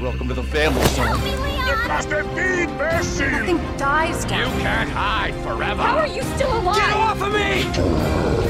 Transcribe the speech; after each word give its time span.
Welcome 0.00 0.28
to 0.28 0.34
the 0.34 0.42
family, 0.42 0.84
son. 0.88 1.18
It 1.24 1.88
must 1.88 2.10
have 2.10 2.34
been 2.34 2.68
Bessie! 2.76 3.24
Nothing 3.24 3.56
dies 3.78 4.24
You 4.24 4.30
can't 4.30 4.90
hide 4.90 5.34
forever! 5.36 5.82
How 5.82 5.96
are 5.98 6.06
you 6.06 6.22
still 6.22 6.58
alive? 6.58 6.76
Get 6.76 6.96
off 6.96 7.22
of 7.22 7.32
me! 8.42 8.45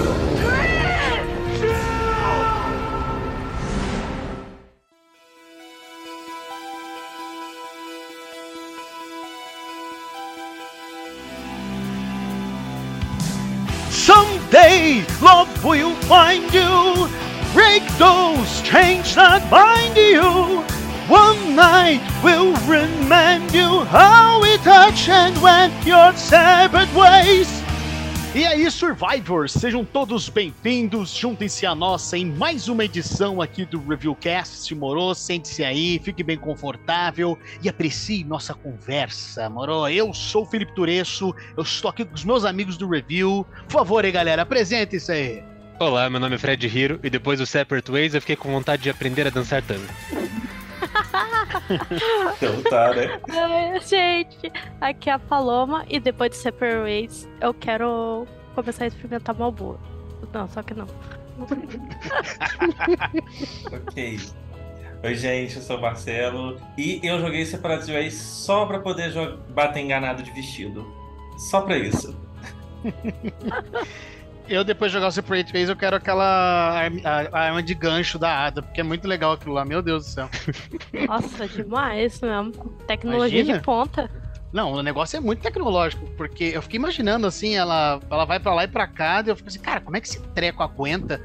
How 23.90 24.40
we 24.40 24.58
touch 24.58 25.08
and 25.08 25.36
went 25.40 25.72
your 25.86 26.12
separate 26.16 26.92
ways. 26.94 27.48
E 28.34 28.44
aí, 28.44 28.70
Survivors, 28.70 29.52
sejam 29.52 29.82
todos 29.82 30.28
bem-vindos. 30.28 31.14
Juntem-se 31.14 31.64
a 31.64 31.74
nós 31.74 32.12
em 32.12 32.26
mais 32.26 32.68
uma 32.68 32.84
edição 32.84 33.40
aqui 33.40 33.64
do 33.64 33.80
Reviewcast. 33.80 34.74
Moro, 34.74 35.14
sente-se 35.14 35.64
aí, 35.64 35.98
fique 36.04 36.22
bem 36.22 36.36
confortável 36.36 37.38
e 37.62 37.68
aprecie 37.68 38.24
nossa 38.24 38.52
conversa, 38.52 39.48
Moro. 39.48 39.88
Eu 39.88 40.12
sou 40.12 40.42
o 40.42 40.46
Felipe 40.46 40.74
Tureço, 40.74 41.34
eu 41.56 41.62
estou 41.62 41.90
aqui 41.90 42.04
com 42.04 42.14
os 42.14 42.24
meus 42.24 42.44
amigos 42.44 42.76
do 42.76 42.86
Review. 42.86 43.46
Por 43.68 43.72
favor, 43.72 44.04
aí, 44.04 44.12
galera, 44.12 44.42
apresente-se 44.42 45.12
aí. 45.12 45.44
Olá, 45.78 46.10
meu 46.10 46.20
nome 46.20 46.34
é 46.34 46.38
Fred 46.38 46.66
Hiro 46.66 47.00
e 47.02 47.08
depois 47.08 47.38
do 47.38 47.46
Separate 47.46 47.90
Ways 47.90 48.14
eu 48.14 48.20
fiquei 48.20 48.36
com 48.36 48.50
vontade 48.50 48.82
de 48.82 48.90
aprender 48.90 49.26
a 49.26 49.30
dançar 49.30 49.62
tango. 49.62 49.86
Então 52.36 52.62
tá, 52.64 52.94
né? 52.94 53.20
Ai, 53.28 53.80
gente, 53.80 54.52
aqui 54.80 55.10
é 55.10 55.14
a 55.14 55.18
Paloma 55.18 55.84
e 55.88 55.98
depois 55.98 56.30
de 56.30 56.36
Separate 56.36 56.78
Ways 56.78 57.28
eu 57.40 57.54
quero 57.54 58.26
começar 58.54 58.84
a 58.84 58.86
experimentar 58.88 59.34
Malboa. 59.34 59.78
Não, 60.32 60.48
só 60.48 60.62
que 60.62 60.74
não. 60.74 60.86
Ok. 63.72 64.20
Oi, 65.04 65.14
gente, 65.14 65.56
eu 65.56 65.62
sou 65.62 65.76
o 65.76 65.80
Marcelo. 65.80 66.60
E 66.76 67.00
eu 67.02 67.20
joguei 67.20 67.44
Separate 67.44 67.92
Ways 67.92 68.14
só 68.14 68.64
pra 68.66 68.80
poder 68.80 69.12
bater 69.50 69.80
enganado 69.80 70.22
de 70.22 70.30
vestido. 70.32 70.86
Só 71.50 71.60
pra 71.60 71.76
isso. 71.76 72.16
Eu, 74.48 74.62
depois 74.62 74.90
de 74.90 74.94
jogar 74.94 75.08
o 75.08 75.12
Separate 75.12 75.52
Ways, 75.52 75.68
eu 75.68 75.76
quero 75.76 75.96
aquela 75.96 76.24
arma, 76.72 77.00
a- 77.04 77.28
a 77.32 77.40
arma 77.46 77.62
de 77.62 77.74
gancho 77.74 78.18
da 78.18 78.46
Ada, 78.46 78.62
porque 78.62 78.80
é 78.80 78.84
muito 78.84 79.06
legal 79.08 79.32
aquilo 79.32 79.54
lá, 79.54 79.64
meu 79.64 79.82
Deus 79.82 80.04
do 80.06 80.10
céu. 80.10 80.28
Nossa, 81.08 81.48
demais 81.48 82.20
mesmo. 82.20 82.52
Tecnologia 82.86 83.40
Imagina. 83.40 83.58
de 83.58 83.64
ponta. 83.64 84.10
Não, 84.52 84.72
o 84.72 84.82
negócio 84.82 85.16
é 85.16 85.20
muito 85.20 85.42
tecnológico, 85.42 86.06
porque 86.16 86.44
eu 86.54 86.62
fiquei 86.62 86.78
imaginando 86.78 87.26
assim, 87.26 87.56
ela, 87.56 88.00
ela 88.08 88.24
vai 88.24 88.38
pra 88.38 88.54
lá 88.54 88.64
e 88.64 88.68
pra 88.68 88.86
cá, 88.86 89.22
e 89.26 89.28
eu 89.28 89.36
fico 89.36 89.48
assim, 89.48 89.58
cara, 89.58 89.80
como 89.80 89.96
é 89.96 90.00
que 90.00 90.06
esse 90.06 90.20
treco 90.28 90.62
aguenta? 90.62 91.20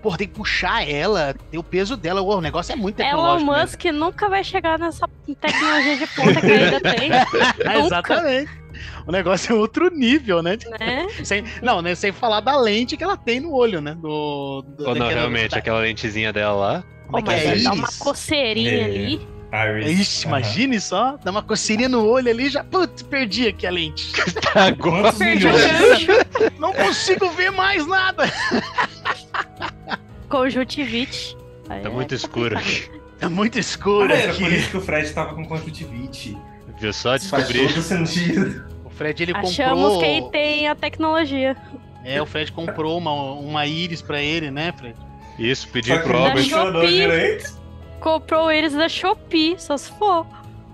Porra, 0.00 0.16
tem 0.16 0.28
que 0.28 0.34
puxar 0.34 0.88
ela, 0.88 1.34
tem 1.50 1.58
o 1.58 1.62
peso 1.62 1.96
dela, 1.96 2.22
o 2.22 2.40
negócio 2.40 2.72
é 2.72 2.76
muito 2.76 2.98
Elon 3.00 3.08
tecnológico. 3.10 3.50
mesmo. 3.50 3.62
Musk 3.62 3.84
nunca 3.86 4.28
vai 4.28 4.44
chegar 4.44 4.78
nessa 4.78 5.06
tecnologia 5.40 5.96
de 5.98 6.06
ponta 6.06 6.40
que 6.40 6.46
ainda 6.46 6.80
tem, 6.80 7.10
Exatamente. 7.84 8.61
O 9.06 9.12
negócio 9.12 9.52
é 9.52 9.54
outro 9.58 9.90
nível, 9.94 10.42
né? 10.42 10.56
né? 10.78 11.06
Sem, 11.24 11.44
não, 11.62 11.80
né? 11.82 11.94
Sem 11.94 12.12
falar 12.12 12.40
da 12.40 12.56
lente 12.56 12.96
que 12.96 13.04
ela 13.04 13.16
tem 13.16 13.40
no 13.40 13.52
olho, 13.52 13.80
né? 13.80 13.94
Do, 13.94 14.62
do 14.62 14.88
Ou 14.88 14.94
não, 14.94 15.08
realmente, 15.08 15.56
aquela 15.56 15.80
lentezinha 15.80 16.32
dela 16.32 16.52
lá. 16.54 16.84
Como 17.06 17.18
é 17.18 17.22
mas 17.22 17.60
é? 17.60 17.64
dar 17.64 17.72
uma 17.72 17.88
coceirinha 17.98 18.70
É. 18.72 18.84
ali. 18.84 19.32
Iris. 19.54 20.00
Ixi, 20.00 20.26
Aham. 20.26 20.38
imagine 20.38 20.80
só, 20.80 21.18
dá 21.22 21.30
uma 21.30 21.42
coceirinha 21.42 21.86
no 21.88 22.06
olho 22.06 22.30
ali 22.30 22.48
já. 22.48 22.64
Putz, 22.64 23.02
perdi 23.02 23.48
aqui 23.48 23.66
a 23.66 23.70
lente. 23.70 24.10
Agora. 24.54 25.02
Quantos 25.12 25.18
milhões? 25.20 25.62
gancho. 25.66 26.06
Não 26.58 26.72
consigo 26.72 27.28
ver 27.32 27.50
mais 27.52 27.86
nada. 27.86 28.24
Conjuntivite. 30.28 31.36
Tá 31.68 31.76
é 31.76 31.88
muito 31.88 32.14
escuro 32.14 32.56
aqui. 32.56 32.90
É 33.20 33.28
muito 33.28 33.58
escuro 33.58 34.12
Ah, 34.12 34.16
era 34.16 34.32
aqui. 34.32 34.42
por 34.42 34.52
isso 34.52 34.70
que 34.70 34.76
o 34.78 34.80
Fred 34.80 35.12
tava 35.12 35.34
com 35.34 35.46
conjuntivite. 35.46 36.36
Viu 36.80 36.92
só? 36.92 37.10
Faz 37.10 37.28
Descobri. 37.28 37.68
todo 37.68 37.82
sentido. 37.82 38.64
O 38.92 38.94
Fred 38.94 39.22
ele 39.22 39.32
Achamos 39.34 39.82
comprou. 39.82 40.00
quem 40.00 40.30
tem 40.30 40.68
a 40.68 40.74
tecnologia. 40.74 41.56
É, 42.04 42.20
o 42.20 42.26
Fred 42.26 42.52
comprou 42.52 42.98
uma, 42.98 43.12
uma 43.12 43.66
íris 43.66 44.02
pra 44.02 44.20
ele, 44.20 44.50
né, 44.50 44.72
Fred? 44.76 44.94
Isso, 45.38 45.66
pedi 45.68 45.98
pro 46.00 46.18
Albert. 46.18 46.44
Shopee. 46.44 47.42
Comprou 48.00 48.50
eles 48.50 48.74
da 48.74 48.88
Shopee, 48.88 49.54
só 49.58 49.78
se 49.78 49.90
for. 49.92 50.26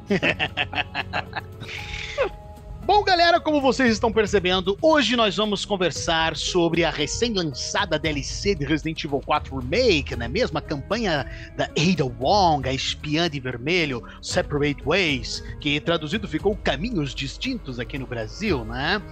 Bom, 2.89 3.05
galera, 3.05 3.39
como 3.39 3.61
vocês 3.61 3.93
estão 3.93 4.11
percebendo, 4.11 4.75
hoje 4.81 5.15
nós 5.15 5.37
vamos 5.37 5.63
conversar 5.63 6.35
sobre 6.35 6.85
a 6.85 6.91
recém-lançada 6.91 7.99
DLC 7.99 8.55
de 8.55 8.65
Resident 8.65 9.05
Evil 9.05 9.21
4 9.21 9.59
Remake, 9.59 10.17
não 10.17 10.25
é 10.25 10.29
mesmo? 10.29 10.57
A 10.57 10.63
campanha 10.63 11.27
da 11.55 11.65
Ada 11.65 12.07
Wong, 12.07 12.67
a 12.67 12.73
espiã 12.73 13.29
de 13.29 13.39
vermelho, 13.41 14.03
Separate 14.23 14.83
Ways, 14.83 15.45
que 15.61 15.79
traduzido 15.81 16.27
ficou 16.27 16.57
Caminhos 16.57 17.15
Distintos 17.15 17.79
aqui 17.79 17.99
no 17.99 18.07
Brasil, 18.07 18.65
né? 18.65 19.03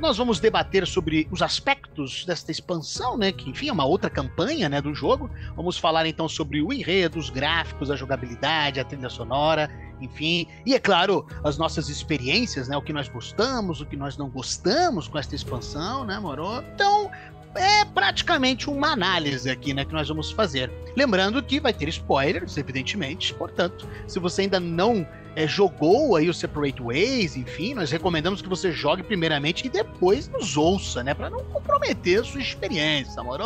Nós 0.00 0.16
vamos 0.16 0.38
debater 0.38 0.86
sobre 0.86 1.26
os 1.28 1.42
aspectos 1.42 2.24
desta 2.24 2.52
expansão, 2.52 3.16
né? 3.16 3.32
Que, 3.32 3.50
enfim, 3.50 3.68
é 3.68 3.72
uma 3.72 3.84
outra 3.84 4.08
campanha 4.08 4.68
né, 4.68 4.80
do 4.80 4.94
jogo. 4.94 5.28
Vamos 5.56 5.76
falar 5.76 6.06
então 6.06 6.28
sobre 6.28 6.62
o 6.62 6.72
enredo, 6.72 7.18
os 7.18 7.30
gráficos, 7.30 7.90
a 7.90 7.96
jogabilidade, 7.96 8.78
a 8.78 8.84
trilha 8.84 9.08
sonora, 9.08 9.68
enfim. 10.00 10.46
E 10.64 10.72
é 10.72 10.78
claro, 10.78 11.26
as 11.42 11.58
nossas 11.58 11.88
experiências, 11.88 12.68
né? 12.68 12.76
O 12.76 12.82
que 12.82 12.92
nós 12.92 13.08
gostamos, 13.08 13.80
o 13.80 13.86
que 13.86 13.96
nós 13.96 14.16
não 14.16 14.28
gostamos 14.28 15.08
com 15.08 15.18
esta 15.18 15.34
expansão, 15.34 16.04
né, 16.04 16.16
Moro? 16.20 16.62
Então, 16.74 17.10
é 17.54 17.84
praticamente 17.84 18.68
uma 18.68 18.92
análise 18.92 19.50
aqui, 19.50 19.72
né, 19.72 19.84
que 19.84 19.92
nós 19.92 20.08
vamos 20.08 20.30
fazer. 20.30 20.70
Lembrando 20.96 21.42
que 21.42 21.60
vai 21.60 21.72
ter 21.72 21.88
spoilers, 21.88 22.56
evidentemente. 22.56 23.34
Portanto, 23.34 23.88
se 24.06 24.18
você 24.18 24.42
ainda 24.42 24.60
não 24.60 25.06
é, 25.34 25.46
jogou 25.46 26.16
aí 26.16 26.28
o 26.28 26.34
Separate 26.34 26.82
Ways, 26.82 27.36
enfim, 27.36 27.74
nós 27.74 27.90
recomendamos 27.90 28.42
que 28.42 28.48
você 28.48 28.72
jogue 28.72 29.02
primeiramente 29.02 29.66
e 29.66 29.70
depois 29.70 30.28
nos 30.28 30.56
ouça, 30.56 31.02
né, 31.02 31.14
para 31.14 31.30
não 31.30 31.44
comprometer 31.44 32.20
a 32.20 32.24
sua 32.24 32.40
experiência, 32.40 33.22
Moro? 33.22 33.44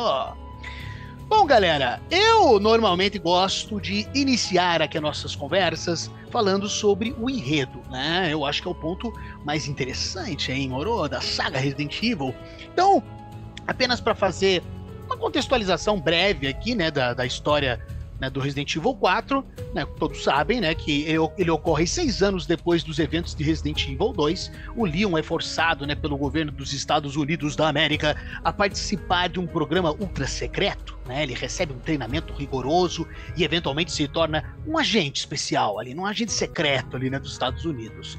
Bom, 1.29 1.47
galera, 1.47 1.99
eu 2.11 2.61
normalmente 2.61 3.19
gosto 3.19 3.81
de 3.81 4.07
iniciar 4.15 4.83
aqui 4.83 4.99
as 4.99 5.03
nossas 5.03 5.35
conversas 5.35 6.11
falando 6.31 6.69
sobre 6.69 7.15
o 7.19 7.31
enredo, 7.31 7.81
né? 7.91 8.29
Eu 8.31 8.45
acho 8.45 8.61
que 8.61 8.69
é 8.69 8.71
o 8.71 8.75
ponto 8.75 9.11
mais 9.43 9.67
interessante, 9.67 10.53
hein, 10.53 10.69
Moro, 10.69 11.09
da 11.09 11.23
saga 11.23 11.59
Resident 11.59 12.03
Evil. 12.03 12.35
Então, 12.71 13.03
apenas 13.73 14.01
para 14.01 14.15
fazer 14.15 14.63
uma 15.07 15.17
contextualização 15.17 16.01
breve 16.01 16.47
aqui, 16.47 16.75
né, 16.75 16.91
da, 16.91 17.13
da 17.13 17.27
história 17.27 17.81
né, 18.23 18.31
do 18.31 18.39
Resident 18.39 18.77
Evil 18.77 18.95
4, 18.95 19.45
né, 19.75 19.85
todos 19.99 20.23
sabem, 20.23 20.61
né, 20.61 20.77
que 20.77 21.03
ele, 21.03 21.19
ele 21.37 21.51
ocorre 21.51 21.89
seis 21.89 22.23
anos 22.23 22.47
depois 22.47 22.85
dos 22.85 23.01
eventos 23.01 23.35
de 23.35 23.43
Resident 23.43 23.85
Evil 23.89 24.13
2. 24.13 24.53
O 24.77 24.87
Leon 24.87 25.19
é 25.19 25.23
forçado, 25.25 25.85
né, 25.85 25.97
pelo 25.97 26.17
governo 26.17 26.53
dos 26.53 26.73
Estados 26.73 27.17
Unidos 27.17 27.57
da 27.57 27.69
América 27.69 28.17
a 28.45 28.53
participar 28.53 29.29
de 29.29 29.41
um 29.41 29.47
programa 29.47 29.91
ultra 29.91 30.29
secreto, 30.29 30.97
né? 31.05 31.25
Ele 31.25 31.35
recebe 31.35 31.73
um 31.73 31.81
treinamento 31.81 32.33
rigoroso 32.33 33.09
e 33.37 33.43
eventualmente 33.43 33.91
se 33.91 34.07
torna 34.07 34.55
um 34.65 34.79
agente 34.79 35.19
especial 35.19 35.81
ali, 35.81 35.93
um 35.93 36.07
agente 36.07 36.31
secreto 36.31 36.97
ali, 36.97 37.11
né, 37.11 37.19
dos 37.19 37.33
Estados 37.33 37.65
Unidos. 37.65 38.17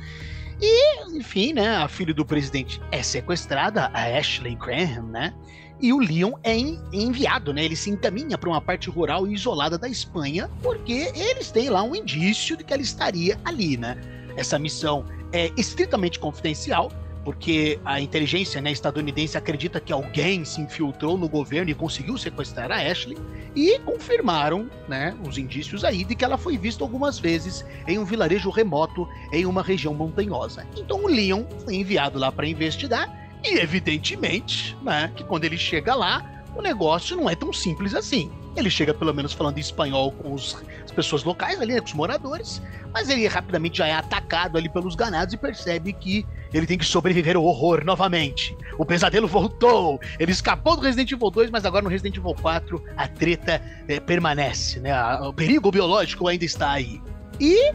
E, 0.66 1.18
enfim, 1.18 1.52
né, 1.52 1.68
a 1.76 1.90
filha 1.90 2.14
do 2.14 2.24
presidente 2.26 2.80
é 2.90 3.04
sequestrada, 3.04 3.92
a 3.94 4.18
Ashley 4.18 4.56
Graham, 4.56 5.08
né? 5.08 5.34
E 5.82 5.92
o 5.92 6.00
Leon 6.00 6.32
é 6.42 6.56
en- 6.58 6.80
enviado, 6.94 7.54
né? 7.54 7.66
Ele 7.66 7.76
se 7.76 7.90
encaminha 7.90 8.38
para 8.38 8.48
uma 8.50 8.62
parte 8.62 8.90
rural 8.90 9.28
isolada 9.28 9.78
da 9.78 9.90
Espanha, 9.90 10.50
porque 10.62 11.12
eles 11.14 11.52
têm 11.52 11.70
lá 11.70 11.84
um 11.84 11.94
indício 11.94 12.56
de 12.56 12.64
que 12.64 12.72
ela 12.72 12.82
estaria 12.82 13.38
ali, 13.44 13.76
né? 13.76 13.98
Essa 14.38 14.58
missão 14.58 15.06
é 15.34 15.52
estritamente 15.58 16.18
confidencial, 16.18 16.90
porque 17.24 17.80
a 17.86 18.02
inteligência 18.02 18.62
né, 18.62 18.72
estadunidense 18.72 19.38
acredita 19.38 19.80
que 19.80 19.94
alguém 19.94 20.44
se 20.44 20.62
infiltrou 20.62 21.18
no 21.18 21.30
governo 21.30 21.72
e 21.72 21.74
conseguiu 21.74 22.18
sequestrar 22.18 22.72
a 22.72 22.76
Ashley, 22.76 23.18
e 23.56 23.80
confirmaram 23.80 24.70
né, 24.88 25.16
os 25.28 25.38
indícios 25.38 25.84
aí 25.84 26.04
de 26.04 26.16
que 26.16 26.26
ela 26.26 26.38
foi 26.38 26.58
vista 26.58 26.84
algumas 26.84 27.20
vezes 27.20 27.66
em 27.88 27.98
um 28.00 28.06
vilarejo 28.06 28.50
remoto 28.50 29.08
em 29.32 29.46
uma 29.46 29.62
região 29.62 29.94
montanhosa. 29.94 30.68
Então 30.76 31.04
o 31.04 31.08
Leon 31.08 31.44
foi 31.64 31.76
enviado 31.76 32.18
lá 32.20 32.32
para 32.32 32.48
investigar, 32.48 33.08
e 33.44 33.58
evidentemente, 33.60 34.76
né, 34.82 35.12
que 35.16 35.24
quando 35.24 35.46
ele 35.46 35.58
chega 35.58 35.94
lá, 35.96 36.44
o 36.56 36.62
negócio 36.62 37.16
não 37.16 37.30
é 37.30 37.36
tão 37.36 37.52
simples 37.54 37.94
assim. 37.94 38.32
Ele 38.56 38.70
chega 38.70 38.94
pelo 38.94 39.14
menos 39.14 39.34
falando 39.34 39.58
espanhol 39.58 40.12
com 40.12 40.34
os- 40.34 40.56
pessoas 40.94 41.24
locais 41.24 41.60
ali, 41.62 41.74
né, 41.74 41.80
com 41.80 41.88
os 41.88 41.94
moradores, 41.94 42.62
mas 42.94 43.10
ele 43.10 43.28
rapidamente 43.28 43.80
já 43.80 43.88
é 43.88 43.94
atacado 43.94 44.58
ali 44.58 44.70
pelos 44.70 44.96
ganados 44.96 45.34
e 45.34 45.38
percebe 45.38 45.94
que 45.94 46.26
ele 46.54 46.68
tem 46.68 46.78
que 46.78 46.86
sobreviver 46.86 47.36
ao 47.36 47.44
horror 47.44 47.84
novamente. 47.84 48.56
O 48.78 48.86
pesadelo 48.86 49.28
voltou. 49.28 50.00
Ele 50.20 50.32
escapou 50.32 50.76
do 50.76 50.84
Resident 50.84 51.12
Evil 51.12 51.32
2, 51.32 51.50
mas 51.50 51.66
agora 51.66 51.84
no 51.84 51.90
Resident 51.90 52.18
Evil 52.18 52.36
4 52.36 52.84
a 52.96 53.08
treta 53.08 53.62
eh, 53.88 54.00
permanece, 54.00 54.80
né? 54.80 54.94
O 55.22 55.34
perigo 55.34 55.72
biológico 55.72 56.28
ainda 56.28 56.46
está 56.46 56.72
aí. 56.72 57.02
E 57.40 57.74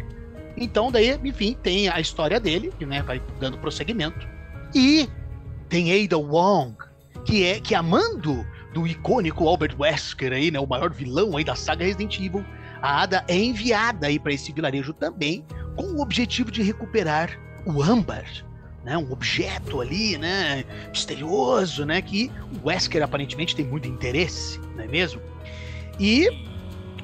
então 0.56 0.90
daí, 0.90 1.18
enfim, 1.24 1.56
tem 1.62 1.88
a 1.88 2.00
história 2.00 2.38
dele, 2.40 2.72
que 2.78 2.84
né, 2.84 3.02
vai 3.02 3.20
dando 3.40 3.58
prosseguimento. 3.58 4.26
E 4.74 5.08
tem 5.68 6.04
Ada 6.04 6.18
Wong, 6.18 6.74
que 7.24 7.44
é 7.44 7.60
que 7.60 7.74
amando 7.74 8.44
do 8.72 8.86
icônico 8.86 9.48
Albert 9.48 9.76
Wesker 9.78 10.32
aí, 10.32 10.50
né, 10.50 10.58
o 10.58 10.66
maior 10.66 10.92
vilão 10.92 11.36
aí 11.36 11.44
da 11.44 11.54
saga 11.54 11.84
Resident 11.84 12.18
Evil, 12.18 12.44
a 12.82 13.02
Ada 13.02 13.24
é 13.28 13.36
enviada 13.36 14.06
aí 14.06 14.18
para 14.18 14.32
esse 14.32 14.52
vilarejo 14.52 14.92
também 14.92 15.44
com 15.76 15.84
o 15.84 16.00
objetivo 16.00 16.50
de 16.50 16.62
recuperar 16.62 17.30
o 17.66 17.82
âmbar, 17.82 18.24
né, 18.84 18.96
um 18.96 19.12
objeto 19.12 19.80
ali, 19.80 20.16
né, 20.16 20.64
misterioso, 20.90 21.84
né, 21.84 22.00
que 22.00 22.30
o 22.62 22.66
Wesker 22.68 23.02
aparentemente 23.02 23.54
tem 23.54 23.64
muito 23.64 23.86
interesse, 23.88 24.58
não 24.76 24.84
é 24.84 24.86
mesmo? 24.86 25.20
E 26.00 26.28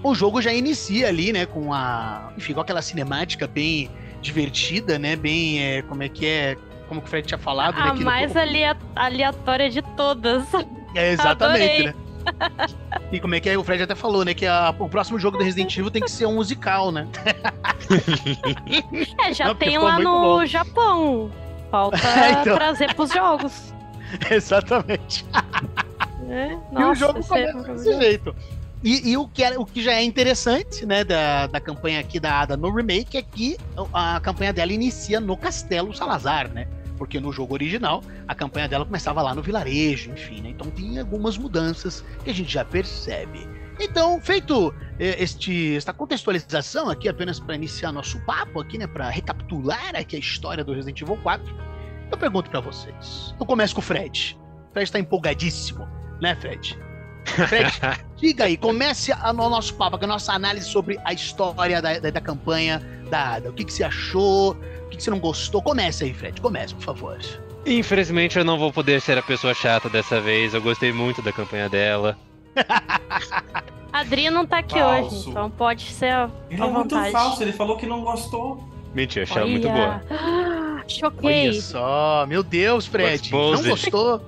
o 0.03 0.15
jogo 0.15 0.41
já 0.41 0.53
inicia 0.53 1.09
ali, 1.09 1.33
né, 1.33 1.45
com 1.47 1.73
a, 1.73 2.33
enfim, 2.37 2.53
com 2.55 2.61
aquela 2.61 2.81
cinemática 2.83 3.47
bem 3.47 3.91
divertida, 4.23 4.99
né, 4.99 5.17
bem, 5.17 5.61
é, 5.63 5.83
como 5.83 6.03
é 6.03 6.09
que 6.09 6.25
é, 6.27 6.57
como 6.89 7.01
o 7.01 7.07
Fred 7.07 7.27
tinha 7.27 7.39
falado, 7.39 7.75
né, 7.77 7.91
A 7.91 7.95
no- 7.95 8.01
mais 8.03 8.33
aleatória 8.97 9.69
de 9.71 9.83
todas. 9.97 10.47
é, 10.95 11.13
exatamente, 11.13 11.65
Adorei. 11.65 11.87
né? 11.87 11.95
E 13.13 13.21
como 13.21 13.35
é 13.35 13.41
que 13.41 13.49
é? 13.49 13.57
O 13.59 13.63
Fred 13.65 13.83
até 13.83 13.95
falou, 13.95 14.25
né? 14.25 14.35
Que 14.35 14.47
a- 14.47 14.75
o 14.79 14.89
próximo 14.89 15.19
jogo 15.19 15.39
do 15.39 15.45
Resident 15.45 15.77
Evil 15.77 15.91
tem 15.91 16.03
que 16.03 16.11
ser 16.11 16.27
um 16.27 16.35
musical, 16.35 16.91
né? 16.91 17.07
É, 19.25 19.33
já 19.35 19.47
Não, 19.47 19.55
tem 19.55 19.79
lá 19.79 19.99
no 19.99 20.11
bom. 20.39 20.47
Japão. 20.47 21.31
Falta 21.71 21.97
É, 22.09 22.33
então. 22.41 22.57
trazer 22.57 22.95
pros 22.95 23.11
jogos. 23.11 23.75
Exatamente. 24.31 25.25
né? 26.27 26.59
e 26.73 26.77
o 26.77 26.81
Nossa, 26.81 26.95
jogo 27.01 27.19
é 27.19 27.23
começa 27.23 27.53
desse 27.53 27.55
maravilhoso. 27.69 28.01
jeito. 28.01 28.37
E, 28.83 29.11
e 29.13 29.17
o, 29.17 29.27
que 29.27 29.43
é, 29.43 29.59
o 29.59 29.65
que 29.65 29.83
já 29.83 29.93
é 29.93 30.03
interessante, 30.05 30.85
né, 30.85 31.05
da, 31.05 31.47
da 31.47 31.59
campanha 31.59 32.01
aqui 32.01 32.21
da 32.21 32.41
Ada 32.41 32.55
no 32.57 32.71
remake 32.71 33.17
é 33.17 33.23
que 33.23 33.57
a 33.95 34.21
campanha 34.21 34.53
dela 34.53 34.73
inicia 34.75 35.19
no 35.21 35.37
Castelo 35.39 35.95
Salazar, 35.97 36.53
né? 36.53 36.67
Porque 36.97 37.19
no 37.19 37.33
jogo 37.33 37.55
original 37.55 38.03
a 38.29 38.35
campanha 38.35 38.69
dela 38.69 38.85
começava 38.85 39.21
lá 39.23 39.35
no 39.35 39.43
vilarejo, 39.43 40.11
enfim, 40.11 40.41
né? 40.41 40.51
Então 40.51 40.71
tem 40.71 40.99
algumas 40.99 41.37
mudanças 41.37 42.05
que 42.23 42.31
a 42.31 42.35
gente 42.35 42.53
já 42.53 42.65
percebe. 42.65 43.49
Então, 43.81 44.21
feito 44.21 44.73
eh, 45.01 45.17
este, 45.23 45.77
esta 45.77 45.93
contextualização 45.93 46.89
aqui, 46.89 47.09
apenas 47.09 47.41
para 47.41 47.57
iniciar 47.57 47.91
nosso 47.91 48.21
papo 48.25 48.61
aqui, 48.61 48.79
né? 48.79 48.87
Para 48.87 49.11
recapitular 49.11 49.97
aqui 49.97 50.17
a 50.17 50.19
história 50.19 50.63
do 50.63 50.73
Resident 50.73 51.01
Evil 51.01 51.17
4, 51.17 51.55
eu 52.11 52.17
pergunto 52.17 52.51
para 52.51 52.61
vocês. 52.61 53.35
Eu 53.39 53.45
começo 53.45 53.75
com 53.75 53.81
o 53.81 53.85
Fred. 53.85 54.39
O 54.71 54.73
Fred 54.73 54.93
tá 54.93 54.99
empolgadíssimo, 55.01 55.89
né, 56.21 56.37
Fred? 56.37 56.79
Fred, 57.25 57.73
diga 58.17 58.45
aí, 58.45 58.57
comece 58.57 59.13
a- 59.13 59.31
o 59.31 59.49
nosso 59.49 59.75
papo, 59.75 59.99
a 60.03 60.07
nossa 60.07 60.33
análise 60.33 60.67
sobre 60.69 60.99
a 61.05 61.13
história 61.13 61.81
da, 61.81 61.99
da, 61.99 62.11
da 62.11 62.21
campanha 62.21 62.83
da 63.11 63.35
Ada. 63.35 63.51
O 63.51 63.53
que, 63.53 63.65
que 63.65 63.73
você 63.73 63.85
achou? 63.85 64.53
O 64.53 64.89
que, 64.91 64.97
que 64.99 65.03
você 65.03 65.11
não 65.11 65.19
gostou? 65.19 65.63
Comece 65.63 66.05
aí, 66.05 66.15
Fred. 66.15 66.41
Comece, 66.41 66.75
por 66.75 66.83
favor. 66.85 67.19
Infelizmente 67.67 68.39
eu 68.39 68.45
não 68.45 68.59
vou 68.59 68.71
poder 68.73 69.01
ser 69.01 69.17
a 69.17 69.23
pessoa 69.23 69.55
chata 69.55 69.89
dessa 69.89 70.21
vez. 70.21 70.53
Eu 70.55 70.61
gostei 70.61 70.93
muito 70.93 71.23
da 71.23 71.33
campanha 71.33 71.69
dela. 71.69 72.17
A 73.93 74.01
Adri 74.01 74.29
não 74.31 74.47
tá 74.47 74.59
aqui 74.59 74.79
Falso. 74.79 75.17
hoje, 75.17 75.31
então 75.31 75.51
pode 75.51 75.83
ser 75.91 76.13
Ele 76.51 76.63
é 76.63 76.67
muito 76.67 76.95
falso, 77.11 77.43
ele 77.43 77.53
falou 77.53 77.77
que 77.77 77.87
não 77.87 78.03
gostou. 78.03 78.63
Mentira, 78.95 79.25
achei 79.25 79.39
ela 79.39 79.51
muito 79.51 79.69
boa. 79.69 80.03
Olha. 80.11 80.85
Choquei. 80.87 81.49
Olha 81.49 81.61
só, 81.63 82.27
meu 82.29 82.43
Deus, 82.43 82.87
Fred. 82.87 83.33
Não 83.33 83.63
gostou? 83.63 84.21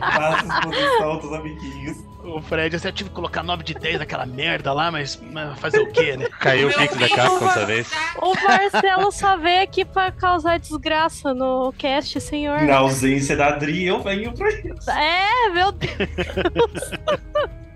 Faça 0.00 0.44
exposição 0.44 1.18
dos 1.18 1.32
amiguinhos. 1.32 1.96
O 2.24 2.40
Fred, 2.40 2.74
eu 2.84 2.92
tive 2.92 3.10
que 3.10 3.14
colocar 3.16 3.42
9 3.42 3.64
de 3.64 3.74
10 3.74 3.98
naquela 3.98 4.24
merda 4.24 4.72
lá, 4.72 4.90
mas, 4.92 5.20
mas 5.32 5.58
fazer 5.58 5.80
o 5.80 5.90
quê, 5.92 6.16
né? 6.16 6.28
Caiu 6.38 6.68
o 6.68 6.72
pix 6.72 6.96
da 6.96 7.08
Capcom 7.08 7.46
dessa 7.46 7.66
vez. 7.66 7.90
O 8.20 8.34
Marcelo 8.34 9.10
só 9.10 9.36
veio 9.36 9.62
aqui 9.62 9.84
pra 9.84 10.12
causar 10.12 10.58
desgraça 10.58 11.34
no 11.34 11.72
cast, 11.76 12.20
senhor. 12.20 12.62
Na 12.62 12.76
ausência 12.76 13.36
da 13.36 13.48
Adri, 13.48 13.86
eu 13.86 14.00
venho 14.02 14.32
pra 14.32 14.48
isso. 14.50 14.90
É, 14.90 15.50
meu 15.50 15.72
Deus. 15.72 15.90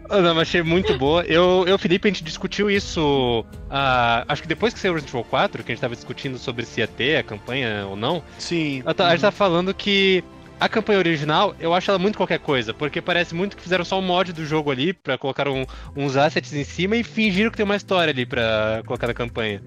Ah, 0.08 0.18
não, 0.20 0.36
mas 0.36 0.42
achei 0.48 0.62
muito 0.62 0.96
boa. 0.96 1.24
Eu, 1.24 1.64
eu 1.66 1.70
e 1.70 1.72
o 1.72 1.78
Felipe, 1.78 2.06
a 2.06 2.10
gente 2.12 2.22
discutiu 2.22 2.70
isso. 2.70 3.44
ah, 3.68 4.24
acho 4.28 4.42
que 4.42 4.46
depois 4.48 4.72
que 4.72 4.78
saiu 4.78 4.92
o 4.92 4.94
Resident 4.94 5.12
Evil 5.14 5.24
4, 5.28 5.64
que 5.64 5.72
a 5.72 5.74
gente 5.74 5.82
tava 5.82 5.96
discutindo 5.96 6.38
sobre 6.38 6.64
se 6.64 6.80
ia 6.80 6.86
ter 6.86 7.16
a 7.16 7.22
campanha 7.24 7.84
ou 7.88 7.96
não. 7.96 8.22
Sim. 8.38 8.84
eu 8.86 8.94
ta- 8.94 9.08
A 9.08 9.10
gente 9.10 9.22
tá 9.22 9.32
falando 9.32 9.74
que 9.74 10.22
a 10.58 10.68
campanha 10.68 10.98
original, 10.98 11.54
eu 11.60 11.74
acho 11.74 11.90
ela 11.90 11.98
muito 11.98 12.16
qualquer 12.16 12.38
coisa, 12.38 12.72
porque 12.72 13.00
parece 13.00 13.34
muito 13.34 13.56
que 13.56 13.62
fizeram 13.62 13.84
só 13.84 13.98
um 13.98 14.02
mod 14.02 14.32
do 14.32 14.44
jogo 14.44 14.70
ali, 14.70 14.92
pra 14.92 15.18
colocar 15.18 15.48
um- 15.48 15.66
uns 15.94 16.16
assets 16.16 16.52
em 16.54 16.64
cima 16.64 16.96
e 16.96 17.04
fingiram 17.04 17.50
que 17.50 17.56
tem 17.56 17.64
uma 17.64 17.76
história 17.76 18.10
ali 18.10 18.24
pra 18.24 18.82
colocar 18.86 19.06
na 19.06 19.14
campanha. 19.14 19.62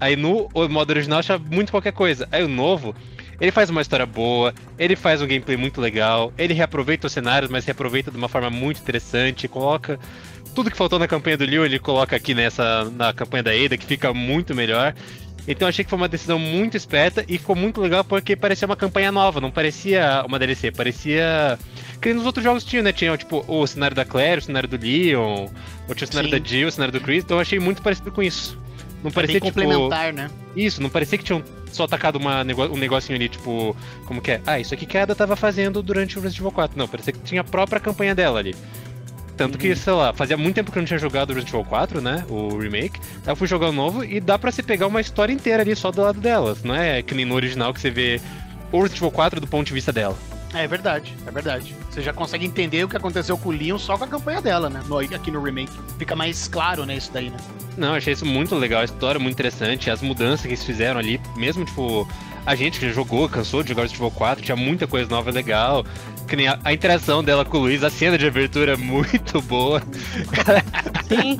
Aí 0.00 0.14
no 0.16 0.48
modo 0.70 0.90
original 0.90 1.18
acha 1.18 1.38
muito 1.38 1.70
qualquer 1.72 1.92
coisa. 1.92 2.28
Aí 2.30 2.44
o 2.44 2.48
novo, 2.48 2.94
ele 3.40 3.50
faz 3.50 3.68
uma 3.70 3.80
história 3.80 4.06
boa, 4.06 4.54
ele 4.78 4.94
faz 4.94 5.20
um 5.20 5.26
gameplay 5.26 5.56
muito 5.56 5.80
legal, 5.80 6.32
ele 6.38 6.54
reaproveita 6.54 7.06
os 7.06 7.12
cenários, 7.12 7.50
mas 7.50 7.64
reaproveita 7.64 8.10
de 8.10 8.16
uma 8.16 8.28
forma 8.28 8.50
muito 8.50 8.80
interessante, 8.80 9.48
coloca 9.48 9.98
tudo 10.54 10.70
que 10.70 10.76
faltou 10.76 10.98
na 10.98 11.06
campanha 11.06 11.36
do 11.36 11.44
Leon, 11.44 11.64
ele 11.64 11.78
coloca 11.78 12.16
aqui 12.16 12.34
nessa 12.34 12.84
na 12.90 13.12
campanha 13.12 13.42
da 13.44 13.50
Ada, 13.52 13.76
que 13.76 13.86
fica 13.86 14.12
muito 14.12 14.54
melhor. 14.54 14.94
Então 15.48 15.66
eu 15.66 15.70
achei 15.70 15.82
que 15.82 15.88
foi 15.88 15.96
uma 15.96 16.08
decisão 16.08 16.38
muito 16.38 16.76
esperta 16.76 17.24
e 17.26 17.38
ficou 17.38 17.56
muito 17.56 17.80
legal 17.80 18.04
porque 18.04 18.36
parecia 18.36 18.66
uma 18.66 18.76
campanha 18.76 19.10
nova, 19.10 19.40
não 19.40 19.50
parecia 19.50 20.22
uma 20.26 20.38
DLC, 20.38 20.70
parecia 20.70 21.58
que 22.02 22.12
nos 22.12 22.26
outros 22.26 22.44
jogos 22.44 22.62
tinha, 22.64 22.82
né? 22.82 22.92
Tinha 22.92 23.16
tipo 23.16 23.42
o 23.48 23.66
cenário 23.66 23.96
da 23.96 24.04
Claire, 24.04 24.40
o 24.40 24.44
cenário 24.44 24.68
do 24.68 24.76
Leon, 24.76 25.48
ou 25.88 25.94
tinha 25.94 26.06
o 26.06 26.10
cenário 26.10 26.28
Sim. 26.30 26.38
da 26.38 26.46
Jill, 26.46 26.68
o 26.68 26.70
cenário 26.70 26.92
do 26.92 27.00
Chris, 27.00 27.24
então 27.24 27.38
eu 27.38 27.40
achei 27.40 27.58
muito 27.58 27.80
parecido 27.80 28.12
com 28.12 28.22
isso. 28.22 28.58
Não 29.02 29.10
parecia 29.10 29.40
tipo 29.40 29.46
complementar, 29.46 30.12
né? 30.12 30.28
isso, 30.56 30.82
não 30.82 30.90
parecia 30.90 31.16
que 31.16 31.24
tinham 31.24 31.42
só 31.72 31.84
atacado 31.84 32.16
uma 32.16 32.42
um 32.42 32.76
negocinho 32.76 33.16
ali, 33.16 33.28
tipo, 33.28 33.74
como 34.04 34.20
que 34.20 34.32
é? 34.32 34.40
Ah, 34.44 34.58
isso 34.58 34.74
aqui 34.74 34.84
que 34.84 34.98
a 34.98 35.04
Ada 35.04 35.14
tava 35.14 35.36
fazendo 35.36 35.82
durante 35.82 36.18
o 36.18 36.20
Resident 36.20 36.40
Evil 36.40 36.52
4. 36.52 36.76
Não, 36.76 36.88
parecia 36.88 37.12
que 37.12 37.20
tinha 37.20 37.40
a 37.40 37.44
própria 37.44 37.80
campanha 37.80 38.14
dela 38.14 38.38
ali. 38.38 38.54
Tanto 39.38 39.56
que, 39.56 39.74
sei 39.76 39.92
lá, 39.92 40.12
fazia 40.12 40.36
muito 40.36 40.56
tempo 40.56 40.70
que 40.72 40.78
eu 40.78 40.82
não 40.82 40.86
tinha 40.86 40.98
jogado 40.98 41.30
o 41.30 41.32
Resident 41.32 41.54
Evil 41.54 41.64
4, 41.64 42.00
né? 42.00 42.24
O 42.28 42.58
remake. 42.58 43.00
Aí 43.24 43.32
eu 43.32 43.36
fui 43.36 43.46
jogar 43.46 43.68
o 43.68 43.72
novo 43.72 44.04
e 44.04 44.20
dá 44.20 44.38
pra 44.38 44.50
se 44.52 44.62
pegar 44.62 44.86
uma 44.88 45.00
história 45.00 45.32
inteira 45.32 45.62
ali 45.62 45.74
só 45.76 45.90
do 45.90 46.02
lado 46.02 46.20
delas. 46.20 46.62
Não 46.64 46.74
é 46.74 47.00
que 47.02 47.14
nem 47.14 47.24
no 47.24 47.34
original 47.34 47.72
que 47.72 47.80
você 47.80 47.90
vê 47.90 48.20
o 48.72 48.78
Resident 48.82 48.98
Evil 48.98 49.10
4 49.12 49.40
do 49.40 49.46
ponto 49.46 49.66
de 49.66 49.72
vista 49.72 49.92
dela. 49.92 50.16
É 50.54 50.66
verdade, 50.66 51.14
é 51.26 51.30
verdade. 51.30 51.74
Você 51.90 52.00
já 52.00 52.12
consegue 52.12 52.46
entender 52.46 52.82
o 52.82 52.88
que 52.88 52.96
aconteceu 52.96 53.36
com 53.36 53.50
o 53.50 53.52
Leon 53.52 53.78
só 53.78 53.96
com 53.98 54.04
a 54.04 54.08
campanha 54.08 54.40
dela, 54.40 54.68
né? 54.70 54.80
No- 54.88 54.98
aqui 54.98 55.30
no 55.30 55.42
remake. 55.42 55.72
Fica 55.98 56.16
mais 56.16 56.48
claro, 56.48 56.84
né, 56.86 56.96
isso 56.96 57.10
daí, 57.12 57.28
né? 57.30 57.36
Não, 57.76 57.94
achei 57.94 58.14
isso 58.14 58.24
muito 58.26 58.54
legal, 58.54 58.80
a 58.80 58.84
história 58.84 59.20
muito 59.20 59.34
interessante, 59.34 59.90
as 59.90 60.00
mudanças 60.00 60.40
que 60.42 60.48
eles 60.48 60.64
fizeram 60.64 60.98
ali, 60.98 61.20
mesmo 61.36 61.64
tipo, 61.66 62.08
a 62.46 62.54
gente 62.54 62.80
que 62.80 62.86
já 62.86 62.92
jogou, 62.92 63.28
cansou 63.28 63.62
de 63.62 63.68
jogar 63.68 63.82
Resident 63.82 64.00
Evil 64.00 64.10
4, 64.10 64.42
tinha 64.42 64.56
muita 64.56 64.86
coisa 64.86 65.08
nova 65.10 65.30
legal. 65.30 65.84
Que 66.28 66.36
nem 66.36 66.46
a, 66.48 66.58
a 66.62 66.72
interação 66.72 67.24
dela 67.24 67.44
com 67.44 67.56
o 67.56 67.60
Luiz, 67.60 67.82
a 67.82 67.90
cena 67.90 68.18
de 68.18 68.26
abertura 68.26 68.74
é 68.74 68.76
muito 68.76 69.40
boa. 69.42 69.82
Sim. 71.08 71.38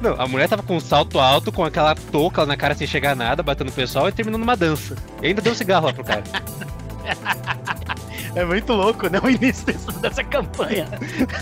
Não, 0.00 0.20
a 0.20 0.26
mulher 0.28 0.48
tava 0.48 0.62
com 0.62 0.76
um 0.76 0.80
salto 0.80 1.18
alto, 1.18 1.50
com 1.52 1.64
aquela 1.64 1.94
touca 1.94 2.44
na 2.44 2.56
cara 2.56 2.74
sem 2.74 2.86
chegar 2.86 3.12
a 3.12 3.14
nada, 3.14 3.42
batendo 3.42 3.68
o 3.68 3.72
pessoal 3.72 4.08
e 4.08 4.12
terminando 4.12 4.42
uma 4.42 4.56
dança. 4.56 4.96
E 5.22 5.28
ainda 5.28 5.40
deu 5.40 5.52
um 5.52 5.54
cigarro 5.56 5.86
lá 5.86 5.92
pro 5.92 6.04
cara. 6.04 6.22
É 8.34 8.44
muito 8.44 8.72
louco, 8.72 9.08
né? 9.08 9.20
O 9.22 9.28
início 9.28 9.66
desse- 9.66 9.92
dessa 10.00 10.24
campanha. 10.24 10.86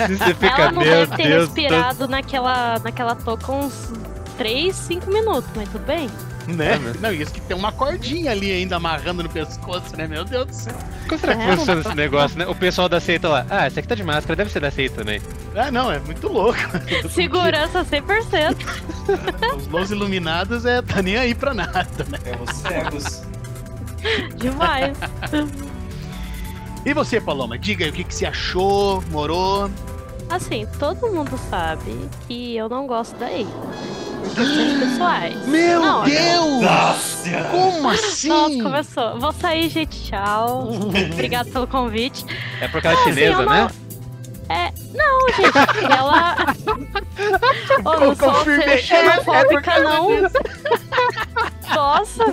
Você 0.09 0.35
fica, 0.35 0.47
Ela 0.63 0.73
não 0.73 0.83
meu 0.83 1.07
deve 1.07 1.17
ter 1.17 1.29
Deus, 1.29 1.49
tô... 1.49 1.55
respirado 1.55 2.09
naquela, 2.09 2.79
naquela 2.81 3.15
toca 3.15 3.53
uns 3.53 3.93
3, 4.37 4.75
5 4.75 5.11
minutos, 5.11 5.49
mas 5.55 5.69
tudo 5.69 5.85
bem. 5.87 6.09
Né? 6.61 6.75
É, 6.75 6.79
né? 6.79 6.93
Não, 7.01 7.13
e 7.13 7.23
isso 7.23 7.33
que 7.33 7.41
tem 7.41 7.57
uma 7.57 7.71
cordinha 7.73 8.31
ali 8.33 8.51
ainda 8.51 8.77
amarrando 8.77 9.23
no 9.23 9.29
pescoço, 9.29 9.97
né? 9.97 10.07
Meu 10.07 10.25
Deus 10.25 10.47
do 10.47 10.53
céu. 10.53 10.75
como 11.09 11.21
será 11.21 11.37
que 11.37 11.43
É, 11.43 11.57
funciona 11.57 11.81
esse 11.81 11.95
negócio, 11.95 12.39
né? 12.39 12.47
O 12.47 12.55
pessoal 12.55 12.89
da 12.89 13.01
seita 13.01 13.29
lá, 13.29 13.47
ah, 13.49 13.67
esse 13.67 13.79
aqui 13.79 13.89
tá 13.89 13.95
de 13.95 14.03
máscara, 14.03 14.37
deve 14.37 14.51
ser 14.51 14.61
da 14.61 14.71
seita 14.71 14.97
também. 14.97 15.21
Ah, 15.55 15.71
não, 15.71 15.91
é 15.91 15.99
muito 16.01 16.29
louco. 16.29 16.59
Segurança 17.11 17.85
100%. 17.85 18.57
Os 19.57 19.67
Los 19.69 19.91
Iluminados 19.91 20.65
é, 20.65 20.83
tá 20.83 21.01
nem 21.03 21.17
aí 21.17 21.35
pra 21.35 21.55
nada, 21.55 22.05
né? 22.09 22.19
É 22.25 22.37
os 22.37 22.57
cegos. 22.57 23.23
Demais. 24.37 24.97
E 26.85 26.95
você, 26.95 27.21
Paloma, 27.21 27.59
diga 27.59 27.85
aí 27.85 27.91
o 27.91 27.93
que, 27.93 28.05
que 28.05 28.15
você 28.15 28.27
achou, 28.27 29.03
morou. 29.11 29.71
Assim, 30.31 30.67
todo 30.79 31.09
mundo 31.13 31.39
sabe 31.51 31.95
que 32.27 32.57
eu 32.57 32.69
não 32.69 32.87
gosto 32.87 33.17
da 33.19 33.27
Ada. 33.27 33.45
Por 33.45 34.10
questões 34.35 34.79
pessoais. 34.79 35.47
Meu 35.47 35.81
Não, 35.81 36.05
Deus! 36.05 36.61
Nossa! 36.63 37.45
Como 37.51 37.89
assim? 37.91 38.29
Nossa, 38.29 38.63
começou. 38.63 39.19
Vou 39.21 39.33
sair, 39.33 39.69
gente. 39.69 40.05
Tchau. 40.11 40.69
Obrigado 41.13 41.51
pelo 41.51 41.67
convite. 41.67 42.25
É 42.61 42.69
porque 42.69 42.87
ela 42.87 42.97
é 42.97 43.01
Assim, 43.01 43.13
chinesa, 43.13 43.43
não- 43.43 43.53
né? 43.53 43.69
É, 44.49 44.73
não, 44.97 45.29
gente, 45.29 45.93
ela. 45.93 46.37
Ô, 47.85 48.01
não 48.01 48.17
sou 48.17 48.33
Confirmei. 48.33 48.79
xenofóbica, 48.79 49.73
É, 49.75 49.79
é 49.79 49.83
não. 49.85 50.09
Nossa, 51.73 52.25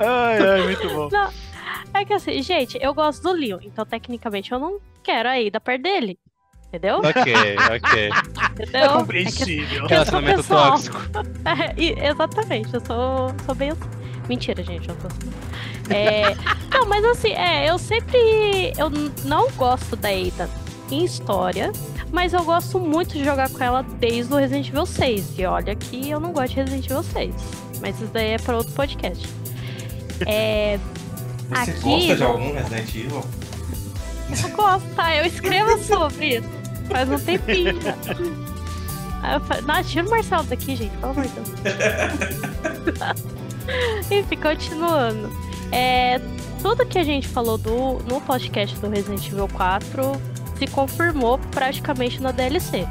Ai, 0.00 0.38
ai, 0.38 0.62
muito 0.64 0.88
bom. 0.88 1.08
é 1.94 2.04
que 2.04 2.12
assim, 2.14 2.42
gente, 2.42 2.76
eu 2.80 2.92
gosto 2.92 3.22
do 3.22 3.32
Leon, 3.32 3.58
então 3.62 3.86
tecnicamente 3.86 4.50
eu 4.50 4.58
não 4.58 4.78
quero 5.04 5.28
a 5.28 5.34
Ada 5.34 5.60
perto 5.60 5.82
dele. 5.82 6.18
Entendeu? 6.74 6.98
Ok, 6.98 7.12
ok. 7.76 8.10
Entendeu? 8.50 8.80
É 8.80 8.84
É 8.84 8.88
que- 8.88 8.94
compreensível. 8.94 9.86
Relacionamento 9.86 10.36
pessoal. 10.38 10.70
tóxico. 10.72 11.00
É, 11.44 12.08
exatamente, 12.08 12.74
eu 12.74 12.80
sou, 12.84 13.32
sou 13.46 13.54
bem 13.54 13.70
assim. 13.70 13.80
Mentira, 14.28 14.62
gente, 14.64 14.88
eu 14.88 14.94
não 14.94 15.00
sou 15.02 15.10
assim. 15.10 15.94
É, 15.94 16.34
não, 16.72 16.86
mas 16.86 17.04
assim, 17.04 17.30
é, 17.32 17.70
eu 17.70 17.78
sempre. 17.78 18.72
Eu 18.76 18.90
não 19.24 19.48
gosto 19.52 19.94
da 19.94 20.08
Ada 20.08 20.48
em 20.90 21.04
história, 21.04 21.70
mas 22.10 22.32
eu 22.32 22.42
gosto 22.42 22.80
muito 22.80 23.12
de 23.12 23.22
jogar 23.24 23.48
com 23.50 23.62
ela 23.62 23.82
desde 24.00 24.32
o 24.32 24.36
Resident 24.36 24.68
Evil 24.68 24.86
6. 24.86 25.38
E 25.38 25.44
olha 25.46 25.74
que 25.76 26.10
eu 26.10 26.18
não 26.18 26.32
gosto 26.32 26.54
de 26.54 26.60
Resident 26.62 26.86
Evil 26.86 27.02
6. 27.02 27.34
Mas 27.80 27.96
isso 28.00 28.10
daí 28.12 28.30
é 28.32 28.38
para 28.38 28.56
outro 28.56 28.72
podcast. 28.72 29.28
É, 30.26 30.78
Você 31.50 31.70
Aqui, 31.70 31.80
gosta 31.82 32.16
de 32.16 32.24
algum 32.24 32.52
Resident 32.54 32.88
Evil? 32.94 33.24
eu 34.42 34.56
gosto, 34.56 34.88
tá? 34.96 35.14
Eu 35.16 35.26
escrevo 35.26 35.78
sobre 35.84 36.38
isso. 36.38 36.53
Faz 36.88 37.10
um 37.10 37.18
tempinho. 37.18 37.74
Aí 39.22 39.34
eu 39.34 39.40
falei, 39.40 39.84
tira 39.84 40.06
o 40.06 40.10
Marcelo 40.10 40.44
daqui, 40.44 40.76
gente, 40.76 40.96
pelo 40.98 41.12
amor 41.12 41.24
de 41.24 41.32
Deus. 41.32 41.48
Enfim, 44.10 44.36
continuando. 44.36 45.30
É, 45.72 46.20
tudo 46.60 46.84
que 46.86 46.98
a 46.98 47.02
gente 47.02 47.26
falou 47.26 47.58
do, 47.58 47.98
no 48.08 48.20
podcast 48.20 48.78
do 48.78 48.88
Resident 48.88 49.26
Evil 49.26 49.48
4 49.48 50.12
se 50.58 50.66
confirmou 50.66 51.38
praticamente 51.50 52.20
na 52.20 52.32
DLC. 52.32 52.86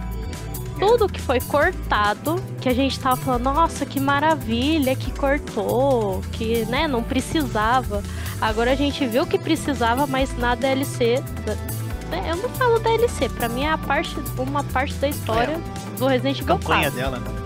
Tudo 0.79 1.07
que 1.07 1.21
foi 1.21 1.39
cortado, 1.39 2.35
que 2.59 2.67
a 2.67 2.73
gente 2.73 2.99
tava 2.99 3.15
falando, 3.15 3.43
nossa, 3.43 3.85
que 3.85 3.99
maravilha 3.99 4.95
que 4.95 5.11
cortou, 5.11 6.21
que 6.31 6.65
né, 6.65 6.87
não 6.87 7.03
precisava. 7.03 8.03
Agora 8.41 8.71
a 8.71 8.75
gente 8.75 9.05
viu 9.05 9.25
que 9.25 9.37
precisava, 9.37 10.05
mas 10.07 10.35
na 10.37 10.55
DLC. 10.55 11.23
Eu 12.29 12.37
não 12.37 12.49
falo 12.49 12.79
DLC, 12.79 13.29
pra 13.29 13.49
mim 13.49 13.63
é 13.63 13.71
a 13.71 13.77
parte, 13.77 14.15
uma 14.37 14.63
parte 14.63 14.93
da 14.95 15.07
história 15.07 15.59
do 15.97 16.07
Resident 16.07 16.39
Evil 16.41 16.59
4 16.59 16.67
campanha 16.67 16.91
dela, 16.91 17.19
né? 17.19 17.43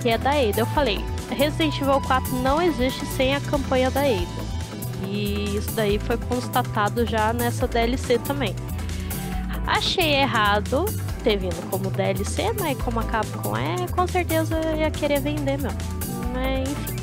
que 0.00 0.08
é 0.08 0.18
da 0.18 0.30
Ada. 0.30 0.60
Eu 0.60 0.66
falei, 0.66 1.04
Resident 1.30 1.80
Evil 1.80 2.00
4 2.00 2.36
não 2.36 2.60
existe 2.60 3.06
sem 3.06 3.34
a 3.34 3.40
campanha 3.40 3.90
da 3.90 4.00
Ada. 4.00 4.42
E 5.08 5.56
isso 5.56 5.72
daí 5.72 5.98
foi 5.98 6.16
constatado 6.16 7.06
já 7.06 7.32
nessa 7.32 7.66
DLC 7.66 8.18
também. 8.18 8.54
Achei 9.66 10.14
errado 10.16 10.84
ter 11.22 11.36
vindo 11.36 11.70
como 11.70 11.90
DLC, 11.90 12.52
mas 12.58 12.76
como 12.82 12.98
a 12.98 13.04
Capcom 13.04 13.56
é, 13.56 13.86
com 13.92 14.06
certeza 14.06 14.58
ia 14.76 14.90
querer 14.90 15.20
vender 15.20 15.58
mesmo. 15.58 15.78
Mas 16.32 16.68
enfim. 16.68 17.02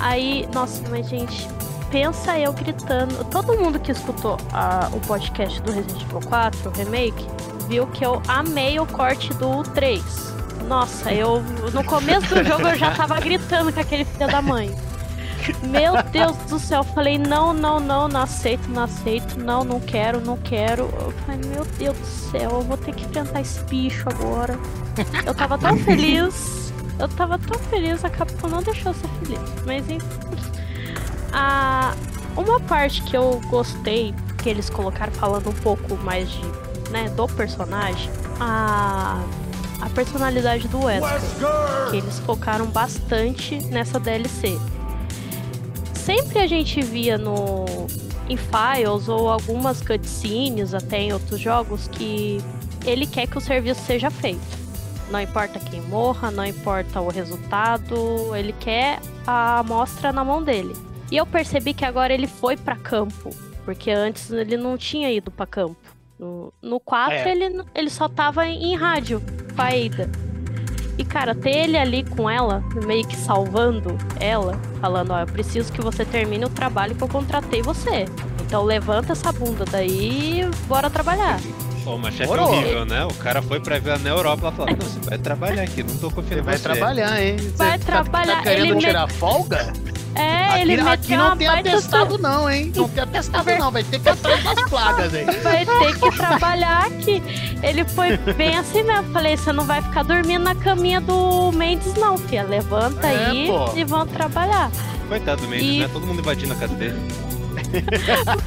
Aí, 0.00 0.48
nossa, 0.54 0.82
mas 0.90 1.08
gente, 1.08 1.48
pensa 1.90 2.38
eu 2.38 2.52
gritando. 2.52 3.24
Todo 3.24 3.56
mundo 3.58 3.78
que 3.78 3.92
escutou 3.92 4.36
a- 4.52 4.88
o 4.92 5.00
podcast 5.00 5.60
do 5.62 5.72
Resident 5.72 6.02
Evil 6.02 6.20
4, 6.28 6.70
o 6.70 6.72
remake, 6.72 7.26
viu 7.68 7.86
que 7.88 8.04
eu 8.04 8.22
amei 8.28 8.78
o 8.80 8.86
corte 8.86 9.32
do 9.34 9.62
3. 9.74 10.02
Nossa, 10.66 11.12
eu 11.12 11.40
no 11.72 11.82
começo 11.84 12.34
do 12.34 12.44
jogo 12.44 12.68
eu 12.68 12.76
já 12.76 12.90
tava 12.94 13.18
gritando 13.20 13.72
com 13.72 13.80
aquele 13.80 14.04
filho 14.04 14.30
da 14.30 14.42
mãe. 14.42 14.74
Meu 15.62 16.02
Deus 16.12 16.36
do 16.50 16.58
céu, 16.58 16.80
eu 16.80 16.84
falei, 16.84 17.16
não, 17.16 17.54
não, 17.54 17.80
não, 17.80 18.06
não 18.06 18.22
aceito, 18.22 18.68
não 18.68 18.82
aceito, 18.82 19.38
não, 19.40 19.64
não 19.64 19.80
quero, 19.80 20.20
não 20.20 20.36
quero. 20.36 20.82
Eu 21.00 21.12
falei, 21.24 21.40
meu 21.48 21.64
Deus 21.78 21.96
do 21.96 22.06
céu, 22.06 22.50
eu 22.50 22.60
vou 22.62 22.76
ter 22.76 22.94
que 22.94 23.04
enfrentar 23.06 23.40
esse 23.40 23.62
bicho 23.64 24.04
agora. 24.10 24.58
Eu 25.24 25.32
tava 25.34 25.56
tão 25.56 25.76
feliz, 25.78 26.70
eu 26.98 27.08
tava 27.08 27.38
tão 27.38 27.58
feliz, 27.70 28.04
a 28.04 28.10
Capcom 28.10 28.48
não 28.48 28.62
deixou 28.62 28.92
eu 28.92 28.98
ser 28.98 29.08
feliz. 29.24 29.40
Mas 29.64 29.88
enfim. 29.88 30.06
A, 31.32 31.94
uma 32.36 32.60
parte 32.60 33.02
que 33.02 33.16
eu 33.16 33.40
gostei, 33.48 34.14
que 34.42 34.48
eles 34.48 34.70
colocaram 34.70 35.12
falando 35.12 35.50
um 35.50 35.54
pouco 35.54 35.96
mais 35.96 36.30
de, 36.30 36.42
né, 36.90 37.08
do 37.10 37.26
personagem, 37.28 38.10
a, 38.40 39.22
a 39.80 39.88
personalidade 39.90 40.68
do 40.68 40.84
Wesker 40.84 41.20
que 41.90 41.96
eles 41.96 42.18
focaram 42.20 42.66
bastante 42.66 43.56
nessa 43.66 43.98
DLC. 43.98 44.58
Sempre 45.94 46.38
a 46.40 46.46
gente 46.46 46.80
via 46.80 47.18
no 47.18 47.66
em 48.28 48.36
Files 48.36 49.08
ou 49.08 49.30
algumas 49.30 49.80
cutscenes 49.80 50.74
até 50.74 50.98
em 51.00 51.12
outros 51.12 51.40
jogos 51.40 51.88
que 51.88 52.42
ele 52.84 53.06
quer 53.06 53.26
que 53.26 53.38
o 53.38 53.40
serviço 53.40 53.80
seja 53.86 54.10
feito. 54.10 54.58
Não 55.10 55.20
importa 55.20 55.58
quem 55.58 55.80
morra, 55.82 56.30
não 56.30 56.44
importa 56.44 57.00
o 57.00 57.08
resultado, 57.08 58.36
ele 58.36 58.52
quer 58.60 59.00
a 59.26 59.60
amostra 59.60 60.12
na 60.12 60.22
mão 60.22 60.42
dele. 60.42 60.76
E 61.10 61.16
eu 61.16 61.26
percebi 61.26 61.72
que 61.74 61.84
agora 61.84 62.12
ele 62.12 62.26
foi 62.26 62.56
pra 62.56 62.76
campo, 62.76 63.30
porque 63.64 63.90
antes 63.90 64.30
ele 64.30 64.56
não 64.56 64.76
tinha 64.76 65.10
ido 65.10 65.30
pra 65.30 65.46
campo. 65.46 65.76
No, 66.18 66.52
no 66.60 66.80
4 66.80 67.14
É. 67.14 67.30
ele, 67.30 67.62
ele 67.74 67.88
só 67.90 68.08
tava 68.08 68.46
em, 68.46 68.72
em 68.72 68.76
rádio 68.76 69.22
com 69.54 69.62
a 69.62 69.66
Ada. 69.68 70.10
E, 70.98 71.04
cara, 71.04 71.32
ter 71.32 71.50
ele 71.50 71.78
ali 71.78 72.02
com 72.02 72.28
ela, 72.28 72.60
meio 72.84 73.06
que 73.06 73.16
salvando 73.16 73.96
ela, 74.18 74.58
falando, 74.80 75.12
ó, 75.12 75.20
eu 75.20 75.26
preciso 75.26 75.72
que 75.72 75.80
você 75.80 76.04
termine 76.04 76.44
o 76.44 76.48
trabalho 76.48 76.96
que 76.96 77.02
eu 77.02 77.08
contratei 77.08 77.62
você. 77.62 78.04
Então 78.44 78.64
levanta 78.64 79.12
essa 79.12 79.30
bunda 79.30 79.64
daí 79.70 80.40
e 80.40 80.44
bora 80.66 80.90
trabalhar. 80.90 81.38
Pô, 81.84 81.94
uma 81.94 82.10
chefe 82.10 82.26
Morou. 82.26 82.48
horrível, 82.48 82.84
né? 82.84 83.04
O 83.04 83.14
cara 83.14 83.40
foi 83.40 83.60
pra 83.60 83.78
ver 83.78 83.96
na 84.00 84.10
Europa 84.10 84.42
ela 84.48 84.52
falou: 84.52 84.72
Não, 84.76 84.84
você 84.86 84.98
vai 85.08 85.18
trabalhar 85.18 85.62
aqui, 85.62 85.84
não 85.84 85.96
tô 85.98 86.10
confiando 86.10 86.42
Você 86.42 86.50
vai 86.50 86.56
você. 86.56 86.62
trabalhar, 86.64 87.22
hein? 87.22 87.36
Você 87.38 87.48
Vai 87.56 87.78
tá- 87.78 87.84
trabalhar, 87.84 88.36
Tá, 88.38 88.42
querendo 88.42 88.64
ele 88.64 88.74
me- 88.74 88.80
tirar 88.80 89.06
folga? 89.08 89.72
É, 90.18 90.44
aqui 90.46 90.60
ele 90.62 90.80
aqui 90.80 91.16
não 91.16 91.36
tem 91.36 91.46
atestado, 91.48 92.18
não, 92.18 92.50
hein? 92.50 92.72
Não 92.74 92.88
tem 92.88 93.02
atestado, 93.04 93.50
não. 93.58 93.70
Vai 93.70 93.84
ter 93.84 94.00
que 94.00 94.08
atrás 94.08 94.42
das 94.42 94.62
plagas 94.68 95.14
aí. 95.14 95.24
vai 95.42 95.64
ter 95.64 95.98
que 95.98 96.10
trabalhar 96.16 96.86
aqui. 96.86 97.22
Ele 97.62 97.84
foi 97.84 98.16
bem 98.34 98.56
assim 98.56 98.82
mesmo. 98.82 99.12
Falei, 99.12 99.36
você 99.36 99.52
não 99.52 99.64
vai 99.64 99.80
ficar 99.82 100.02
dormindo 100.02 100.44
na 100.44 100.54
caminha 100.54 101.00
do 101.00 101.52
Mendes, 101.52 101.94
não, 101.94 102.18
filha. 102.18 102.42
Levanta 102.42 103.06
É, 103.06 103.26
aí 103.26 103.46
pô. 103.46 103.70
e 103.76 103.84
vão 103.84 104.06
trabalhar. 104.06 104.70
Coitado 105.08 105.42
do 105.42 105.48
Mendes, 105.48 105.66
E- 105.66 105.80
né? 105.80 105.88
Todo 105.92 106.06
mundo 106.06 106.20
invadindo 106.20 106.52
a 106.52 106.56
casa 106.56 106.74
dele. 106.74 106.98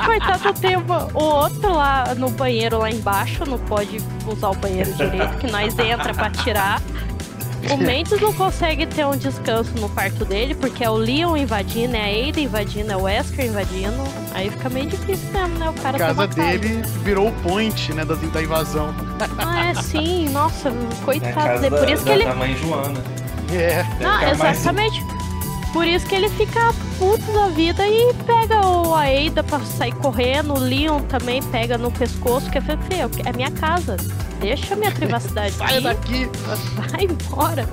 Coitado, 0.05 0.53
tem 0.59 0.77
o 0.77 0.83
o 1.13 1.23
outro 1.23 1.73
lá 1.73 2.15
no 2.15 2.29
banheiro 2.29 2.79
lá 2.79 2.89
embaixo, 2.89 3.43
não 3.47 3.57
pode 3.59 3.97
usar 4.27 4.49
o 4.49 4.55
banheiro 4.55 4.91
direito, 4.93 5.37
que 5.37 5.51
nós 5.51 5.77
entra 5.77 6.13
pra 6.13 6.29
tirar. 6.29 6.81
O 7.69 7.77
Mendes 7.77 8.19
não 8.19 8.33
consegue 8.33 8.85
ter 8.87 9.05
um 9.05 9.15
descanso 9.15 9.71
no 9.79 9.87
quarto 9.89 10.25
dele, 10.25 10.55
porque 10.55 10.83
é 10.83 10.89
o 10.89 10.95
Leon 10.95 11.37
invadindo, 11.37 11.95
é 11.95 12.25
a 12.25 12.29
Ada 12.29 12.39
invadindo, 12.39 12.91
é 12.91 12.97
o 12.97 13.01
Wesker 13.03 13.45
invadindo. 13.45 14.03
Aí 14.33 14.49
fica 14.49 14.67
meio 14.69 14.87
difícil 14.87 15.29
mesmo, 15.31 15.59
né? 15.59 15.67
O 15.67 15.69
A 15.69 15.73
cara 15.73 15.97
tem 15.97 16.07
casa 16.07 16.27
dele 16.27 16.81
virou 17.03 17.27
o 17.29 17.31
point, 17.43 17.93
né, 17.93 18.03
da, 18.03 18.15
da 18.15 18.41
invasão. 18.41 18.93
Ah, 19.37 19.67
é 19.69 19.73
sim, 19.75 20.29
nossa, 20.29 20.69
É 20.69 20.71
a 20.71 21.05
coitado 21.05 21.61
dele. 21.61 21.75
Por 21.75 21.85
da, 21.85 21.93
isso 21.93 22.03
que 22.03 22.09
da- 22.09 22.15
ele. 22.15 22.25
da 22.25 22.35
mãe 22.35 22.55
Joana. 22.57 23.03
É. 23.53 23.83
Não, 24.01 24.19
ficar 24.19 24.37
mais- 24.37 24.57
exatamente. 24.57 25.05
Por 25.73 25.87
isso 25.87 26.05
que 26.05 26.15
ele 26.15 26.27
fica 26.29 26.73
puto 26.99 27.31
da 27.31 27.47
vida 27.47 27.87
e 27.87 28.13
pega 28.25 28.59
o 28.67 28.93
a 28.93 29.03
Ada 29.05 29.41
pra 29.43 29.59
sair 29.61 29.93
correndo. 29.93 30.53
O 30.55 30.59
Leon 30.59 30.99
também 31.03 31.41
pega 31.43 31.77
no 31.77 31.89
pescoço, 31.91 32.49
que 32.49 32.57
é, 32.57 32.61
"Fê, 32.61 32.75
é 33.25 33.31
minha 33.33 33.49
casa. 33.51 33.95
Deixa 34.41 34.73
a 34.73 34.77
minha 34.77 34.91
privacidade. 34.91 35.53
Saia 35.53 35.91
aqui, 35.91 36.25
daqui. 36.25 36.29
Vai 36.75 37.05
embora. 37.05 37.67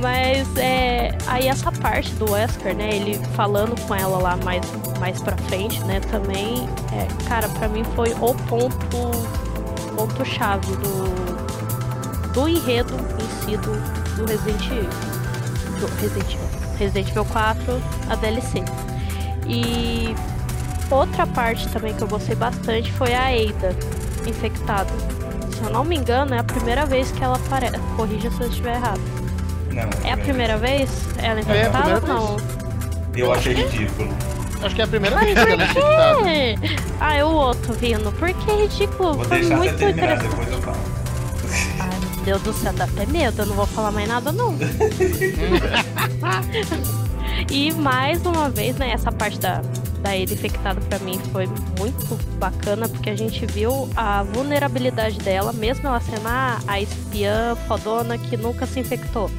Mas 0.00 0.48
é. 0.56 1.16
Aí 1.26 1.46
essa 1.46 1.70
parte 1.70 2.10
do 2.14 2.32
Wesker, 2.32 2.74
né? 2.74 2.96
Ele 2.96 3.14
falando 3.36 3.78
com 3.86 3.94
ela 3.94 4.18
lá 4.18 4.36
mais, 4.38 4.64
mais 4.98 5.20
pra 5.20 5.36
frente, 5.36 5.82
né? 5.84 6.00
Também, 6.00 6.66
é, 6.92 7.06
cara, 7.28 7.48
pra 7.50 7.68
mim 7.68 7.84
foi 7.94 8.12
o 8.14 8.34
ponto. 8.34 8.76
ponto 9.94 10.24
chave 10.24 10.74
do. 10.76 12.32
do 12.32 12.48
enredo 12.48 12.94
em 12.94 13.44
si 13.44 13.56
do, 13.58 13.72
do 14.16 14.26
Resident 14.26 14.66
Evil. 14.66 14.90
Do 15.80 15.86
Resident 16.00 16.34
Evil. 16.34 16.48
Resident 16.78 17.08
Evil 17.10 17.24
4, 17.26 17.82
a 18.10 18.14
DLC. 18.16 18.64
E 19.46 20.14
outra 20.90 21.26
parte 21.26 21.68
também 21.68 21.94
que 21.94 22.02
eu 22.02 22.08
gostei 22.08 22.34
bastante 22.34 22.90
foi 22.92 23.14
a 23.14 23.26
Ada 23.26 23.76
infectada. 24.26 24.90
Se 25.56 25.62
eu 25.62 25.70
não 25.70 25.84
me 25.84 25.96
engano, 25.96 26.34
é 26.34 26.38
a 26.38 26.44
primeira 26.44 26.84
vez 26.86 27.10
que 27.12 27.22
ela 27.22 27.36
aparece. 27.36 27.78
Corrija 27.96 28.30
se 28.30 28.40
eu 28.40 28.48
estiver 28.48 28.74
errado. 28.76 29.00
Não, 29.72 29.88
É 30.08 30.12
a 30.12 30.16
primeira 30.16 30.56
vez? 30.56 30.90
Ela 31.18 31.40
infectada 31.40 32.00
primeira 32.00 32.20
ou 32.22 32.38
não? 32.38 32.40
Eu 33.16 33.32
achei 33.32 33.54
ridículo. 33.54 34.08
Acho 34.62 34.74
que 34.74 34.80
é 34.80 34.84
a 34.84 34.88
primeira 34.88 35.16
vez 35.18 35.32
que 35.34 35.38
ela 35.40 35.50
é 35.50 35.54
infectada. 35.54 36.30
É. 36.30 36.54
Ah, 37.00 37.14
é 37.16 37.24
o 37.24 37.28
outro 37.28 37.72
vindo. 37.74 38.12
Porque 38.12 38.50
é 38.50 38.62
ridículo. 38.62 39.14
Vou 39.14 39.24
Foi 39.24 39.42
muito 39.42 39.76
terminar, 39.76 40.16
interessante. 40.16 40.28
depois 40.30 40.52
eu 40.52 40.62
falo. 40.62 40.76
Ai, 41.80 41.90
meu 42.00 42.24
Deus 42.24 42.42
do 42.42 42.52
céu, 42.52 42.72
dá 42.72 42.84
até 42.84 43.06
medo. 43.06 43.42
Eu 43.42 43.46
não 43.46 43.54
vou 43.54 43.66
falar 43.66 43.90
mais 43.92 44.08
nada, 44.08 44.32
não. 44.32 44.56
e 47.50 47.72
mais 47.72 48.24
uma 48.24 48.48
vez, 48.48 48.76
né, 48.76 48.90
essa 48.92 49.10
parte 49.12 49.38
da, 49.38 49.60
da 50.04 50.10
Ada 50.10 50.34
infectada 50.34 50.80
pra 50.82 50.98
mim 50.98 51.18
foi 51.32 51.46
muito 51.78 52.14
bacana, 52.38 52.86
porque 52.86 53.08
a 53.08 53.16
gente 53.16 53.46
viu 53.46 53.88
a 53.96 54.22
vulnerabilidade 54.22 55.18
dela, 55.18 55.50
mesmo 55.50 55.88
ela 55.88 55.98
sendo 55.98 56.28
a, 56.28 56.60
a 56.66 56.78
espiã 56.78 57.56
fodona 57.66 58.18
que 58.18 58.36
nunca 58.36 58.66
se 58.66 58.78
infectou. 58.80 59.30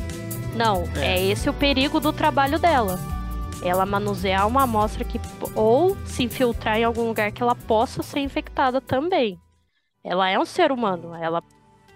Não, 0.55 0.83
É. 0.95 1.17
é 1.19 1.25
esse 1.27 1.47
o 1.47 1.53
perigo 1.53 1.99
do 1.99 2.11
trabalho 2.11 2.57
dela. 2.57 2.99
Ela 3.63 3.85
manusear 3.85 4.47
uma 4.47 4.63
amostra 4.63 5.03
que 5.03 5.21
ou 5.53 5.95
se 6.05 6.23
infiltrar 6.23 6.77
em 6.79 6.83
algum 6.83 7.03
lugar 7.03 7.31
que 7.31 7.43
ela 7.43 7.55
possa 7.55 8.01
ser 8.01 8.19
infectada 8.21 8.81
também. 8.81 9.39
Ela 10.03 10.29
é 10.29 10.39
um 10.39 10.45
ser 10.45 10.71
humano, 10.71 11.13
ela 11.15 11.43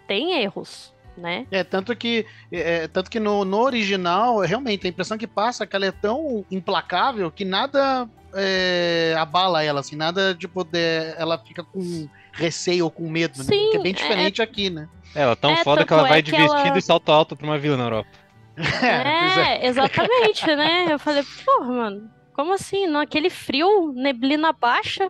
tem 0.08 0.42
erros, 0.42 0.94
né? 1.18 1.48
É, 1.52 1.64
tanto 1.64 1.96
que, 1.96 2.26
é, 2.52 2.88
tanto 2.88 3.10
que 3.10 3.20
no, 3.20 3.44
no 3.46 3.58
original, 3.62 4.40
realmente, 4.40 4.86
a 4.86 4.90
impressão 4.90 5.18
que 5.18 5.28
passa 5.28 5.64
é 5.64 5.68
que 5.68 5.76
ela 5.76 5.86
é 5.86 5.92
tão 5.92 6.46
implacável 6.52 7.30
que 7.32 7.46
nada 7.46 8.10
é, 8.34 9.16
abala 9.18 9.64
ela, 9.64 9.80
assim, 9.80 9.96
nada 9.96 10.34
de 10.34 10.48
poder. 10.48 11.16
Ela 11.18 11.38
fica 11.38 11.64
com 11.64 12.08
receio 12.34 12.86
ou 12.86 12.92
com 12.92 13.10
medo, 13.10 13.38
né? 13.40 13.44
Sim, 13.46 13.70
Que 13.72 13.78
é 13.78 13.82
bem 13.82 13.92
é- 13.92 13.96
diferente 13.96 14.42
aqui, 14.42 14.70
né? 14.70 14.88
Ela 15.16 15.32
é 15.32 15.36
tão 15.36 15.52
É, 15.52 15.64
foda 15.64 15.86
que 15.86 15.94
ela 15.94 16.08
vai 16.08 16.20
é 16.20 16.22
de 16.22 16.32
que 16.32 16.38
ela- 16.38 16.54
vestido 16.56 16.78
e 16.78 16.82
salto 16.82 17.12
alto 17.12 17.36
pra 17.36 17.46
uma 17.46 17.58
vila 17.58 17.78
na 17.78 17.84
Europa. 17.84 18.10
É, 18.84 19.66
exatamente, 19.68 20.46
né? 20.56 20.88
Eu 20.90 21.00
falei, 21.00 21.24
porra, 21.46 21.72
mano, 21.72 22.10
como 22.34 22.54
assim? 22.54 22.88
Naquele 22.88 23.30
frio, 23.30 23.94
neblina 23.96 24.52
baixa? 24.54 25.10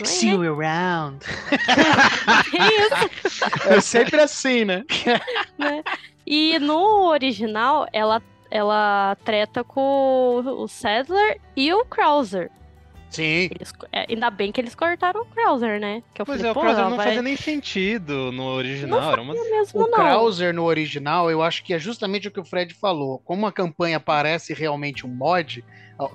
É, 0.00 0.04
See 0.04 0.30
you 0.30 0.42
around. 0.42 1.24
É 3.66 3.80
sempre 3.80 4.20
assim, 4.20 4.64
né? 4.64 4.84
né? 5.58 5.82
E 6.26 6.58
no 6.58 7.06
original, 7.08 7.86
ela, 7.92 8.22
ela 8.50 9.16
treta 9.24 9.62
com 9.64 10.42
o 10.44 10.68
Sadler 10.68 11.40
e 11.56 11.72
o 11.72 11.84
Krauser. 11.84 12.50
Sim. 13.10 13.48
Eles- 13.58 13.72
é, 13.90 14.04
ainda 14.10 14.28
bem 14.30 14.52
que 14.52 14.60
eles 14.60 14.74
cortaram 14.74 15.22
o 15.22 15.24
Krauser, 15.24 15.80
né? 15.80 16.02
Que 16.12 16.20
eu 16.20 16.26
Pois 16.26 16.38
falei, 16.38 16.50
é, 16.50 16.52
o 16.52 16.60
Krauser 16.60 16.88
não 16.90 16.96
vai... 16.96 17.06
fazia 17.06 17.22
nem 17.22 17.36
sentido 17.36 18.30
no 18.32 18.44
original. 18.44 19.12
Era 19.12 19.22
uma... 19.22 19.32
mesmo, 19.32 19.80
O 19.80 19.86
não. 19.86 19.92
Krauser 19.92 20.52
no 20.54 20.64
original, 20.64 21.30
eu 21.30 21.42
acho 21.42 21.64
que 21.64 21.72
é 21.72 21.78
justamente 21.78 22.28
o 22.28 22.30
que 22.30 22.38
o 22.40 22.44
Fred 22.44 22.74
falou. 22.74 23.18
Como 23.24 23.46
a 23.46 23.52
campanha 23.52 23.98
parece 23.98 24.52
realmente 24.52 25.06
um 25.06 25.10
mod 25.10 25.64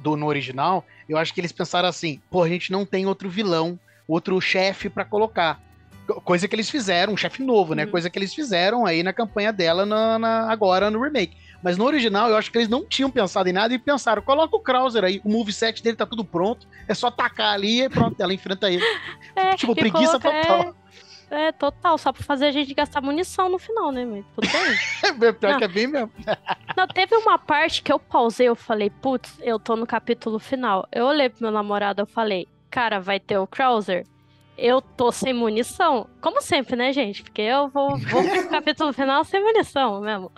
do 0.01 0.15
no 0.15 0.27
original, 0.27 0.85
eu 1.09 1.17
acho 1.17 1.33
que 1.33 1.41
eles 1.41 1.51
pensaram 1.51 1.89
assim: 1.89 2.21
pô, 2.29 2.43
a 2.43 2.47
gente 2.47 2.71
não 2.71 2.85
tem 2.85 3.07
outro 3.07 3.27
vilão, 3.27 3.77
outro 4.07 4.39
chefe 4.39 4.87
pra 4.87 5.03
colocar. 5.03 5.59
Co- 6.05 6.21
Coisa 6.21 6.47
que 6.47 6.55
eles 6.55 6.69
fizeram, 6.69 7.13
um 7.13 7.17
chefe 7.17 7.41
novo, 7.41 7.73
né? 7.73 7.85
Uhum. 7.85 7.91
Coisa 7.91 8.07
que 8.09 8.19
eles 8.19 8.35
fizeram 8.35 8.85
aí 8.85 9.01
na 9.01 9.11
campanha 9.13 9.51
dela 9.51 9.83
na, 9.83 10.19
na- 10.19 10.51
agora 10.51 10.91
no 10.91 11.01
remake. 11.01 11.35
Mas 11.63 11.77
no 11.77 11.85
original, 11.85 12.29
eu 12.29 12.35
acho 12.35 12.51
que 12.51 12.57
eles 12.57 12.67
não 12.67 12.85
tinham 12.85 13.09
pensado 13.09 13.47
em 13.47 13.53
nada 13.53 13.73
e 13.73 13.79
pensaram: 13.79 14.21
coloca 14.21 14.55
o 14.55 14.59
Krauser 14.59 15.03
aí, 15.03 15.21
o 15.23 15.29
moveset 15.31 15.81
dele 15.81 15.95
tá 15.95 16.05
tudo 16.05 16.25
pronto, 16.25 16.67
é 16.87 16.93
só 16.93 17.09
tacar 17.09 17.53
ali 17.53 17.81
e 17.83 17.89
pronto, 17.89 18.19
ela 18.19 18.33
enfrenta 18.33 18.69
ele. 18.69 18.83
É, 19.35 19.55
tipo, 19.55 19.73
preguiça 19.73 20.19
coloca- 20.19 20.41
total. 20.41 20.75
É, 21.31 21.47
é, 21.47 21.51
total, 21.51 21.97
só 21.97 22.11
pra 22.13 22.21
fazer 22.23 22.45
a 22.45 22.51
gente 22.51 22.71
gastar 22.75 23.01
munição 23.01 23.49
no 23.49 23.57
final, 23.57 23.91
né? 23.91 24.05
Mas 24.05 24.23
tudo 24.35 24.47
bem. 24.51 25.33
Pior 25.33 25.51
Não. 25.53 25.57
que 25.57 25.63
é 25.63 25.67
bem 25.67 25.87
mesmo. 25.87 26.11
Não, 26.77 26.87
teve 26.87 27.15
uma 27.15 27.39
parte 27.39 27.81
que 27.81 27.91
eu 27.91 27.97
pausei, 27.97 28.47
eu 28.47 28.55
falei, 28.55 28.91
putz, 28.91 29.39
eu 29.41 29.57
tô 29.57 29.75
no 29.75 29.87
capítulo 29.87 30.37
final. 30.37 30.87
Eu 30.91 31.05
olhei 31.05 31.29
pro 31.29 31.41
meu 31.41 31.51
namorado, 31.51 32.01
eu 32.01 32.05
falei, 32.05 32.47
cara, 32.69 32.99
vai 32.99 33.19
ter 33.19 33.39
o 33.39 33.47
Krauser? 33.47 34.05
Eu 34.55 34.79
tô 34.79 35.11
sem 35.11 35.33
munição. 35.33 36.07
Como 36.21 36.39
sempre, 36.39 36.75
né, 36.75 36.93
gente? 36.93 37.23
Porque 37.23 37.41
eu 37.41 37.67
vou, 37.69 37.97
vou 37.97 38.23
pro 38.29 38.49
capítulo 38.49 38.93
final 38.93 39.23
sem 39.23 39.41
munição 39.43 39.99
mesmo. 40.01 40.31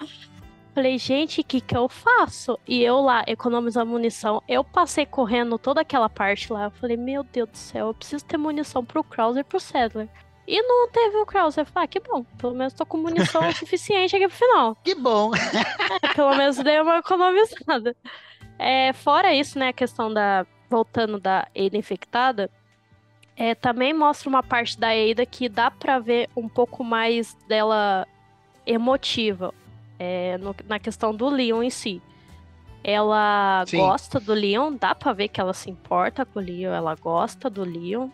Falei, 0.76 0.98
gente, 0.98 1.40
o 1.40 1.44
que 1.46 1.62
que 1.62 1.76
eu 1.76 1.88
faço? 1.88 2.60
E 2.68 2.84
eu 2.84 3.00
lá, 3.00 3.24
economizando 3.26 3.90
munição, 3.90 4.44
eu 4.46 4.62
passei 4.62 5.06
correndo 5.06 5.58
toda 5.58 5.80
aquela 5.80 6.10
parte 6.10 6.52
lá. 6.52 6.66
Eu 6.66 6.72
falei, 6.72 6.98
meu 6.98 7.24
Deus 7.24 7.50
do 7.50 7.58
céu, 7.58 7.88
eu 7.88 7.94
preciso 7.94 8.26
ter 8.26 8.36
munição 8.36 8.84
pro 8.84 9.02
Krauser 9.02 9.40
e 9.40 9.44
pro 9.46 9.58
Sadler. 9.58 10.10
E 10.46 10.62
não 10.62 10.90
teve 10.90 11.16
o 11.16 11.26
Krauser. 11.26 11.62
Eu 11.62 11.66
falei, 11.66 11.86
ah, 11.86 11.88
que 11.88 12.02
bom, 12.02 12.26
pelo 12.38 12.54
menos 12.54 12.74
tô 12.74 12.86
com 12.86 12.98
munição 12.98 13.50
suficiente 13.56 14.18
aqui 14.18 14.28
pro 14.28 14.36
final. 14.36 14.78
Que 14.84 14.94
bom. 14.94 15.32
Pelo 16.14 16.36
menos 16.36 16.58
dei 16.58 16.82
uma 16.82 16.98
economizada. 16.98 17.96
É, 18.60 18.92
fora 18.92 19.34
isso, 19.34 19.58
né, 19.58 19.70
a 19.70 19.74
questão 19.74 20.14
da. 20.14 20.46
Voltando 20.70 21.20
da 21.20 21.48
Ada 21.56 21.78
infectada, 21.78 22.50
é, 23.38 23.54
também 23.56 23.94
mostra 23.94 24.28
uma 24.28 24.44
parte 24.44 24.78
da 24.78 24.90
Ada 24.90 25.26
que 25.26 25.48
dá 25.48 25.72
pra 25.72 26.00
ver 26.00 26.28
um 26.36 26.50
pouco 26.50 26.84
mais 26.84 27.34
dela 27.48 28.06
emotiva 28.66 29.54
é, 30.00 30.38
no- 30.38 30.56
na 30.68 30.80
questão 30.80 31.14
do 31.14 31.30
Leon 31.30 31.64
em 31.64 31.70
si. 31.70 32.02
Ela 32.84 33.64
Sim. 33.68 33.78
gosta 33.78 34.20
do 34.20 34.34
Leon, 34.34 34.76
dá 34.80 34.94
pra 34.94 35.12
ver 35.14 35.28
que 35.28 35.42
ela 35.42 35.54
se 35.54 35.70
importa 35.72 36.24
com 36.26 36.40
o 36.40 36.42
Leon, 36.42 36.72
ela 36.74 36.94
gosta 36.96 37.50
do 37.50 37.64
Leon. 37.64 38.10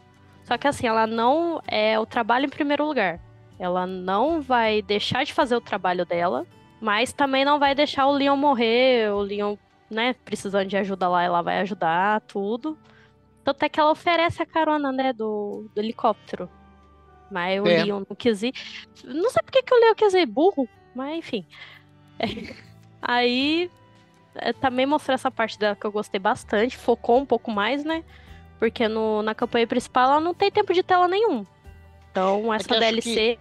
Só 0.45 0.57
que 0.57 0.67
assim, 0.67 0.87
ela 0.87 1.05
não 1.05 1.61
é 1.67 1.99
o 1.99 2.05
trabalho 2.05 2.45
em 2.45 2.49
primeiro 2.49 2.85
lugar. 2.85 3.19
Ela 3.59 3.85
não 3.85 4.41
vai 4.41 4.81
deixar 4.81 5.23
de 5.25 5.33
fazer 5.33 5.55
o 5.55 5.61
trabalho 5.61 6.05
dela, 6.05 6.47
mas 6.79 7.11
também 7.13 7.43
não 7.45 7.59
vai 7.59 7.75
deixar 7.75 8.07
o 8.07 8.11
Leon 8.13 8.35
morrer, 8.37 9.11
o 9.13 9.19
Leon, 9.19 9.55
né, 9.89 10.13
precisando 10.25 10.67
de 10.67 10.77
ajuda 10.77 11.07
lá, 11.09 11.21
ela 11.21 11.41
vai 11.41 11.59
ajudar, 11.59 12.21
tudo. 12.21 12.77
Tanto 13.43 13.63
é 13.63 13.69
que 13.69 13.79
ela 13.79 13.91
oferece 13.91 14.41
a 14.41 14.45
carona, 14.45 14.91
né, 14.91 15.11
do, 15.13 15.69
do 15.75 15.79
helicóptero. 15.81 16.49
Mas 17.29 17.61
o 17.61 17.67
É. 17.67 17.83
Leon 17.83 18.03
não 18.07 18.15
quis 18.15 18.41
ir. 18.41 18.53
Não 19.03 19.29
sei 19.29 19.41
por 19.43 19.51
que, 19.51 19.61
que 19.63 19.73
o 19.73 19.79
Leon 19.79 19.95
quis 19.95 20.13
ir, 20.13 20.25
burro, 20.25 20.67
mas 20.95 21.17
enfim. 21.17 21.45
Aí 23.01 23.69
é, 24.35 24.53
também 24.53 24.85
mostrou 24.85 25.15
essa 25.15 25.31
parte 25.31 25.57
dela 25.57 25.75
que 25.75 25.85
eu 25.85 25.91
gostei 25.91 26.19
bastante, 26.19 26.77
focou 26.77 27.19
um 27.19 27.25
pouco 27.25 27.51
mais, 27.51 27.83
né? 27.83 28.03
Porque 28.59 28.87
no, 28.87 29.21
na 29.21 29.33
campanha 29.33 29.65
principal 29.65 30.11
ela 30.11 30.19
não 30.19 30.33
tem 30.33 30.51
tempo 30.51 30.73
de 30.73 30.83
tela 30.83 31.07
nenhum. 31.07 31.45
Então, 32.11 32.53
essa 32.53 32.67
que 32.67 32.73
acho 32.75 32.79
DLC. 32.79 33.39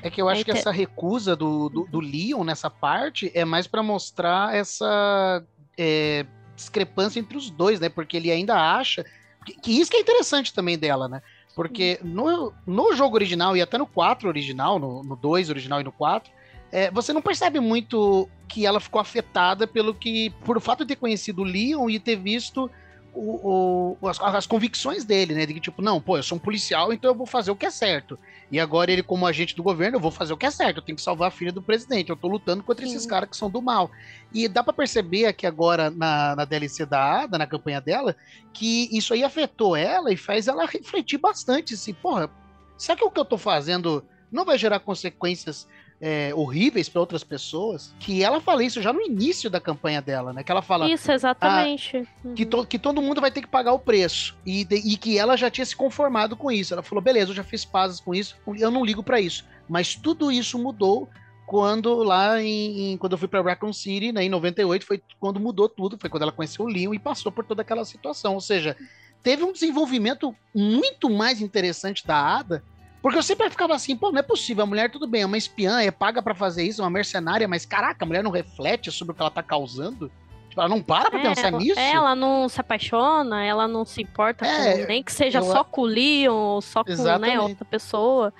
É 0.00 0.10
que 0.10 0.22
eu 0.22 0.28
acho 0.28 0.44
que 0.44 0.50
essa 0.52 0.70
recusa 0.70 1.34
do, 1.34 1.68
do, 1.68 1.84
do 1.86 2.00
Leon 2.00 2.44
nessa 2.44 2.70
parte 2.70 3.32
é 3.34 3.44
mais 3.44 3.66
pra 3.66 3.82
mostrar 3.82 4.54
essa 4.54 5.44
é, 5.76 6.24
discrepância 6.54 7.18
entre 7.18 7.36
os 7.36 7.50
dois, 7.50 7.80
né? 7.80 7.88
Porque 7.88 8.16
ele 8.16 8.30
ainda 8.30 8.54
acha. 8.54 9.04
Que, 9.44 9.54
que 9.54 9.80
isso 9.80 9.90
que 9.90 9.96
é 9.96 10.00
interessante 10.00 10.54
também 10.54 10.78
dela, 10.78 11.08
né? 11.08 11.20
Porque 11.54 11.98
no, 12.02 12.52
no 12.64 12.94
jogo 12.94 13.16
original 13.16 13.56
e 13.56 13.62
até 13.62 13.76
no 13.76 13.86
4 13.86 14.28
original, 14.28 14.78
no, 14.78 15.02
no 15.02 15.16
2 15.16 15.50
original 15.50 15.80
e 15.80 15.84
no 15.84 15.90
4, 15.90 16.30
é, 16.72 16.90
você 16.90 17.12
não 17.12 17.22
percebe 17.22 17.60
muito 17.60 18.28
que 18.48 18.64
ela 18.66 18.80
ficou 18.80 19.00
afetada 19.00 19.66
pelo 19.66 19.94
que. 19.94 20.30
por 20.44 20.56
o 20.56 20.60
fato 20.60 20.84
de 20.84 20.88
ter 20.88 20.96
conhecido 20.96 21.42
o 21.42 21.44
Leon 21.44 21.88
e 21.90 21.98
ter 21.98 22.16
visto 22.16 22.70
o, 23.14 23.96
o- 24.00 24.08
as, 24.08 24.20
as 24.20 24.46
convicções 24.46 25.04
dele, 25.04 25.34
né? 25.34 25.44
De 25.46 25.54
que, 25.54 25.60
tipo, 25.60 25.82
não, 25.82 26.00
pô, 26.00 26.16
eu 26.16 26.22
sou 26.22 26.36
um 26.36 26.40
policial, 26.40 26.92
então 26.92 27.10
eu 27.10 27.14
vou 27.14 27.26
fazer 27.26 27.50
o 27.50 27.56
que 27.56 27.66
é 27.66 27.70
certo. 27.70 28.18
E 28.50 28.58
agora 28.58 28.90
ele, 28.90 29.02
como 29.02 29.26
agente 29.26 29.54
do 29.54 29.62
governo, 29.62 29.96
eu 29.96 30.00
vou 30.00 30.10
fazer 30.10 30.32
o 30.32 30.36
que 30.36 30.46
é 30.46 30.50
certo. 30.50 30.78
Eu 30.78 30.82
tenho 30.82 30.96
que 30.96 31.02
salvar 31.02 31.28
a 31.28 31.30
filha 31.30 31.52
do 31.52 31.60
presidente. 31.62 32.08
Eu 32.08 32.16
tô 32.16 32.28
lutando 32.28 32.62
contra 32.62 32.86
Sim. 32.86 32.92
esses 32.94 33.06
caras 33.06 33.28
que 33.28 33.36
são 33.36 33.50
do 33.50 33.60
mal. 33.60 33.90
E 34.32 34.48
dá 34.48 34.62
pra 34.62 34.72
perceber 34.72 35.26
aqui 35.26 35.46
agora 35.46 35.90
na, 35.90 36.34
na 36.36 36.44
DLC 36.46 36.86
da 36.86 37.22
Ada, 37.22 37.36
na 37.36 37.46
campanha 37.46 37.80
dela, 37.80 38.16
que 38.54 38.88
isso 38.96 39.12
aí 39.12 39.22
afetou 39.22 39.76
ela 39.76 40.10
e 40.12 40.16
faz 40.16 40.48
ela 40.48 40.64
refletir 40.64 41.18
bastante. 41.18 41.74
Assim, 41.74 41.92
porra, 41.92 42.30
será 42.78 42.96
que 42.96 43.04
o 43.04 43.10
que 43.10 43.20
eu 43.20 43.24
tô 43.24 43.36
fazendo 43.36 44.02
não 44.32 44.44
vai 44.46 44.56
gerar 44.56 44.80
consequências 44.80 45.66
é, 46.00 46.32
horríveis 46.34 46.88
pra 46.88 47.00
outras 47.00 47.24
pessoas? 47.24 47.92
Que 47.98 48.22
ela 48.22 48.40
fala 48.40 48.62
isso 48.62 48.80
já 48.80 48.92
no 48.92 49.00
início 49.00 49.50
da 49.50 49.60
campanha 49.60 50.00
dela, 50.00 50.32
né? 50.32 50.42
Que 50.44 50.52
ela 50.52 50.62
fala 50.62 50.88
Isso, 50.88 51.10
exatamente. 51.10 52.06
que, 52.36 52.44
Uhum. 52.44 52.50
to- 52.50 52.66
que 52.66 52.78
todo 52.78 53.02
mundo 53.02 53.20
vai 53.20 53.30
ter 53.30 53.40
que 53.42 53.48
pagar 53.48 53.72
o 53.72 53.78
preço. 53.78 54.36
E, 54.46 54.64
de- 54.64 54.76
e 54.76 54.96
que 54.96 55.18
ela 55.18 55.36
já 55.36 55.50
tinha 55.50 55.64
se 55.66 55.74
conformado 55.74 56.36
com 56.36 56.50
isso. 56.50 56.72
Ela 56.72 56.82
falou: 56.82 57.02
beleza, 57.02 57.30
eu 57.32 57.34
já 57.36 57.42
fiz 57.44 57.64
pazes 57.64 57.98
com 58.00 58.14
isso, 58.14 58.36
eu 58.58 58.70
não 58.70 58.84
ligo 58.84 59.02
pra 59.02 59.20
isso. 59.20 59.44
Mas 59.68 59.94
tudo 59.94 60.30
isso 60.30 60.58
mudou 60.58 61.08
quando 61.46 61.94
lá 62.02 62.40
em, 62.42 62.92
em- 62.92 62.96
quando 62.98 63.12
eu 63.12 63.18
fui 63.18 63.26
pra 63.28 63.40
Raccoon 63.42 63.72
City, 63.72 64.12
né, 64.12 64.22
em 64.22 64.28
98, 64.28 64.84
foi 64.86 65.02
quando 65.18 65.40
mudou 65.40 65.68
tudo, 65.68 65.96
foi 65.98 66.10
quando 66.10 66.22
ela 66.22 66.32
conheceu 66.32 66.64
o 66.64 66.68
Leon 66.68 66.92
e 66.94 66.98
passou 66.98 67.32
por 67.32 67.44
toda 67.44 67.62
aquela 67.62 67.84
situação. 67.84 68.34
Ou 68.34 68.40
seja, 68.40 68.76
teve 69.22 69.42
um 69.42 69.52
desenvolvimento 69.52 70.34
muito 70.54 71.08
mais 71.10 71.40
interessante 71.40 72.06
da 72.06 72.16
Ada. 72.38 72.62
Porque 73.00 73.16
eu 73.18 73.22
sempre 73.22 73.48
ficava 73.48 73.74
assim, 73.74 73.94
pô, 73.96 74.10
não 74.10 74.18
é 74.18 74.22
possível, 74.22 74.64
a 74.64 74.66
mulher 74.66 74.90
tudo 74.90 75.06
bem, 75.06 75.22
é 75.22 75.26
uma 75.26 75.38
espiã, 75.38 75.80
é 75.80 75.90
paga 75.90 76.20
pra 76.20 76.34
fazer 76.34 76.64
isso, 76.64 76.80
é 76.80 76.84
uma 76.84 76.90
mercenária, 76.90 77.46
mas 77.46 77.64
caraca, 77.64 78.04
a 78.04 78.06
mulher 78.06 78.22
não 78.24 78.30
reflete 78.30 78.90
sobre 78.90 79.12
o 79.12 79.14
que 79.14 79.20
ela 79.22 79.30
tá 79.30 79.42
causando? 79.42 80.10
Tipo, 80.48 80.60
ela 80.60 80.68
não 80.68 80.82
para 80.82 81.08
pra 81.10 81.20
É, 81.20 81.22
pensar 81.22 81.48
ela- 81.48 81.58
nisso? 81.58 81.78
Ela 81.78 82.16
não 82.16 82.48
se 82.48 82.60
apaixona, 82.60 83.44
ela 83.44 83.68
não 83.68 83.84
se 83.84 84.02
importa 84.02 84.44
É, 84.44 84.80
com, 84.82 84.88
nem 84.88 85.02
que 85.02 85.12
seja 85.12 85.38
eu- 85.38 85.44
só 85.44 85.62
com 85.62 85.82
o 85.82 85.86
Leon, 85.86 86.34
ou 86.34 86.60
só 86.60 86.82
com 86.82 86.90
né, 87.18 87.38
outra 87.40 87.64
pessoa. 87.64 88.32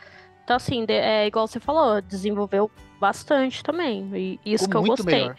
Então, 0.43 0.57
assim, 0.57 0.85
de- 0.85 0.93
é 0.95 1.27
igual 1.27 1.47
você 1.47 1.61
falou, 1.61 2.01
desenvolveu 2.03 2.71
bastante 2.99 3.63
também. 3.63 4.11
E 4.45 4.53
isso 4.55 4.65
Ficou 4.65 4.83
que 4.83 4.91
eu 4.91 4.97
gostei. 4.97 5.15
melhor. 5.21 5.37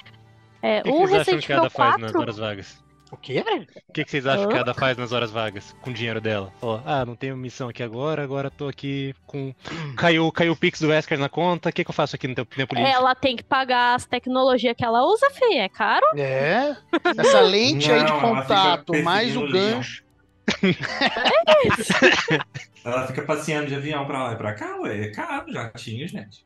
É, 0.61 0.81
O 0.85 1.05
Resident 1.05 1.43
Ada 1.45 1.57
Evil 1.57 1.69
faz 1.71 1.91
nas 1.97 2.11
4. 2.11 2.21
horas 2.21 2.37
vagas? 2.37 2.83
O 3.11 3.17
quê, 3.17 3.41
velho? 3.41 3.67
O 3.87 3.91
que, 3.91 4.03
que 4.05 4.11
vocês 4.11 4.25
acham 4.27 4.47
que 4.47 4.53
a 4.53 4.57
Hã? 4.57 4.61
Ada 4.61 4.73
faz 4.73 4.95
nas 4.97 5.11
horas 5.11 5.31
vagas 5.31 5.75
com 5.81 5.89
o 5.89 5.93
dinheiro 5.93 6.21
dela? 6.21 6.53
Ó, 6.61 6.79
ah, 6.85 7.03
não 7.05 7.15
tenho 7.15 7.35
missão 7.35 7.67
aqui 7.69 7.81
agora, 7.81 8.23
agora 8.23 8.51
tô 8.51 8.67
aqui 8.67 9.15
com. 9.25 9.53
Caiu, 9.97 10.31
caiu 10.31 10.53
o 10.53 10.55
Pix 10.55 10.79
do 10.79 10.89
Wesker 10.89 11.17
na 11.17 11.27
conta, 11.27 11.69
o 11.69 11.73
que, 11.73 11.83
que 11.83 11.89
eu 11.89 11.93
faço 11.93 12.15
aqui 12.15 12.27
no 12.27 12.35
tempo, 12.35 12.55
livre? 12.75 12.91
Ela 12.91 13.15
tem 13.15 13.35
que 13.35 13.43
pagar 13.43 13.95
as 13.95 14.05
tecnologias 14.05 14.75
que 14.77 14.85
ela 14.85 15.03
usa, 15.03 15.29
Fê, 15.31 15.55
é 15.57 15.69
caro? 15.69 16.05
É. 16.15 16.75
Essa 17.17 17.41
lente 17.41 17.91
aí 17.91 18.03
de 18.03 18.11
Não, 18.11 18.19
ela 18.19 18.41
fica 18.41 18.43
contato, 18.43 19.03
mais 19.03 19.35
o 19.35 19.41
perseguindo 19.41 19.41
o 19.41 19.51
Leon. 19.51 19.75
gancho. 19.75 20.03
Ela 22.83 23.07
fica 23.07 23.21
passeando 23.23 23.67
de 23.67 23.75
avião 23.75 24.05
pra 24.05 24.23
lá 24.23 24.33
e 24.33 24.35
pra 24.35 24.53
cá, 24.53 24.77
ué. 24.81 25.05
É 25.05 25.07
caro, 25.09 25.51
jatinhos, 25.51 26.11
gente. 26.11 26.45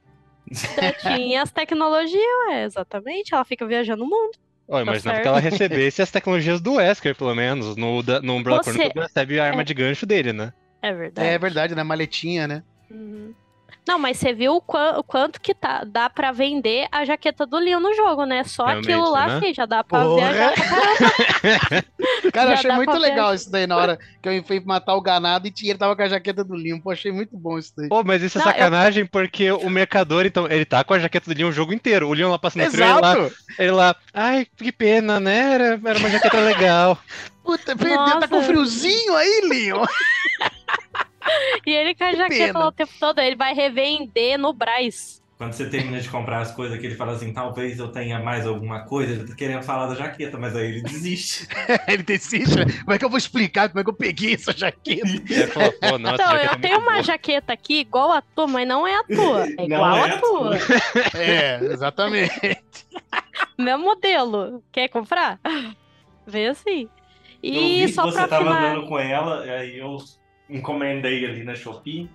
Tinha 1.01 1.41
as 1.41 1.51
tecnologias, 1.51 2.49
é, 2.51 2.63
exatamente. 2.63 3.33
Ela 3.33 3.45
fica 3.45 3.65
viajando 3.65 4.03
o 4.03 4.07
mundo. 4.09 4.37
Ó, 4.67 4.79
imaginava 4.81 5.01
certo. 5.17 5.21
que 5.21 5.27
ela 5.27 5.39
recebesse 5.39 6.01
as 6.01 6.09
tecnologias 6.11 6.61
do 6.61 6.75
Wesker, 6.75 7.15
pelo 7.15 7.35
menos. 7.35 7.75
No, 7.75 8.01
no 8.21 8.35
Umbrella 8.35 8.63
Você- 8.63 8.71
Chronicles 8.71 9.03
recebe 9.07 9.39
a 9.39 9.45
arma 9.45 9.61
é. 9.61 9.65
de 9.65 9.73
gancho 9.73 10.05
dele, 10.05 10.31
né? 10.33 10.53
É 10.81 10.93
verdade. 10.93 11.27
É 11.27 11.37
verdade, 11.37 11.75
né? 11.75 11.83
Maletinha, 11.83 12.47
né? 12.47 12.63
Uhum. 12.89 13.33
Não, 13.85 13.99
mas 13.99 14.17
você 14.17 14.33
viu 14.33 14.55
o, 14.55 14.61
qua- 14.61 14.97
o 14.97 15.03
quanto 15.03 15.41
que 15.41 15.53
tá, 15.53 15.83
dá 15.85 16.09
pra 16.09 16.31
vender 16.31 16.87
a 16.89 17.03
jaqueta 17.03 17.45
do 17.45 17.57
Leon 17.57 17.81
no 17.81 17.93
jogo, 17.93 18.25
né? 18.25 18.43
Só 18.45 18.65
Realmente, 18.65 18.89
aquilo 18.91 19.09
lá, 19.11 19.27
né? 19.27 19.39
filho, 19.41 19.53
já 19.53 19.65
dá 19.65 19.83
pra 19.83 19.99
Porra. 20.03 20.15
viajar 20.31 20.53
pra. 20.53 21.83
Cara, 22.31 22.51
eu 22.51 22.53
Já 22.53 22.59
achei 22.59 22.71
muito 22.71 22.89
pra 22.91 22.99
ver. 22.99 23.05
legal 23.07 23.33
isso 23.33 23.51
daí 23.51 23.67
na 23.67 23.75
hora 23.77 23.99
que 24.21 24.29
eu 24.29 24.43
fui 24.43 24.59
matar 24.61 24.95
o 24.95 25.01
ganado 25.01 25.47
e 25.47 25.53
ele 25.69 25.77
tava 25.77 25.95
com 25.95 26.01
a 26.01 26.07
jaqueta 26.07 26.43
do 26.43 26.55
Limpo. 26.55 26.89
Achei 26.91 27.11
muito 27.11 27.35
bom 27.37 27.59
isso 27.59 27.73
daí. 27.75 27.89
Pô, 27.89 28.03
mas 28.03 28.21
isso 28.23 28.37
é 28.37 28.41
Não, 28.41 28.47
eu- 28.47 28.53
sacanagem 28.53 29.05
porque 29.05 29.51
o 29.51 29.69
mercador, 29.69 30.25
então, 30.25 30.47
ele 30.49 30.63
tá 30.65 30.83
com 30.83 30.93
a 30.93 30.99
jaqueta 30.99 31.33
do 31.33 31.37
Leon 31.37 31.49
o 31.49 31.53
jogo 31.53 31.73
inteiro. 31.73 32.07
O 32.07 32.13
Leon 32.13 32.31
lá 32.31 32.39
passando 32.39 32.69
frio, 32.71 32.83
ele 32.85 32.93
lá, 33.01 33.13
Exato! 33.17 33.35
ele 33.59 33.71
lá, 33.71 33.95
ai, 34.13 34.47
que 34.55 34.71
pena, 34.71 35.19
né? 35.19 35.53
Era, 35.55 35.81
era 35.85 35.99
uma 35.99 36.09
jaqueta 36.09 36.39
legal. 36.39 36.97
Puta, 37.43 37.75
perdeu, 37.75 38.19
tá 38.19 38.27
com 38.29 38.41
friozinho 38.41 39.13
aí, 39.15 39.41
Leon. 39.49 39.83
E 41.65 41.71
ele 41.71 41.95
com 41.95 42.03
a 42.03 42.13
jaqueta 42.13 42.59
lá 42.59 42.67
o 42.67 42.71
tempo 42.71 42.91
todo, 42.99 43.19
ele 43.19 43.35
vai 43.35 43.53
revender 43.53 44.37
no 44.37 44.53
Braz. 44.53 45.21
Quando 45.37 45.53
você 45.53 45.67
termina 45.69 45.99
de 45.99 46.07
comprar 46.07 46.39
as 46.41 46.51
coisas, 46.51 46.79
que 46.79 46.85
ele 46.85 46.95
fala 46.95 47.13
assim, 47.13 47.33
talvez 47.33 47.77
eu 47.79 47.89
tenha 47.89 48.19
mais 48.19 48.45
alguma 48.45 48.81
coisa, 48.85 49.13
ele 49.13 49.27
tá 49.27 49.35
querendo 49.35 49.63
falar 49.63 49.87
da 49.87 49.95
jaqueta, 49.95 50.37
mas 50.37 50.55
aí 50.55 50.67
ele 50.67 50.81
desiste. 50.83 51.47
ele 51.87 52.03
desiste, 52.03 52.55
né? 52.55 52.65
Como 52.81 52.93
é 52.93 52.97
que 52.99 53.03
eu 53.03 53.09
vou 53.09 53.17
explicar 53.17 53.67
como 53.67 53.79
é 53.81 53.83
que 53.83 53.89
eu 53.89 53.93
peguei 53.95 54.35
essa 54.35 54.53
jaqueta? 54.55 55.05
Ele 55.07 55.47
falou, 55.51 55.73
pô, 55.73 55.97
nossa, 55.97 56.15
Então, 56.15 56.35
eu 56.37 56.51
é 56.51 56.55
tenho 56.59 56.79
uma 56.79 56.91
boa. 56.91 57.03
jaqueta 57.03 57.51
aqui 57.51 57.79
igual 57.79 58.11
a 58.11 58.21
tua, 58.21 58.47
mas 58.47 58.67
não 58.67 58.87
é 58.87 58.95
a 58.95 59.03
tua. 59.03 59.45
É 59.57 59.67
Não 59.67 59.81
igual 59.81 59.97
é 59.97 60.11
a 60.11 60.17
tua. 60.19 60.57
É, 61.15 61.59
exatamente. 61.65 62.85
Meu 63.57 63.77
modelo. 63.79 64.63
Quer 64.71 64.87
comprar? 64.89 65.39
Vê 66.25 66.47
assim. 66.47 66.87
eu 67.43 67.51
E 67.51 67.85
vi 67.87 67.93
só 67.93 68.03
que 68.05 68.11
você 68.11 68.17
pra 68.19 68.27
tava 68.27 68.49
andando 68.49 68.87
com 68.87 68.97
ela, 68.99 69.41
aí 69.43 69.77
eu 69.79 69.97
encomendei 70.49 71.25
ali 71.25 71.43
na 71.43 71.55
Shopee 71.55 72.09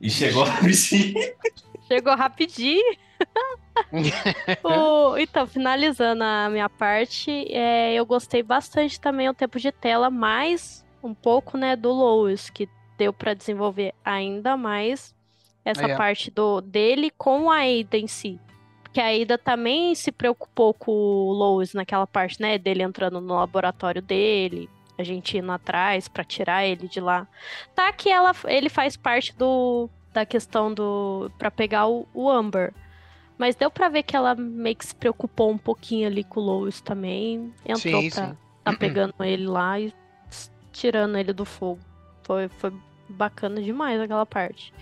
e 0.00 0.10
chegou 0.10 0.44
bichinha. 0.62 1.32
Chegou 1.88 2.14
rapidinho. 2.14 2.96
O- 4.62 5.16
então, 5.16 5.46
finalizando 5.46 6.22
a 6.22 6.48
minha 6.50 6.68
parte, 6.68 7.30
é, 7.52 7.94
eu 7.94 8.04
gostei 8.04 8.42
bastante 8.42 9.00
também 9.00 9.28
o 9.28 9.34
tempo 9.34 9.58
de 9.58 9.72
tela, 9.72 10.10
mais 10.10 10.84
um 11.02 11.14
pouco, 11.14 11.56
né, 11.56 11.74
do 11.76 11.90
Lois, 11.92 12.50
que 12.50 12.68
deu 12.98 13.12
pra 13.12 13.32
desenvolver 13.34 13.94
ainda 14.04 14.56
mais 14.56 15.14
essa 15.64 15.86
É. 15.86 15.96
parte 15.96 16.30
do 16.30 16.60
dele 16.60 17.10
com 17.16 17.50
a 17.50 17.60
Ada 17.60 17.96
em 17.96 18.06
si. 18.06 18.38
Porque 18.82 19.00
a 19.00 19.08
Ada 19.08 19.38
também 19.38 19.94
se 19.94 20.10
preocupou 20.10 20.74
com 20.74 20.90
o 20.92 21.32
Lois 21.32 21.72
naquela 21.72 22.06
parte, 22.06 22.40
né, 22.40 22.58
dele 22.58 22.82
entrando 22.82 23.20
no 23.20 23.34
laboratório 23.36 24.02
dele, 24.02 24.68
a 24.98 25.02
gente 25.04 25.38
indo 25.38 25.50
atrás 25.52 26.08
pra 26.08 26.24
tirar 26.24 26.66
ele 26.66 26.88
de 26.88 27.00
lá. 27.00 27.26
Tá 27.74 27.90
que 27.92 28.10
ela, 28.10 28.32
ele 28.46 28.68
faz 28.68 28.96
parte 28.96 29.34
do 29.36 29.88
da 30.12 30.26
questão 30.26 30.72
do 30.74 31.30
para 31.38 31.50
pegar 31.50 31.86
o, 31.86 32.06
o 32.12 32.28
Amber. 32.28 32.74
Mas 33.38 33.54
deu 33.54 33.70
pra 33.70 33.88
ver 33.88 34.02
que 34.02 34.16
ela 34.16 34.34
meio 34.34 34.74
que 34.74 34.84
se 34.84 34.94
preocupou 34.94 35.50
um 35.50 35.58
pouquinho 35.58 36.08
ali 36.08 36.24
com 36.24 36.40
o 36.40 36.42
Lois 36.42 36.80
também. 36.80 37.54
Entrou 37.64 38.02
Sim, 38.02 38.10
pra 38.10 38.26
sim. 38.30 38.36
tá 38.64 38.72
pegando 38.76 39.14
ele 39.20 39.46
lá 39.46 39.78
e 39.78 39.94
tirando 40.72 41.16
ele 41.16 41.32
do 41.32 41.44
fogo. 41.44 41.78
Foi, 42.24 42.48
foi 42.48 42.72
bacana 43.08 43.62
demais 43.62 44.00
aquela 44.00 44.26
parte. 44.26 44.72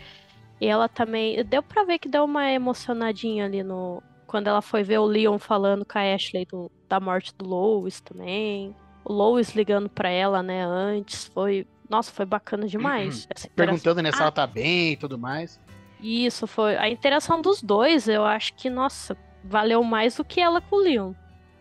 E 0.58 0.66
ela 0.66 0.88
também. 0.88 1.44
Deu 1.44 1.62
pra 1.62 1.84
ver 1.84 1.98
que 1.98 2.08
deu 2.08 2.24
uma 2.24 2.50
emocionadinha 2.50 3.44
ali 3.44 3.62
no. 3.62 4.02
Quando 4.26 4.46
ela 4.48 4.62
foi 4.62 4.82
ver 4.82 4.98
o 4.98 5.04
Leon 5.04 5.38
falando 5.38 5.84
com 5.84 5.98
a 5.98 6.14
Ashley 6.14 6.46
do- 6.46 6.70
da 6.88 6.98
morte 6.98 7.34
do 7.36 7.46
Lois 7.46 8.00
também. 8.00 8.74
O 9.08 9.12
Lois 9.12 9.54
ligando 9.54 9.88
pra 9.88 10.08
ela, 10.08 10.42
né, 10.42 10.64
antes. 10.66 11.26
Foi. 11.26 11.64
Nossa, 11.88 12.10
foi 12.10 12.26
bacana 12.26 12.66
demais. 12.66 13.28
essa 13.34 13.46
interação. 13.46 13.50
Perguntando 13.54 14.02
né, 14.02 14.10
se 14.10 14.18
Ah. 14.18 14.22
ela 14.22 14.32
tá 14.32 14.46
bem 14.46 14.92
e 14.92 14.96
tudo 14.96 15.16
mais. 15.16 15.60
Isso 16.00 16.46
foi. 16.48 16.76
A 16.76 16.88
interação 16.90 17.40
dos 17.40 17.62
dois, 17.62 18.08
eu 18.08 18.24
acho 18.24 18.52
que, 18.54 18.68
nossa, 18.68 19.16
valeu 19.44 19.82
mais 19.84 20.16
do 20.16 20.24
que 20.24 20.40
ela 20.40 20.60
com 20.60 20.76
o 20.76 20.80
Leon. 20.80 21.12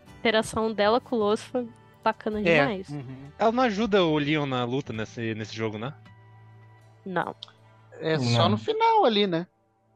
A 0.08 0.18
interação 0.20 0.74
dela 0.74 1.00
com 1.00 1.16
o 1.16 1.20
Lois 1.20 1.44
foi 1.44 1.68
bacana 2.04 2.42
demais. 2.42 2.90
Uhum. 2.90 3.06
Ela 3.38 3.52
não 3.52 3.64
ajuda 3.64 4.04
o 4.04 4.18
Leon 4.18 4.46
na 4.48 4.64
luta 4.64 4.92
nesse, 4.92 5.36
nesse 5.36 5.56
jogo, 5.56 5.78
né? 5.78 5.94
Não. 7.06 7.36
É 8.00 8.18
só 8.18 8.40
Não. 8.44 8.50
no 8.50 8.58
final 8.58 9.06
ali, 9.06 9.28
né? 9.28 9.46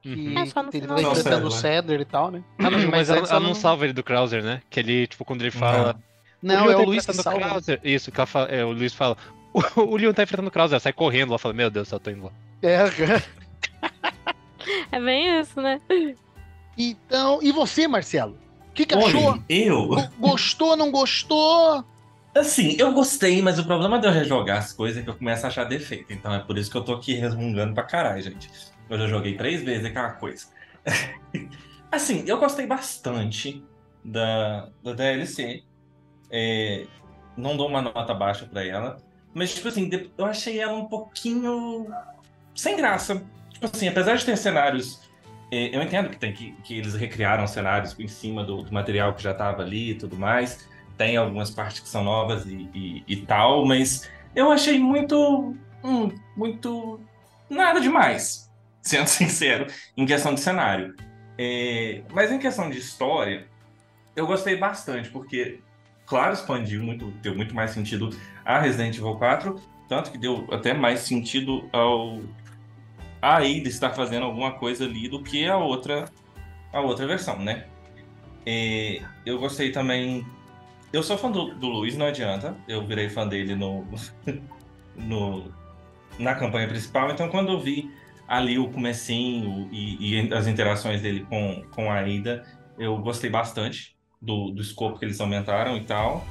Uhum. 0.06 0.14
Que 0.16 0.38
É, 0.38 0.46
só 0.46 0.62
no 0.64 0.70
ele 0.70 0.82
final. 0.82 0.98
tá 0.98 1.08
o 1.10 1.12
enfrentando 1.12 1.48
o 1.48 1.52
Sadler. 1.52 1.76
Cedler 1.82 2.02
e 2.02 2.06
tal, 2.06 2.32
né? 2.32 2.44
Ah, 2.60 2.70
não, 2.70 2.88
mas 2.90 3.10
ela, 3.10 3.20
antes 3.20 3.32
ela 3.32 3.40
não 3.40 3.54
salva 3.56 3.84
ele 3.86 3.94
do 3.94 4.04
Krauser, 4.04 4.44
né? 4.44 4.62
Que 4.70 4.80
ele, 4.80 5.08
tipo, 5.08 5.26
quando 5.26 5.42
ele 5.42 5.52
fala. 5.52 6.00
Não, 6.42 6.66
Leon 6.66 6.72
é 6.72 6.76
tá 6.76 6.82
o 6.82 6.86
Luiz 6.86 7.06
que 7.06 7.14
salva. 7.14 7.40
Krauser. 7.40 7.80
Isso, 7.84 8.12
que 8.12 8.20
ela 8.20 8.28
fala, 8.28 8.48
é, 8.50 8.64
o 8.64 8.72
Luiz 8.72 8.94
fala. 8.94 9.18
O, 9.52 9.82
o 9.82 9.98
Leon 9.98 10.14
tá 10.14 10.22
enfrentando 10.22 10.48
o 10.48 10.52
Krauser, 10.52 10.76
ela 10.76 10.80
sai 10.80 10.94
correndo 10.94 11.32
lá 11.32 11.40
fala, 11.40 11.56
meu 11.56 11.72
Deus, 11.72 11.92
eu 11.92 12.00
tô 12.00 12.12
indo 12.12 12.26
lá. 12.26 12.32
É. 12.62 12.84
É 14.92 15.00
bem 15.00 15.40
isso, 15.40 15.60
né? 15.62 15.80
Então, 16.78 17.40
e 17.42 17.52
você, 17.52 17.88
Marcelo? 17.88 18.38
O 18.70 18.74
que, 18.74 18.86
que 18.86 18.96
Olha, 18.96 19.08
achou? 19.08 19.44
eu. 19.50 19.88
Go- 19.88 20.10
Gostou, 20.20 20.76
não 20.78 20.92
gostou? 20.92 21.84
Assim, 22.36 22.76
eu 22.78 22.94
gostei, 22.94 23.42
mas 23.42 23.58
o 23.58 23.66
problema 23.66 24.00
de 24.00 24.08
eu 24.08 24.12
rejogar 24.12 24.60
as 24.60 24.72
coisas 24.72 25.00
é 25.00 25.04
que 25.04 25.10
eu 25.10 25.16
começo 25.16 25.46
a 25.46 25.50
achar 25.50 25.64
defeito. 25.64 26.14
Então 26.14 26.34
é 26.34 26.40
por 26.40 26.58
isso 26.58 26.70
que 26.70 26.78
eu 26.78 26.84
tô 26.84 26.94
aqui 26.94 27.14
resmungando 27.16 27.74
pra 27.74 27.84
caralho, 27.84 28.22
gente. 28.22 28.50
Eu 28.90 28.98
já 29.00 29.08
joguei 29.08 29.36
três 29.36 29.64
vezes 29.64 29.86
aquela 29.86 30.12
coisa. 30.12 30.46
assim, 31.92 32.24
eu 32.28 32.38
gostei 32.38 32.66
bastante 32.68 33.64
da, 34.06 34.70
da 34.84 34.94
DLC. 34.94 35.64
É, 36.32 36.86
não 37.38 37.56
dou 37.58 37.68
uma 37.68 37.82
nota 37.82 38.14
baixa 38.14 38.46
pra 38.46 38.66
ela. 38.66 38.98
Mas, 39.34 39.54
tipo 39.54 39.68
assim, 39.68 39.90
eu 40.18 40.26
achei 40.26 40.60
ela 40.60 40.74
um 40.74 40.86
pouquinho 40.86 41.88
sem 42.56 42.76
graça. 42.76 43.24
Tipo 43.52 43.66
assim, 43.68 43.88
apesar 43.88 44.16
de 44.16 44.26
ter 44.26 44.38
cenários. 44.38 45.00
é, 45.52 45.76
eu 45.76 45.82
entendo 45.82 46.10
que, 46.10 46.18
tem 46.18 46.34
que, 46.34 46.52
que 46.64 46.78
eles 46.78 46.94
recriaram 46.96 47.48
cenários 47.48 47.96
em 48.00 48.08
cima 48.08 48.44
do, 48.44 48.64
do 48.64 48.74
material 48.74 49.14
que 49.14 49.22
já 49.24 49.34
tava 49.34 49.62
ali 49.64 49.92
e 49.92 49.96
tudo 49.96 50.16
mais 50.18 50.68
tem 51.00 51.16
algumas 51.16 51.50
partes 51.50 51.80
que 51.80 51.88
são 51.88 52.04
novas 52.04 52.46
e, 52.46 52.70
e- 52.76 53.04
e 53.08 53.16
tal, 53.26 53.66
mas 53.66 54.12
eu 54.36 54.52
achei 54.52 54.78
muito. 54.78 55.56
hum, 55.82 56.12
muito. 56.36 57.00
nada 57.50 57.80
demais, 57.80 58.52
sendo 58.82 59.08
sincero, 59.08 59.66
em 59.96 60.06
questão 60.06 60.34
de 60.34 60.42
cenário. 60.42 60.94
É, 61.38 62.04
mas 62.12 62.30
em 62.34 62.38
questão 62.38 62.70
de 62.70 62.78
história, 62.78 63.48
eu 64.14 64.28
gostei 64.28 64.58
bastante, 64.58 65.10
porque, 65.10 65.62
claro, 66.10 66.34
expandiu 66.34 66.84
muito, 66.84 67.12
deu 67.22 67.36
muito 67.36 67.56
mais 67.56 67.72
sentido 67.72 68.10
a 68.44 68.60
Resident 68.60 68.98
Evil 68.98 69.16
4, 69.16 69.56
tanto 69.88 70.12
que 70.12 70.18
deu 70.18 70.48
até 70.52 70.74
mais 70.74 71.02
sentido 71.02 71.70
ao. 71.72 72.20
a 73.22 73.38
Ada 73.38 73.46
estar 73.46 73.92
fazendo 73.92 74.26
alguma 74.26 74.54
coisa 74.54 74.86
ali 74.86 75.08
do 75.08 75.22
que 75.22 75.46
a 75.46 75.58
outra, 75.58 76.06
a 76.74 76.82
outra 76.82 77.06
versão, 77.08 77.40
né? 77.40 77.68
É, 78.46 79.02
eu 79.26 79.38
gostei 79.38 79.72
também 79.72 80.26
eu 80.92 81.04
sou 81.04 81.18
fã 81.18 81.30
do, 81.30 81.54
do 81.54 81.68
Luiz, 81.68 81.96
não 81.96 82.08
adianta. 82.08 82.58
Eu 82.68 82.86
virei 82.86 83.10
fã 83.10 83.28
dele 83.28 83.56
no, 83.56 83.86
no, 84.98 85.54
na 86.18 86.34
campanha 86.34 86.68
principal. 86.68 87.12
Então, 87.12 87.30
quando 87.30 87.52
eu 87.52 87.60
vi 87.60 87.92
ali 88.28 88.58
o 88.58 88.70
comecinho 88.70 89.70
e, 89.72 90.16
e 90.16 90.34
as 90.34 90.48
interações 90.48 91.02
dele 91.02 91.26
com, 91.30 91.64
com 91.72 91.92
a 91.92 92.02
Ida, 92.08 92.44
eu 92.78 92.98
gostei 92.98 93.30
bastante 93.30 93.99
do, 94.22 94.52
do 94.52 94.62
escopo 94.62 95.00
que 95.00 95.06
eles 95.06 95.20
aumentaram 95.20 95.78
e 95.78 95.84
tal. 95.84 96.26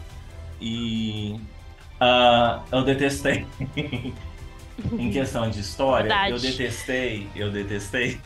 E 0.61 1.41
ah, 2.01 2.63
eu 2.71 2.85
detestei. 2.85 3.47
em 4.99 5.11
questão 5.11 5.51
de 5.51 5.61
história, 5.61 6.09
Verdade. 6.09 6.33
eu 6.33 6.39
detestei, 6.39 7.29
eu 7.35 7.51
detestei 7.51 8.21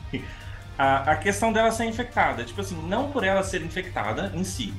a, 0.77 1.13
a 1.13 1.17
questão 1.17 1.53
dela 1.53 1.71
ser 1.71 1.85
infectada. 1.85 2.45
Tipo 2.45 2.61
assim, 2.61 2.77
não 2.87 3.11
por 3.11 3.25
ela 3.25 3.43
ser 3.43 3.63
infectada 3.63 4.33
em 4.35 4.45
si. 4.45 4.73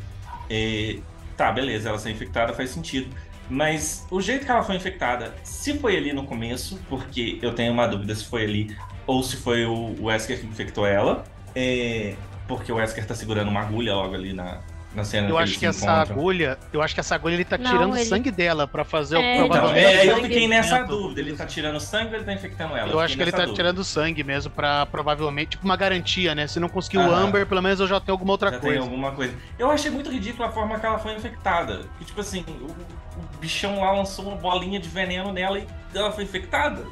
É, 0.50 1.00
tá, 1.36 1.52
beleza, 1.52 1.89
ela 1.89 1.98
ser 1.98 2.12
infectada 2.12 2.54
faz 2.54 2.69
sentido. 2.69 3.13
Mas 3.50 4.08
o 4.10 4.22
jeito 4.22 4.46
que 4.46 4.52
ela 4.52 4.63
foi 4.63 4.76
infectada, 4.76 5.34
se 5.43 5.78
foi 5.78 5.98
ali 5.98 6.13
no 6.13 6.26
começo, 6.26 6.80
porque 6.89 7.39
eu 7.41 7.54
tenho 7.54 7.74
uma 7.74 7.88
dúvida 7.88 8.15
se 8.15 8.26
foi 8.26 8.43
ali 8.43 8.78
ou 9.06 9.22
se 9.22 9.36
foi 9.36 9.65
o 9.65 9.96
Wesker 10.06 10.39
que 10.39 10.48
infectou 10.48 10.86
ela. 10.86 11.24
É, 11.56 12.15
porque 12.48 12.72
o 12.72 12.76
Wesker 12.76 13.06
tá 13.06 13.13
segurando 13.13 13.50
uma 13.50 13.62
agulha 13.62 13.93
logo 13.96 14.15
ali 14.15 14.34
na, 14.34 14.62
na 14.93 15.03
cena 15.03 15.27
Eu 15.29 15.38
acho 15.38 15.58
que 15.58 15.65
essa 15.65 15.86
encontram. 15.86 16.15
agulha, 16.17 16.58
eu 16.71 16.82
acho 16.82 16.93
que 16.93 16.99
essa 16.99 17.15
agulha 17.15 17.34
ele 17.34 17.43
tá 17.45 17.58
Não, 17.58 17.71
tirando 17.71 17.95
ele- 17.95 18.06
sangue 18.06 18.29
dela 18.32 18.67
pra 18.67 18.84
fazer 18.84 19.15
É, 19.15 19.19
o 19.19 19.21
Então, 19.45 19.49
provavelmente. 19.49 19.86
é, 19.86 20.12
eu 20.12 20.17
fiquei 20.21 20.47
nessa 20.47 20.84
dúvida. 20.84 21.19
Ele 21.21 21.34
tá 21.36 21.45
tirando 21.45 21.79
sangue 21.79 22.10
ou 22.12 22.15
ele 22.15 22.23
tá 22.23 22.34
infectando 22.34 22.75
ela? 22.75 22.91
Eu 22.91 22.99
acho 22.99 23.15
que 23.15 23.21
ele 23.21 23.32
tá 23.32 23.38
dúvida. 23.39 23.56
tirando 23.56 23.84
sangue 23.84 24.23
mesmo 24.23 24.51
pra 24.51 24.86
provavelmente, 24.86 25.49
tipo 25.51 25.65
uma 25.65 25.75
garantia, 25.75 26.36
né? 26.36 26.45
Se 26.47 26.60
não 26.60 26.69
conseguir 26.69 26.97
o 26.97 27.01
Aham. 27.01 27.25
Amber, 27.27 27.45
pelo 27.45 27.62
menos 27.62 27.79
eu 27.79 27.88
já 27.88 27.99
tenho 27.99 28.13
alguma 28.13 28.32
outra 28.34 28.51
Já 28.51 28.60
tem 28.60 28.69
coisa. 28.69 28.84
alguma 28.84 29.12
coisa. 29.12 29.34
Eu 29.58 29.71
achei 29.71 29.89
muito 29.89 30.10
ridícula 30.12 30.47
a 30.47 30.51
forma 30.51 30.79
que 30.79 30.86
ela 30.86 30.99
foi 30.99 31.13
infectada. 31.15 31.82
Que, 31.97 32.06
tipo 32.06 32.21
assim, 32.21 32.45
o, 32.62 32.65
o 32.65 33.38
bichão 33.39 33.79
lá 33.82 33.91
lançou 33.91 34.25
uma 34.27 34.36
bolinha 34.38 34.79
de 34.79 34.89
veneno 34.89 35.32
nela 35.34 35.60
e 35.60 35.67
ela 35.95 36.12
foi 36.12 36.23
infectada. 36.23 36.84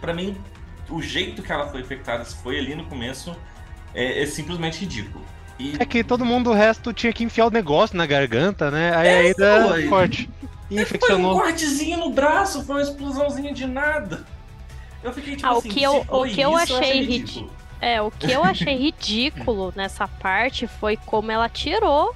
Pra 0.00 0.12
mim, 0.14 0.36
o 0.88 1.00
jeito 1.02 1.42
que 1.42 1.50
ela 1.52 1.66
foi 1.66 1.80
infectada, 1.80 2.24
se 2.24 2.36
foi 2.42 2.58
ali 2.58 2.74
no 2.74 2.84
começo, 2.86 3.34
é, 3.94 4.22
é 4.22 4.26
simplesmente 4.26 4.80
ridículo. 4.80 5.24
E 5.58 5.76
É 5.78 5.84
que 5.84 6.02
todo 6.02 6.24
mundo 6.24 6.50
o 6.50 6.54
resto 6.54 6.92
tinha 6.92 7.12
que 7.12 7.22
enfiar 7.24 7.46
o 7.46 7.50
negócio 7.50 7.96
na 7.96 8.06
garganta, 8.06 8.70
né? 8.70 8.94
Aí 8.96 9.08
É, 9.08 9.18
a 9.18 9.24
Ida 9.30 9.68
foi. 9.68 9.88
forte. 9.88 10.30
E 10.42 10.74
foi 10.74 10.78
um 10.78 10.80
infeccionou. 10.82 11.40
cortezinho 11.40 11.98
no 11.98 12.10
braço, 12.10 12.64
foi 12.64 12.76
uma 12.76 12.82
explosãozinha 12.82 13.52
de 13.52 13.66
nada. 13.66 14.24
Eu 15.02 15.12
fiquei 15.12 15.36
tipo 15.36 15.46
Ah, 15.46 15.54
o 15.54 15.58
assim, 15.58 15.68
que 15.68 15.82
eu- 15.82 16.00
se 16.00 16.04
foi 16.06 16.30
o 16.30 16.34
que 16.34 16.40
eu 16.40 16.58
isso, 16.58 16.76
achei 16.76 17.04
ridículo. 17.04 17.50
É, 17.80 18.00
o 18.02 18.10
que 18.10 18.32
eu 18.32 18.42
achei 18.42 18.74
ridículo 18.76 19.72
nessa 19.76 20.08
parte 20.08 20.66
foi 20.66 20.96
como 20.96 21.30
ela 21.30 21.48
tirou 21.48 22.14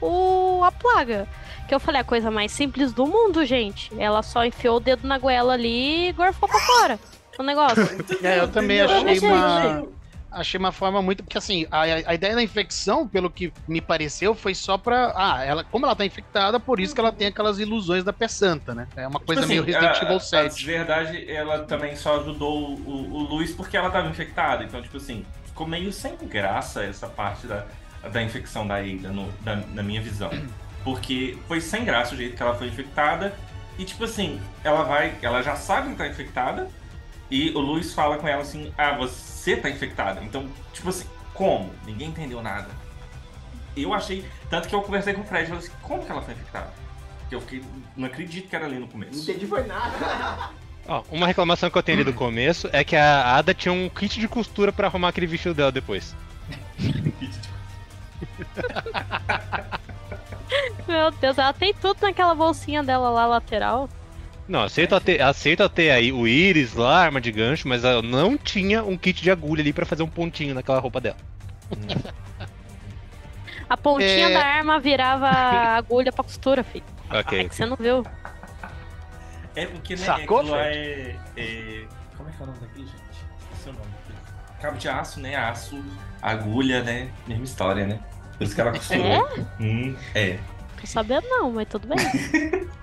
o 0.00 0.60
a 0.62 0.70
plaga. 0.70 1.26
Que 1.66 1.74
eu 1.74 1.80
falei, 1.80 2.02
a 2.02 2.04
coisa 2.04 2.30
mais 2.30 2.52
simples 2.52 2.92
do 2.92 3.06
mundo, 3.06 3.44
gente. 3.46 3.90
Ela 3.98 4.22
só 4.22 4.44
enfiou 4.44 4.76
o 4.76 4.80
dedo 4.80 5.08
na 5.08 5.16
goela 5.16 5.54
ali 5.54 6.08
e 6.08 6.12
gorfou 6.12 6.46
pra 6.48 6.60
fora 6.60 6.98
o 7.38 7.42
negócio. 7.42 7.82
É, 8.22 8.40
eu 8.40 8.48
também 8.48 8.80
achei 8.82 9.14
Gente. 9.14 9.24
uma, 9.24 9.86
achei 10.34 10.58
uma 10.58 10.72
forma 10.72 11.00
muito. 11.02 11.22
Porque 11.22 11.38
assim, 11.38 11.66
a, 11.70 11.82
a 11.82 12.14
ideia 12.14 12.34
da 12.34 12.42
infecção, 12.42 13.06
pelo 13.08 13.30
que 13.30 13.52
me 13.68 13.80
pareceu, 13.80 14.34
foi 14.34 14.54
só 14.54 14.76
pra. 14.76 15.12
Ah, 15.16 15.44
ela, 15.44 15.64
como 15.64 15.86
ela 15.86 15.94
tá 15.96 16.04
infectada, 16.04 16.58
por 16.60 16.80
isso 16.80 16.94
que 16.94 17.00
ela 17.00 17.12
tem 17.12 17.28
aquelas 17.28 17.58
ilusões 17.58 18.04
da 18.04 18.12
pé 18.12 18.28
santa, 18.28 18.74
né? 18.74 18.86
É 18.96 19.06
uma 19.06 19.20
coisa 19.20 19.42
Tipo 19.42 19.48
meio 19.52 19.62
assim, 19.62 19.72
Resident 19.72 20.02
Evil 20.02 20.16
a- 20.16 20.20
7. 20.20 20.54
De 20.56 20.66
verdade, 20.66 21.30
ela 21.30 21.58
também 21.64 21.96
só 21.96 22.20
ajudou 22.20 22.70
o, 22.74 23.10
o 23.14 23.18
Luiz 23.22 23.52
porque 23.52 23.76
ela 23.76 23.90
tava 23.90 24.08
infectada. 24.08 24.64
Então, 24.64 24.80
tipo 24.82 24.96
assim, 24.96 25.24
ficou 25.46 25.66
meio 25.66 25.92
sem 25.92 26.16
graça 26.16 26.82
essa 26.84 27.06
parte 27.06 27.46
da, 27.46 27.64
da 28.12 28.22
infecção 28.22 28.66
da 28.66 28.76
Ada, 28.76 29.08
no- 29.10 29.30
da- 29.42 29.56
na 29.72 29.82
minha 29.82 30.00
visão. 30.00 30.30
Porque 30.82 31.38
foi 31.48 31.60
sem 31.60 31.84
graça 31.84 32.14
o 32.14 32.16
jeito 32.16 32.36
que 32.36 32.42
ela 32.42 32.54
foi 32.54 32.66
infectada. 32.68 33.34
E, 33.78 33.84
tipo 33.84 34.04
assim, 34.04 34.40
ela 34.62 34.84
vai. 34.84 35.14
Ela 35.22 35.42
já 35.42 35.56
sabe 35.56 35.90
que 35.90 35.96
tá 35.96 36.06
infectada. 36.06 36.68
E 37.30 37.50
o 37.50 37.58
Luiz 37.60 37.92
fala 37.94 38.18
com 38.18 38.28
ela 38.28 38.42
assim: 38.42 38.72
Ah, 38.76 38.96
você 38.96 39.56
tá 39.56 39.68
infectada. 39.70 40.22
Então, 40.22 40.48
tipo 40.72 40.88
assim, 40.88 41.06
como? 41.32 41.70
Ninguém 41.86 42.08
entendeu 42.08 42.42
nada. 42.42 42.68
Eu 43.76 43.92
achei. 43.92 44.24
Tanto 44.50 44.68
que 44.68 44.74
eu 44.74 44.82
conversei 44.82 45.14
com 45.14 45.22
o 45.22 45.24
Fred 45.24 45.44
e 45.44 45.46
falei 45.48 45.62
assim: 45.64 45.72
Como 45.82 46.04
que 46.04 46.10
ela 46.10 46.22
foi 46.22 46.34
infectada? 46.34 46.72
Porque 47.20 47.34
eu 47.34 47.40
fiquei. 47.40 47.62
Não 47.96 48.06
acredito 48.06 48.48
que 48.48 48.54
era 48.54 48.66
ali 48.66 48.74
no 48.74 48.82
Não 48.82 48.88
começo. 48.88 49.22
entendi 49.30 49.46
foi 49.46 49.64
nada. 49.66 50.50
Ó, 50.86 51.02
uma 51.10 51.26
reclamação 51.26 51.70
que 51.70 51.78
eu 51.78 51.82
tenho 51.82 51.98
ali 51.98 52.04
do 52.04 52.12
começo 52.18 52.68
é 52.72 52.84
que 52.84 52.94
a 52.94 53.36
Ada 53.36 53.54
tinha 53.54 53.72
um 53.72 53.88
kit 53.88 54.20
de 54.20 54.28
costura 54.28 54.70
pra 54.70 54.86
arrumar 54.88 55.08
aquele 55.08 55.26
vestido 55.26 55.54
dela 55.54 55.72
depois. 55.72 56.14
Meu 60.86 61.10
Deus, 61.12 61.38
ela 61.38 61.52
tem 61.52 61.72
tudo 61.74 62.02
naquela 62.02 62.34
bolsinha 62.34 62.82
dela 62.82 63.08
lá 63.10 63.26
lateral. 63.26 63.88
Não, 64.46 64.62
aceito 64.62 64.98
ter, 65.00 65.22
aceito 65.22 65.66
ter 65.70 65.90
aí 65.90 66.12
o 66.12 66.26
íris 66.28 66.74
lá, 66.74 66.98
arma 66.98 67.20
de 67.20 67.32
gancho, 67.32 67.66
mas 67.66 67.82
ela 67.84 68.02
não 68.02 68.36
tinha 68.36 68.82
um 68.84 68.96
kit 68.96 69.22
de 69.22 69.30
agulha 69.30 69.62
ali 69.62 69.72
pra 69.72 69.86
fazer 69.86 70.02
um 70.02 70.08
pontinho 70.08 70.54
naquela 70.54 70.78
roupa 70.78 71.00
dela. 71.00 71.16
A 73.68 73.76
pontinha 73.78 74.28
É. 74.28 74.32
da 74.34 74.44
arma 74.44 74.78
virava 74.78 75.26
agulha 75.78 76.12
pra 76.12 76.22
costura, 76.22 76.62
filho. 76.62 76.84
Ok. 77.10 77.40
É 77.40 77.48
que 77.48 77.54
você 77.54 77.64
não 77.64 77.76
viu. 77.76 78.04
É 79.56 79.64
porque, 79.66 79.94
né? 79.96 80.04
Sacou, 80.04 80.54
é, 80.56 81.16
é- 81.36 81.84
Como 82.16 82.28
é 82.28 82.32
que 82.32 82.40
é 82.40 82.42
o 82.42 82.46
nome 82.46 82.58
daquilo, 82.60 82.86
gente? 82.86 83.68
O 83.68 83.72
nome. 83.72 83.84
Cabo 84.60 84.76
de 84.76 84.88
aço, 84.88 85.20
né? 85.20 85.34
Aço, 85.36 85.82
agulha, 86.20 86.82
né? 86.82 87.08
Mesma 87.26 87.44
história, 87.44 87.86
né? 87.86 87.98
Por 88.36 88.44
isso 88.44 88.54
que 88.54 88.60
ela 88.60 88.72
costurou. 88.72 89.28
Hum, 89.60 89.96
é. 90.14 90.38
Tô 90.80 90.86
sabendo 90.86 91.26
não, 91.28 91.50
mas 91.52 91.66
tudo 91.68 91.88
bem. 91.88 91.96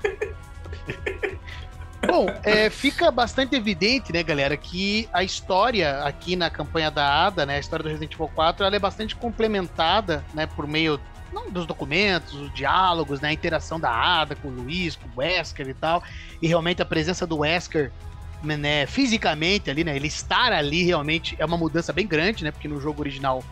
Bom, 2.05 2.25
é, 2.43 2.69
fica 2.69 3.11
bastante 3.11 3.55
evidente, 3.55 4.11
né, 4.11 4.23
galera, 4.23 4.57
que 4.57 5.07
a 5.13 5.23
história 5.23 6.03
aqui 6.03 6.35
na 6.35 6.49
campanha 6.49 6.89
da 6.89 7.25
Ada, 7.25 7.45
né, 7.45 7.55
a 7.57 7.59
história 7.59 7.83
do 7.83 7.89
Resident 7.89 8.13
Evil 8.13 8.27
4, 8.27 8.65
ela 8.65 8.75
é 8.75 8.79
bastante 8.79 9.15
complementada, 9.15 10.25
né, 10.33 10.47
por 10.47 10.67
meio 10.67 10.99
não, 11.31 11.49
dos 11.49 11.65
documentos, 11.65 12.33
os 12.33 12.53
diálogos, 12.53 13.21
né, 13.21 13.29
a 13.29 13.33
interação 13.33 13.79
da 13.79 13.91
Ada 13.91 14.35
com 14.35 14.47
o 14.47 14.51
Luiz, 14.51 14.95
com 14.95 15.07
o 15.07 15.11
Wesker 15.19 15.69
e 15.69 15.73
tal, 15.73 16.03
e 16.41 16.47
realmente 16.47 16.81
a 16.81 16.85
presença 16.85 17.25
do 17.27 17.39
Wesker, 17.39 17.91
né, 18.43 18.87
fisicamente 18.87 19.69
ali, 19.69 19.83
né, 19.83 19.95
ele 19.95 20.07
estar 20.07 20.51
ali 20.51 20.83
realmente 20.83 21.35
é 21.37 21.45
uma 21.45 21.57
mudança 21.57 21.93
bem 21.93 22.07
grande, 22.07 22.43
né, 22.43 22.51
porque 22.51 22.67
no 22.67 22.81
jogo 22.81 23.01
original 23.01 23.43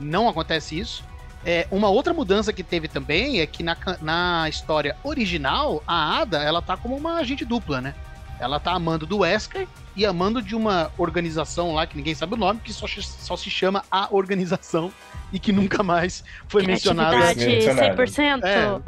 não 0.00 0.28
acontece 0.28 0.78
isso. 0.78 1.04
É, 1.44 1.66
uma 1.70 1.88
outra 1.88 2.12
mudança 2.12 2.52
que 2.52 2.62
teve 2.62 2.88
também 2.88 3.40
é 3.40 3.46
que 3.46 3.62
na, 3.62 3.76
na 4.00 4.48
história 4.48 4.96
original, 5.04 5.82
a 5.86 6.20
Ada, 6.20 6.42
ela 6.42 6.60
tá 6.60 6.76
como 6.76 6.96
uma 6.96 7.14
agente 7.14 7.44
dupla, 7.44 7.80
né? 7.80 7.94
Ela 8.40 8.60
tá 8.60 8.72
amando 8.72 9.06
do 9.06 9.18
Wesker 9.18 9.66
e 9.96 10.06
amando 10.06 10.40
de 10.40 10.54
uma 10.54 10.92
organização 10.96 11.74
lá, 11.74 11.86
que 11.86 11.96
ninguém 11.96 12.14
sabe 12.14 12.34
o 12.34 12.36
nome, 12.36 12.60
que 12.60 12.72
só, 12.72 12.86
só 12.86 13.36
se 13.36 13.50
chama 13.50 13.82
A 13.90 14.08
Organização 14.14 14.92
e 15.32 15.38
que 15.38 15.52
nunca 15.52 15.82
mais 15.82 16.22
foi 16.46 16.64
mencionada. 16.64 17.16
Criatividade 17.34 17.96
mencionado. 17.96 18.42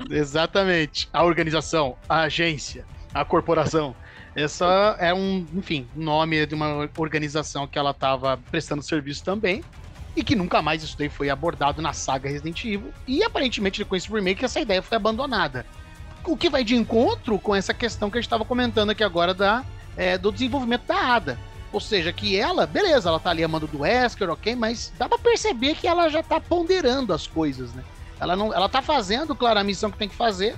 100%. 0.05 0.09
É, 0.13 0.17
exatamente. 0.17 1.09
A 1.13 1.25
organização, 1.25 1.97
a 2.09 2.21
agência, 2.23 2.85
a 3.13 3.25
corporação. 3.25 3.95
Essa 4.35 4.97
é 5.01 5.13
um, 5.13 5.45
enfim, 5.55 5.89
nome 5.95 6.47
de 6.47 6.55
uma 6.55 6.89
organização 6.97 7.67
que 7.67 7.79
ela 7.79 7.91
estava 7.91 8.37
prestando 8.51 8.83
serviço 8.83 9.25
também. 9.25 9.65
E 10.17 10.25
que 10.25 10.35
nunca 10.35 10.61
mais 10.61 10.83
isso 10.83 10.99
daí 10.99 11.09
foi 11.09 11.31
abordado 11.31 11.81
na 11.81 11.93
saga 11.93 12.29
Resident 12.29 12.65
Evil. 12.65 12.93
E 13.07 13.23
aparentemente, 13.23 13.85
com 13.85 13.95
esse 13.95 14.11
remake, 14.11 14.45
essa 14.45 14.61
ideia 14.61 14.83
foi 14.83 14.97
abandonada. 14.97 15.65
O 16.25 16.37
que 16.37 16.51
vai 16.51 16.65
de 16.65 16.75
encontro 16.75 17.39
com 17.39 17.55
essa 17.55 17.73
questão 17.73 18.11
que 18.11 18.19
a 18.19 18.21
gente 18.21 18.27
estava 18.27 18.45
comentando 18.45 18.91
aqui 18.91 19.05
agora 19.05 19.33
da, 19.33 19.65
é, 19.97 20.19
do 20.19 20.33
desenvolvimento 20.33 20.87
da 20.87 21.15
Ada. 21.15 21.39
Ou 21.73 21.81
seja, 21.81 22.13
que 22.13 22.37
ela, 22.37 22.67
beleza, 22.67 23.09
ela 23.09 23.21
tá 23.21 23.31
ali 23.31 23.45
amando 23.45 23.67
do 23.67 23.81
Wesker, 23.81 24.29
ok, 24.29 24.57
mas 24.57 24.93
dá 24.99 25.09
pra 25.09 25.19
perceber 25.19 25.77
que 25.77 25.87
ela 25.87 26.09
já 26.09 26.23
tá 26.23 26.41
ponderando 26.41 27.13
as 27.13 27.27
coisas, 27.29 27.73
né? 27.73 27.85
Ela 28.19 28.35
não, 28.35 28.53
ela 28.53 28.69
tá 28.69 28.83
fazendo, 28.83 29.35
claro, 29.37 29.61
a 29.61 29.65
missão 29.65 29.91
que 29.91 29.97
tem 29.97 30.09
que 30.09 30.15
fazer, 30.17 30.57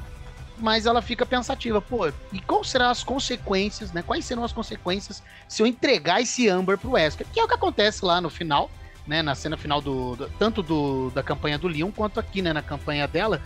mas 0.59 0.87
ela 0.87 1.03
fica 1.03 1.27
pensativa, 1.27 1.81
pô, 1.81 2.09
e 2.33 2.41
quais 2.41 2.69
serão 2.69 2.89
as 2.89 3.05
consequências, 3.05 3.93
né? 3.93 4.03
Quais 4.03 4.25
serão 4.25 4.43
as 4.43 4.53
consequências 4.53 5.23
se 5.47 5.63
eu 5.63 5.67
entregar 5.67 6.23
esse 6.23 6.49
Amber 6.49 6.79
pro 6.79 6.93
Wesker? 6.93 7.27
Que 7.31 7.41
é 7.41 7.45
o 7.45 7.49
que 7.49 7.55
acontece 7.55 8.05
lá 8.05 8.21
no 8.21 8.31
final, 8.31 8.71
né? 9.07 9.23
Na 9.23 9.35
cena 9.35 9.57
final 9.57 9.81
do, 9.81 10.17
do- 10.17 10.29
tanto 10.39 10.63
do, 10.63 11.11
da 11.15 11.23
campanha 11.23 11.59
do 11.59 11.69
Leon 11.69 11.91
quanto 11.91 12.19
aqui, 12.21 12.41
né? 12.43 12.53
Na 12.53 12.63
campanha 12.63 13.07
dela, 13.09 13.41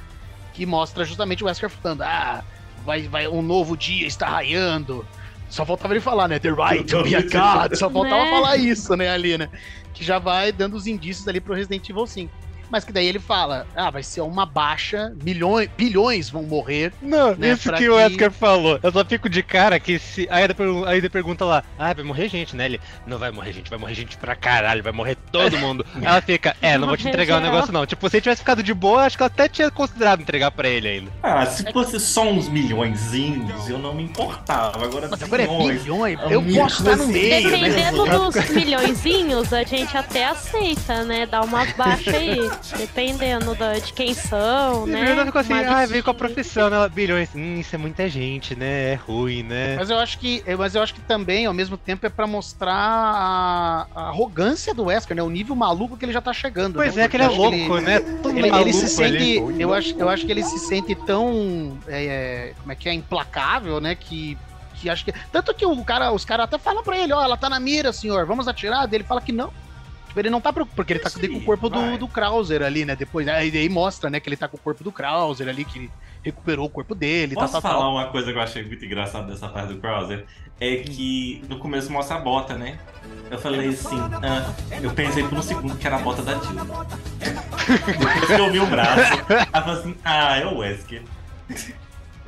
que 0.52 0.64
mostra 0.66 1.04
justamente 1.04 1.42
o 1.42 1.46
Wesker 1.46 1.70
falando, 1.70 2.02
ah, 2.02 2.42
vai, 2.84 3.02
vai, 3.08 3.28
um 3.28 3.42
novo 3.42 3.76
dia 3.76 4.06
está 4.06 4.26
raiando. 4.28 5.06
Só 5.48 5.64
faltava 5.64 5.94
ele 5.94 6.00
falar, 6.00 6.26
né? 6.28 6.38
The 6.38 6.50
right 6.50 6.84
to 6.84 7.02
be 7.04 7.14
a 7.14 7.20
god. 7.22 7.76
Só 7.76 7.88
faltava 7.88 8.24
Né? 8.24 8.30
falar 8.30 8.56
isso, 8.56 8.96
né, 8.96 9.08
ali, 9.08 9.38
né? 9.38 9.48
Que 9.94 10.02
já 10.04 10.18
vai 10.18 10.50
dando 10.52 10.74
os 10.74 10.86
indícios 10.86 11.26
ali 11.28 11.40
pro 11.40 11.54
Resident 11.54 11.88
Evil 11.88 12.06
5. 12.06 12.32
Mas 12.70 12.84
que 12.84 12.92
daí 12.92 13.06
ele 13.06 13.18
fala, 13.18 13.66
ah, 13.76 13.90
vai 13.90 14.02
ser 14.02 14.20
uma 14.22 14.44
baixa, 14.44 15.12
milhões, 15.22 15.68
bilhões 15.76 16.28
vão 16.30 16.42
morrer. 16.42 16.92
Não, 17.00 17.34
Né, 17.36 17.52
isso 17.52 17.68
pra 17.68 17.78
que 17.78 17.88
o 17.88 17.92
que- 17.92 17.96
Wesker 17.96 18.30
falou. 18.32 18.78
Eu 18.82 18.92
só 18.92 19.04
fico 19.04 19.28
de 19.28 19.42
cara 19.42 19.78
que 19.78 19.98
se. 19.98 20.26
Aí 20.30 20.44
ele, 20.44 20.54
pergun- 20.54 20.84
aí 20.84 20.98
ele 20.98 21.08
pergunta 21.08 21.44
lá, 21.44 21.62
ah, 21.78 21.92
vai 21.94 22.04
morrer 22.04 22.28
gente, 22.28 22.56
né? 22.56 22.64
Ele, 22.66 22.80
não 23.06 23.18
vai 23.18 23.30
morrer 23.30 23.52
gente, 23.52 23.70
vai 23.70 23.78
morrer 23.78 23.94
gente 23.94 24.16
pra 24.16 24.34
caralho, 24.34 24.82
vai 24.82 24.92
morrer 24.92 25.16
todo 25.30 25.56
mundo. 25.58 25.84
Ela 26.02 26.20
fica, 26.20 26.56
é, 26.60 26.76
não 26.76 26.88
vou 26.88 26.96
te 26.96 27.08
entregar 27.08 27.36
o 27.36 27.38
geral. 27.38 27.52
negócio 27.54 27.72
não. 27.72 27.86
Tipo, 27.86 28.08
se 28.10 28.16
ele 28.16 28.22
tivesse 28.22 28.40
ficado 28.40 28.62
de 28.62 28.74
boa, 28.74 29.02
acho 29.04 29.16
que 29.16 29.22
ela 29.22 29.30
até 29.32 29.48
tinha 29.48 29.70
considerado 29.70 30.20
entregar 30.20 30.50
pra 30.50 30.68
ele 30.68 30.88
ainda. 30.88 31.10
Ah, 31.22 31.46
se 31.46 31.70
fosse 31.72 31.98
só 32.00 32.24
uns 32.28 32.48
milhõezinhos, 32.48 33.68
eu 33.68 33.78
não 33.78 33.94
me 33.94 34.02
importava. 34.04 34.84
Agora, 34.84 35.08
Mas 35.10 35.22
agora 35.22 35.42
é 35.42 35.46
bilhões. 35.46 35.82
bilhões, 35.82 36.18
É 36.20 36.34
eu 36.34 36.42
muita 36.42 36.60
posso 36.60 36.82
estar 36.82 36.96
no 36.96 37.06
meio, 37.06 37.50
né? 37.50 37.58
Dependendo 37.68 38.04
dos 38.32 38.50
milhõezinhos, 38.50 39.52
a 39.52 39.62
gente 39.62 39.96
até 39.96 40.26
aceita, 40.26 41.04
né? 41.04 41.26
Dá 41.26 41.42
umas 41.42 41.72
baixas 41.72 42.14
aí. 42.14 42.50
Dependendo 42.76 43.54
da- 43.54 43.78
de 43.78 43.92
quem 43.92 44.12
são, 44.14 44.86
E 44.86 44.90
né? 44.90 45.10
ela 45.10 45.24
ficou 45.26 45.40
assim, 45.40 45.52
Uma 45.52 45.82
ah, 45.82 45.86
veio 45.86 46.02
com 46.02 46.10
a 46.10 46.14
profissão, 46.14 46.68
né? 46.68 46.76
Ela, 46.76 46.88
bilhões. 46.88 47.28
Hum, 47.34 47.60
isso 47.60 47.74
é 47.74 47.78
muita 47.78 48.08
gente, 48.08 48.54
né? 48.54 48.92
É 48.92 48.94
ruim, 48.94 49.42
né? 49.42 49.76
Mas 49.76 49.90
eu 49.90 49.98
acho 49.98 50.18
que, 50.18 50.42
mas 50.58 50.74
eu 50.74 50.82
acho 50.82 50.92
que 50.94 51.00
também, 51.00 51.46
ao 51.46 51.54
mesmo 51.54 51.76
tempo, 51.76 52.06
é 52.06 52.08
pra 52.08 52.26
mostrar 52.26 52.74
a, 52.74 53.86
a 53.94 54.08
arrogância 54.08 54.74
do 54.74 54.84
Wesker, 54.84 55.16
né? 55.16 55.22
O 55.22 55.30
nível 55.30 55.54
maluco 55.54 55.96
que 55.96 56.04
ele 56.04 56.12
já 56.12 56.20
tá 56.20 56.32
chegando. 56.32 56.74
Pois 56.76 56.96
né? 56.96 57.04
é, 57.04 57.08
que 57.08 57.16
ele 57.16 57.24
é 57.24 57.28
louco, 57.28 57.78
né? 57.80 58.00
Todo 58.00 58.30
Ele, 58.36 58.40
ele 58.40 58.50
maluco 58.50 58.72
se 58.72 58.88
sente, 58.88 59.16
ali. 59.38 59.60
eu 59.62 59.72
acho, 59.72 59.94
eu 59.98 60.08
acho 60.08 60.26
que 60.26 60.32
ele 60.32 60.42
se 60.42 60.58
sente 60.58 60.94
tão, 60.94 61.78
é, 61.86 62.52
como 62.60 62.72
é 62.72 62.74
que 62.74 62.88
é, 62.88 62.92
implacável, 62.92 63.80
né? 63.80 63.94
Que, 63.94 64.36
que 64.74 64.90
acho 64.90 65.04
que 65.04 65.12
tanto 65.32 65.54
que 65.54 65.64
o 65.64 65.84
cara, 65.84 66.12
os 66.12 66.24
caras 66.24 66.44
até 66.44 66.58
falam 66.58 66.82
pra 66.82 66.98
ele, 66.98 67.12
ó, 67.12 67.22
ela 67.22 67.36
tá 67.36 67.48
na 67.48 67.60
mira, 67.60 67.92
senhor, 67.92 68.26
vamos 68.26 68.48
atirar. 68.48 68.86
Daí 68.86 68.96
Ele 68.98 69.04
fala 69.04 69.20
que 69.20 69.32
não. 69.32 69.50
Tipo, 70.16 70.20
ele 70.20 70.30
não 70.30 70.40
tá 70.40 70.50
preocupado, 70.50 70.76
porque 70.76 70.92
ele 70.94 71.00
tá 71.00 71.08
Isso 71.08 71.20
com 71.20 71.36
o 71.36 71.42
corpo 71.42 71.68
do, 71.68 71.98
do 71.98 72.08
Krauser 72.08 72.62
ali, 72.62 72.86
né? 72.86 72.96
Depois, 72.96 73.28
aí, 73.28 73.54
aí 73.54 73.68
mostra, 73.68 74.08
né, 74.08 74.18
que 74.18 74.28
ele 74.28 74.36
tá 74.36 74.48
com 74.48 74.56
o 74.56 74.60
corpo 74.60 74.82
do 74.82 74.90
Krauser 74.90 75.46
ali, 75.46 75.62
que 75.62 75.78
ele 75.78 75.90
recuperou 76.22 76.66
o 76.66 76.70
corpo 76.70 76.94
dele, 76.94 77.34
Posso 77.34 77.52
tá, 77.52 77.60
tá, 77.60 77.68
falar 77.68 77.82
tal. 77.82 77.92
uma 77.92 78.06
coisa 78.06 78.32
que 78.32 78.38
eu 78.38 78.42
achei 78.42 78.64
muito 78.64 78.82
engraçada 78.82 79.30
dessa 79.30 79.46
parte 79.48 79.74
do 79.74 79.78
Krauser? 79.80 80.24
É 80.58 80.76
que 80.76 81.44
no 81.50 81.58
começo 81.58 81.92
mostra 81.92 82.16
a 82.16 82.20
bota, 82.20 82.54
né? 82.54 82.78
Eu 83.30 83.38
falei 83.38 83.68
assim, 83.68 83.98
ah, 84.22 84.54
eu 84.80 84.90
pensei 84.92 85.22
por 85.22 85.36
um 85.36 85.42
segundo 85.42 85.76
que 85.76 85.86
era 85.86 85.96
a 85.96 85.98
bota 85.98 86.22
da 86.22 86.32
Dilma. 86.32 86.64
Depois 87.86 88.26
que 88.26 88.32
eu 88.32 88.52
vi 88.52 88.60
o 88.60 88.66
braço, 88.66 89.12
ela 89.52 89.64
falou 89.64 89.80
assim, 89.80 89.96
ah, 90.02 90.38
é 90.38 90.46
o 90.46 90.58
Wesker. 90.58 91.02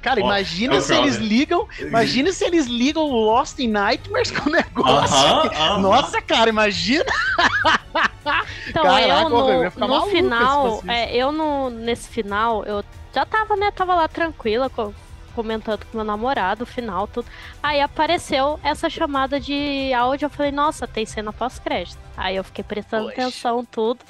Cara, 0.03 0.21
imagina 0.21 0.75
é 0.75 0.79
o 0.79 0.81
se 0.81 0.95
eles 0.95 1.17
ligam, 1.17 1.67
imagina 1.81 2.33
se 2.33 2.45
eles 2.45 2.67
ligam 2.67 3.03
o 3.03 3.25
Lost 3.27 3.59
in 3.59 3.69
Nightmares 3.69 4.31
com 4.31 4.49
o 4.49 4.53
negócio. 4.53 5.17
Aham, 5.17 5.51
aham. 5.55 5.79
Nossa, 5.81 6.23
cara, 6.23 6.49
imagina. 6.49 7.05
Então, 8.69 8.83
Caraca, 8.83 9.23
eu 9.23 9.29
no, 9.31 9.49
eu 9.49 9.63
ia 9.63 9.71
ficar 9.71 9.89
no 9.89 10.03
final, 10.07 10.83
é, 10.87 11.17
eu 11.17 11.33
no, 11.33 11.71
nesse 11.71 12.09
final, 12.09 12.63
eu 12.65 12.85
já 13.15 13.25
tava, 13.25 13.57
né? 13.57 13.71
Tava 13.71 13.95
lá 13.95 14.07
tranquila 14.07 14.69
com, 14.69 14.93
comentando 15.35 15.87
com 15.87 15.97
meu 15.97 16.05
namorado, 16.05 16.65
o 16.65 16.67
final, 16.67 17.07
tudo. 17.07 17.27
Aí 17.63 17.81
apareceu 17.81 18.61
essa 18.63 18.91
chamada 18.91 19.41
de 19.41 19.93
áudio, 19.95 20.27
eu 20.27 20.31
falei, 20.31 20.53
nossa, 20.53 20.87
tem 20.87 21.07
cena 21.07 21.33
pós-crédito. 21.33 21.99
Aí 22.17 22.37
eu 22.37 22.45
fiquei 22.45 22.65
prestando 22.65 23.07
Poxa. 23.07 23.23
atenção, 23.23 23.65
tudo. 23.65 24.01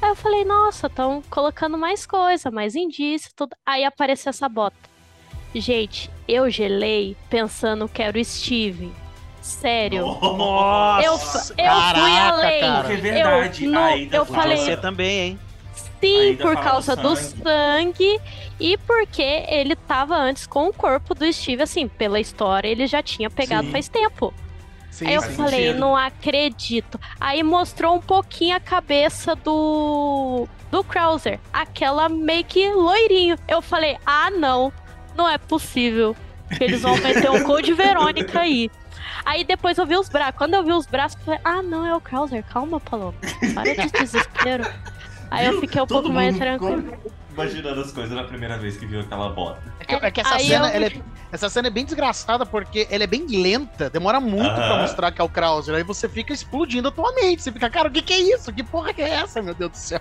Aí 0.00 0.10
eu 0.10 0.16
falei, 0.16 0.44
nossa, 0.44 0.86
estão 0.86 1.22
colocando 1.30 1.76
mais 1.76 2.06
coisa, 2.06 2.50
mais 2.50 2.74
indício, 2.74 3.30
tudo. 3.36 3.54
Aí 3.66 3.84
apareceu 3.84 4.30
essa 4.30 4.48
bota. 4.48 4.76
Gente, 5.54 6.10
eu 6.26 6.48
gelei 6.48 7.16
pensando 7.28 7.86
que 7.88 8.02
era 8.02 8.18
o 8.18 8.24
Steve. 8.24 8.92
Sério. 9.42 10.06
Nossa, 10.06 11.04
Eu, 11.04 11.12
eu 11.12 11.18
fui 11.18 11.56
caraca, 11.56 12.28
além. 12.28 12.60
cara. 12.60 12.92
É 12.92 12.96
verdade, 12.96 13.64
Eu, 13.66 13.78
ainda 13.78 14.16
eu 14.16 14.24
falei, 14.24 14.56
Você 14.58 14.76
também, 14.76 15.18
hein? 15.20 15.38
sim, 16.00 16.20
Ainda 16.30 16.42
por 16.44 16.56
causa 16.56 16.94
do 16.96 17.02
do 17.10 17.16
sangue. 17.16 17.42
sangue 17.42 18.20
e 18.60 18.76
porque 18.78 19.44
ele 19.48 19.74
tava 19.74 20.16
antes 20.16 20.46
com 20.46 20.68
o 20.68 20.72
corpo 20.72 21.14
do 21.14 21.30
Steve, 21.32 21.62
assim, 21.62 21.88
pela 21.88 22.20
história, 22.20 22.68
ele 22.68 22.86
já 22.86 23.02
tinha 23.02 23.28
pegado 23.28 23.66
Sim. 23.66 23.72
faz 23.72 23.88
tempo. 23.88 24.32
Sim, 24.90 25.06
Aí 25.08 25.14
eu 25.14 25.22
falei, 25.22 25.66
sentido. 25.68 25.80
não 25.80 25.96
acredito. 25.96 27.00
Aí 27.18 27.42
mostrou 27.42 27.94
um 27.96 28.00
pouquinho 28.00 28.54
a 28.56 28.60
cabeça 28.60 29.34
do 29.34 30.46
do 30.70 30.82
Krauser, 30.84 31.38
aquela 31.52 32.08
meio 32.08 32.44
que 32.44 32.70
loirinho. 32.70 33.36
Eu 33.48 33.60
falei, 33.60 33.96
ah, 34.06 34.30
não, 34.30 34.72
não 35.16 35.28
é 35.28 35.36
possível 35.38 36.14
que 36.56 36.62
eles 36.64 36.82
vão 36.82 36.96
meter 36.96 37.30
um 37.30 37.42
Code 37.44 37.72
Verônica 37.74 38.38
aí. 38.40 38.70
Aí 39.24 39.44
depois 39.44 39.78
eu 39.78 39.86
vi 39.86 39.96
os 39.96 40.08
braços. 40.08 40.34
Quando 40.36 40.54
eu 40.54 40.62
vi 40.64 40.72
os 40.72 40.86
braços, 40.86 41.18
eu 41.20 41.24
falei, 41.24 41.40
ah, 41.44 41.62
não, 41.62 41.86
é 41.86 41.94
o 41.94 42.00
Krauser. 42.00 42.44
Calma, 42.44 42.78
Paloma. 42.80 43.14
Para 43.54 43.74
de 43.74 43.90
desespero. 43.98 44.64
Aí 45.30 45.46
eu 45.46 45.60
fiquei 45.60 45.80
um 45.80 45.86
Todo 45.86 46.02
pouco 46.02 46.14
mais 46.14 46.36
tranquilo. 46.36 46.84
Imaginando 47.32 47.80
as 47.80 47.90
coisas 47.92 48.14
na 48.14 48.24
primeira 48.24 48.58
vez 48.58 48.76
que 48.76 48.84
viu 48.84 49.00
aquela 49.00 49.30
bota. 49.30 49.62
É 49.80 49.84
que, 49.86 49.94
é 49.94 50.10
que 50.10 50.20
essa, 50.20 50.34
Aí 50.34 50.46
cena, 50.48 50.68
eu- 50.68 50.74
ela 50.76 50.86
é, 50.86 50.92
essa 51.32 51.48
cena 51.48 51.68
é 51.68 51.70
bem 51.70 51.84
desgraçada 51.86 52.44
porque 52.44 52.86
ela 52.90 53.04
é 53.04 53.06
bem 53.06 53.26
lenta, 53.26 53.88
demora 53.88 54.20
muito 54.20 54.52
pra 54.54 54.66
Aham. 54.74 54.82
mostrar 54.82 55.10
que 55.10 55.20
é 55.20 55.24
o 55.24 55.28
Krauser. 55.30 55.74
Aí 55.74 55.82
você 55.82 56.06
fica 56.08 56.32
explodindo 56.34 56.88
a 56.88 56.90
tua 56.90 57.10
mente. 57.14 57.40
Você 57.42 57.50
fica, 57.50 57.70
cara, 57.70 57.88
o 57.88 57.90
que, 57.90 58.02
que 58.02 58.12
é 58.12 58.18
isso? 58.18 58.52
Que 58.52 58.62
porra 58.62 58.92
que 58.92 59.00
é 59.00 59.08
essa, 59.08 59.40
meu 59.40 59.54
Deus 59.54 59.70
do 59.70 59.76
céu? 59.78 60.00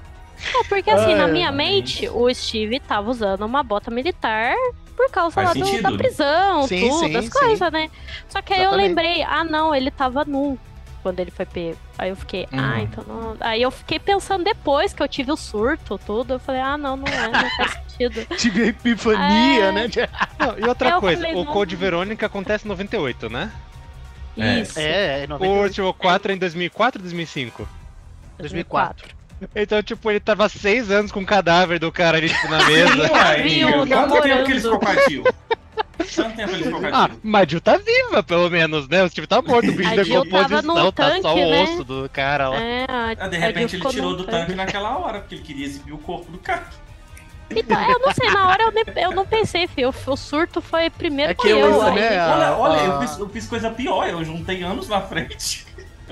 É, 0.60 0.64
porque 0.68 0.90
assim, 0.90 1.14
Ah, 1.14 1.18
na 1.20 1.28
é. 1.30 1.32
minha 1.32 1.52
mente, 1.54 2.10
o 2.10 2.34
Steve 2.34 2.80
tava 2.82 3.10
usando 3.10 3.44
uma 3.46 3.64
bota 3.64 3.90
militar 3.90 4.54
por 5.08 5.12
causa 5.12 5.34
Faz 5.34 5.48
lá 5.48 5.54
do- 5.54 5.82
da 5.82 5.92
prisão, 5.98 6.68
Sim, 6.68 6.88
tudo, 6.90 7.00
sim, 7.08 7.16
as 7.18 7.26
sim. 7.26 7.32
coisas, 7.32 7.72
né? 7.72 7.90
Só 8.30 8.42
que 8.42 8.54
aí 8.54 8.60
eu 8.60 8.70
Exatamente. 8.70 8.88
lembrei, 8.90 9.24
ah 9.24 9.44
não, 9.44 9.74
ele 9.74 9.90
tava 9.90 10.24
nu 10.26 10.58
quando 11.02 11.20
ele 11.20 11.32
foi 11.32 11.46
pego. 11.46 11.78
Aí 11.98 12.10
eu 12.10 12.16
fiquei, 12.16 12.48
Uhum. 12.52 12.60
ah, 12.60 12.82
então 12.82 13.04
não. 13.08 13.36
Aí 13.40 13.62
eu 13.62 13.72
fiquei 13.72 13.98
pensando 14.00 14.44
depois 14.44 14.94
que 14.94 15.02
eu 15.02 15.08
tive 15.08 15.32
o 15.32 15.36
surto, 15.36 15.98
tudo. 16.06 16.34
Eu 16.34 16.40
falei, 16.40 16.62
ah, 16.62 16.78
não, 16.78 16.96
não 16.96 17.08
é, 17.08 17.28
não 17.32 17.50
faz 17.58 17.72
sentido. 17.90 18.26
Tive 18.38 18.64
a 18.64 18.66
epifania, 18.68 19.66
É. 19.66 19.72
né? 19.72 19.88
Não, 20.40 20.60
e 20.60 20.68
outra 20.68 20.90
Eu 20.92 21.00
coisa, 21.00 21.22
falei, 21.24 21.36
o 21.42 21.44
não. 21.44 21.52
Code 21.54 21.76
Verônica 21.76 22.26
acontece 22.26 22.66
em 22.66 22.70
98, 22.70 23.30
né? 23.30 23.52
É. 24.38 24.60
Isso. 24.60 24.80
É, 24.80 25.22
é 25.22 25.26
O 25.26 25.30
98, 25.30 25.64
último 25.64 25.94
4 25.94 26.32
é 26.32 26.36
em 26.36 26.38
2004 26.38 27.00
ou 27.00 27.02
2005? 27.04 27.68
2004. 28.38 29.10
Então, 29.56 29.82
tipo, 29.82 30.10
ele 30.10 30.20
tava 30.20 30.48
seis 30.50 30.92
anos 30.92 31.12
com 31.12 31.22
o 31.22 31.26
cadáver 31.26 31.80
do 31.80 31.92
cara 31.92 32.18
ali, 32.18 32.30
tipo, 32.30 32.48
na 32.48 32.64
mesa. 32.66 33.10
Viu, 33.44 33.88
Quanto 33.88 34.22
tempo 34.22 34.44
que 34.46 34.52
ele 34.52 34.62
ficou 34.62 34.80
cativo? 34.80 35.24
Quanto 36.16 36.36
tempo 36.36 36.52
ele 36.56 36.64
ficou 36.64 36.80
Ah, 36.94 37.10
mas 37.24 37.42
a 37.42 37.46
Jill 37.50 37.62
tá 37.62 37.78
viva, 37.78 38.22
pelo 38.24 38.50
menos, 38.50 38.88
né? 38.88 39.04
O 39.04 39.10
Steve 39.10 39.28
tá 39.28 39.42
morto, 39.42 39.70
o 39.70 39.74
bicho 39.74 39.90
A 39.90 40.04
Jill 40.04 40.24
decomposição, 40.26 40.92
tá 40.92 41.10
só 41.10 41.12
tanque, 41.22 41.28
o 41.28 41.50
né? 41.50 41.64
osso 41.64 41.84
do 41.84 42.10
cara 42.12 42.50
lá. 42.50 42.58
É, 42.58 42.86
a, 42.88 43.16
Ah, 43.20 43.28
de 43.28 43.36
a 43.36 43.40
repente 43.40 43.72
Jill 43.78 43.80
ele 43.82 43.90
tirou 43.90 44.16
do 44.16 44.24
tanque 44.26 44.54
naquela 44.54 44.98
hora, 44.98 45.20
porque 45.20 45.36
ele 45.36 45.44
queria 45.44 45.66
exibir 45.66 45.94
o 45.94 45.98
corpo 45.98 46.32
do 46.32 46.38
cara. 46.38 46.68
Então, 47.54 47.82
eu 47.90 48.00
não 48.00 48.14
sei, 48.14 48.30
na 48.30 48.48
hora 48.48 48.64
eu, 48.64 48.72
nem- 48.72 48.86
eu 49.04 49.12
não 49.12 49.26
pensei, 49.26 49.68
filho. 49.68 49.94
O 50.08 50.16
surto 50.16 50.62
foi 50.62 50.90
primeiro 50.90 51.32
É 51.32 51.36
que 51.36 51.42
que 51.42 51.50
eu. 51.50 51.60
eu, 51.60 51.82
aí- 51.82 51.96
né, 51.96 52.18
a- 52.18 52.34
Olha, 52.34 52.52
olha, 52.58 52.80
eu 52.86 52.94
a- 52.96 53.00
fiz, 53.02 53.18
eu 53.20 53.28
fiz 53.30 53.46
coisa 53.48 53.70
pior, 53.70 54.08
eu 54.08 54.24
juntei 54.24 54.64
anos 54.64 54.88
na 54.88 55.02
frente. 55.02 55.66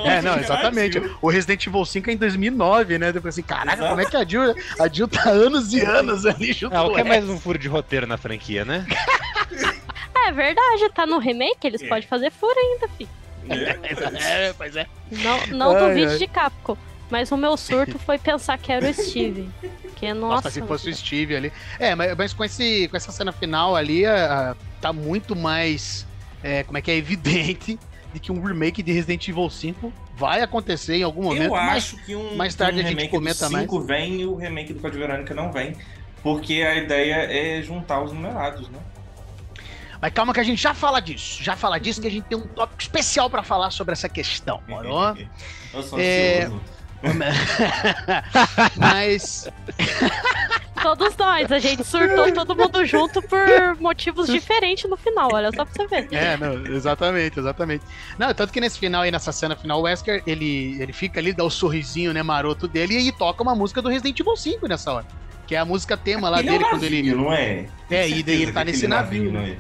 É, 0.06 0.22
não, 0.22 0.38
exatamente. 0.38 1.02
O 1.22 1.30
Resident 1.30 1.66
Evil 1.68 1.86
5 1.86 2.10
é 2.10 2.14
em 2.14 2.18
2009, 2.18 2.98
né? 2.98 3.12
Depois 3.12 3.36
assim, 3.36 3.44
caraca, 3.44 3.74
Exato. 3.74 3.90
como 3.90 4.02
é 4.02 4.06
que 4.06 4.16
a 4.18 4.24
Jill, 4.26 4.56
a 4.80 4.88
Jill 4.88 5.08
tá 5.08 5.30
anos 5.30 5.74
e 5.74 5.82
anos 5.82 6.26
ali 6.26 6.54
junto 6.54 6.76
Ah, 6.76 6.84
o 6.84 6.94
que 6.94 7.02
é 7.02 7.04
mais 7.04 7.28
um 7.30 7.38
furo 7.40 7.58
de 7.58 7.68
roteiro 7.68 8.06
na 8.08 8.18
franquia, 8.18 8.64
né? 8.66 8.86
É 10.28 10.32
verdade, 10.32 10.90
tá 10.94 11.06
no 11.08 11.18
remake, 11.18 11.66
eles 11.66 11.82
É. 11.82 11.88
podem 11.88 12.08
fazer 12.08 12.30
furo 12.32 12.54
ainda, 12.56 12.88
filho. 12.90 13.10
É, 13.50 14.54
pois 14.56 14.76
é. 14.76 14.86
Não, 15.12 15.48
não 15.48 15.72
Ai, 15.76 15.88
duvide 15.88 16.12
ai. 16.12 16.18
de 16.20 16.28
Capcom. 16.28 16.78
Mas 17.10 17.32
o 17.32 17.38
meu 17.38 17.58
surto 17.58 17.98
foi 17.98 18.20
pensar 18.20 18.56
que 18.60 18.72
era 18.72 18.88
o 18.88 18.94
Steve. 18.94 19.50
Que, 19.96 20.14
nossa, 20.14 20.36
Nossa, 20.36 20.52
se 20.52 20.62
fosse 20.62 20.90
o 20.90 20.96
Steve 20.96 21.36
ali. 21.36 21.52
É, 21.80 21.96
mas, 21.96 22.16
mas 22.16 22.34
com, 22.34 22.44
esse, 22.44 22.88
com 22.90 22.96
essa 22.96 23.12
cena 23.12 23.32
final 23.32 23.76
ali, 23.76 24.06
ah, 24.06 24.56
tá 24.80 24.94
muito 24.94 25.36
mais. 25.36 26.06
é, 26.44 26.62
como 26.64 26.78
é 26.78 26.82
que 26.82 26.92
é 26.92 26.96
evidente 26.96 27.80
de 28.14 28.20
que 28.20 28.32
um 28.32 28.42
remake 28.42 28.82
de 28.82 28.92
Resident 28.92 29.28
Evil 29.28 29.50
5 29.50 29.94
vai 30.16 30.42
acontecer 30.42 30.96
em 30.96 31.04
algum 31.04 31.24
momento. 31.24 31.44
Eu 31.44 31.52
mas 31.52 31.78
acho 31.78 31.98
que 32.06 32.16
um, 32.16 32.36
mais 32.36 32.56
tarde 32.56 32.82
um 32.82 32.86
a 32.86 32.90
gente 32.90 33.08
comenta 33.08 33.48
do 33.50 33.58
5 33.58 33.82
vem 33.82 34.22
e 34.22 34.26
o 34.26 34.36
remake 34.36 34.74
do 34.74 34.80
Code 34.80 34.98
Verônica 34.98 35.34
não 35.34 35.52
vem. 35.52 35.76
Porque 36.22 36.62
a 36.62 36.76
ideia 36.76 37.16
é 37.16 37.62
juntar 37.62 38.02
os 38.02 38.12
numerados, 38.12 38.68
né? 38.70 38.80
Mas 40.02 40.14
calma 40.14 40.34
que 40.34 40.40
a 40.40 40.44
gente 40.44 40.62
já 40.62 40.74
fala 40.74 41.00
disso. 41.00 41.44
Já 41.44 41.56
fala 41.56 41.80
disso 41.80 42.02
que 42.02 42.08
a 42.08 42.12
gente 42.12 42.24
tem 42.26 42.38
um 42.38 42.48
tópico 42.48 42.82
especial 42.82 43.30
pra 43.30 43.44
falar 43.44 43.70
sobre 43.72 43.94
essa 43.94 44.08
questão, 44.08 44.62
moro? 44.68 45.18
Eu 45.74 45.84
sou 45.84 46.00
É. 46.00 46.50
Mas. 48.76 49.48
Todos 50.82 51.16
nós, 51.18 51.52
a 51.52 51.60
gente 51.60 51.84
surtou 51.84 52.32
todo 52.32 52.56
mundo 52.56 52.86
junto 52.86 53.22
por 53.22 53.76
motivos 53.82 54.28
diferentes 54.28 54.90
no 54.90 54.96
final, 54.96 55.30
olha 55.34 55.52
só 55.52 55.66
pra 55.66 55.74
você 55.74 55.88
ver. 55.88 56.08
É, 56.10 56.38
não, 56.38 56.54
exatamente, 56.74 57.38
exatamente. 57.38 57.84
Não, 58.18 58.34
tanto 58.34 58.54
que 58.54 58.62
nesse 58.62 58.80
final 58.80 59.02
aí, 59.02 59.12
nessa 59.12 59.34
cena 59.34 59.58
final, 59.58 59.80
o 59.80 59.82
Wesker, 59.84 60.24
ele, 60.26 60.82
ele 60.82 60.94
fica 60.94 61.20
ali, 61.20 61.34
dá 61.34 61.44
o 61.44 61.50
sorrisinho, 61.50 62.14
né, 62.14 62.24
maroto 62.24 62.66
dele, 62.66 62.98
e 62.98 63.12
toca 63.12 63.44
uma 63.44 63.54
música 63.54 63.82
do 63.82 63.90
Resident 63.90 64.18
Evil 64.22 64.38
5 64.38 64.68
nessa 64.70 64.94
hora. 64.94 65.06
Que 65.46 65.56
é 65.56 65.58
a 65.58 65.66
música 65.66 65.98
tema 65.98 66.30
lá 66.30 66.40
Ele 66.40 66.50
dele 66.52 66.64
é 66.64 66.68
um 66.68 66.70
quando 66.70 66.84
ele. 66.84 67.02
navio, 67.04 67.18
não 67.18 67.34
é? 67.34 67.66
É, 67.90 68.08
e 68.10 68.24
daí 68.24 68.44
ele 68.44 68.52
tá 68.54 68.64
nesse 68.64 68.88
navio, 68.88 69.34
não 69.34 69.42
é? 69.42 69.58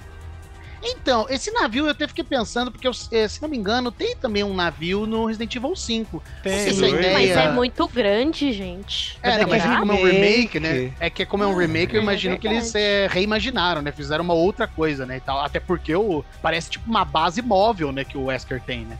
Então, 0.81 1.25
esse 1.29 1.51
navio 1.51 1.85
eu 1.85 1.91
até 1.91 2.07
fiquei 2.07 2.23
pensando, 2.23 2.71
porque 2.71 2.87
eu- 2.87 2.91
eh, 3.11 3.27
se 3.27 3.41
não 3.41 3.49
me 3.49 3.57
engano, 3.57 3.91
tem 3.91 4.15
também 4.15 4.43
um 4.43 4.53
navio 4.53 5.05
no 5.05 5.25
Resident 5.25 5.53
Evil 5.55 5.75
5. 5.75 6.23
Tem, 6.41 6.57
sei 6.59 6.73
se 6.73 6.87
ideia- 6.87 7.13
Mas 7.13 7.29
é 7.31 7.51
muito 7.51 7.87
grande, 7.87 8.51
gente. 8.53 9.17
É, 9.21 9.37
não, 9.37 9.43
é 9.43 9.45
mas 9.45 9.63
que 9.63 9.67
é 9.69 9.77
como 9.77 9.91
é 9.91 9.95
um 9.95 10.03
remake, 10.05 10.59
né? 10.59 10.93
É 10.99 11.09
que 11.09 11.25
como 11.25 11.43
é 11.43 11.47
um 11.47 11.55
remake, 11.55 11.93
eu 11.95 11.99
É 11.99 12.03
imagino 12.03 12.37
que 12.37 12.47
eles 12.47 12.73
eh, 12.75 13.07
reimaginaram, 13.09 13.81
né? 13.81 13.91
Fizeram 13.91 14.23
uma 14.23 14.33
outra 14.33 14.67
coisa, 14.67 15.05
né? 15.05 15.17
E 15.17 15.21
tal. 15.21 15.39
Até 15.39 15.59
porque 15.59 15.93
o, 15.95 16.23
parece 16.41 16.69
tipo 16.69 16.89
uma 16.89 17.03
base 17.03 17.41
móvel, 17.41 17.91
né? 17.91 18.05
Que 18.05 18.17
o 18.17 18.25
Wesker 18.25 18.61
tem, 18.61 18.85
né? 18.85 18.97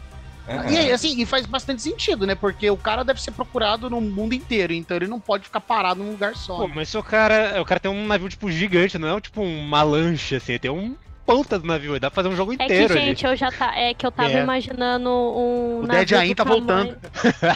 Aham. 0.49 0.71
E 0.71 0.77
aí, 0.77 0.91
assim, 0.91 1.21
e 1.21 1.25
faz 1.27 1.45
bastante 1.45 1.81
sentido, 1.81 2.25
né? 2.25 2.33
Porque 2.33 2.69
o 2.71 2.77
cara 2.77 3.03
deve 3.03 3.21
ser 3.21 3.31
procurado 3.31 3.87
no 3.89 4.01
mundo 4.01 4.33
inteiro, 4.33 4.73
então 4.73 4.97
ele 4.97 5.05
não 5.07 5.19
pode 5.19 5.43
ficar 5.45 5.61
parado 5.61 6.03
num 6.03 6.09
lugar 6.11 6.35
só. 6.35 6.57
Pô, 6.57 6.67
né? 6.67 6.73
mas 6.77 6.89
se 6.89 6.97
o 6.97 7.03
cara. 7.03 7.61
O 7.61 7.65
cara 7.65 7.79
tem 7.79 7.91
um 7.91 8.07
navio, 8.07 8.27
tipo, 8.27 8.49
gigante, 8.51 8.97
não 8.97 9.15
é 9.17 9.21
tipo 9.21 9.41
uma 9.43 9.83
lancha, 9.83 10.37
assim, 10.37 10.57
tem 10.57 10.71
um 10.71 10.95
ponta 11.29 11.59
do 11.59 11.67
navio, 11.67 11.99
dá 11.99 12.09
pra 12.09 12.23
fazer 12.23 12.33
um 12.33 12.35
jogo 12.35 12.53
É 12.53 12.57
que, 12.57 12.63
inteiro 12.63 12.93
ali. 12.93 13.05
gente, 13.05 13.25
eu 13.25 13.35
já 13.35 13.51
tá. 13.51 13.75
É 13.77 13.93
que 13.93 14.03
eu 14.05 14.11
tava 14.11 14.31
É. 14.31 14.41
imaginando 14.41 15.09
um. 15.09 15.81
O 15.83 15.85
navio 15.87 16.05
Dead 16.05 16.19
Ain 16.19 16.33
tá 16.33 16.43
tamanho- 16.43 16.95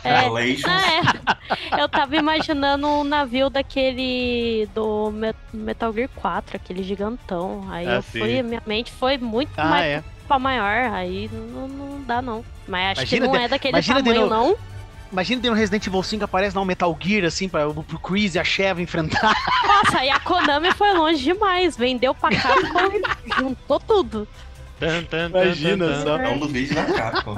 É, 0.04 0.20
Relations. 0.22 0.64
Ah, 0.66 1.38
é. 1.78 1.82
Eu 1.82 1.90
tava 1.90 2.16
imaginando 2.16 2.88
um 2.88 3.04
navio 3.04 3.50
daquele 3.50 4.68
do 4.76 5.10
Me- 5.12 5.34
Metal 5.52 5.92
Gear 5.92 6.10
4, 6.16 6.56
aquele 6.58 6.84
gigantão. 6.84 7.66
Aí 7.72 7.88
Ah, 7.88 7.96
eu 7.96 8.02
sim. 8.04 8.20
fui, 8.20 8.44
minha 8.44 8.62
mente 8.66 8.92
foi 8.92 9.18
muito 9.18 9.52
Ah, 9.58 9.66
mais 9.66 9.86
é. 9.86 10.04
pra 10.28 10.38
maior. 10.38 10.92
Aí 10.94 11.30
não, 11.34 11.68
não 11.68 12.02
dá, 12.04 12.22
não. 12.22 12.44
Mas 12.68 13.00
acho 13.00 13.02
Imagina 13.16 13.22
que 13.26 13.32
não 13.32 13.40
de- 13.40 13.46
é 13.46 13.48
daquele 13.48 13.72
imagina 13.74 14.02
de 14.02 14.10
tamanho, 14.14 14.30
novo- 14.30 14.50
não. 14.52 14.73
Imagina 15.14 15.40
ter 15.44 15.50
no 15.52 15.56
Resident 15.56 15.86
Evil 15.86 16.02
5 16.02 16.26
aparece 16.26 16.56
lá 16.56 16.64
um 16.64 16.66
Metal 16.66 16.98
Gear, 17.00 17.26
assim, 17.26 17.48
pra, 17.48 17.70
pro 17.70 18.00
Chris 18.00 18.34
e 18.34 18.40
a 18.40 18.44
Sheva 18.44 18.82
enfrentar. 18.82 19.36
Nossa, 19.64 20.00
aí 20.00 20.10
a 20.10 20.20
Konami 20.20 20.72
foi 20.72 20.92
longe 20.92 21.24
demais. 21.24 21.78
Vendeu 21.78 22.16
pra 22.16 22.32
Capcom 22.32 22.92
e 23.24 23.40
juntou 23.40 23.80
tudo. 23.80 24.28
Tan, 24.80 25.04
tan, 25.04 25.30
Imagina 25.30 25.86
tan, 25.86 25.94
tan. 25.94 26.04
só. 26.04 26.18
É 26.18 26.30
um 26.30 26.40
dos 26.40 26.52
vídeos 26.52 26.76
da 26.76 26.86
Capcom. 26.92 27.38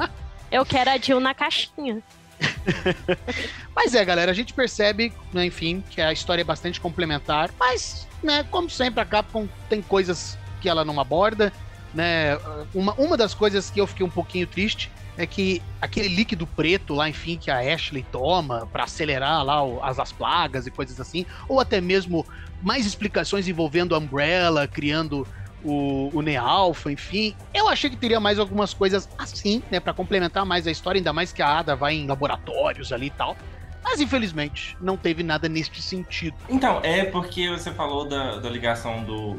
Eu 0.49 0.65
quero 0.65 0.89
a 0.89 0.97
Jill 0.97 1.19
na 1.19 1.33
caixinha. 1.33 2.01
Mas 3.75 3.93
é, 3.93 4.05
galera, 4.05 4.31
a 4.31 4.33
gente 4.33 4.53
percebe, 4.53 5.11
né, 5.33 5.45
enfim, 5.45 5.83
que 5.89 5.99
a 5.99 6.13
história 6.13 6.43
é 6.43 6.45
bastante 6.45 6.79
complementar, 6.79 7.49
mas, 7.59 8.07
né, 8.23 8.45
como 8.49 8.69
sempre, 8.69 9.01
a 9.01 9.05
Capcom 9.05 9.47
tem 9.69 9.81
coisas 9.81 10.37
que 10.61 10.69
ela 10.69 10.85
não 10.85 10.99
aborda, 10.99 11.51
né? 11.93 12.37
Uma, 12.73 12.93
uma 12.93 13.17
das 13.17 13.33
coisas 13.33 13.69
que 13.69 13.79
eu 13.79 13.87
fiquei 13.87 14.05
um 14.05 14.09
pouquinho 14.09 14.47
triste 14.47 14.91
é 15.17 15.25
que 15.25 15.61
aquele 15.81 16.07
líquido 16.09 16.45
preto 16.45 16.93
lá, 16.93 17.07
enfim, 17.09 17.37
que 17.37 17.49
a 17.49 17.59
Ashley 17.73 18.03
toma 18.11 18.67
pra 18.71 18.83
acelerar 18.83 19.43
lá 19.43 19.63
o- 19.63 19.83
as, 19.83 19.97
as 19.99 20.11
plagas 20.11 20.67
e 20.67 20.71
coisas 20.71 20.99
assim, 20.99 21.25
ou 21.47 21.59
até 21.59 21.79
mesmo 21.79 22.25
mais 22.61 22.85
explicações 22.85 23.47
envolvendo 23.47 23.95
a 23.95 23.97
Umbrella, 23.97 24.67
criando 24.67 25.27
o, 25.63 26.09
o 26.13 26.21
Nealfa, 26.21 26.91
enfim. 26.91 27.35
Eu 27.53 27.67
achei 27.69 27.89
que 27.89 27.95
teria 27.95 28.19
mais 28.19 28.37
algumas 28.39 28.73
coisas 28.73 29.09
assim, 29.17 29.63
né, 29.71 29.79
Pra 29.79 29.93
complementar 29.93 30.45
mais 30.45 30.67
a 30.67 30.71
história, 30.71 30.99
ainda 30.99 31.13
mais 31.13 31.31
que 31.31 31.41
a 31.41 31.59
Ada 31.59 31.75
vai 31.75 31.95
em 31.95 32.05
laboratórios 32.07 32.91
ali 32.91 33.07
e 33.07 33.11
tal. 33.11 33.35
Mas 33.83 33.99
infelizmente 34.01 34.75
não 34.81 34.97
teve 34.97 35.21
nada 35.23 35.47
neste 35.47 35.81
sentido. 35.81 36.35
Então, 36.49 36.79
é 36.83 37.05
porque 37.05 37.49
você 37.49 37.71
falou 37.71 38.07
da, 38.07 38.37
da 38.37 38.49
ligação 38.49 39.03
do, 39.03 39.37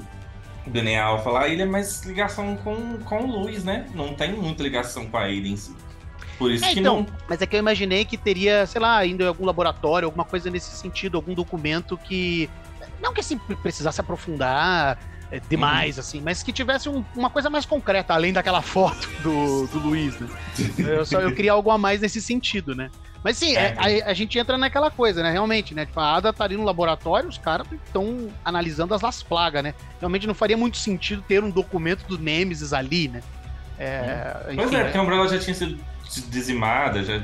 DNA 0.67 1.03
Alpha 1.03 1.31
lá, 1.31 1.49
ele 1.49 1.63
é 1.63 1.67
mais 1.67 2.03
ligação 2.05 2.57
com, 2.57 2.99
com 2.99 3.25
o 3.25 3.43
Luiz, 3.43 3.65
né? 3.65 3.87
Não 3.95 4.15
tem 4.15 4.33
muita 4.33 4.63
ligação 4.63 5.07
com 5.07 5.17
a 5.17 5.29
ele 5.29 5.51
em 5.51 5.57
si. 5.57 5.75
Por 6.39 6.51
isso 6.51 6.65
É, 6.65 6.73
que 6.75 6.81
então, 6.81 6.99
não. 6.99 7.07
mas 7.29 7.41
é 7.41 7.47
que 7.47 7.57
eu 7.57 7.61
imaginei 7.61 8.05
que 8.05 8.17
teria, 8.19 8.67
sei 8.67 8.81
lá, 8.81 9.05
indo 9.07 9.23
em 9.25 9.27
algum 9.27 9.45
laboratório, 9.47 10.07
alguma 10.07 10.25
coisa 10.25 10.51
nesse 10.51 10.77
sentido, 10.77 11.17
algum 11.17 11.35
documento 11.35 11.97
que. 11.97 12.51
Não 13.01 13.13
que 13.13 13.21
assim 13.21 13.39
precisasse 13.63 14.01
aprofundar 14.01 14.99
é, 15.31 15.41
demais, 15.41 15.99
assim, 15.99 16.21
mas 16.21 16.43
que 16.43 16.53
tivesse 16.53 16.89
um- 16.89 17.05
uma 17.15 17.29
coisa 17.31 17.49
mais 17.51 17.65
concreta, 17.67 18.15
além 18.15 18.33
daquela 18.33 18.63
foto 18.63 19.09
do, 19.23 19.67
do 19.69 19.79
Luiz, 19.81 20.19
né? 20.21 20.29
Eu, 20.79 21.05
só, 21.07 21.21
eu 21.21 21.35
queria 21.35 21.53
algo 21.53 21.71
a 21.71 21.79
mais 21.79 22.01
nesse 22.01 22.21
sentido, 22.21 22.75
né? 22.75 22.91
Mas 23.23 23.39
sim, 23.39 23.57
é, 23.57 23.75
a, 23.77 24.11
a 24.11 24.15
gente 24.15 24.39
entra 24.39 24.57
naquela 24.57 24.91
coisa, 24.91 25.23
né? 25.23 25.31
Realmente, 25.31 25.75
né? 25.75 25.85
Tipo, 25.87 26.01
a 26.01 26.17
Ada 26.17 26.33
tá 26.33 26.45
ali 26.45 26.57
no 26.57 26.65
laboratório, 26.65 27.29
os 27.29 27.39
caras 27.39 27.67
estão 27.85 28.29
analisando 28.45 28.95
as 28.95 29.03
las 29.03 29.23
plagas, 29.23 29.63
né? 29.63 29.75
Realmente 29.99 30.27
não 30.27 30.35
faria 30.35 30.57
muito 30.57 30.77
sentido 30.77 31.23
ter 31.23 31.43
um 31.43 31.51
documento 31.51 32.07
do 32.07 32.19
Nemesis 32.19 32.73
ali, 32.73 33.09
né? 33.09 33.23
É, 33.79 34.55
Pois 34.55 34.59
enfim, 34.69 34.77
é, 34.77 34.85
porque 34.85 34.99
a 34.99 35.03
Umbrella 35.03 35.29
já 35.29 35.39
tinha 35.39 35.55
sido 35.55 35.79
dizimada, 36.29 37.03
já 37.03 37.23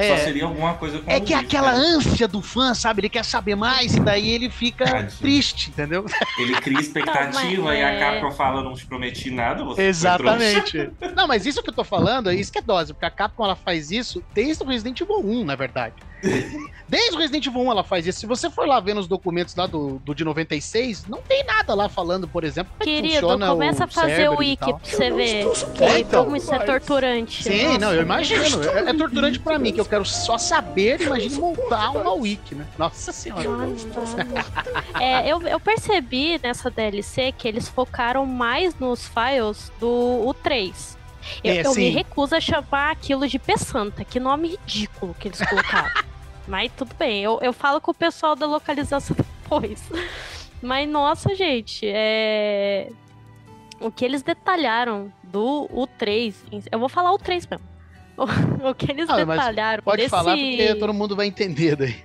é, 0.00 0.16
só 0.16 0.24
seria 0.24 0.44
alguma 0.44 0.74
coisa 0.74 0.98
com 1.00 1.10
É 1.10 1.20
que 1.20 1.34
Luiz, 1.34 1.44
aquela 1.46 1.72
né? 1.72 1.78
ânsia 1.78 2.28
do 2.28 2.40
fã, 2.42 2.74
sabe? 2.74 3.00
Ele 3.00 3.08
quer 3.08 3.24
saber 3.24 3.54
mais 3.54 3.94
e 3.94 4.00
daí 4.00 4.28
ele 4.30 4.48
fica 4.50 4.84
Tadinho. 4.84 5.10
triste, 5.20 5.70
entendeu? 5.70 6.04
Ele 6.38 6.54
cria 6.60 6.80
expectativa 6.80 7.62
Não, 7.62 7.72
e 7.72 7.82
a 7.82 7.90
é- 7.90 7.98
Capcom 7.98 8.30
fala, 8.30 8.62
não 8.62 8.74
te 8.74 8.86
prometi 8.86 9.30
nada, 9.30 9.64
você 9.64 9.76
foi 9.76 9.84
Exatamente. 9.84 10.90
Não, 11.14 11.26
mas 11.26 11.46
isso 11.46 11.62
que 11.62 11.70
eu 11.70 11.74
tô 11.74 11.84
falando, 11.84 12.32
isso 12.32 12.50
que 12.52 12.58
é 12.58 12.62
dose, 12.62 12.92
porque 12.92 13.06
a 13.06 13.10
Capcom 13.10 13.44
ela 13.44 13.56
faz 13.56 13.90
isso 13.90 14.22
desde 14.34 14.62
o 14.62 14.66
Resident 14.66 15.00
Evil 15.00 15.20
1, 15.24 15.44
na 15.44 15.54
verdade. 15.56 15.94
Desde 16.88 17.14
o 17.16 17.18
Resident 17.18 17.46
Evil 17.46 17.60
1 17.60 17.70
ela 17.70 17.84
faz 17.84 18.06
isso. 18.06 18.20
Se 18.20 18.26
você 18.26 18.48
for 18.48 18.66
lá 18.66 18.80
ver 18.80 18.94
nos 18.94 19.06
documentos 19.06 19.54
lá 19.54 19.66
do, 19.66 19.98
do 19.98 20.14
de 20.14 20.24
96, 20.24 21.06
não 21.06 21.20
tem 21.20 21.44
nada 21.44 21.74
lá 21.74 21.88
falando, 21.88 22.26
por 22.26 22.44
exemplo, 22.44 22.72
como 22.78 22.82
é 22.82 22.92
que 22.92 23.02
Querido, 23.02 23.20
funciona 23.20 23.48
começa 23.48 23.84
a 23.84 23.86
o 23.86 23.90
fazer 23.90 24.30
o 24.30 24.38
wiki 24.38 24.72
pra 24.72 24.78
você 24.82 25.10
ver 25.10 25.46
que, 25.74 25.84
É, 25.84 25.98
então. 26.00 26.24
como 26.24 26.36
isso 26.36 26.52
é 26.54 26.58
torturante. 26.60 27.42
Sim, 27.42 27.66
Nossa. 27.66 27.78
não, 27.78 27.92
eu 27.94 28.02
imagino. 28.02 28.62
É, 28.64 28.90
é 28.90 28.94
torturante 28.94 29.38
pra 29.38 29.58
mim, 29.58 29.72
que 29.72 29.80
eu 29.80 29.84
quero 29.84 30.04
só 30.06 30.38
saber, 30.38 31.00
imagine 31.02 31.34
montar 31.36 31.90
uma 31.90 32.12
wiki, 32.14 32.54
né? 32.54 32.66
Nossa 32.78 33.12
senhora. 33.12 33.48
Ah. 34.94 35.02
É, 35.02 35.28
eu, 35.28 35.42
eu 35.42 35.60
percebi 35.60 36.40
nessa 36.42 36.70
DLC 36.70 37.32
que 37.36 37.46
eles 37.46 37.68
focaram 37.68 38.24
mais 38.24 38.74
nos 38.78 39.06
files 39.06 39.70
do 39.78 40.24
U3. 40.26 40.97
Eu, 41.44 41.52
É, 41.54 41.66
eu 41.66 41.74
me 41.74 41.88
recuso 41.90 42.34
a 42.36 42.40
chamar 42.40 42.90
aquilo 42.92 43.26
de 43.28 43.38
P-Santa. 43.38 44.04
Que 44.04 44.18
nome 44.20 44.48
ridículo 44.66 45.14
que 45.18 45.28
eles 45.28 45.40
colocaram. 45.40 45.90
Mas 46.46 46.72
tudo 46.76 46.94
bem, 46.98 47.22
eu, 47.22 47.38
eu 47.42 47.52
falo 47.52 47.80
com 47.80 47.90
o 47.90 47.94
pessoal 47.94 48.34
da 48.34 48.46
localização 48.46 49.14
depois. 49.42 49.82
Mas, 50.62 50.88
nossa, 50.88 51.34
gente, 51.34 51.86
é... 51.86 52.88
o 53.80 53.90
que 53.90 54.04
eles 54.04 54.22
detalharam 54.22 55.12
do 55.22 55.68
U3, 55.72 56.34
em- 56.50 56.62
eu 56.72 56.78
vou 56.78 56.88
falar 56.88 57.12
o 57.12 57.18
3 57.18 57.46
mesmo. 57.46 57.66
O, 58.16 58.24
o 58.70 58.74
que 58.74 58.90
eles 58.90 59.08
Ah, 59.08 59.16
detalharam 59.16 59.82
Pode 59.82 59.98
desse... 59.98 60.08
falar 60.10 60.36
porque 60.36 60.74
todo 60.76 60.92
mundo 60.94 61.14
vai 61.14 61.26
entender 61.26 61.76
daí. 61.76 62.02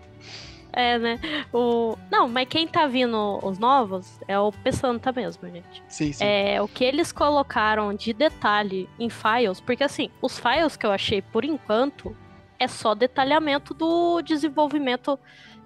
É, 0.74 0.97
né? 0.97 1.19
O... 1.53 1.95
Não, 2.11 2.28
mas 2.28 2.47
quem 2.47 2.67
tá 2.67 2.88
vindo 2.88 3.39
os 3.43 3.59
novos 3.59 4.19
é 4.28 4.38
o 4.39 4.51
P-Santa 4.51 5.11
mesmo, 5.11 5.47
gente. 5.47 5.84
Sim, 5.88 6.11
sim. 6.11 6.24
É, 6.26 6.61
o 6.61 6.67
que 6.67 6.84
eles 6.84 7.11
colocaram 7.11 7.93
de 7.93 8.11
detalhe 8.11 8.89
em 8.99 9.09
files, 9.09 9.61
porque 9.61 9.84
assim, 9.84 10.09
os 10.21 10.39
files 10.39 10.76
que 10.76 10.86
eu 10.86 10.91
achei 10.91 11.21
por 11.21 11.45
enquanto 11.45 12.15
é 12.59 12.67
só 12.67 12.95
detalhamento 12.95 13.74
do 13.74 14.21
desenvolvimento 14.21 15.19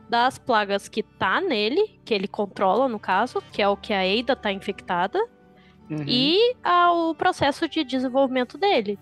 das 0.10 0.38
plagas 0.38 0.88
que 0.88 1.04
tá 1.04 1.40
nele, 1.42 2.00
que 2.04 2.14
ele 2.14 2.28
controla 2.28 2.88
no 2.88 3.00
caso, 3.00 3.42
que 3.52 3.62
é 3.62 3.68
o 3.68 3.78
que 3.78 3.94
a 3.94 4.02
Ada 4.02 4.36
tá 4.36 4.52
infectada, 4.52 5.20
Uhum. 5.90 6.04
e 6.06 6.54
o 6.92 7.16
processo 7.16 7.66
de 7.70 7.82
desenvolvimento 7.82 8.58
dele. 8.58 9.00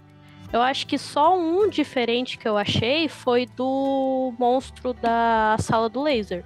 Eu 0.54 0.62
acho 0.62 0.88
que 0.88 0.98
só 0.98 1.38
um 1.38 1.70
diferente 1.70 2.38
que 2.38 2.48
eu 2.48 2.58
achei 2.58 3.10
foi 3.10 3.46
do 3.46 4.34
monstro 4.40 4.94
da 4.94 5.58
sala 5.60 5.90
do 5.90 6.02
laser. 6.02 6.44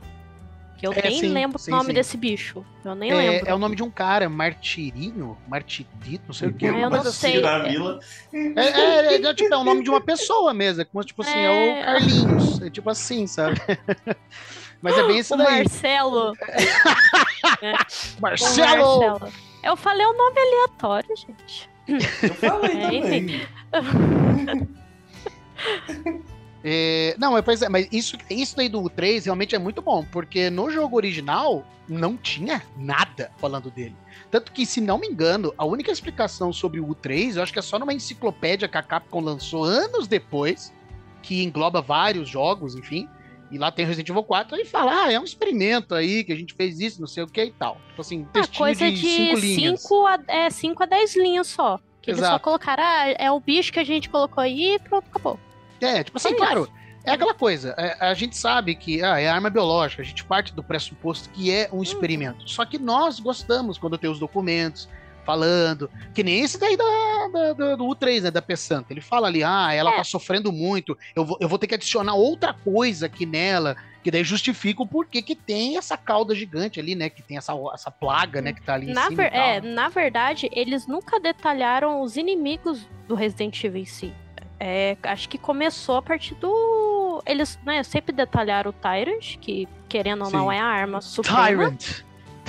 Que 0.78 0.88
eu 0.88 0.94
É, 0.94 1.02
nem 1.10 1.20
sim, 1.20 1.28
lembro 1.28 1.60
sim, 1.60 1.72
o 1.72 1.76
nome 1.76 1.88
sim. 1.88 1.94
desse 1.94 2.16
bicho. 2.16 2.66
Eu 2.86 2.96
nem 2.96 3.12
É, 3.12 3.16
lembro. 3.16 3.50
é 3.50 3.54
o 3.54 3.58
nome 3.58 3.76
de 3.76 3.84
um 3.84 3.92
cara, 3.92 4.30
Martirinho? 4.30 5.38
Martirito? 5.46 6.24
Não 6.28 6.34
sei 6.34 6.48
o 6.48 6.54
que. 6.54 6.66
Ah, 6.66 6.70
eu 6.70 6.90
não 6.90 7.04
Mas 7.04 7.14
sei. 7.16 7.42
da 7.42 7.60
vila. 7.60 8.00
É, 8.34 8.38
é, 8.62 9.16
é, 9.18 9.22
é, 9.22 9.34
tipo, 9.34 9.54
é 9.54 9.58
o 9.58 9.64
nome 9.66 9.84
de 9.84 9.90
uma 9.90 10.00
pessoa 10.00 10.54
mesmo. 10.54 10.82
É 10.82 10.86
como 10.86 11.04
tipo 11.04 11.22
assim, 11.22 11.38
é, 11.38 11.50
o 11.50 11.52
É. 11.52 11.84
Carlinhos. 11.84 12.62
É 12.62 12.70
tipo 12.70 12.90
assim, 12.90 13.28
sabe? 13.28 13.60
Mas 14.82 14.98
é 14.98 15.04
bem 15.06 15.20
isso 15.20 15.36
daí. 15.36 15.58
Marcelo. 15.64 16.32
o 18.18 18.22
Marcelo! 18.22 19.00
Marcelo. 19.02 19.34
Eu 19.62 19.76
falei 19.76 20.06
o 20.06 20.14
nome 20.14 20.40
aleatório, 20.40 21.14
gente. 21.18 21.69
Eu 22.22 22.34
falei 22.36 22.78
É, 22.78 23.02
também. 23.02 23.42
É, 26.64 27.16
não, 27.18 27.32
mas, 27.32 27.46
pois 27.46 27.62
é, 27.62 27.70
mas 27.70 27.88
isso, 27.92 28.18
isso 28.30 28.56
daí 28.56 28.68
do 28.68 28.90
3 28.90 29.26
realmente 29.26 29.56
é 29.56 29.60
muito 29.60 29.82
bom, 29.82 30.06
porque 30.12 30.50
no 30.50 30.70
jogo 30.70 30.98
original 30.98 31.66
não 31.88 32.18
tinha 32.18 32.62
nada 32.78 33.32
falando 33.38 33.72
dele. 33.72 33.96
Tanto 34.30 34.52
que, 34.52 34.66
se 34.66 34.82
não 34.82 34.98
me 35.00 35.08
engano, 35.08 35.54
a 35.58 35.66
única 35.66 35.92
explicação 35.92 36.52
sobre 36.52 36.80
o 36.80 36.88
U3, 36.88 37.36
eu 37.36 37.44
acho 37.44 37.54
que 37.54 37.60
é 37.60 37.62
só 37.62 37.80
numa 37.80 37.94
enciclopédia 37.94 38.68
que 38.68 38.78
a 38.78 38.84
Capcom 38.84 39.22
lançou 39.22 39.64
anos 39.64 40.08
depois, 40.08 40.74
que 41.24 41.44
engloba 41.44 41.82
vários 41.82 42.28
jogos, 42.30 42.76
enfim. 42.76 43.08
E 43.52 43.58
lá 43.58 43.72
tem 43.72 43.86
Resident 43.86 44.10
Evil 44.10 44.24
4 44.24 44.56
e 44.58 44.66
fala, 44.66 45.04
ah, 45.06 45.12
é 45.12 45.20
um 45.20 45.24
experimento 45.24 45.96
aí, 45.96 46.24
que 46.24 46.32
a 46.32 46.36
gente 46.36 46.54
fez 46.54 46.80
isso, 46.80 47.00
não 47.00 47.08
sei 47.08 47.24
o 47.24 47.28
que 47.28 47.44
e 47.46 47.52
tal. 47.52 47.78
Tipo 47.90 48.02
assim, 48.02 48.28
Ah, 48.36 48.46
coisa 48.56 48.86
de 48.86 48.94
de 48.94 49.08
cinco 49.08 49.40
linhas. 49.40 49.82
5 49.82 50.06
a, 50.08 50.20
é, 50.28 50.50
5 50.50 50.84
a 50.84 50.86
10 50.86 51.16
linhas 51.16 51.48
só. 51.48 51.80
Que 52.02 52.12
eles 52.12 52.20
só 52.22 52.28
Exato. 52.28 52.44
colocaram, 52.44 52.84
ah, 52.84 53.10
é 53.18 53.32
o 53.32 53.40
bicho 53.40 53.74
que 53.74 53.80
a 53.80 53.84
gente 53.84 54.08
colocou 54.10 54.42
aí 54.44 54.76
e 54.76 54.80
pronto, 54.80 55.06
acabou. 55.10 55.40
É, 55.82 56.04
tipo 56.04 56.18
assim, 56.18 56.30
Só 56.30 56.36
claro, 56.36 56.70
é 57.04 57.12
aquela 57.12 57.34
coisa. 57.34 57.74
é, 57.78 57.98
a 58.00 58.14
gente 58.14 58.38
sabe 58.38 58.76
que 58.76 59.02
ah, 59.04 59.20
é 59.20 59.28
arma 59.28 59.50
biológica, 59.50 60.02
a 60.02 60.06
gente 60.06 60.24
parte 60.24 60.54
do 60.54 60.64
pressuposto 60.64 61.30
que 61.30 61.52
é 61.52 61.70
um 61.74 61.82
experimento. 61.82 62.48
Só 62.50 62.64
que 62.66 62.78
nós 62.78 63.20
gostamos 63.20 63.78
quando 63.78 63.98
tem 63.98 64.10
os 64.10 64.20
documentos 64.20 64.88
falando, 65.30 65.90
que 66.14 66.24
nem 66.24 66.40
esse 66.42 66.60
daí 66.60 66.76
da, 66.76 66.84
da- 67.32 67.54
da- 67.54 67.76
do 67.76 67.86
U3, 67.86 68.24
né, 68.24 68.32
da 68.32 68.42
P-Santa. 68.42 68.92
Ele 68.92 69.00
fala 69.02 69.28
ali, 69.28 69.44
ah, 69.44 69.72
ela 69.72 69.92
É. 69.92 69.98
tá 69.98 70.04
sofrendo 70.04 70.52
muito, 70.52 70.98
eu 71.16 71.24
vou, 71.24 71.38
eu 71.40 71.48
vou 71.48 71.60
ter 71.60 71.68
que 71.68 71.76
adicionar 71.76 72.16
outra 72.16 72.52
coisa 72.52 73.06
aqui 73.06 73.28
nela, 73.28 73.76
que 74.04 74.10
daí 74.10 74.24
justifica 74.24 74.82
o 74.82 74.88
porquê 74.88 75.22
que 75.22 75.36
tem 75.36 75.78
essa 75.78 75.96
cauda 75.96 76.34
gigante 76.34 76.80
ali, 76.80 76.96
né, 76.96 77.10
que 77.12 77.22
tem 77.22 77.38
essa, 77.38 77.54
essa 77.76 77.92
plaga, 77.92 78.42
né, 78.42 78.54
que 78.54 78.62
tá 78.64 78.74
ali 78.74 78.90
em 78.90 78.94
Na, 78.94 79.04
cima 79.04 79.16
ver- 79.24 79.34
é, 79.34 79.62
né? 79.62 79.70
na 79.72 79.88
verdade, 79.90 80.50
eles 80.52 80.88
nunca 80.88 81.20
detalharam 81.20 82.02
os 82.02 82.18
inimigos 82.18 82.88
do 83.08 83.14
Resident 83.14 83.64
Evil 83.64 83.84
em 83.84 83.86
si. 83.86 84.12
É, 84.60 84.98
acho 85.04 85.30
que 85.30 85.38
começou 85.38 85.96
a 85.98 86.02
partir 86.02 86.34
do. 86.36 87.24
Eles 87.26 87.58
né, 87.66 87.82
sempre 87.84 88.14
detalharam 88.14 88.72
o 88.72 88.74
Tyrant, 88.74 89.38
que 89.40 89.70
querendo 89.88 90.26
ou 90.26 90.32
não 90.32 90.50
Sim. 90.50 90.56
é 90.56 90.60
a 90.60 90.66
arma 90.66 91.00
suprema. 91.00 91.48
Tyrant. 91.48 92.04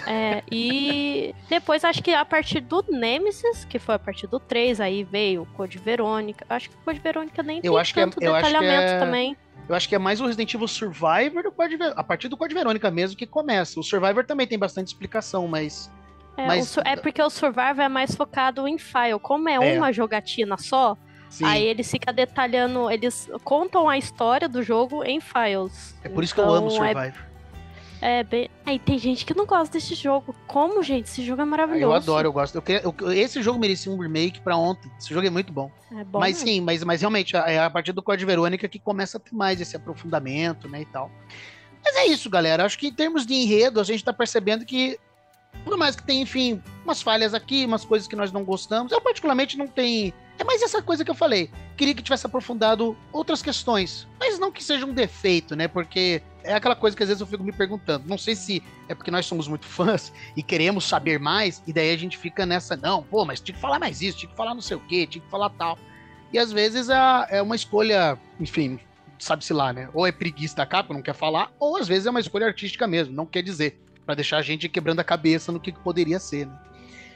É, 0.07 0.42
e 0.51 1.34
depois 1.48 1.84
acho 1.84 2.03
que 2.03 2.12
a 2.14 2.24
partir 2.24 2.61
do 2.61 2.84
Nemesis, 2.88 3.64
que 3.64 3.78
foi 3.78 3.94
a 3.94 3.98
partir 3.98 4.26
do 4.26 4.38
3, 4.40 4.80
aí 4.80 5.05
veio 5.05 5.42
o 5.42 5.46
Code 5.46 5.78
Verônica. 5.78 6.44
Acho 6.48 6.70
que 6.70 6.76
o 6.76 6.78
Code 6.84 6.98
Verônica 7.01 7.42
nem 7.42 7.57
Eu 7.59 7.72
tem 7.72 7.78
acho 7.80 7.94
que 7.94 8.01
é- 8.01 8.05
tanto 8.05 8.22
eu 8.22 8.34
acho 8.34 8.46
que 8.46 8.53
detalhamento 8.53 8.92
é- 8.92 8.98
também. 8.98 9.36
Eu 9.68 9.74
acho 9.74 9.88
que 9.88 9.94
é 9.94 9.98
mais 9.98 10.20
o 10.20 10.24
Resident 10.26 10.53
Evil 10.55 10.66
Survivor 10.66 11.42
do 11.44 11.53
Code 11.53 11.78
a 11.94 12.03
partir 12.03 12.28
do 12.28 12.36
Code 12.36 12.53
Verônica 12.55 12.90
mesmo 12.90 13.16
que 13.16 13.26
começa. 13.26 13.78
O 13.78 13.82
Survivor 13.84 14.24
também 14.24 14.46
tem 14.46 14.59
bastante 14.59 14.88
explicação, 14.88 15.46
mas 15.46 15.90
É, 16.36 16.46
mas- 16.46 16.76
o 16.76 16.80
é 16.84 16.96
porque 16.96 17.22
o 17.22 17.30
Survivor 17.30 17.80
é 17.80 17.88
mais 17.88 18.14
focado 18.14 18.66
em 18.66 18.78
file. 18.78 19.18
Como 19.20 19.48
é, 19.48 19.55
É. 19.55 19.76
uma 19.78 19.92
jogatina 19.92 20.57
só, 20.59 20.96
sim, 21.28 21.44
aí 21.44 21.62
eles 21.64 21.88
ficam 21.88 22.12
detalhando, 22.12 22.90
eles 22.90 23.30
contam 23.44 23.88
a 23.88 23.96
história 23.96 24.48
do 24.48 24.61
jogo 24.62 25.05
em 25.05 25.20
files. 25.20 25.96
é 26.03 26.09
por 26.09 26.24
isso 26.24 26.34
que 26.34 26.40
eu 26.40 26.51
amo 26.53 26.66
o 26.68 26.72
Então, 26.72 26.84
é- 26.84 26.92
Survivor. 26.94 27.30
É, 28.01 28.22
bem. 28.24 28.48
Aí 28.64 28.78
tem 28.78 28.98
gente 28.98 29.26
que 29.26 29.36
não 29.36 29.44
gosta 29.44 29.78
desse 29.78 29.94
jogo. 29.94 30.34
Como, 30.46 30.82
gente? 30.82 31.07
Esse 31.07 31.24
jogo 31.24 31.42
é 31.42 31.44
maravilhoso. 31.44 31.84
Eu 31.84 31.92
adoro, 31.94 32.28
eu 32.28 32.32
gosto. 32.32 32.62
Eu 32.66 32.94
eu- 32.98 33.12
esse 33.12 33.42
jogo 33.42 33.59
merecia 33.59 33.92
um 33.92 33.98
remake 33.98 34.40
pra 34.40 34.57
ontem. 34.57 34.90
Esse 34.98 35.12
jogo 35.12 35.26
é 35.26 35.30
muito 35.30 35.53
bom. 35.53 35.70
É 35.92 36.03
bom 36.05 36.18
mas 36.18 36.36
mesmo. 36.38 36.48
sim, 36.48 36.61
mas, 36.61 36.82
mas 36.82 37.01
realmente 37.01 37.36
é 37.36 37.59
a 37.59 37.68
partir 37.68 37.92
do 37.92 38.03
Code 38.03 38.24
Verônica 38.24 38.66
que 38.68 38.78
começa 38.78 39.18
a 39.18 39.20
ter 39.20 39.34
mais 39.34 39.61
esse 39.61 39.76
aprofundamento, 39.76 40.68
né, 40.68 40.82
e 40.82 40.86
tal. 40.86 41.11
Mas 41.84 41.96
é 41.96 42.07
isso, 42.07 42.30
galera. 42.30 42.64
Acho 42.64 42.78
que 42.78 42.88
em 42.88 42.92
termos 42.92 43.26
de 43.26 43.34
enredo, 43.34 43.80
a 43.80 43.84
gente 43.84 44.05
tá 44.05 44.12
percebendo 44.12 44.64
que 44.64 44.98
por 45.64 45.76
mais 45.76 45.96
que 45.96 46.03
tenha, 46.03 46.22
enfim, 46.22 46.62
umas 46.84 47.03
falhas 47.03 47.34
aqui, 47.34 47.66
umas 47.66 47.84
coisas 47.84 48.09
que 48.09 48.16
nós 48.16 48.32
não 48.32 48.44
gostamos, 48.44 48.92
eu 48.92 49.01
particularmente 49.01 49.59
não 49.59 49.66
tem. 49.66 50.14
É 50.38 50.44
mais 50.44 50.62
essa 50.62 50.80
coisa 50.80 51.05
que 51.05 51.11
eu 51.11 51.14
falei. 51.14 51.51
Queria 51.76 51.94
que 51.94 52.03
tivesse 52.03 52.24
aprofundado 52.24 52.96
outras 53.12 53.42
questões, 53.42 54.07
mas 54.18 54.38
não 54.38 54.51
que 54.51 54.64
seja 54.64 54.86
um 54.86 54.94
defeito, 54.94 55.55
né? 55.55 55.68
Porque 55.68 56.22
é 56.51 56.55
aquela 56.55 56.76
coisa 56.76 56.96
que 56.96 57.03
às 57.03 57.09
vezes 57.09 57.20
eu 57.20 57.26
fico 57.26 57.42
me 57.42 57.53
perguntando. 57.53 58.09
Não 58.09 58.18
sei 58.18 58.34
se 58.34 58.62
é 58.88 58.94
porque 58.94 59.11
nós 59.11 59.26
somos 59.26 59.48
muito 59.48 59.66
fãs 59.66 60.12
e 60.36 60.42
queremos 60.42 60.84
saber 60.84 61.18
mais, 61.18 61.62
e 61.66 61.72
daí 61.72 61.92
a 61.92 61.96
gente 61.96 62.18
fica 62.18 62.44
nessa, 62.44 62.76
não, 62.76 63.03
pô, 63.03 63.24
mas 63.24 63.40
tinha 63.40 63.55
que 63.55 63.61
falar 63.61 63.78
mais 63.78 64.03
isso, 64.03 64.18
tinha 64.18 64.30
que 64.30 64.36
falar 64.36 64.55
não 64.55 64.62
sei 64.62 64.76
o 64.76 64.80
quê, 64.80 65.07
tinha 65.07 65.22
que 65.22 65.30
falar 65.30 65.51
tal. 65.51 65.78
E 66.32 66.38
às 66.38 66.53
vezes 66.53 66.88
é, 66.88 66.96
é 67.30 67.42
uma 67.42 67.57
escolha, 67.57 68.18
enfim, 68.38 68.78
sabe-se 69.18 69.53
lá, 69.53 69.72
né? 69.72 69.88
Ou 69.92 70.07
é 70.07 70.12
preguiça 70.12 70.57
da 70.57 70.66
capa, 70.66 70.94
não 70.94 71.03
quer 71.03 71.14
falar, 71.14 71.53
ou 71.59 71.76
às 71.76 71.88
vezes 71.88 72.07
é 72.07 72.11
uma 72.11 72.20
escolha 72.20 72.46
artística 72.46 72.86
mesmo, 72.86 73.14
não 73.14 73.26
quer 73.26 73.42
dizer, 73.42 73.78
Pra 74.11 74.14
deixar 74.16 74.38
a 74.38 74.42
gente 74.42 74.68
quebrando 74.68 74.98
a 74.98 75.05
cabeça 75.05 75.53
no 75.53 75.61
que 75.61 75.70
que 75.70 75.78
poderia 75.78 76.18
ser, 76.18 76.44
né? 76.44 76.59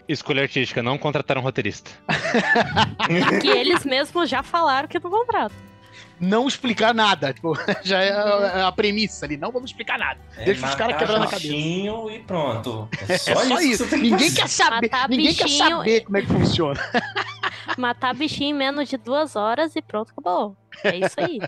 Escolha 0.07 0.43
artística, 0.43 0.81
não 0.81 0.97
contrataram 0.97 1.41
um 1.41 1.45
roteirista. 1.45 1.91
Que 3.43 3.49
eles 3.49 3.85
mesmos 3.85 4.31
já 4.31 4.45
falaram 4.45 4.87
que 4.87 5.01
não 5.01 5.11
contratam. 5.11 5.57
Não 6.21 6.47
explicar 6.49 6.95
nada. 6.95 7.33
Tipo, 7.33 7.55
já 7.83 8.01
é 8.01 8.11
a, 8.13 8.53
é 8.59 8.63
a 8.63 8.73
premissa 8.73 9.27
ali. 9.27 9.37
Não 9.37 9.51
vamos 9.51 9.71
explicar 9.71 9.99
nada. 9.99 10.19
É 10.37 10.45
Deixa 10.47 10.67
os 10.67 10.75
caras 10.75 10.97
quebrando 10.97 11.25
a 11.25 11.27
cabeça. 11.27 11.49
bichinho 11.49 12.11
e 12.11 12.19
pronto. 12.21 12.89
É 13.09 13.15
É 13.15 13.19
só, 13.19 13.35
só 13.35 13.61
isso. 13.61 13.61
isso. 13.61 13.71
que 13.71 13.77
você 13.77 13.91
tem 13.91 14.01
que 14.03 14.11
Ninguém 14.11 14.33
quer 14.35 14.49
saber. 14.49 14.91
Matar 14.91 15.09
Ninguém 15.09 15.35
quer 15.35 15.49
saber 15.49 16.01
como 16.03 16.17
é 16.17 16.21
que 16.23 16.27
funciona. 16.29 16.81
Matar 17.79 18.15
bichinho 18.15 18.51
em 18.51 18.59
menos 18.59 18.89
de 18.89 18.97
duas 18.97 19.37
horas 19.37 19.75
e 19.75 19.83
pronto, 19.83 20.13
acabou. 20.13 20.57
É 20.85 20.97
isso 20.97 21.15
aí. 21.19 21.41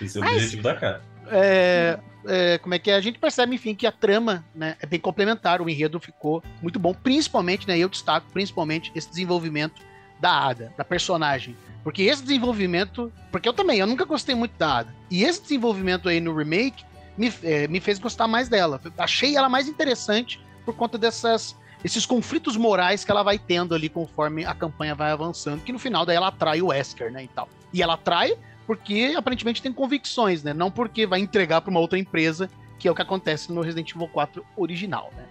Esse 0.00 0.18
é 0.18 0.20
o 0.20 0.24
Mas- 0.24 0.34
objetivo 0.36 0.62
da 0.62 0.74
cara. 0.74 1.02
É, 1.32 1.98
é, 2.26 2.58
como 2.58 2.74
é 2.74 2.78
que 2.78 2.90
é? 2.90 2.94
A 2.96 3.00
gente 3.00 3.18
percebe, 3.18 3.54
enfim, 3.54 3.72
que 3.74 3.86
a 3.86 3.92
trama 3.92 4.44
né, 4.54 4.76
é 4.80 4.86
bem 4.86 4.98
complementar, 4.98 5.62
o 5.62 5.68
enredo 5.70 6.00
ficou 6.00 6.42
muito 6.60 6.78
bom, 6.78 6.92
principalmente, 6.92 7.68
né, 7.68 7.78
eu 7.78 7.88
destaco 7.88 8.26
principalmente 8.32 8.90
esse 8.96 9.08
desenvolvimento 9.08 9.80
da 10.18 10.30
Ada, 10.48 10.72
da 10.76 10.84
personagem. 10.84 11.56
Porque 11.82 12.02
esse 12.02 12.22
desenvolvimento, 12.22 13.12
porque 13.30 13.48
eu 13.48 13.52
também, 13.52 13.78
eu 13.78 13.86
nunca 13.86 14.04
gostei 14.04 14.34
muito 14.34 14.56
da 14.58 14.78
Ada. 14.78 14.94
E 15.10 15.24
esse 15.24 15.42
desenvolvimento 15.42 16.08
aí 16.08 16.20
no 16.20 16.36
remake 16.36 16.84
me, 17.16 17.32
é, 17.42 17.66
me 17.68 17.80
fez 17.80 17.98
gostar 17.98 18.28
mais 18.28 18.48
dela. 18.48 18.80
Achei 18.98 19.36
ela 19.36 19.48
mais 19.48 19.68
interessante 19.68 20.40
por 20.64 20.74
conta 20.74 20.98
dessas 20.98 21.56
esses 21.82 22.04
conflitos 22.04 22.56
morais 22.58 23.04
que 23.04 23.10
ela 23.10 23.22
vai 23.22 23.38
tendo 23.38 23.74
ali 23.74 23.88
conforme 23.88 24.44
a 24.44 24.54
campanha 24.54 24.94
vai 24.94 25.10
avançando, 25.10 25.62
que 25.62 25.72
no 25.72 25.78
final 25.78 26.04
daí 26.04 26.16
ela 26.16 26.28
atrai 26.28 26.60
o 26.60 26.66
Wesker, 26.66 27.10
né, 27.10 27.24
e 27.24 27.28
tal. 27.28 27.48
E 27.72 27.82
ela 27.82 27.94
atrai 27.94 28.36
porque 28.66 29.14
aparentemente 29.16 29.62
tem 29.62 29.72
convicções, 29.72 30.42
né? 30.42 30.52
Não 30.52 30.70
porque 30.70 31.06
vai 31.06 31.20
entregar 31.20 31.60
para 31.60 31.70
uma 31.70 31.80
outra 31.80 31.98
empresa, 31.98 32.48
que 32.78 32.86
é 32.86 32.90
o 32.90 32.94
que 32.94 33.02
acontece 33.02 33.50
no 33.50 33.62
Resident 33.62 33.90
Evil 33.90 34.08
4 34.08 34.44
original, 34.56 35.10
né? 35.16 35.24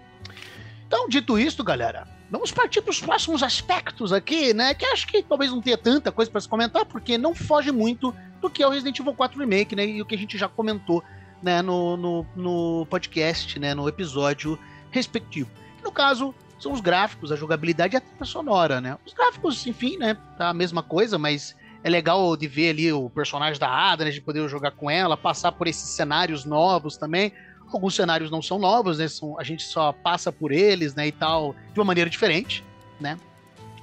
Então, 0.88 1.08
dito 1.08 1.38
isso, 1.38 1.64
galera, 1.64 2.08
vamos 2.30 2.52
partir 2.52 2.82
para 2.82 2.92
os 2.92 3.02
próximos 3.02 3.44
aspectos 3.44 4.14
aqui, 4.14 4.54
né? 4.54 4.74
Que 4.74 4.86
acho 4.86 5.08
que 5.08 5.22
talvez 5.24 5.52
não 5.52 5.62
tenha 5.62 5.78
tanta 5.78 6.12
coisa 6.12 6.30
para 6.30 6.42
se 6.42 6.48
comentar, 6.48 6.86
porque 6.86 7.18
não 7.18 7.34
foge 7.34 7.72
muito 7.72 8.14
do 8.42 8.50
que 8.50 8.64
é 8.64 8.68
o 8.68 8.70
Resident 8.70 9.00
Evil 9.00 9.14
4 9.14 9.40
Remake, 9.40 9.76
né? 9.76 9.86
E 9.86 10.02
o 10.02 10.06
que 10.06 10.16
a 10.16 10.18
gente 10.18 10.38
já 10.38 10.48
comentou, 10.48 11.04
né? 11.42 11.62
No, 11.62 11.98
no, 11.98 12.26
no 12.36 12.86
podcast, 12.88 13.60
né? 13.60 13.74
No 13.74 13.88
episódio 13.88 14.58
respectivo. 14.92 15.50
No 15.84 15.92
caso, 15.92 16.34
são 16.60 16.72
os 16.72 16.82
gráficos, 16.82 17.32
a 17.32 17.36
jogabilidade 17.36 17.96
e 17.96 17.98
a 17.98 18.02
trilha 18.02 18.26
sonora, 18.26 18.82
né? 18.82 18.98
Os 19.06 19.14
gráficos, 19.14 19.66
enfim, 19.66 19.98
né? 19.98 20.18
Tá 20.38 20.50
a 20.50 20.54
mesma 20.54 20.84
coisa, 20.84 21.18
mas 21.18 21.56
é 21.84 21.90
legal 21.90 22.36
de 22.36 22.48
ver 22.48 22.72
ali 22.72 22.92
o 22.92 23.10
personagem 23.10 23.60
da 23.60 23.70
Ada, 23.70 24.06
né, 24.06 24.12
de 24.12 24.22
poder 24.22 24.48
jogar 24.50 24.72
com 24.72 24.90
ela, 24.90 25.16
passar 25.16 25.52
por 25.54 25.68
esses 25.68 25.90
cenários 25.90 26.44
novos 26.44 26.98
também. 26.98 27.32
Alguns 27.72 27.95
cenários 27.95 28.32
não 28.32 28.41
são 28.41 28.57
novos, 28.57 28.97
né? 28.97 29.07
São, 29.07 29.39
a 29.39 29.43
gente 29.43 29.63
só 29.63 29.91
passa 29.91 30.32
por 30.32 30.51
eles, 30.51 30.95
né, 30.95 31.07
e 31.07 31.11
tal, 31.11 31.55
de 31.74 31.80
uma 31.80 31.86
maneira 31.86 32.09
diferente, 32.09 32.63
né? 32.99 33.17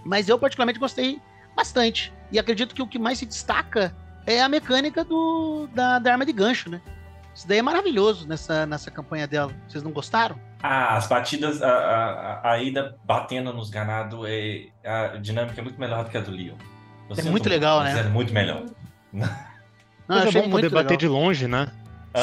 Mas 0.04 0.28
eu 0.28 0.38
particularmente 0.38 0.78
gostei 0.78 1.20
bastante. 1.54 2.12
E 2.30 2.38
acredito 2.38 2.74
que 2.74 2.82
o 2.82 2.86
que 2.86 2.98
mais 2.98 3.18
se 3.18 3.26
destaca 3.26 3.94
é 4.26 4.42
a 4.42 4.48
mecânica 4.48 5.04
do, 5.04 5.68
da, 5.72 5.98
da 5.98 6.12
arma 6.12 6.26
de 6.26 6.32
gancho, 6.32 6.70
né? 6.70 6.80
Isso 7.34 7.46
daí 7.46 7.58
é 7.58 7.62
maravilhoso 7.62 8.26
nessa, 8.26 8.64
nessa 8.66 8.90
campanha 8.90 9.26
dela. 9.26 9.52
Vocês 9.68 9.84
não 9.84 9.90
gostaram? 9.90 10.38
Ah, 10.62 10.96
as 10.96 11.06
batidas, 11.06 11.62
a, 11.62 11.68
a, 11.68 12.52
a 12.52 12.62
ida 12.62 12.96
batendo 13.04 13.52
nos 13.52 13.68
ganados, 13.68 14.18
é, 14.26 14.68
a 14.84 15.08
dinâmica 15.18 15.60
é 15.60 15.62
muito 15.62 15.78
melhor 15.78 16.04
do 16.04 16.10
que 16.10 16.16
a 16.16 16.20
do 16.20 16.30
Leon. 16.30 16.56
Eu 17.10 17.16
É 17.18 17.30
muito 17.30 17.48
legal, 17.48 17.82
né? 17.82 18.00
É 18.00 18.02
muito 18.04 18.32
melhor. 18.32 18.64
Não, 19.12 19.26
Mas 20.08 20.34
é 20.34 20.40
bom 20.40 20.50
poder 20.50 20.62
muito 20.62 20.70
bater 20.70 20.90
legal. 20.90 20.96
de 20.98 21.08
longe, 21.08 21.46
né? 21.46 21.68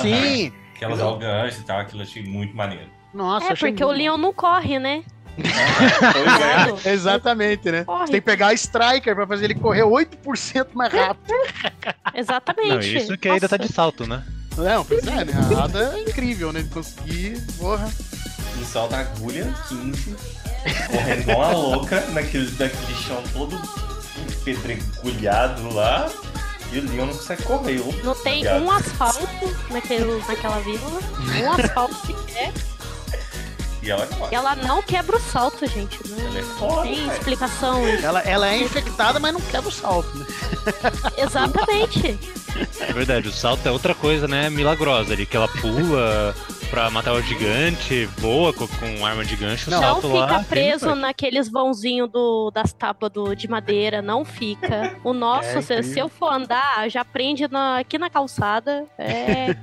Sim! 0.02 0.52
Que 0.76 0.86
ela 0.86 1.08
o 1.08 1.18
gancho 1.18 1.62
e 1.62 1.64
tal, 1.64 1.80
aquilo 1.80 2.02
eu 2.02 2.08
achei 2.08 2.24
muito 2.24 2.56
maneiro. 2.56 2.90
Nossa, 3.14 3.54
é, 3.54 3.56
porque 3.56 3.84
o 3.84 3.88
muito- 3.88 3.98
Leon 4.00 4.18
não 4.18 4.34
corre, 4.34 4.80
né? 4.80 5.04
pois 5.36 6.86
é. 6.88 6.92
Exatamente, 6.94 7.72
né? 7.72 7.84
Corre. 7.84 8.06
Você 8.06 8.12
tem 8.14 8.22
que 8.22 8.26
pegar 8.26 8.48
a 8.48 8.54
Striker 8.54 9.16
pra 9.16 9.26
fazer 9.28 9.46
ele 9.46 9.56
correr 9.56 9.84
8% 9.84 10.68
mais 10.74 10.94
rápido. 10.94 11.34
Exatamente. 12.14 12.70
Não, 12.70 12.80
isso 12.80 13.18
que 13.18 13.30
ainda 13.30 13.48
tá 13.50 13.58
de 13.58 13.72
salto, 13.72 14.08
né? 14.08 14.24
Não, 14.58 14.86
pois 14.86 15.06
é, 15.08 15.26
né? 15.26 15.34
A 15.58 15.64
Ada 15.64 15.98
é 15.98 16.02
incrível, 16.02 16.52
né? 16.54 16.62
De 16.62 16.70
conseguir, 16.70 17.42
porra. 17.58 17.90
E 18.62 18.66
solta 18.66 18.98
a 18.98 19.00
agulha 19.00 19.52
15, 19.68 20.16
correndo 20.92 21.22
igual 21.22 21.40
uma 21.40 21.52
louca 21.52 22.02
naquele, 22.12 22.50
naquele 22.52 22.94
chão 22.96 23.24
todo 23.34 23.60
pedregulhado 24.44 25.74
lá. 25.74 26.10
E 26.74 26.80
o 26.80 26.90
Leon 26.90 27.06
não 27.06 27.14
consegue 27.14 27.44
correr. 27.44 27.80
Não 28.04 28.16
tem 28.16 28.48
um 28.48 28.72
asfalto 28.72 29.28
naquele, 29.70 30.18
naquela 30.28 30.60
vila. 30.62 30.80
Um 31.40 31.52
asfalto 31.54 31.96
sequer. 32.08 32.52
E 33.84 33.92
ela. 33.92 34.08
E 34.32 34.36
ela 34.36 34.56
não 34.56 34.82
quebra 34.82 35.18
o 35.18 35.20
salto, 35.20 35.66
gente. 35.68 36.00
Não, 36.10 36.18
Ela 36.20 36.40
é 36.40 36.42
não 36.42 36.50
foda, 36.58 36.82
tem 36.84 37.08
explicação. 37.08 37.86
Ela, 37.88 38.20
ela 38.22 38.48
é 38.50 38.58
infectada, 38.58 39.20
mas 39.20 39.34
não 39.34 39.42
quebra 39.42 39.68
o 39.68 39.72
salto, 39.72 40.18
né? 40.18 40.26
Exatamente. 41.18 42.18
É 42.80 42.94
verdade, 42.94 43.28
o 43.28 43.32
salto 43.32 43.66
é 43.68 43.72
outra 43.72 43.94
coisa, 43.96 44.28
né? 44.28 44.50
Milagrosa 44.50 45.14
ali, 45.14 45.26
que 45.26 45.36
ela 45.36 45.48
pula 45.48 46.34
pra 46.70 46.90
matar 46.90 47.14
o 47.14 47.22
gigante, 47.22 48.06
voa 48.18 48.54
com, 48.54 48.68
com 48.68 49.06
arma 49.06 49.26
de 49.26 49.36
gancho, 49.36 49.70
o 49.70 49.72
Não. 49.72 49.82
Não 49.82 49.88
salto 50.02 50.08
lá. 50.14 50.28
fica 50.28 50.42
e 50.42 50.46
preso 50.46 50.86
forte. 50.86 51.00
naqueles 51.02 51.50
vãozinhos 51.50 52.10
do, 52.10 52.52
das 52.52 52.72
tábuas 52.74 53.12
do, 53.12 53.36
de 53.36 53.48
madeira, 53.50 54.02
não 54.02 54.24
fica. 54.24 54.96
O 55.04 55.14
nosso, 55.14 55.58
É 55.58 55.62
se, 55.62 55.84
se 55.84 56.00
eu 56.00 56.08
for 56.10 56.32
andar, 56.32 56.90
já 56.90 57.04
prende 57.04 57.48
na- 57.48 57.80
aqui 57.80 57.98
na 57.98 58.10
calçada. 58.10 58.86
É, 58.98 59.56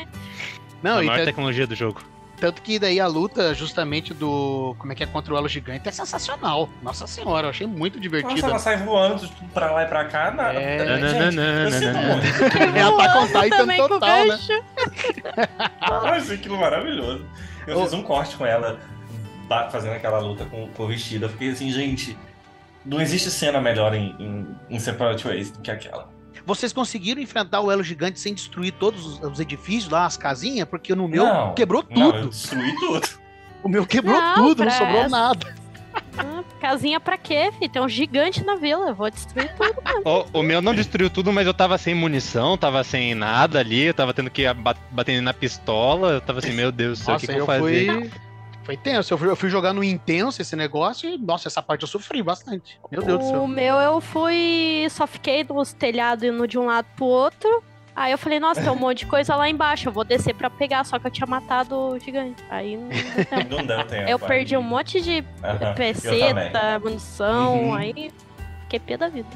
Não, 0.82 0.98
a 0.98 1.02
maior 1.02 1.24
tecnologia 1.24 1.66
do 1.66 1.74
jogo. 1.74 2.00
Tanto 2.40 2.62
que 2.62 2.78
daí 2.78 3.00
a 3.00 3.06
luta 3.06 3.52
justamente 3.54 4.14
do. 4.14 4.74
Como 4.78 4.92
é 4.92 4.94
que 4.94 5.02
é 5.02 5.06
contra 5.06 5.34
o 5.34 5.36
Elo 5.36 5.48
Gigante 5.48 5.88
é 5.88 5.92
sensacional. 5.92 6.68
Nossa 6.82 7.06
senhora, 7.06 7.46
eu 7.46 7.50
achei 7.50 7.66
muito 7.66 7.94
Nossa, 7.94 8.02
divertida. 8.02 8.46
ela 8.46 8.58
sai 8.58 8.76
voando 8.78 9.28
pra 9.52 9.72
lá 9.72 9.82
e 9.82 9.86
pra 9.86 10.04
cá. 10.04 10.30
Nada. 10.30 10.60
É. 10.60 10.78
Gente, 10.78 11.00
eu 11.00 11.70
sinto 11.70 11.84
Nananana. 11.92 12.14
muito. 12.14 12.26
É 12.78 12.82
Attack 12.82 13.18
on 13.18 13.26
Titan 13.42 13.56
também 13.56 13.80
com 13.80 13.88
total, 13.88 14.26
né? 14.26 14.38
achei 15.80 16.34
aquilo 16.36 16.58
maravilhoso. 16.58 17.26
Eu 17.66 17.78
Ô. 17.78 17.82
fiz 17.82 17.92
um 17.92 18.02
corte 18.02 18.36
com 18.36 18.46
ela, 18.46 18.78
fazendo 19.70 19.92
aquela 19.94 20.18
luta 20.18 20.44
com, 20.44 20.68
com 20.68 20.82
o 20.82 20.86
vestido. 20.86 21.26
Eu 21.26 21.28
fiquei 21.30 21.50
assim, 21.50 21.70
gente, 21.70 22.16
não 22.84 23.00
existe 23.00 23.30
cena 23.30 23.60
melhor 23.60 23.94
em, 23.94 24.14
em, 24.18 24.56
em 24.70 24.78
Separate 24.78 25.26
Ways 25.26 25.50
do 25.50 25.60
que 25.60 25.70
aquela. 25.70 26.08
Vocês 26.48 26.72
conseguiram 26.72 27.20
enfrentar 27.20 27.60
o 27.60 27.70
Elo 27.70 27.82
Gigante 27.82 28.18
sem 28.18 28.32
destruir 28.32 28.72
todos 28.72 29.04
os, 29.06 29.20
os 29.22 29.38
edifícios 29.38 29.92
lá, 29.92 30.06
as 30.06 30.16
casinhas? 30.16 30.66
Porque 30.66 30.94
no 30.94 31.06
meu 31.06 31.22
Não, 31.24 31.52
quebrou 31.54 31.84
Não, 31.90 32.10
tudo. 32.12 32.28
destruí 32.30 32.74
tudo. 32.80 33.06
O 33.62 33.68
meu 33.68 33.84
quebrou 33.84 34.18
Não, 34.20 34.34
tudo, 34.36 34.64
não 34.64 34.70
sobrou 34.70 35.00
essa- 35.00 35.08
nada. 35.08 35.54
Ah, 36.16 36.44
casinha 36.60 37.00
pra 37.00 37.18
quê, 37.18 37.50
filho? 37.58 37.68
Tem 37.70 37.82
um 37.82 37.88
gigante 37.88 38.44
na 38.44 38.54
vila. 38.54 38.88
Eu 38.90 38.94
vou 38.94 39.10
destruir 39.10 39.52
tudo. 39.56 39.74
O, 40.32 40.38
o 40.38 40.42
meu 40.44 40.62
não 40.62 40.72
destruiu 40.72 41.10
tudo, 41.10 41.32
mas 41.32 41.44
eu 41.44 41.52
tava 41.52 41.76
sem 41.76 41.92
munição, 41.92 42.56
tava 42.56 42.84
sem 42.84 43.16
nada 43.16 43.58
ali, 43.58 43.82
eu 43.82 43.92
tava 43.94 44.14
tendo 44.14 44.30
que 44.30 44.42
ir 44.42 44.54
ba- 44.54 44.76
batendo 44.92 45.20
na 45.22 45.34
pistola, 45.34 46.12
eu 46.12 46.20
tava 46.20 46.38
assim, 46.38 46.52
meu 46.52 46.70
Deus 46.70 47.00
do 47.00 47.04
céu, 47.04 47.16
o 47.16 47.18
que, 47.18 47.26
que 47.26 47.32
eu 47.32 47.38
eu 47.38 47.46
vou 47.46 47.54
fazer? 47.56 47.86
fui. 47.92 48.10
Foi 48.68 48.76
tenso. 48.76 49.14
Eu 49.14 49.16
fui, 49.16 49.28
eu 49.30 49.34
fui 49.36 49.48
jogar 49.48 49.72
no 49.72 49.82
intenso 49.82 50.42
esse 50.42 50.54
negócio 50.54 51.08
e, 51.08 51.16
nossa, 51.16 51.48
essa 51.48 51.62
parte 51.62 51.80
eu 51.84 51.88
sofri 51.88 52.22
bastante. 52.22 52.78
Meu 52.92 53.02
Deus 53.02 53.18
do 53.18 53.24
O 53.24 53.28
céu. 53.30 53.46
meu 53.48 53.76
eu 53.76 53.98
fui. 53.98 54.86
Só 54.90 55.06
fiquei 55.06 55.42
nos 55.42 55.72
telhados 55.72 56.22
indo 56.22 56.46
de 56.46 56.58
um 56.58 56.66
lado 56.66 56.86
pro 56.94 57.06
outro. 57.06 57.64
Aí 57.96 58.12
eu 58.12 58.18
falei, 58.18 58.38
nossa, 58.38 58.60
tem 58.60 58.70
um 58.70 58.76
monte 58.76 58.98
de 58.98 59.06
coisa 59.06 59.34
lá 59.34 59.48
embaixo. 59.48 59.88
Eu 59.88 59.92
vou 59.92 60.04
descer 60.04 60.34
pra 60.34 60.50
pegar, 60.50 60.84
só 60.84 60.98
que 60.98 61.06
eu 61.06 61.10
tinha 61.10 61.26
matado 61.26 61.74
o 61.74 61.98
gigante. 61.98 62.44
Aí 62.50 62.76
não. 62.76 62.88
Não 63.58 63.64
deu 63.66 63.82
tempo. 63.86 64.06
Eu 64.10 64.18
perdi 64.18 64.54
um 64.54 64.62
monte 64.62 65.00
de 65.00 65.22
também. 65.40 65.74
peceta, 65.74 66.78
munição, 66.78 67.62
Uhum. 67.68 67.74
aí 67.74 68.12
fiquei 68.64 68.78
pé 68.80 68.98
da 68.98 69.08
vida. 69.08 69.28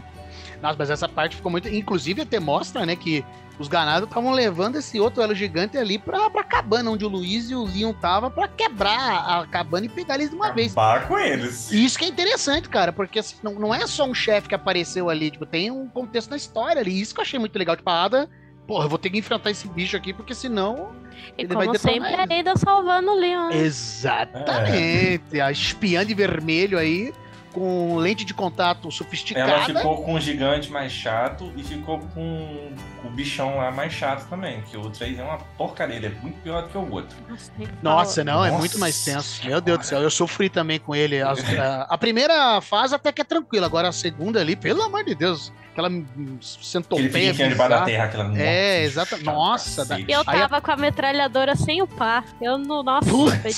Nossa, 0.61 0.77
mas 0.79 0.91
essa 0.91 1.09
parte 1.09 1.37
ficou 1.37 1.51
muito. 1.51 1.69
Inclusive, 1.69 2.21
até 2.21 2.39
mostra, 2.39 2.85
né, 2.85 2.95
que 2.97 3.25
os 3.59 3.69
ganados 3.69 4.09
estavam 4.09 4.33
levando 4.33 4.77
esse 4.77 4.99
outro 4.99 5.23
elo 5.23 5.35
gigante 5.35 5.77
ali 5.79 5.99
pra, 5.99 6.29
pra 6.31 6.43
cabana, 6.43 6.91
onde 6.91 7.05
o 7.05 7.09
Luiz 7.09 7.51
e 7.51 7.55
o 7.55 7.65
Leon 7.65 7.93
tava 7.93 8.31
pra 8.31 8.49
quebrar 8.49 9.41
a 9.41 9.47
cabana 9.47 9.87
e 9.87 9.89
pegar 9.89 10.15
eles 10.17 10.31
de 10.31 10.37
uma 10.37 10.51
vez. 10.53 10.73
Acabar 10.73 11.07
com 11.07 11.19
eles. 11.19 11.71
E 11.71 11.85
isso 11.85 11.99
que 11.99 12.05
é 12.05 12.09
interessante, 12.09 12.69
cara, 12.69 12.93
porque 12.93 13.19
assim, 13.19 13.37
não, 13.43 13.55
não 13.55 13.75
é 13.75 13.87
só 13.87 14.05
um 14.05 14.15
chefe 14.15 14.49
que 14.49 14.55
apareceu 14.55 15.09
ali, 15.11 15.31
tipo, 15.31 15.47
tem 15.47 15.71
um 15.71 15.89
contexto 15.89 16.31
na 16.31 16.37
história 16.37 16.81
ali. 16.81 17.01
Isso 17.01 17.15
que 17.15 17.21
eu 17.21 17.23
achei 17.23 17.39
muito 17.39 17.57
legal. 17.59 17.77
Tipo, 17.77 17.91
a 17.91 18.05
Ada, 18.05 18.31
porra, 18.67 18.87
eu 18.87 18.89
vou 18.89 18.99
ter 18.99 19.11
que 19.11 19.19
enfrentar 19.19 19.51
esse 19.51 19.69
bicho 19.69 19.97
aqui, 19.97 20.13
porque 20.13 20.35
senão. 20.35 20.91
E 21.39 21.43
Ele 21.43 21.55
vai 21.55 21.67
como 21.67 21.73
detonar 21.79 21.95
sempre, 21.95 22.13
eles. 22.13 22.37
a 22.47 22.51
Ada 22.53 22.57
salvando 22.59 23.11
o 23.13 23.15
Leon. 23.15 23.49
né? 23.51 23.57
Exatamente. 23.59 25.41
A 25.41 25.51
espiã 25.51 26.05
de 26.05 26.15
vermelho 26.15 26.79
aí, 26.79 27.13
com 27.53 27.97
lente 27.97 28.25
de 28.25 28.33
contato 28.35 28.91
sofisticada. 28.91 29.51
Ela 29.53 29.65
ficou 29.65 30.03
com 30.03 30.15
o 30.15 30.21
gigante 30.21 30.71
mais 30.71 30.91
chato 30.93 31.53
e 31.57 31.63
ficou 31.63 31.99
com 32.15 32.73
o 33.05 33.11
bichão 33.11 33.57
lá 33.59 33.71
mais 33.71 33.93
chato 33.93 34.29
também. 34.29 34.63
Que 34.63 34.77
o 34.77 34.91
3 34.91 35.19
é 35.19 35.23
uma 35.23 35.39
porcaria, 35.59 35.97
ele 35.97 36.07
é 36.07 36.11
muito 36.23 36.41
pior 36.41 36.63
do 36.63 36.69
que 36.69 36.79
o 36.79 36.91
outro. 36.91 37.17
Nossa, 37.29 37.53
fala. 37.57 37.69
Nossa, 37.83 38.25
não, 38.25 38.45
é 38.45 38.51
muito 38.51 38.79
mais 38.79 39.05
tenso. 39.05 39.47
Meu 39.47 39.61
Deus 39.61 39.79
do 39.79 39.85
céu, 39.85 40.01
eu 40.01 40.11
sofri 40.11 40.49
também 40.49 40.79
com 40.79 40.95
ele. 40.95 41.21
As- 41.21 41.39
a, 41.59 41.83
a 41.91 41.99
primeira 41.99 42.61
fase 42.61 42.95
até 42.95 43.13
que 43.13 43.21
é 43.21 43.25
tranquila, 43.25 43.67
agora 43.67 43.89
a 43.89 43.93
segunda 43.93 44.41
ali, 44.41 44.57
pelo 44.57 44.83
amor 44.83 45.05
de 45.05 45.15
Deus, 45.15 45.53
aquela 45.73 45.89
Ele 45.89 46.07
centopeia 46.41 47.09
fica 47.11 47.19
enfiando 47.31 47.51
debaixo 47.51 47.71
da 47.71 47.85
terra, 47.85 48.05
aquela. 48.05 48.25
É, 48.39 48.83
Nossa, 48.83 48.85
exata- 48.85 49.17
chato 49.17 49.25
nossa. 49.25 50.01
E 50.01 50.13
eu 50.13 50.21
Aí 50.27 50.39
a- 50.39 50.49
tava 50.49 50.61
com 50.61 50.71
a 50.71 50.77
metralhadora 50.77 51.55
sem 51.57 51.83
o 51.83 51.87
par. 51.87 52.25
Eu 52.41 52.57
não. 52.59 52.83
Nossa, 52.83 53.09
foi, 53.11 53.53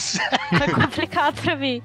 foi 0.58 0.74
complicado 0.74 1.40
pra 1.40 1.56
mim. 1.56 1.80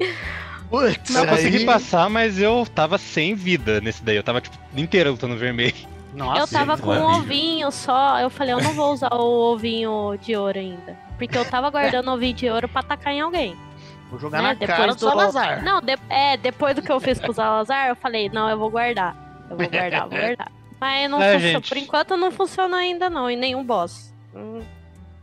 Putz, 0.69 1.15
Eu 1.15 1.23
aí- 1.23 1.27
consegui 1.29 1.65
passar, 1.65 2.09
mas 2.09 2.39
eu 2.39 2.65
tava 2.73 2.97
sem 2.97 3.33
vida 3.33 3.81
nesse 3.81 4.03
daí. 4.03 4.15
Eu 4.17 4.23
tava, 4.23 4.39
tipo, 4.41 4.57
inteiro 4.75 5.11
lutando 5.11 5.35
vermelho. 5.35 5.73
Nossa, 6.13 6.41
eu 6.41 6.47
tava 6.47 6.77
com 6.77 6.89
um 6.91 7.03
ovinho 7.17 7.71
só. 7.71 8.19
Eu 8.19 8.29
falei, 8.29 8.53
eu 8.53 8.61
não 8.61 8.73
vou 8.73 8.91
usar 8.93 9.13
o 9.13 9.51
ovinho 9.53 10.17
de 10.21 10.35
ouro 10.35 10.57
ainda. 10.59 10.97
Porque 11.17 11.37
eu 11.37 11.45
tava 11.45 11.69
guardando 11.69 12.07
o 12.09 12.13
ovinho 12.13 12.33
de 12.33 12.49
ouro 12.49 12.67
pra 12.67 12.81
atacar 12.81 13.13
em 13.13 13.21
alguém. 13.21 13.55
vou 14.09 14.19
jogar 14.19 14.41
né, 14.41 14.47
na 14.49 14.53
depois 14.53 14.77
cara 14.77 14.87
do 14.93 14.95
do- 14.95 14.99
Salazar. 15.09 15.63
Não, 15.63 15.81
de- 15.81 15.97
é, 16.09 16.35
depois 16.37 16.75
do 16.75 16.81
que 16.81 16.91
eu 16.91 16.99
fiz 16.99 17.19
com 17.19 17.31
o 17.31 17.33
Salazar, 17.33 17.87
eu 17.89 17.95
falei, 17.95 18.29
não, 18.29 18.49
eu 18.49 18.57
vou 18.57 18.69
guardar. 18.71 19.15
Eu 19.49 19.55
vou 19.57 19.69
guardar, 19.69 20.01
vou 20.07 20.09
guardar. 20.17 20.51
Mas 20.79 21.09
não 21.11 21.21
É, 21.21 21.33
funciona. 21.33 21.53
gente. 21.53 21.69
Por 21.69 21.77
enquanto 21.77 22.17
não 22.17 22.31
funciona 22.31 22.77
ainda, 22.77 23.09
não, 23.09 23.29
em 23.29 23.35
nenhum 23.37 23.63
boss. 23.63 24.13
Hum, 24.35 24.61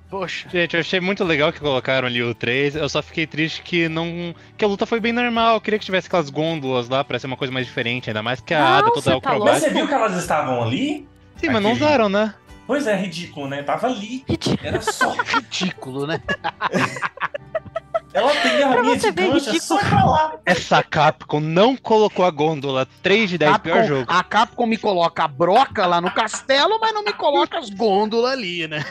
Poxa. 0.08 0.48
Gente, 0.48 0.74
eu 0.74 0.80
achei 0.80 1.00
muito 1.00 1.24
legal 1.24 1.52
que 1.52 1.58
colocaram 1.58 2.06
ali 2.06 2.22
o 2.22 2.32
3. 2.34 2.76
Eu 2.76 2.88
só 2.88 3.02
fiquei 3.02 3.26
triste 3.26 3.60
que 3.62 3.88
não. 3.88 4.34
que 4.56 4.64
a 4.64 4.68
luta 4.68 4.86
foi 4.86 5.00
bem 5.00 5.12
normal. 5.12 5.54
Eu 5.54 5.60
queria 5.60 5.78
que 5.78 5.84
tivesse 5.84 6.06
aquelas 6.06 6.30
gôndolas 6.30 6.88
lá 6.88 7.02
pra 7.02 7.18
ser 7.18 7.26
uma 7.26 7.36
coisa 7.36 7.52
mais 7.52 7.66
diferente, 7.66 8.08
ainda 8.08 8.22
mais 8.22 8.40
que 8.40 8.54
a 8.54 8.60
Não, 8.60 8.66
Ada 8.66 8.90
toda 8.92 9.20
tá 9.20 9.32
louco? 9.32 9.44
Mas 9.46 9.62
você 9.62 9.70
viu 9.70 9.86
que 9.88 9.94
elas 9.94 10.16
estavam 10.16 10.62
ali? 10.62 11.08
Sim, 11.36 11.48
mas 11.50 11.60
não 11.62 11.72
Aquele- 11.72 11.84
usaram, 11.86 12.08
né? 12.08 12.34
Pois 12.68 12.86
é, 12.86 12.96
ridículo, 12.96 13.46
né? 13.48 13.62
Tava 13.62 13.86
ali. 13.88 14.24
ridículo. 14.28 14.58
Era 14.62 14.80
só. 14.80 15.10
Ridículo, 15.26 16.06
né? 16.06 16.20
Ela 18.14 18.32
tem 18.34 18.62
a 18.62 18.80
linha 18.80 18.82
você 18.98 19.12
de 19.12 19.20
ver 19.22 19.30
gancho, 19.32 19.50
é 19.50 19.52
ridículo. 19.52 19.60
só 19.60 19.78
pra 19.78 20.04
lá. 20.04 20.34
Essa 20.46 20.82
Capcom 20.82 21.38
não 21.40 21.76
colocou 21.76 22.24
a 22.24 22.30
gôndola 22.30 22.86
3 23.02 23.28
de 23.28 23.36
10 23.38 23.58
pior 23.58 23.74
Capcom- 23.74 23.86
jogo. 23.88 24.06
a 24.10 24.24
Capcom 24.24 24.66
me 24.66 24.78
coloca 24.78 25.24
a 25.24 25.28
broca 25.28 25.84
lá 25.86 26.00
no 26.00 26.10
castelo, 26.10 26.78
mas 26.80 26.94
não 26.94 27.04
me 27.04 27.12
coloca 27.12 27.58
as 27.58 27.68
gôndolas 27.68 28.32
ali, 28.32 28.66
né? 28.66 28.82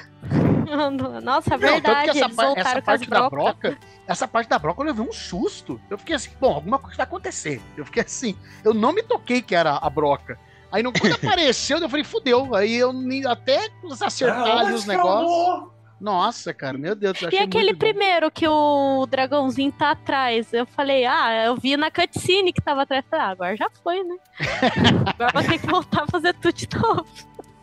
Nossa, 1.22 1.56
é 1.56 1.58
Não, 1.58 1.60
tanto 1.60 1.60
verdade, 1.60 2.04
que 2.04 2.10
essa, 2.18 2.26
eles 2.26 2.36
voltaram 2.36 2.70
essa 2.70 2.82
parte 2.82 3.10
da 3.10 3.30
brocas. 3.30 3.30
broca, 3.72 3.78
essa 4.08 4.28
parte 4.28 4.50
da 4.50 4.60
broca 4.60 4.82
eu 4.82 4.86
levei 4.88 5.06
um 5.08 5.12
susto. 5.14 5.80
Eu 5.90 5.98
fiquei 5.98 6.16
assim, 6.16 6.32
bom, 6.40 6.54
alguma 6.54 6.80
coisa 6.80 6.98
vai 6.98 7.06
acontecer. 7.06 7.62
Eu 7.78 7.86
fiquei 7.86 8.04
assim, 8.04 8.36
eu 8.64 8.74
não 8.74 8.92
me 8.94 9.02
toquei 9.04 9.42
que 9.42 9.56
era 9.56 9.78
a 9.78 9.90
broca. 9.90 10.38
Aí 10.72 10.82
não, 10.84 10.92
quando 10.92 11.14
apareceu, 11.16 11.78
eu 11.78 11.88
falei, 11.90 12.04
fudeu. 12.04 12.54
Aí 12.56 12.76
eu 12.76 12.92
nem- 12.92 13.26
até 13.26 13.70
acertar 14.02 14.48
Ah, 14.48 14.74
os 14.74 14.86
negócios. 14.86 15.76
Nossa, 16.02 16.54
cara, 16.54 16.78
meu 16.78 16.94
Deus 16.94 17.14
do 17.14 17.20
céu. 17.22 17.30
E 17.32 17.38
aquele 17.38 17.72
bom. 17.72 17.80
primeiro 17.80 18.30
que 18.30 18.46
o 18.46 19.06
dragãozinho 19.10 19.72
tá 19.72 19.92
atrás? 19.92 20.52
Eu 20.52 20.66
falei, 20.66 21.06
ah, 21.06 21.46
eu 21.46 21.56
vi 21.56 21.78
na 21.78 21.90
cutscene 21.90 22.52
que 22.52 22.62
tava 22.62 22.82
atrás. 22.82 23.06
Falei, 23.10 23.26
ah, 23.26 23.30
agora 23.30 23.56
já 23.56 23.70
foi, 23.82 24.04
né? 24.04 24.16
agora 25.08 25.32
vou 25.34 25.44
ter 25.44 25.58
que 25.58 25.68
voltar 25.68 26.04
a 26.04 26.08
fazer 26.08 26.34
tudo 26.34 26.54
de 26.54 26.68
novo. 26.78 27.06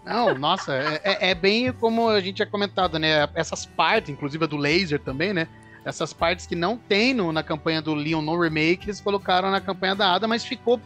Não, 0.04 0.36
nossa, 0.36 0.74
é, 0.74 1.00
é- 1.04 1.30
é 1.30 1.34
bem 1.34 1.72
como 1.72 2.08
a 2.08 2.20
gente 2.20 2.36
tinha 2.36 2.46
comentado, 2.46 2.98
né? 2.98 3.28
Essas 3.34 3.64
partes, 3.64 4.10
inclusive 4.10 4.44
a 4.44 4.46
do 4.48 4.56
laser 4.56 4.98
também, 4.98 5.32
né? 5.32 5.46
Essas 5.84 6.12
partes 6.12 6.46
que 6.46 6.54
não 6.56 6.76
tem 6.76 7.14
no- 7.14 7.32
na 7.32 7.42
campanha 7.42 7.80
do 7.80 7.94
Leon 7.94 8.20
no 8.22 8.38
remake, 8.40 8.86
eles 8.86 9.00
colocaram 9.00 9.50
na 9.50 9.60
campanha 9.60 9.94
da 9.94 10.12
Ada, 10.14 10.26
mas 10.28 10.44
ficou 10.44 10.80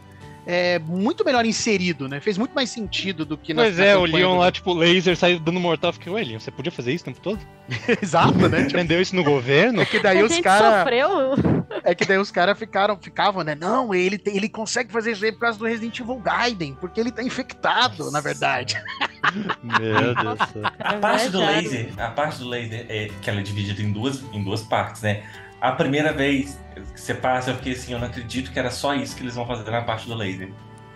é, 0.47 0.79
muito 0.79 1.25
melhor 1.25 1.45
inserido, 1.45 2.07
né? 2.07 2.21
Fez 2.21 2.37
muito 2.37 2.53
mais 2.53 2.69
sentido 2.69 3.25
do 3.25 3.37
que 3.37 3.53
Pois 3.53 3.77
é, 3.77 3.97
o 3.97 4.05
Leon 4.05 4.35
do- 4.35 4.39
lá, 4.39 4.49
tipo, 4.51 4.73
laser 4.73 5.17
saiu 5.17 5.39
dando 5.39 5.59
mortal. 5.59 5.91
Fiquei, 5.91 6.11
ué, 6.11 6.23
Leon, 6.23 6.39
você 6.39 6.49
podia 6.49 6.71
fazer 6.71 6.93
isso 6.93 7.03
o 7.03 7.05
tempo 7.05 7.19
todo? 7.21 7.39
Exato, 8.01 8.47
né? 8.47 8.61
Aprendeu 8.61 9.01
isso 9.01 9.13
no 9.15 9.23
governo? 9.25 9.81
é 9.81 9.85
que 9.85 9.99
daí 9.99 10.19
a 10.21 10.23
os 10.25 10.39
caras. 10.39 10.79
sofreu. 10.79 11.57
É 11.83 11.93
que 11.93 12.05
daí 12.05 12.17
os 12.17 12.31
caras 12.31 12.57
ficaram, 12.57 12.97
ficavam, 12.97 13.43
né? 13.43 13.53
Não, 13.55 13.93
ele, 13.93 14.17
tem- 14.17 14.37
ele 14.37 14.47
consegue 14.47 14.91
fazer 14.91 15.11
isso 15.11 15.25
aí 15.25 15.31
por 15.33 15.39
causa 15.41 15.59
do 15.59 15.65
Resident 15.65 15.99
Evil 15.99 16.19
Gaiden, 16.19 16.75
porque 16.79 16.99
ele 16.99 17.11
tá 17.11 17.21
infectado, 17.21 18.09
na 18.09 18.21
verdade. 18.21 18.81
Meu 19.61 20.15
Deus 20.15 20.37
do 20.39 20.47
céu. 20.53 20.61
A 20.79 20.93
É 20.93 20.97
parte 20.97 21.29
do 21.29 21.39
verdade. 21.39 21.67
laser, 21.67 21.89
a 21.97 22.09
parte 22.09 22.39
do 22.39 22.47
laser 22.47 22.85
é 22.87 23.09
que 23.21 23.29
ela 23.29 23.39
é 23.41 23.43
dividida 23.43 23.81
em 23.81 23.91
duas, 23.91 24.23
em 24.33 24.41
duas 24.43 24.61
partes, 24.61 25.01
né? 25.01 25.23
A 25.59 25.71
primeira 25.71 26.13
vez 26.13 26.59
que 26.93 27.01
você 27.01 27.13
passa, 27.13 27.51
eu 27.51 27.55
fiquei 27.55 27.73
assim, 27.73 27.93
eu 27.93 27.99
não 27.99 28.07
acredito 28.07 28.51
que 28.51 28.59
era 28.59 28.69
só 28.71 28.93
isso 28.93 29.15
que 29.15 29.23
eles 29.23 29.35
vão 29.35 29.45
fazer 29.45 29.69
na 29.71 29.81
parte 29.81 30.07
do 30.07 30.13
laser. 30.15 30.49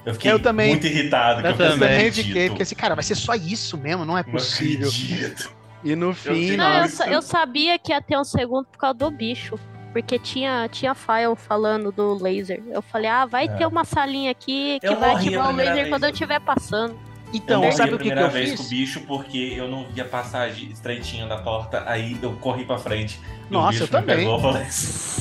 Eu 0.06 0.14
fiquei 0.14 0.32
Eu 0.32 0.40
também. 0.40 0.70
muito 0.70 0.86
irritado. 0.88 1.42
que 1.42 1.48
Eu 1.48 1.52
eu 1.52 1.58
também. 1.58 2.06
não 2.06 2.12
fiquei, 2.14 2.50
fiquei 2.50 2.62
assim, 2.62 2.76
cara, 2.76 2.96
vai 2.96 3.04
ser 3.04 3.16
só 3.16 3.34
isso 3.36 3.78
mesmo, 3.78 4.04
não 4.06 4.18
é 4.18 4.24
Não 4.24 4.32
possível. 4.32 4.88
acredito. 4.88 5.52
E 5.84 5.96
no 5.96 6.14
fim, 6.14 6.34
fiquei- 6.36 6.58
Não, 6.58 6.74
eu, 6.84 6.88
sa- 6.90 7.08
eu 7.08 7.22
sabia 7.22 7.78
que 7.80 7.92
ia 7.92 8.02
ter 8.02 8.18
um 8.18 8.24
segundo 8.24 8.66
por 8.66 8.78
causa 8.78 8.94
do 8.96 9.10
bicho. 9.12 9.60
Porque 9.92 10.18
tinha, 10.18 10.70
tinha 10.72 10.96
file 10.96 11.36
falando 11.36 11.92
do 11.92 12.14
laser. 12.14 12.64
Eu 12.70 12.82
falei, 12.82 13.10
ah, 13.10 13.26
vai 13.26 13.46
É. 13.46 13.48
ter 13.50 13.66
uma 13.68 13.84
salinha 13.84 14.32
aqui 14.32 14.80
que 14.80 14.88
Eu 14.88 14.98
vai 14.98 15.16
ativar 15.16 15.50
o 15.50 15.56
laser 15.56 15.90
quando 15.90 16.06
eu 16.06 16.12
estiver 16.12 16.40
passando. 16.40 16.98
Então, 17.34 17.64
eu 17.64 17.72
sabe 17.72 17.92
a 17.92 17.96
o 17.96 17.98
que, 17.98 18.04
que 18.04 18.10
primeira 18.10 18.22
eu 18.30 18.30
vez 18.32 18.50
fiz? 18.52 18.60
com 18.60 18.66
o 18.66 18.70
bicho 18.70 19.02
porque 19.02 19.54
eu 19.56 19.68
não 19.68 19.86
vi 19.88 20.02
a 20.02 20.06
passagem 20.06 20.70
estreitinha 20.70 21.26
da 21.28 21.38
porta, 21.38 21.84
aí 21.88 22.18
eu 22.22 22.34
corri 22.34 22.66
pra 22.66 22.78
frente. 22.78 23.20
Nossa, 23.50 23.84
eu 23.84 23.88
também. 23.88 24.26
eu 24.26 24.40
falei, 24.40 24.66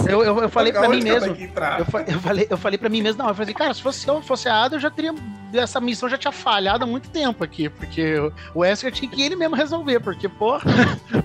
Eu, 0.08 0.22
eu, 0.42 0.48
falei 0.48 0.72
pra 0.72 0.82
mim 0.88 0.96
"Onde 0.96 1.02
que 1.04 1.08
eu 1.08 1.14
mesmo. 1.14 1.34
tenho 1.34 1.36
que 1.36 1.44
entrar?" 1.52 1.80
Eu, 1.80 1.84
fa- 1.86 2.02
eu 2.06 2.20
falei, 2.20 2.46
eu 2.50 2.56
falei 2.56 2.78
pra 2.78 2.88
mim 2.88 3.02
mesmo, 3.02 3.22
não, 3.22 3.28
eu 3.28 3.34
falei, 3.34 3.52
cara, 3.54 3.74
se 3.74 3.82
fosse 3.82 4.06
eu 4.06 4.22
fosse 4.22 4.48
a 4.48 4.54
Ada, 4.64 4.76
eu 4.76 4.80
já 4.80 4.90
teria. 4.90 5.12
Essa 5.52 5.80
missão 5.80 6.08
já 6.08 6.16
tinha 6.16 6.30
falhado 6.30 6.84
há 6.84 6.86
muito 6.86 7.10
tempo 7.10 7.42
aqui, 7.42 7.68
porque 7.68 8.16
o- 8.18 8.32
Wesker 8.60 8.92
tinha 8.92 9.10
que 9.10 9.20
ele 9.20 9.34
mesmo 9.34 9.56
resolver, 9.56 9.98
porque, 9.98 10.28
pô, 10.28 10.58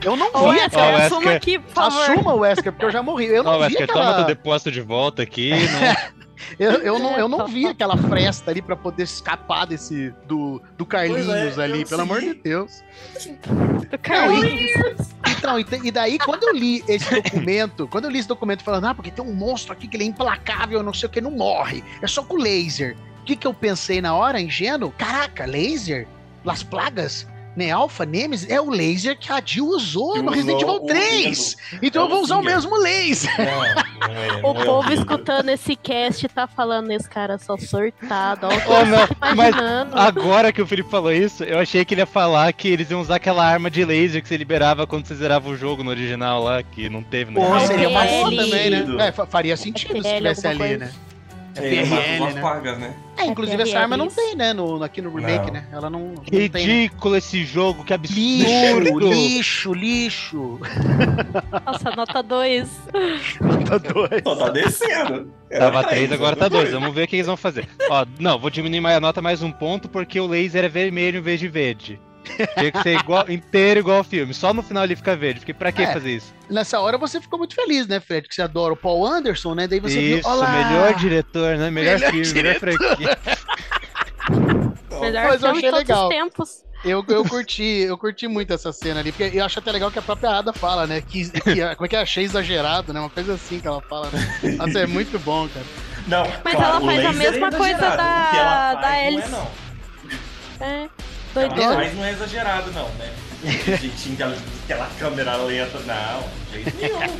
eu 0.04 0.16
não 0.16 0.32
vi 0.32 0.60
Wesker, 0.60 0.80
o 0.80 0.96
assuma 0.96 1.18
Wesker- 1.20 1.36
aqui, 1.36 1.60
por 1.60 1.74
favor. 1.74 2.02
Assuma 2.12 2.34
o 2.34 2.40
Wesker, 2.40 2.72
porque 2.74 2.86
eu 2.86 2.92
já 2.92 3.04
morri. 3.04 3.26
Eu 3.28 3.44
não 3.44 3.54
vi 3.54 3.60
Wesker, 3.66 3.88
toma 3.88 4.00
aquela... 4.02 4.16
teu 4.18 4.26
depósito 4.26 4.72
de 4.72 4.82
volta 4.82 5.22
aqui. 5.22 5.52
Não... 5.52 6.25
eu, 6.60 6.72
eu 6.72 7.00
não, 7.00 7.18
eu 7.18 7.28
não 7.28 7.48
vi 7.48 7.66
aquela 7.66 7.98
fresta 7.98 8.52
ali 8.52 8.62
pra 8.62 8.76
poder 8.76 9.04
escapar 9.04 9.66
desse. 9.66 10.14
do, 10.28 10.62
do 10.78 10.86
Carlinhos 10.86 11.26
Pois 11.26 11.58
é, 11.58 11.64
ali, 11.64 11.86
pelo 11.86 12.02
amor 12.02 12.22
de. 12.22 12.34
Deus. 12.34 12.84
Do 13.90 13.98
Carlinhos. 14.00 15.10
Então, 15.38 15.60
e, 15.60 15.66
e 15.84 15.92
daí, 15.92 16.18
quando 16.18 16.44
eu 16.44 16.54
li 16.54 16.84
esse 16.88 17.14
documento, 17.14 17.88
quando 17.88 18.06
eu 18.06 18.12
li 18.12 18.20
esse 18.20 18.28
documento 18.28 18.64
falando, 18.64 18.86
ah, 18.86 18.96
porque 18.96 19.12
tem 19.12 19.24
um 19.24 19.34
monstro 19.34 19.74
aqui 19.74 19.88
que 19.88 19.98
ele 19.98 20.04
é 20.04 20.08
implacável, 20.08 20.82
não 20.82 20.94
sei 20.94 21.08
o 21.08 21.12
que, 21.12 21.22
não 21.22 21.32
morre, 21.32 21.84
é 22.02 22.08
só 22.08 22.24
com 22.24 22.36
laser. 22.36 22.96
O 23.22 23.26
que, 23.26 23.36
que 23.36 23.48
eu 23.48 23.54
pensei 23.54 24.02
na 24.02 24.14
hora, 24.14 24.40
ingênuo? 24.40 24.92
Caraca, 24.98 25.46
laser? 25.46 26.08
Las 26.44 26.62
Plagas? 26.62 27.28
Né, 27.56 27.72
Alpha 27.72 28.06
Nemesis 28.06 28.50
é 28.50 28.60
o 28.60 28.70
laser 28.70 29.18
que 29.18 29.32
a 29.32 29.42
Jill 29.44 29.66
usou 29.68 30.14
Que 30.14 30.22
no 30.22 30.32
Resident 30.32 30.62
Evil 30.62 30.74
o 30.76 30.80
3. 30.82 31.56
Então 31.82 32.02
É 32.04 32.06
eu 32.06 32.10
vou 32.10 32.20
o 32.20 32.24
usar 32.24 32.38
o 32.38 32.44
mesmo 32.44 32.76
laser. 32.78 33.32
Não 33.38 33.64
é, 33.66 33.76
O 34.44 34.62
é 34.62 34.66
povo 34.66 34.92
escutando 34.94 35.50
esse 35.50 35.76
cast 35.76 36.28
tá 36.28 36.48
falando, 36.48 36.92
esse 36.92 37.10
cara 37.10 37.38
só 37.38 37.56
sortado. 37.58 38.48
Olha 38.48 38.58
o 38.58 38.62
que 38.62 38.68
Oh, 38.70 38.86
não, 38.86 39.36
mas. 39.36 39.56
Agora 39.94 40.52
que 40.52 40.62
o 40.62 40.68
Felipe 40.68 40.90
falou 40.90 41.12
isso, 41.14 41.44
eu 41.46 41.58
achei 41.60 41.86
que 41.86 41.94
ele 41.94 42.02
ia 42.02 42.06
falar 42.06 42.52
que 42.52 42.68
eles 42.68 42.92
iam 42.92 43.00
usar 43.00 43.16
aquela 43.16 43.46
arma 43.46 43.72
de 43.72 43.86
laser 43.86 44.22
que 44.22 44.28
você 44.28 44.36
liberava 44.36 44.86
quando 44.86 45.06
você 45.08 45.16
zerava 45.16 45.48
o 45.50 45.56
jogo 45.56 45.84
no 45.84 45.90
original 45.92 46.44
lá, 46.44 46.62
que 46.62 46.90
não 46.90 47.02
teve 47.04 47.34
Pô, 47.34 47.42
Não, 47.48 47.60
seria 47.62 47.90
boa 47.90 48.06
também, 48.36 48.70
né? 48.70 49.08
É, 49.08 49.12
fa- 49.12 49.26
faria 49.26 49.56
sentido 49.56 50.04
se 50.04 50.16
tivesse 50.18 50.46
ali, 50.46 50.78
né? 50.78 50.92
É, 51.56 51.62
PRL, 51.62 52.34
né? 52.34 52.42
plagas, 52.42 52.78
né? 52.78 52.94
É, 53.18 53.26
inclusive 53.26 53.64
essa 53.64 53.80
arma 53.80 53.96
não 53.96 54.08
tem, 54.08 54.36
né? 54.36 54.52
No, 54.54 54.84
aqui 54.84 55.02
no 55.02 55.14
remake, 55.16 55.46
Não. 55.48 55.54
né? 55.54 55.66
Ela 55.72 55.90
não, 55.90 56.00
não 56.10 56.16
tem. 56.16 56.50
né? 56.50 56.60
Ridículo 56.60 57.16
esse 57.16 57.46
jogo, 57.46 57.84
que 57.86 57.96
Lixo, 57.96 58.78
absurdo! 58.78 59.08
lixo, 59.10 59.74
lixo. 59.74 60.60
Nossa, 61.66 61.92
nota 61.96 62.22
2. 62.22 62.70
Tá 63.68 63.78
doido. 63.78 64.24
Pô, 64.24 64.36
tá 64.36 64.50
descendo. 64.50 65.34
Era 65.50 65.72
Tava 65.72 65.84
três, 65.88 66.08
3, 66.08 66.12
agora 66.12 66.36
tá 66.36 66.46
agora 66.46 66.64
2. 66.64 66.74
Vamos 66.74 66.94
ver 66.94 67.04
o 67.04 67.08
que 67.08 67.16
eles 67.16 67.28
vão 67.28 67.38
fazer. 67.38 67.68
Ó, 67.90 68.06
não, 68.20 68.38
vou 68.38 68.50
diminuir 68.50 68.82
mais 68.82 68.98
a 68.98 69.00
nota 69.00 69.22
mais 69.22 69.42
um 69.42 69.52
ponto 69.52 69.88
porque 69.88 70.20
o 70.20 70.28
laser 70.28 70.66
é 70.66 70.70
vermelho 70.70 71.20
em 71.20 71.22
vez 71.22 71.40
de 71.40 71.48
verde. 71.48 72.00
Tinha 72.58 72.72
que 72.72 72.82
ser 72.84 73.00
igual, 73.00 73.26
inteiro 73.30 73.80
igual 73.80 73.98
ao 73.98 74.04
filme. 74.04 74.34
Só 74.34 74.54
no 74.54 74.62
final 74.64 74.84
ele 74.84 74.96
fica 74.96 75.16
verde. 75.16 75.40
Porque 75.42 75.54
pra 75.54 75.72
que 75.72 75.84
É. 75.84 75.94
fazer 75.94 76.12
isso? 76.12 76.34
Nessa 76.50 76.80
hora 76.80 76.98
você 76.98 77.20
ficou 77.22 77.40
muito 77.40 77.56
feliz, 77.56 77.88
né, 77.88 78.00
Fred? 78.00 78.28
Que 78.28 78.36
você 78.36 78.42
adora 78.42 78.74
o 78.74 78.78
Paul 78.78 79.06
Anderson, 79.06 79.54
né? 79.56 79.68
Daí 79.68 79.80
você 79.80 80.00
isso, 80.00 80.22
viu, 80.22 80.32
olha 80.32 80.42
lá. 80.42 80.52
melhor 80.52 80.94
diretor, 80.96 81.58
né? 81.58 81.70
Melhor, 81.72 82.00
Melhor 82.00 82.12
filme, 82.12 82.34
melhor 82.34 82.56
franquia. 82.60 83.18
Melhor 85.02 85.24
Mas 85.26 85.44
eu 85.44 85.54
filme 85.54 85.58
achei 85.58 85.62
de 85.62 85.62
todos 85.62 85.78
legal. 85.78 86.04
os 86.04 86.10
tempos. 86.16 86.66
Eu, 86.84 87.04
eu 87.10 87.26
curti, 87.26 87.64
eu 87.64 87.98
curti 87.98 88.28
muito 88.28 88.54
essa 88.54 88.72
cena 88.72 89.00
ali, 89.00 89.12
porque 89.12 89.36
eu 89.38 89.44
acho 89.44 89.58
até 89.58 89.72
legal 89.72 89.90
que 89.92 89.98
a 89.98 90.02
própria 90.04 90.30
Ada 90.30 90.54
fala, 90.54 90.86
né? 90.86 91.02
Que, 91.02 91.30
que 91.30 91.76
como 91.76 91.86
é 91.86 91.88
que 91.90 91.96
é? 91.96 92.02
Achei 92.02 92.24
exagerado, 92.24 92.94
né? 92.94 93.00
Uma 93.00 93.10
coisa 93.10 93.34
assim 93.34 93.60
que 93.60 93.68
ela 93.68 93.82
fala, 93.82 94.10
né? 94.12 94.56
Nossa, 94.58 94.80
é 94.80 94.86
muito 94.86 95.18
bom, 95.20 95.48
cara. 95.50 95.66
Não, 96.08 96.24
Mas 96.44 96.54
claro, 96.56 96.78
ela 96.78 96.82
faz 96.82 97.06
a 97.06 97.10
laser 97.10 97.14
mesma 97.32 97.48
é 97.48 97.52
coisa 97.52 97.80
da- 97.80 97.96
da 97.96 98.82
faz 98.82 98.82
não 98.82 98.88
é, 98.90 99.08
Alice. 99.08 99.32
não. 99.32 99.52
É, 100.60 100.90
Doidona. 101.36 101.76
faz 101.76 101.96
não 101.96 102.06
é 102.06 102.12
exagerado, 102.12 102.72
não, 102.72 102.90
né? 102.96 103.14
O 103.44 103.48
jeitinho 103.78 104.16
que 104.16 104.24
ela, 104.24 104.38
aquela 104.64 104.90
câmera 104.98 105.36
lenta, 105.38 105.80
não, 105.80 106.24
de 106.48 106.64
jeito 106.64 106.78
nenhum. 106.82 107.20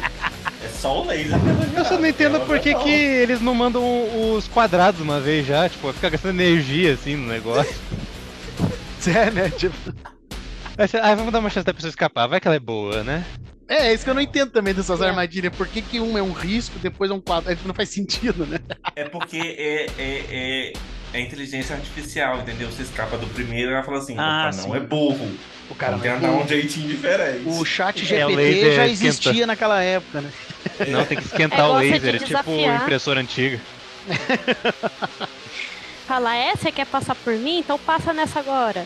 É 0.64 0.68
só 0.70 1.02
o 1.02 1.06
laser 1.06 1.36
é. 1.36 1.80
Eu 1.80 1.86
só 1.86 1.98
não 2.00 2.08
entendo 2.08 2.40
por 2.48 2.58
que, 2.60 2.74
que 2.74 2.90
eles 2.90 3.42
não 3.42 3.54
mandam 3.54 3.84
os 4.36 4.48
quadrados 4.48 5.00
uma 5.02 5.20
vez 5.20 5.46
já. 5.46 5.70
Tipo, 5.70 5.94
fica 5.94 6.10
gastando 6.10 6.40
energia 6.42 6.94
assim 6.94 7.16
no 7.16 7.28
negócio. 7.28 7.76
É, 9.08 9.30
né? 9.30 9.52
Tipo, 9.52 9.76
ah, 11.04 11.14
vamos 11.14 11.32
dar 11.32 11.38
uma 11.38 11.50
chance 11.52 11.64
da 11.64 11.74
pessoa 11.76 11.90
escapar. 11.90 12.28
Vai 12.28 12.40
que 12.40 12.48
ela 12.48 12.56
é 12.56 12.60
boa, 12.60 13.04
né? 13.04 13.24
é, 13.68 13.88
é 13.88 13.94
isso 13.94 14.04
que 14.04 14.10
eu 14.10 14.16
não 14.16 14.22
entendo 14.22 14.50
também 14.52 14.74
dessas 14.74 15.00
É. 15.00 15.08
armadilhas. 15.08 15.56
Por 15.56 15.68
que, 15.68 15.82
que 15.82 16.00
um 16.00 16.18
é 16.18 16.24
um 16.24 16.32
risco, 16.32 16.80
depois 16.80 17.12
é 17.12 17.14
um 17.14 17.22
quadro? 17.22 17.52
Aí 17.52 17.58
Não 17.66 17.74
faz 17.76 17.90
sentido, 17.90 18.48
né? 18.48 18.60
É 18.96 19.04
porque 19.04 19.38
é, 19.38 19.86
é, 20.00 20.74
é, 21.16 21.20
é 21.20 21.22
inteligência 21.22 21.76
artificial, 21.76 22.40
entendeu? 22.40 22.70
Você 22.72 22.84
escapa 22.84 23.18
do 23.18 23.28
primeiro 23.28 23.72
e 23.72 23.74
ela 23.74 23.84
fala 23.84 24.00
assim, 24.00 24.16
Ah, 24.18 24.50
opa, 24.52 24.62
não 24.68 24.76
é 24.76 24.80
burro. 24.80 25.32
O 25.70 25.74
cara 25.74 25.98
Vamos 25.98 26.22
não 26.22 26.40
é 26.42 26.44
um 26.44 26.48
jeitinho 26.48 26.88
diferente. 26.88 27.42
O 27.46 27.66
chat 27.66 28.00
É, 28.14 28.26
o 28.26 28.30
GPT 28.30 28.36
laser 28.36 28.76
já 28.76 28.88
esquenta. 28.88 29.08
existia 29.10 29.48
naquela 29.48 29.82
época, 29.82 30.22
né? 30.22 30.32
Não, 30.88 31.06
tem 31.06 31.18
que 31.18 31.24
É 31.24 31.28
esquentar 31.28 31.60
igual 31.60 31.74
o 31.74 31.78
laser, 31.78 32.16
é 32.16 32.20
tipo 32.20 32.52
impressora 32.52 33.20
antiga. 33.22 33.60
Fala, 36.08 36.36
é, 36.36 36.56
você 36.56 36.72
quer 36.72 36.86
passar 36.86 37.16
por 37.16 37.34
mim? 37.34 37.60
Então 37.60 37.80
passa 37.80 38.14
nessa 38.14 38.40
agora. 38.40 38.86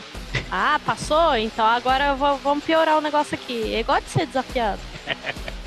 Ah, 0.49 0.79
passou? 0.85 1.35
Então 1.35 1.65
agora 1.65 2.13
vou- 2.15 2.37
vamos 2.37 2.63
piorar 2.63 2.97
o 2.97 3.01
negócio 3.01 3.35
aqui. 3.35 3.73
É 3.75 3.81
igual 3.81 3.99
de 3.99 4.09
ser 4.09 4.25
desafiado. 4.25 4.79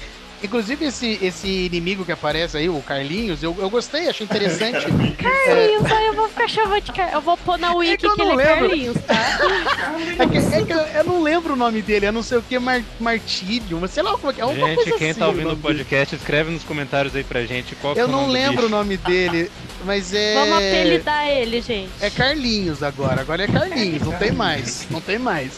Inclusive, 0.43 0.84
esse, 0.86 1.18
esse 1.22 1.47
inimigo 1.66 2.05
que 2.05 2.12
aparece 2.12 2.57
aí, 2.57 2.68
o 2.68 2.80
Carlinhos, 2.82 3.43
eu, 3.43 3.55
eu 3.59 3.70
gostei, 3.70 4.09
achei 4.09 4.24
interessante. 4.24 4.86
Carlinhos, 5.16 5.84
aí 5.90 6.07
eu 6.07 6.14
vou 6.14 6.28
ficar 6.28 6.49
chamando 6.49 6.80
de 6.82 6.93
Carlinhos. 6.93 7.14
Eu 7.14 7.20
vou 7.20 7.36
pôr 7.36 7.59
na 7.59 7.74
wiki 7.74 7.99
que 7.99 8.07
eu 8.07 8.14
que, 8.14 8.18
não 8.24 8.32
ele 8.32 8.43
é 8.43 8.45
lembro. 8.47 8.68
Carlinhos, 8.68 8.97
tá? 9.07 9.14
É 10.18 10.26
que, 10.26 10.36
é 10.36 10.64
que 10.64 10.72
eu, 10.72 10.78
eu 10.78 11.05
não 11.05 11.22
lembro 11.22 11.55
o 11.55 11.57
nome 11.57 11.80
dele, 11.82 12.07
é 12.07 12.12
não 12.12 12.22
sei 12.22 12.38
o 12.38 12.43
que, 12.43 12.59
Mar, 12.59 12.82
Martírio, 13.01 13.78
mas 13.80 13.90
sei 13.90 14.03
lá 14.03 14.12
como 14.12 14.30
é 14.30 14.32
que 14.34 14.40
é. 14.40 14.45
alguma 14.45 14.66
Gente, 14.68 14.76
coisa 14.76 14.99
quem 14.99 15.11
assim, 15.11 15.18
tá 15.20 15.26
o 15.26 15.28
ouvindo 15.28 15.47
o 15.47 15.49
nome 15.51 15.62
dele. 15.62 15.78
podcast, 15.78 16.14
escreve 16.16 16.51
nos 16.51 16.64
comentários 16.64 17.14
aí 17.14 17.24
pra 17.24 17.45
gente 17.45 17.74
qual 17.76 17.95
que 17.95 18.01
é 18.01 18.03
Eu 18.03 18.09
o 18.09 18.11
não 18.11 18.26
lembro 18.28 18.66
o 18.66 18.68
nome 18.68 18.97
dele, 18.97 19.51
mas 19.84 20.12
é. 20.12 20.34
Vamos 20.34 20.57
apelidar 20.59 21.28
ele, 21.28 21.61
gente. 21.61 21.90
É 22.01 22.11
Carlinhos 22.11 22.82
agora, 22.82 23.20
agora 23.20 23.45
é 23.45 23.47
Carlinhos, 23.49 24.03
não 24.03 24.12
tem 24.12 24.32
mais, 24.32 24.86
não 24.90 25.01
tem 25.01 25.18
mais. 25.18 25.53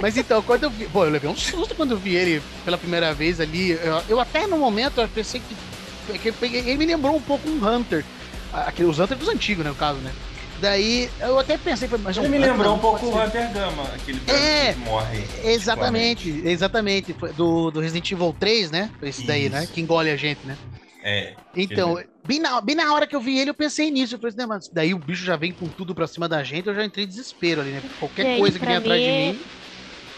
Mas 0.00 0.16
então, 0.16 0.42
quando 0.42 0.64
eu 0.64 0.70
vi. 0.70 0.86
Pô, 0.86 1.04
eu 1.04 1.10
levei 1.10 1.28
um 1.30 1.36
susto 1.36 1.74
quando 1.74 1.92
eu 1.92 1.96
vi 1.98 2.14
ele 2.14 2.42
pela 2.64 2.78
primeira 2.78 3.12
vez 3.12 3.40
ali. 3.40 3.70
Eu, 3.72 4.02
eu 4.08 4.20
até 4.20 4.46
no 4.46 4.58
momento 4.58 5.00
eu 5.00 5.08
pensei 5.08 5.40
que. 5.40 6.18
que 6.18 6.28
eu 6.28 6.34
peguei- 6.34 6.60
ele 6.60 6.78
me 6.78 6.86
lembrou 6.86 7.16
um 7.16 7.20
pouco 7.22 7.48
um 7.48 7.66
Hunter. 7.66 8.04
Aquele, 8.52 8.88
os 8.88 8.98
Hunter 8.98 9.16
dos 9.16 9.28
antigos, 9.28 9.64
né, 9.64 9.70
no 9.70 9.76
caso, 9.76 9.98
né? 10.00 10.12
Daí 10.60 11.08
eu 11.20 11.38
até 11.38 11.56
pensei, 11.56 11.88
mas 12.00 12.16
é 12.16 12.20
Ele 12.20 12.28
me 12.30 12.38
Hunter? 12.38 12.50
lembrou 12.52 12.74
um 12.74 12.78
pouco 12.78 13.06
o. 13.06 13.22
Hunter 13.22 13.52
Gama, 13.52 13.82
aquele 13.94 14.20
É, 14.26 14.72
que 14.72 14.78
morre. 14.80 15.24
Exatamente, 15.44 16.42
exatamente. 16.44 17.12
Foi 17.14 17.32
Do, 17.32 17.70
do 17.70 17.80
Resident 17.80 18.10
Evil 18.10 18.34
3, 18.38 18.70
né? 18.70 18.90
Esse 19.02 19.26
daí, 19.26 19.48
né? 19.48 19.64
Isso. 19.64 19.72
Que 19.72 19.80
engole 19.80 20.10
a 20.10 20.16
gente, 20.16 20.40
né? 20.46 20.56
É. 21.04 21.34
Então, 21.56 21.98
bem 22.26 22.40
na, 22.40 22.60
bem 22.60 22.74
na 22.76 22.92
hora 22.92 23.06
que 23.06 23.14
eu 23.16 23.20
vi 23.20 23.38
ele, 23.38 23.50
eu 23.50 23.54
pensei 23.54 23.90
nisso. 23.90 24.14
Eu 24.14 24.18
falei 24.18 24.28
assim, 24.30 24.38
né, 24.38 24.46
mas 24.46 24.68
daí 24.72 24.94
o 24.94 24.98
bicho 24.98 25.24
já 25.24 25.36
vem 25.36 25.52
com 25.52 25.66
tudo 25.68 25.94
pra 25.94 26.06
cima 26.06 26.28
da 26.28 26.42
gente, 26.42 26.66
eu 26.68 26.74
já 26.74 26.84
entrei 26.84 27.04
em 27.04 27.08
desespero 27.08 27.60
ali, 27.60 27.70
né? 27.72 27.82
Qualquer 27.98 28.38
coisa 28.38 28.58
que 28.58 28.66
vem 28.66 28.76
atrás 28.76 29.00
de 29.00 29.08
mim, 29.08 29.32
mim. 29.32 29.44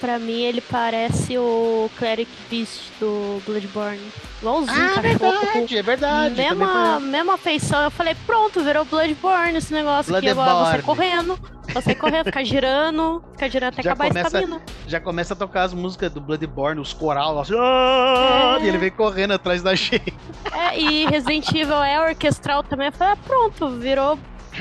Pra 0.01 0.18
mim, 0.18 0.40
ele 0.40 0.62
parece 0.62 1.36
o 1.36 1.90
Cleric 1.98 2.30
Beast 2.48 2.90
do 2.98 3.42
Bloodborne. 3.44 4.01
Igualzinho, 4.40 4.74
Ah, 4.96 5.03
cachorro. 5.03 5.18
verdade, 5.42 5.76
é 5.76 5.82
verdade. 5.82 6.34
Mesma, 6.34 6.98
mesma 7.01 7.36
feição, 7.36 7.82
eu 7.82 7.90
falei, 7.90 8.16
pronto, 8.26 8.62
virou 8.64 8.86
Bloodborne 8.86 9.59
esse 9.59 9.74
negócio 9.74 10.16
aqui. 10.16 10.30
Agora 10.30 10.55
você 10.76 10.82
correndo, 10.82 11.38
você 11.74 11.94
correndo, 11.94 12.24
ficar 12.24 12.42
girando, 12.44 13.22
ficar 13.32 13.48
girando 13.51 13.72
até 13.74 13.82
Já 13.82 13.92
acabar 13.92 14.09
começa- 14.09 14.26
estamina. 14.38 14.62
Já 14.86 15.01
começa 15.01 15.34
a 15.34 15.36
tocar 15.36 15.64
as 15.64 15.74
músicas 15.74 16.11
do 16.11 16.20
Bloodborne, 16.22 16.80
os 16.80 16.94
coral, 16.94 17.38
assim, 17.38 17.53
"Ah!" 17.59 18.57
É. 18.59 18.64
e 18.64 18.68
ele 18.68 18.78
vem 18.78 18.90
correndo 18.90 19.32
atrás 19.32 19.62
da 19.62 19.74
gente. 19.74 20.14
É, 20.51 20.80
e 20.80 21.05
Resident 21.09 21.46
Evil 21.53 21.82
é 21.82 22.01
orquestral 22.01 22.62
também. 22.62 22.86
Eu 22.86 22.92
falei, 22.92 23.12
ah, 23.12 23.18
pronto, 23.26 23.68
virou, 23.78 24.18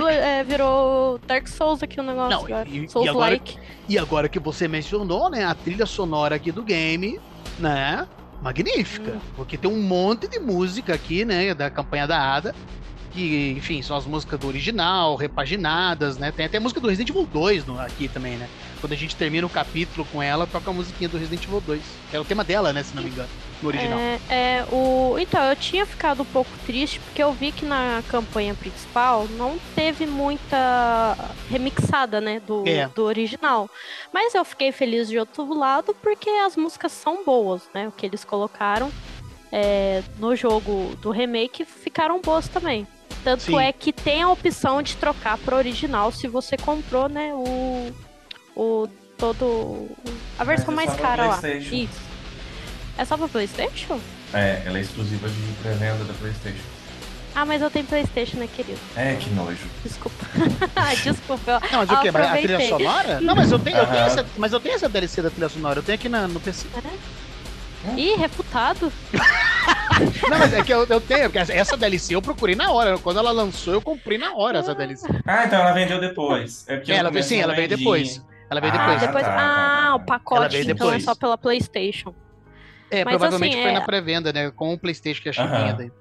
é, 0.08 0.43
virou 0.43 1.20
Dark 1.28 1.47
Souls 1.47 1.82
aqui 1.84 2.00
o 2.00 2.04
negócio 2.04 2.30
Não, 2.38 2.45
agora. 2.45 2.68
e- 2.70 2.86
e 2.86 2.89
Souls 2.89 3.08
agora- 3.10 3.32
like. 3.32 3.58
E 3.88 3.97
agora 3.97 4.30
que 4.30 4.39
você 4.39 4.68
mencionou, 4.68 5.30
né, 5.30 5.43
a 5.45 5.54
trilha 5.56 5.86
sonora 5.86 6.36
aqui 6.36 6.52
do 6.52 6.64
game, 6.64 7.20
né? 7.58 8.08
Magnífica. 8.41 9.14
Hum. 9.16 9.20
Porque 9.36 9.58
tem 9.58 9.70
um 9.70 9.82
monte 9.82 10.28
de 10.28 10.39
música 10.39 10.93
aqui, 10.93 11.26
né, 11.26 11.54
da 11.54 11.70
campanha 11.70 12.08
da 12.08 12.18
Ada. 12.20 12.56
Que, 13.12 13.56
enfim, 13.58 13.82
são 13.82 13.97
as 13.97 14.06
músicas 14.06 14.39
do 14.39 14.47
original, 14.47 15.16
repaginadas, 15.16 16.18
né? 16.20 16.32
Tem 16.32 16.45
até 16.45 16.58
a 16.58 16.62
música 16.62 16.80
do 16.80 16.88
Resident 16.88 17.10
Evil 17.10 17.26
2 17.26 17.66
no- 17.66 17.80
aqui 17.80 18.08
também, 18.08 18.38
né? 18.38 18.47
Quando 18.80 18.93
a 18.93 18.95
gente 18.95 19.15
termina 19.15 19.45
o 19.45 19.49
capítulo 19.49 20.07
com 20.11 20.21
ela, 20.21 20.47
toca 20.47 20.69
a 20.69 20.73
musiquinha 20.73 21.09
do 21.09 21.17
Resident 21.17 21.43
Evil 21.45 21.61
2. 21.61 21.82
Que 22.09 22.17
é 22.17 22.19
o 22.19 22.25
tema 22.25 22.43
dela, 22.43 22.71
né, 22.71 22.84
se 22.84 22.95
não 22.95 23.03
me 23.03 23.09
engano, 23.09 23.30
no 23.61 23.67
original. 23.67 23.99
É, 23.99 24.19
é, 24.30 24.65
o... 24.71 25.17
Então, 25.19 25.43
eu 25.43 25.55
tinha 25.55 25.86
ficado 25.86 26.21
um 26.21 26.25
pouco 26.25 26.49
triste 26.65 26.99
porque 26.99 27.21
eu 27.21 27.34
vi 27.34 27.51
que 27.51 27.65
na 27.65 28.01
campanha 28.09 28.53
principal 28.53 29.27
não 29.32 29.57
teve 29.75 30.05
muita 30.05 31.15
remixada, 31.49 32.21
né, 32.21 32.39
do, 32.39 32.63
É. 32.67 32.88
do 32.88 33.03
original. 33.03 33.69
Mas 34.13 34.34
eu 34.34 34.45
fiquei 34.45 34.71
feliz 34.71 35.09
de 35.09 35.19
outro 35.19 35.53
lado 35.53 35.95
porque 36.01 36.30
as 36.30 36.55
músicas 36.55 36.91
são 36.91 37.23
boas, 37.23 37.63
né? 37.73 37.88
O 37.88 37.91
que 37.91 38.05
eles 38.05 38.23
colocaram 38.23 38.91
é, 39.51 40.03
no 40.17 40.36
jogo 40.36 40.95
do 41.01 41.11
remake 41.11 41.65
ficaram 41.65 42.21
boas 42.21 42.47
também. 42.47 42.88
Tanto 43.23 43.43
Sim. 43.43 43.59
é 43.59 43.73
que 43.73 43.91
tem 43.91 44.21
a 44.21 44.30
opção 44.30 44.82
de 44.82 44.95
trocar 44.95 45.38
para 45.38 45.55
original 45.57 46.11
se 46.11 46.27
você 46.27 46.55
comprou, 46.55 47.09
né, 47.09 47.34
o, 47.34 47.91
o 48.60 48.89
todo 49.18 49.88
a 50.38 50.43
versão 50.43 50.72
é 50.74 50.76
mais 50.76 50.93
cara 50.95 51.28
lá. 51.28 51.39
Isso. 51.72 51.99
É 52.97 53.05
só 53.05 53.16
pra 53.18 53.28
PlayStation? 53.30 53.99
É, 54.34 54.62
ela 54.66 54.78
é 54.78 54.82
exclusiva 54.82 55.28
de 55.30 55.36
pré-venda 55.62 56.03
da 56.03 56.14
PlayStation. 56.14 56.64
Ah, 57.34 57.45
mas 57.45 57.62
eu 57.62 57.70
tenho 57.70 57.86
PlayStation, 57.86 58.38
né, 58.38 58.49
querido? 58.53 58.80
É, 58.97 59.16
que 59.16 59.30
nojo. 59.30 59.66
Desculpa. 59.84 60.26
Desculpa. 61.03 61.51
eu- 61.64 61.72
Não, 61.72 61.80
mas 61.80 61.89
o 61.89 62.01
quê? 62.01 62.12
Mas 62.12 62.28
A 62.28 62.38
trilha 62.38 62.68
sonora? 62.68 63.22
Não, 63.22 63.36
mas 63.36 63.51
eu 63.51 63.60
tenho, 63.60 63.78
eu 63.78 63.86
tenho 63.88 64.03
essa, 64.03 64.26
mas 64.38 64.51
eu 64.51 64.60
tenho 64.60 64.76
essa 64.76 64.89
DLC 64.89 65.22
da 65.22 65.30
trilha 65.30 65.47
sonora, 65.49 65.80
eu 65.80 65.84
tenho 65.84 65.95
aqui 65.97 66.10
na, 66.10 66.28
no 66.28 66.39
PC. 66.39 66.68
Ih, 67.95 68.16
refutado. 68.18 68.91
Não, 70.30 70.38
mas 70.39 70.53
é 70.53 70.64
que 70.64 70.74
eu, 70.74 70.86
eu 70.86 70.99
tenho, 71.01 71.30
porque 71.30 71.51
essa 71.51 71.76
DLC 71.78 72.16
eu 72.16 72.22
procurei 72.22 72.55
na 72.55 72.72
hora. 72.72 72.97
Quando 72.97 73.20
ela 73.20 73.32
lançou, 73.32 73.74
eu 73.74 73.82
comprei 73.82 74.18
na 74.18 74.34
hora 74.34 74.60
essa 74.60 74.74
DLC. 74.76 75.07
Ah, 75.26 75.45
então 75.45 75.60
ela 75.60 75.72
vendeu 75.72 75.99
depois. 75.99 76.66
É 76.68 76.76
porque 76.78 76.91
É, 76.91 76.97
ela 76.97 77.22
sim, 77.22 77.39
ela 77.39 77.53
veio 77.53 77.68
depois. 77.70 78.22
Ela 78.50 78.60
veio 78.62 78.74
Ah, 78.74 78.78
depois. 78.78 79.02
Depois, 79.02 79.24
tá, 79.26 79.36
tá, 79.36 79.38
ah, 79.38 79.88
tá. 79.89 79.95
o 79.95 80.00
pacote 80.06 80.58
veio 80.58 80.72
então 80.72 80.91
é 80.93 81.00
só 81.00 81.14
pela 81.16 81.38
PlayStation. 81.38 82.14
É, 82.91 83.06
Mas, 83.06 83.12
provavelmente 83.18 83.54
assim, 83.54 83.62
foi 83.62 83.70
é- 83.72 83.74
na 83.76 83.82
pré-venda, 83.82 84.34
né? 84.34 84.50
Com 84.50 84.74
o 84.74 84.80
PlayStation 84.80 85.22
que 85.22 85.30
a 85.30 85.43
Aham. 85.43 85.76
daí. 85.78 85.91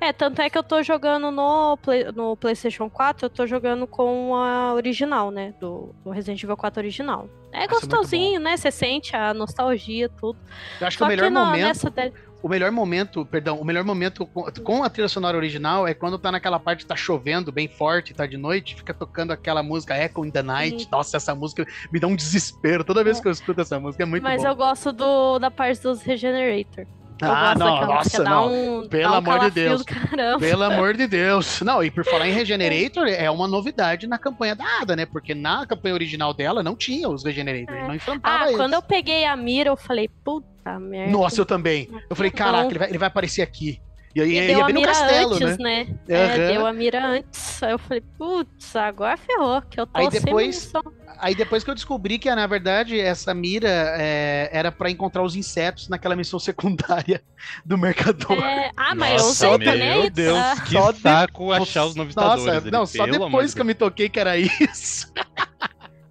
É, 0.00 0.12
tanto 0.12 0.40
é 0.40 0.48
que 0.48 0.56
eu 0.56 0.62
tô 0.62 0.80
jogando 0.80 1.32
no, 1.32 1.76
Play- 1.78 2.04
no 2.12 2.36
PlayStation 2.36 2.88
4, 2.88 3.26
eu 3.26 3.30
tô 3.30 3.44
jogando 3.48 3.84
com 3.84 4.32
a 4.36 4.74
original, 4.74 5.32
né? 5.32 5.52
Do, 5.58 5.92
do 6.04 6.10
Resident 6.10 6.40
Evil 6.44 6.56
4 6.56 6.80
original. 6.80 7.28
É 7.52 7.64
é 7.64 7.66
gostosinho, 7.66 8.38
né? 8.38 8.56
Você 8.56 8.70
sente 8.70 9.16
a 9.16 9.34
nostalgia, 9.34 10.08
tudo. 10.08 10.38
Eu 10.80 10.86
acho 10.86 10.96
que 10.96 11.00
Só 11.00 11.04
o 11.06 11.08
melhor 11.08 11.28
na- 11.32 11.44
momento, 11.46 11.64
nessa 11.66 11.90
o 12.44 12.48
melhor 12.48 12.70
momento, 12.70 13.24
perdão, 13.24 13.58
o 13.58 13.64
melhor 13.64 13.84
momento 13.84 14.26
com, 14.26 14.84
a 14.84 14.90
trilha 14.90 15.08
sonora 15.08 15.34
original 15.34 15.88
é 15.88 15.94
quando 15.94 16.18
tá 16.18 16.30
naquela 16.30 16.60
parte 16.60 16.80
que 16.80 16.86
tá 16.86 16.94
chovendo 16.94 17.50
bem 17.50 17.66
forte, 17.66 18.12
tá 18.12 18.26
de 18.26 18.36
noite, 18.36 18.76
fica 18.76 18.92
tocando 18.92 19.30
aquela 19.32 19.62
música 19.62 19.96
Echo 19.96 20.26
in 20.26 20.30
the 20.30 20.42
Night. 20.42 20.82
Sim. 20.82 20.88
Nossa, 20.92 21.16
essa 21.16 21.34
música 21.34 21.66
me 21.90 21.98
dá 21.98 22.06
um 22.06 22.14
desespero 22.14 22.84
toda 22.84 23.02
vez 23.02 23.18
que 23.18 23.26
eu 23.26 23.32
escuto 23.32 23.62
essa 23.62 23.80
música, 23.80 24.02
é 24.02 24.06
muito 24.06 24.22
Mas 24.22 24.42
bom. 24.42 24.48
eu 24.48 24.56
gosto 24.56 24.92
do, 24.92 25.38
da 25.38 25.50
parte 25.50 25.82
dos 25.82 26.02
Regenerator. 26.02 26.86
Eu 27.22 27.30
Ah, 27.30 27.54
não, 27.56 27.86
nossa, 27.86 28.22
não. 28.24 28.52
Um, 28.82 28.88
Pelo 28.88 29.12
um 29.12 29.16
amor 29.16 29.38
de 29.40 29.50
Deus. 29.52 29.82
Pelo 30.40 30.62
amor 30.64 30.94
de 30.96 31.06
Deus. 31.06 31.60
Não, 31.60 31.82
e 31.82 31.90
por 31.90 32.04
falar 32.04 32.28
em 32.28 32.32
Regenerator, 32.32 33.06
é 33.06 33.30
uma 33.30 33.46
novidade 33.46 34.06
na 34.06 34.18
campanha 34.18 34.54
da 34.56 34.64
Ada, 34.80 34.96
né? 34.96 35.06
Porque 35.06 35.34
na 35.34 35.64
campanha 35.64 35.94
original 35.94 36.34
dela 36.34 36.62
não 36.62 36.74
tinha 36.74 37.08
os 37.08 37.24
Regenerators, 37.24 37.86
não 37.86 37.94
enfrentava 37.94 38.36
Ah, 38.44 38.46
eles. 38.46 38.56
quando 38.56 38.74
eu 38.74 38.82
peguei 38.82 39.24
a 39.24 39.36
mira, 39.36 39.70
eu 39.70 39.76
falei, 39.76 40.08
puta 40.24 40.78
merda. 40.80 41.12
Nossa, 41.12 41.40
eu 41.40 41.46
também. 41.46 41.88
Eu 42.10 42.16
falei, 42.16 42.32
Não. 42.32 42.36
caraca, 42.38 42.68
ele 42.68 42.78
vai, 42.78 42.88
ele 42.88 42.98
vai 42.98 43.08
aparecer 43.08 43.42
aqui. 43.42 43.80
E 44.14 44.20
aí 44.20 44.30
E 44.30 44.34
ia 44.34 44.46
deu 44.46 44.62
a 44.62 44.66
bem 44.66 44.74
no 44.74 44.80
mira 44.80 44.92
castelo, 44.92 45.34
antes, 45.34 45.58
né? 45.58 45.84
né? 45.84 45.96
É, 46.08 46.24
Aham. 46.24 46.52
deu 46.52 46.66
a 46.66 46.72
mira 46.72 47.04
antes. 47.06 47.62
Aí 47.62 47.72
eu 47.72 47.78
falei, 47.78 48.00
putz, 48.16 48.76
agora 48.76 49.16
ferrou, 49.16 49.60
que 49.62 49.80
eu 49.80 49.86
tô 49.86 49.98
Aí 49.98 50.10
sem 50.10 50.20
depois- 50.20 50.46
munição. 50.72 50.82
Aí 51.18 51.34
depois 51.34 51.62
que 51.64 51.70
eu 51.70 51.74
descobri 51.74 52.18
que, 52.18 52.32
na 52.34 52.46
verdade, 52.46 52.98
essa 53.00 53.32
mira 53.34 53.68
é, 53.98 54.48
era 54.52 54.70
pra 54.72 54.90
encontrar 54.90 55.22
os 55.22 55.36
insetos 55.36 55.88
naquela 55.88 56.14
missão 56.16 56.38
secundária 56.38 57.22
do 57.64 57.76
mercador. 57.78 58.38
É, 58.42 58.70
ah, 58.76 58.94
mas 58.94 59.20
eu 59.20 59.26
Nossa, 59.28 59.48
usei 59.48 59.58
meu 59.58 59.72
também. 59.72 60.10
Deus, 60.10 60.60
que 60.60 60.72
Só 60.72 60.92
de- 60.92 61.00
saco 61.00 61.52
achar 61.52 61.84
os 61.86 61.94
novistadores. 61.94 62.44
Nossa, 62.44 62.56
ali, 62.58 62.70
não, 62.70 62.86
só 62.86 63.06
depois 63.06 63.50
de 63.50 63.54
que 63.56 63.60
eu 63.60 63.64
me 63.66 63.74
toquei 63.74 64.08
que 64.08 64.18
era 64.20 64.36
isso. 64.36 65.12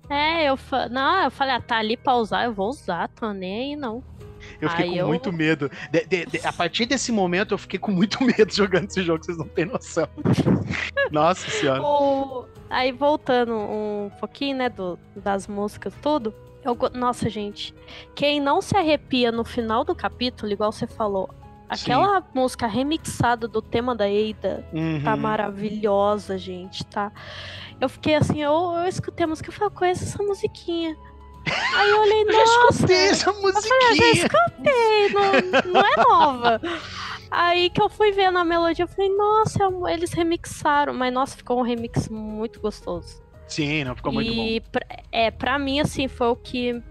É, 0.09 0.47
eu 0.49 0.57
fa... 0.57 0.87
Não, 0.89 1.23
eu 1.23 1.31
falei, 1.31 1.55
ah, 1.55 1.61
tá 1.61 1.77
ali 1.77 1.97
pra 1.97 2.15
usar, 2.15 2.43
eu 2.43 2.53
vou 2.53 2.69
usar, 2.69 3.07
tô 3.09 3.31
nem 3.31 3.71
aí, 3.71 3.75
não. 3.75 4.03
Eu 4.61 4.69
fiquei 4.69 4.85
Aí 4.85 4.91
com 4.91 4.97
eu- 4.97 5.07
muito 5.07 5.31
medo. 5.33 5.71
De- 5.89 6.05
de- 6.05 6.25
de- 6.25 6.45
a 6.45 6.51
partir 6.53 6.85
desse 6.85 7.11
momento, 7.11 7.53
eu 7.53 7.57
fiquei 7.57 7.79
com 7.79 7.91
muito 7.91 8.19
medo 8.23 8.53
jogando 8.53 8.89
esse 8.89 9.01
jogo, 9.01 9.23
vocês 9.23 9.37
não 9.37 9.47
têm 9.47 9.65
noção. 9.65 10.07
Nossa 11.09 11.49
senhora. 11.49 11.81
O- 11.81 12.45
Aí 12.73 12.91
voltando 12.91 13.53
um 13.55 14.11
pouquinho, 14.19 14.57
né, 14.57 14.69
do... 14.69 14.97
das 15.15 15.47
músicas, 15.47 15.93
tudo. 16.01 16.33
Eu... 16.63 16.77
Nossa, 16.93 17.29
gente, 17.29 17.73
quem 18.15 18.39
não 18.39 18.61
se 18.61 18.75
arrepia 18.75 19.31
no 19.31 19.43
final 19.43 19.83
do 19.83 19.93
capítulo, 19.95 20.51
igual 20.51 20.71
você 20.71 20.87
falou, 20.87 21.29
aquela 21.69 22.23
música 22.33 22.65
remixada 22.67 23.47
do 23.47 23.61
tema 23.61 23.93
da 23.95 24.07
Eida 24.09 24.65
tá 25.03 25.13
Uhum. 25.13 25.19
maravilhosa, 25.19 26.37
gente, 26.37 26.85
tá? 26.85 27.11
Eu 27.81 27.89
fiquei 27.89 28.15
assim, 28.15 28.41
eu, 28.41 28.73
eu 28.77 28.87
escutei 28.87 29.25
a 29.25 29.27
música 29.27 29.49
e 29.49 29.53
falei, 29.53 29.67
eu 29.67 29.77
conheço 29.77 30.03
essa 30.03 30.23
musiquinha. 30.23 30.95
Aí 31.75 31.89
eu 31.89 32.01
olhei, 32.01 32.21
Eu 32.27 32.31
já 32.31 32.43
nossa, 32.63 32.73
escutei 32.75 32.95
essa 33.07 33.29
eu 33.29 33.33
falei, 33.33 33.53
eu 33.53 33.61
já 33.61 33.89
musiquinha. 33.89 34.25
escutei, 34.25 35.09
não, 35.09 35.71
não 35.73 35.81
é 35.81 35.95
nova. 36.09 36.61
Aí 37.35 37.69
que 37.69 37.81
eu 37.81 37.89
fui 37.89 38.11
ver 38.11 38.31
na 38.31 38.43
melodia, 38.45 38.83
eu 38.83 38.87
falei, 38.87 39.09
nossa, 39.15 39.59
eles 39.91 40.13
remixaram. 40.13 40.93
Mas, 40.93 41.11
nossa, 41.13 41.35
ficou 41.35 41.59
um 41.59 41.63
remix 41.63 42.07
muito 42.09 42.59
gostoso. 42.59 43.21
Sim, 43.47 43.83
não, 43.83 43.95
ficou 43.95 44.11
muito 44.13 44.31
e 44.31 44.59
bom. 44.59 44.69
pra- 44.71 44.85
é, 45.11 45.31
pra 45.31 45.57
mim, 45.59 45.79
assim, 45.79 46.07
foi 46.07 46.27
o 46.27 46.35
que, 46.35 46.81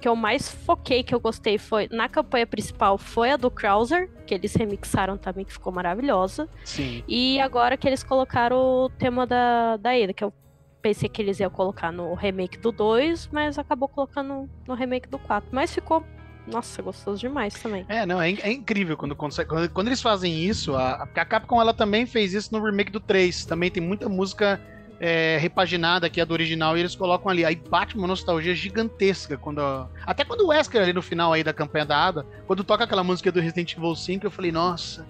que 0.00 0.08
eu 0.08 0.16
mais 0.16 0.48
foquei, 0.50 1.02
que 1.02 1.14
eu 1.14 1.20
gostei. 1.20 1.58
Foi 1.58 1.88
na 1.90 2.08
campanha 2.08 2.46
principal 2.46 2.96
foi 2.96 3.32
a 3.32 3.36
do 3.36 3.50
Krauser, 3.50 4.10
que 4.26 4.34
eles 4.34 4.54
remixaram 4.54 5.16
também, 5.18 5.44
que 5.44 5.52
ficou 5.52 5.72
maravilhosa. 5.72 6.48
Sim. 6.64 7.02
E 7.08 7.40
agora 7.40 7.76
que 7.76 7.86
eles 7.86 8.02
colocaram 8.02 8.56
o 8.84 8.88
tema 8.88 9.26
da, 9.26 9.76
da 9.76 9.90
Ada, 9.90 10.12
que 10.12 10.24
eu 10.24 10.32
pensei 10.80 11.08
que 11.08 11.22
eles 11.22 11.38
iam 11.38 11.50
colocar 11.50 11.92
no 11.92 12.14
remake 12.14 12.58
do 12.58 12.72
2, 12.72 13.28
mas 13.32 13.58
acabou 13.58 13.88
colocando 13.88 14.48
no 14.66 14.74
remake 14.74 15.08
do 15.08 15.18
4. 15.18 15.48
Mas 15.52 15.72
ficou, 15.72 16.04
nossa, 16.46 16.82
gostoso 16.82 17.20
demais 17.20 17.54
também. 17.54 17.84
É, 17.88 18.04
não, 18.04 18.20
é, 18.20 18.32
é 18.32 18.50
incrível 18.52 18.96
quando, 18.96 19.14
consegue- 19.14 19.48
quando, 19.48 19.68
quando 19.70 19.86
eles 19.88 20.02
fazem 20.02 20.44
isso. 20.44 20.74
A, 20.74 21.02
a 21.02 21.24
Capcom 21.24 21.60
ela 21.60 21.72
também 21.74 22.06
fez 22.06 22.32
isso 22.34 22.48
no 22.52 22.64
remake 22.64 22.90
do 22.90 23.00
3. 23.00 23.44
Também 23.44 23.70
tem 23.70 23.82
muita 23.82 24.08
música 24.08 24.60
é, 25.00 25.36
repaginada 25.40 26.08
que 26.08 26.20
é 26.20 26.24
do 26.24 26.32
original 26.32 26.76
e 26.76 26.80
eles 26.80 26.94
colocam 26.94 27.30
ali. 27.30 27.44
Aí 27.44 27.56
bate 27.56 27.96
uma 27.96 28.06
nostalgia 28.06 28.54
gigantesca. 28.54 29.36
quando 29.36 29.60
a- 29.60 29.88
Até 30.06 30.24
quando 30.24 30.42
o 30.42 30.48
Wesker 30.48 30.80
ali 30.82 30.92
no 30.92 31.02
final 31.02 31.32
aí 31.32 31.42
da 31.44 31.52
campanha 31.52 31.84
da 31.86 32.06
Ada, 32.06 32.26
quando 32.46 32.62
toca 32.64 32.84
aquela 32.84 33.02
música 33.04 33.30
do 33.32 33.40
Resident 33.40 33.72
Evil 33.76 33.94
5, 33.94 34.26
eu 34.26 34.30
falei, 34.30 34.52
nossa. 34.52 35.06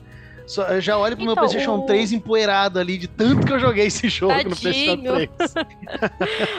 Só- 0.46 0.64
eu 0.68 0.80
já 0.80 0.96
olho 0.98 1.16
pro 1.16 1.24
meu 1.24 1.32
Então, 1.32 1.44
PlayStation 1.44 1.76
o- 1.78 1.86
3 1.86 2.12
empoeirado 2.12 2.78
ali, 2.78 2.98
de 2.98 3.08
tanto 3.08 3.46
que 3.46 3.52
eu 3.52 3.58
joguei 3.58 3.86
esse 3.86 4.08
jogo 4.08 4.34
no 4.34 4.56
PlayStation 4.56 4.96
Tadinho. 4.96 5.28
3. 5.36 5.54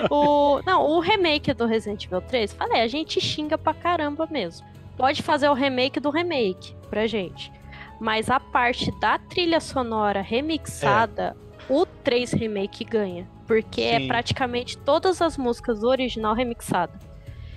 o, 0.09 0.61
não, 0.65 0.86
o 0.89 0.99
remake 0.99 1.53
do 1.53 1.65
Resident 1.65 2.05
Evil 2.05 2.21
3, 2.21 2.53
falei, 2.53 2.81
a 2.81 2.88
gente 2.88 3.19
xinga 3.21 3.57
pra 3.57 3.73
caramba 3.73 4.27
mesmo. 4.29 4.65
Pode 4.97 5.21
fazer 5.23 5.49
o 5.49 5.53
remake 5.53 5.99
do 5.99 6.09
remake 6.09 6.75
pra 6.89 7.07
gente. 7.07 7.51
Mas 7.99 8.29
a 8.29 8.39
parte 8.39 8.91
da 8.99 9.17
trilha 9.17 9.59
sonora 9.59 10.21
remixada, 10.21 11.36
o 11.69 11.86
3 11.86 12.31
remake 12.34 12.84
ganha. 12.84 13.27
Porque 13.47 13.81
Sim. 13.81 14.05
é 14.05 14.07
praticamente 14.07 14.77
todas 14.77 15.21
as 15.21 15.38
músicas 15.38 15.79
do 15.81 15.88
original 15.88 16.34
remixada. 16.34 16.93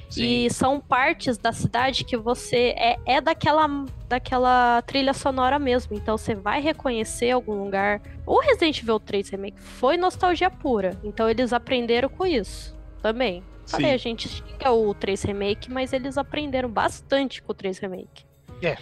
Sim. 0.09 0.22
E 0.46 0.50
são 0.50 0.80
partes 0.80 1.36
da 1.36 1.52
cidade 1.52 2.04
que 2.04 2.16
você 2.16 2.74
é, 2.76 2.96
é 3.04 3.20
daquela, 3.20 3.66
daquela 4.09 4.80
trilha 4.82 5.12
sonora 5.12 5.59
mesmo. 5.59 5.96
Então 5.96 6.16
você 6.16 6.34
vai 6.34 6.61
reconhecer 6.61 7.30
algum 7.32 7.62
lugar. 7.64 8.00
O 8.24 8.40
Resident 8.40 8.80
Evil 8.82 9.00
3 9.00 9.28
Remake 9.30 9.61
foi 9.61 9.96
nostalgia 9.96 10.48
pura. 10.50 10.96
Então 11.02 11.28
eles 11.28 11.52
aprenderam 11.52 12.09
com 12.09 12.24
isso 12.24 12.76
também. 13.02 13.42
Falei, 13.66 13.92
a 13.92 13.96
gente 13.96 14.28
xinga 14.28 14.70
o 14.70 14.94
3 14.94 15.22
Remake, 15.24 15.72
mas 15.72 15.92
eles 15.92 16.16
aprenderam 16.16 16.68
bastante 16.70 17.42
com 17.42 17.50
o 17.50 17.54
3 17.54 17.78
Remake. 17.80 18.24
É, 18.62 18.76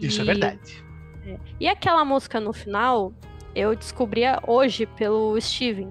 Isso 0.00 0.20
é 0.20 0.24
E- 0.24 0.26
verdade. 0.26 0.84
E 1.58 1.66
aquela 1.68 2.04
música 2.04 2.38
no 2.38 2.52
final, 2.52 3.12
eu 3.54 3.74
descobria 3.74 4.38
hoje 4.46 4.84
pelo 4.84 5.40
Steven. 5.40 5.90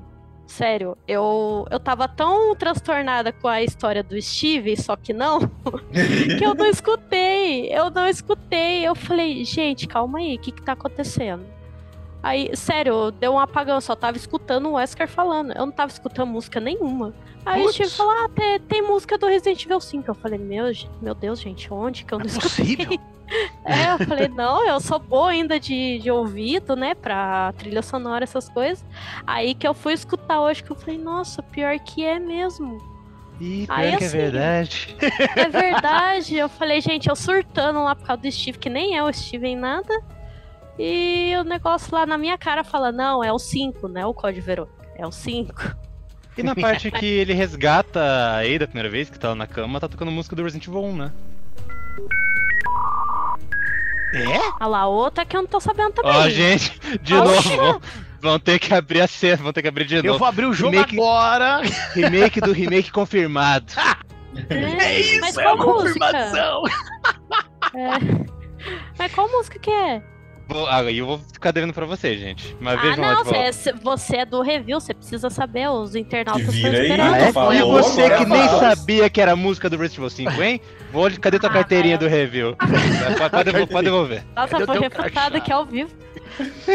Sério, 0.50 0.98
eu, 1.08 1.68
eu 1.70 1.80
tava 1.80 2.08
tão 2.08 2.56
transtornada 2.56 3.32
com 3.32 3.48
a 3.48 3.62
história 3.62 4.02
do 4.02 4.20
Steve, 4.20 4.76
só 4.76 4.96
que 4.96 5.14
não, 5.14 5.40
que 6.38 6.44
eu 6.44 6.56
não 6.56 6.66
escutei. 6.66 7.72
Eu 7.72 7.92
não 7.92 8.08
escutei. 8.08 8.84
Eu 8.84 8.96
falei, 8.96 9.46
gente, 9.46 9.88
calma 9.88 10.18
aí, 10.18 10.36
o 10.36 10.40
que 10.40 10.52
que 10.52 10.62
tá 10.64 10.72
acontecendo? 10.72 11.46
Aí, 12.22 12.56
sério, 12.56 13.12
deu 13.12 13.34
um 13.34 13.40
apagão, 13.40 13.76
eu 13.76 13.82
só 13.82 13.96
tava 13.96 14.18
escutando 14.18 14.68
o 14.68 14.74
Wesker 14.74 15.08
falando. 15.08 15.52
Eu 15.54 15.66
não 15.66 15.72
tava 15.72 15.92
escutando 15.92 16.28
música 16.30 16.60
nenhuma. 16.60 17.14
Aí 17.46 17.64
o. 17.64 17.72
Steve 17.72 17.90
falou, 17.90 18.14
ah, 18.14 18.30
tem, 18.30 18.60
tem 18.60 18.82
música 18.82 19.18
do 19.18 19.26
Resident 19.28 19.64
Evil 19.64 19.80
5. 19.80 20.10
Eu 20.10 20.16
falei, 20.16 20.38
meu, 20.38 20.66
meu 21.02 21.16
Deus, 21.16 21.40
gente, 21.40 21.74
onde 21.74 22.04
que 22.04 22.14
eu 22.14 22.20
não 22.20 22.26
é 22.26 22.28
escutei? 22.28 22.76
possível. 22.76 23.00
É, 23.64 23.94
eu 23.94 24.08
falei, 24.08 24.28
não, 24.28 24.68
eu 24.68 24.80
sou 24.80 24.98
boa 24.98 25.30
ainda 25.30 25.60
de, 25.60 26.00
de 26.00 26.10
ouvido, 26.10 26.76
né, 26.76 26.96
pra 26.96 27.54
trilha 27.54 27.84
sonora, 27.84 28.24
essas 28.24 28.50
coisas. 28.50 28.84
Aí 29.28 29.54
que 29.54 29.68
eu 29.68 29.74
fui 29.76 29.94
escutar 29.94 30.42
hoje, 30.42 30.64
que 30.64 30.72
eu 30.72 30.76
falei, 30.76 30.98
nossa, 30.98 31.44
pior 31.44 31.78
que 31.78 32.04
é 32.04 32.18
mesmo. 32.18 32.80
Ih, 33.40 33.68
pior 33.68 33.78
Aí, 33.78 33.98
que 33.98 34.04
é 34.04 34.08
assim, 34.08 34.18
verdade. 34.18 34.98
É 35.36 35.48
verdade. 35.48 36.36
eu 36.36 36.50
falei, 36.50 36.82
gente, 36.82 37.08
eu 37.08 37.16
surtando 37.16 37.84
lá 37.84 37.96
por 37.96 38.08
causa 38.08 38.24
do 38.24 38.32
Steve, 38.32 38.58
que 38.58 38.68
nem 38.68 38.98
é 38.98 39.04
o 39.04 39.14
Steve 39.14 39.48
em 39.48 39.56
nada. 39.56 39.94
E 40.82 41.34
o 41.38 41.44
negócio 41.44 41.94
lá 41.94 42.06
na 42.06 42.18
minha 42.18 42.38
cara 42.38 42.64
fala, 42.64 42.90
não, 42.92 43.22
é 43.22 43.34
o 43.34 43.38
5, 43.38 43.88
né, 43.90 44.06
o 44.06 44.14
Código 44.14 44.46
Verônica. 44.46 44.74
É 44.96 45.06
o 45.06 45.12
5. 45.12 45.54
E 46.38 46.42
na 46.44 46.56
parte 46.56 46.90
que 46.90 47.06
ele 47.06 47.34
resgata 47.34 48.00
a 48.02 48.38
Ada 48.40 48.64
a 48.64 48.68
primeira 48.68 48.90
vez, 48.90 49.10
que 49.10 49.20
tá 49.20 49.30
lá 49.30 49.36
na 49.36 49.46
cama, 49.46 49.78
tá 49.80 49.90
tocando 49.90 50.10
música 50.10 50.38
do 50.38 50.44
Resident 50.44 50.66
Evil 50.68 50.84
1, 50.86 50.96
né? 50.96 51.12
É? 54.14 54.40
Ah 54.60 54.66
lá, 54.68 54.88
outra 54.88 55.26
que 55.26 55.36
eu 55.36 55.42
não 55.42 55.48
tô 55.50 55.60
sabendo 55.60 55.92
também. 55.92 56.12
Ó, 56.12 56.30
gente, 56.30 56.80
de 57.02 57.14
Oxe. 57.14 57.56
novo, 57.58 57.82
vão, 58.22 58.40
ter 58.40 58.58
que 58.58 58.74
abrir 58.74 59.02
a 59.02 59.08
cena, 59.08 59.38
vão 59.44 59.54
ter 59.54 59.62
que 59.62 59.68
abrir 59.68 59.86
de 59.86 59.96
Eu 59.98 60.04
novo. 60.04 60.20
vou 60.20 60.28
abrir 60.28 60.46
o 60.46 60.54
jogo 60.54 60.72
Remake- 60.72 60.96
agora. 60.98 61.62
Remake 61.94 62.42
do 62.42 62.52
remake 62.54 62.92
confirmado. 62.92 63.74
É 64.48 65.00
isso, 65.00 65.20
Mas 65.22 65.36
é 65.38 65.44
qual 65.44 65.56
a 65.56 65.58
confirmação. 65.58 66.64
É. 67.76 67.90
Mas 68.98 69.14
qual 69.14 69.28
música 69.28 69.58
que 69.60 69.72
é? 69.72 70.02
Vou, 70.50 70.68
ah, 70.68 70.82
e 70.92 70.98
eu 70.98 71.06
vou 71.06 71.20
ficar 71.32 71.52
devendo 71.52 71.72
pra 71.74 71.86
você, 71.86 72.18
gente. 72.18 72.58
Mas 72.60 72.80
Ah, 72.80 72.82
vejam 72.82 73.02
lá 73.06 73.14
não, 73.14 73.24
de 73.24 73.30
volta. 73.30 73.54
você, 73.54 73.72
você 73.72 74.18
é 74.18 74.26
do 74.26 74.42
review, 74.42 74.80
você 74.82 74.96
precisa 74.96 75.30
saber, 75.30 75.70
os 75.70 75.94
internautas 75.96 76.54
estão 76.56 76.72
aí, 76.72 76.82
esperando. 76.82 77.14
Ah, 77.14 77.18
é? 77.20 77.32
Falou, 77.32 77.54
e 77.54 77.62
você 77.62 78.10
que 78.10 78.26
nem 78.26 78.48
fala. 78.48 78.76
sabia 78.76 79.10
que 79.12 79.22
era 79.22 79.34
a 79.34 79.36
música 79.36 79.70
do 79.70 79.78
Resident 79.78 80.00
Evil 80.00 80.32
5, 80.32 80.42
hein? 80.42 80.62
Vou, 80.92 81.08
cadê 81.22 81.38
tua 81.38 81.50
Ah, 81.50 81.54
carteirinha 81.54 82.00
do 82.00 82.08
review? 82.08 82.56
Pode, 82.56 83.30
pode, 83.30 83.44
devolver, 83.46 83.68
pode 83.68 83.86
devolver. 83.86 84.24
Nossa, 84.36 84.48
Cadê 84.58 84.66
foi 84.66 84.80
refutada 84.80 85.38
aqui 85.38 85.54
ao 85.54 85.66
vivo. 85.66 85.92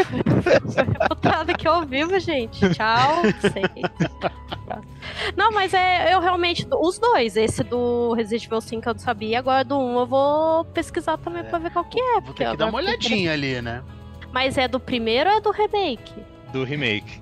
foi 0.71 0.83
refutada 1.01 1.51
aqui 1.51 1.67
ao 1.67 1.85
vivo, 1.85 2.17
gente. 2.19 2.69
Tchau, 2.73 3.23
sei. 3.41 3.63
Não, 5.35 5.51
mas 5.51 5.73
é, 5.73 6.13
eu 6.13 6.19
realmente, 6.19 6.67
os 6.71 6.97
dois, 6.99 7.35
esse 7.35 7.63
do 7.63 8.13
Resident 8.13 8.45
Evil 8.45 8.61
5 8.61 8.89
eu 8.89 8.93
não 8.93 8.99
sabia, 8.99 9.39
agora 9.39 9.63
do 9.63 9.77
1 9.77 9.99
eu 9.99 10.05
vou 10.07 10.65
pesquisar 10.65 11.17
também 11.17 11.43
pra 11.43 11.59
ver 11.59 11.71
qual 11.71 11.85
que 11.85 11.99
é. 11.99 12.13
Vou 12.13 12.21
porque 12.23 12.43
ter 12.43 12.51
que 12.51 12.57
dar 12.57 12.67
uma 12.67 12.77
olhadinha 12.77 13.33
ali, 13.33 13.61
né? 13.61 13.83
Mas 14.31 14.57
é 14.57 14.67
do 14.67 14.79
primeiro 14.79 15.29
ou 15.29 15.37
é 15.37 15.41
do 15.41 15.51
remake? 15.51 16.13
Do 16.51 16.63
remake. 16.63 17.21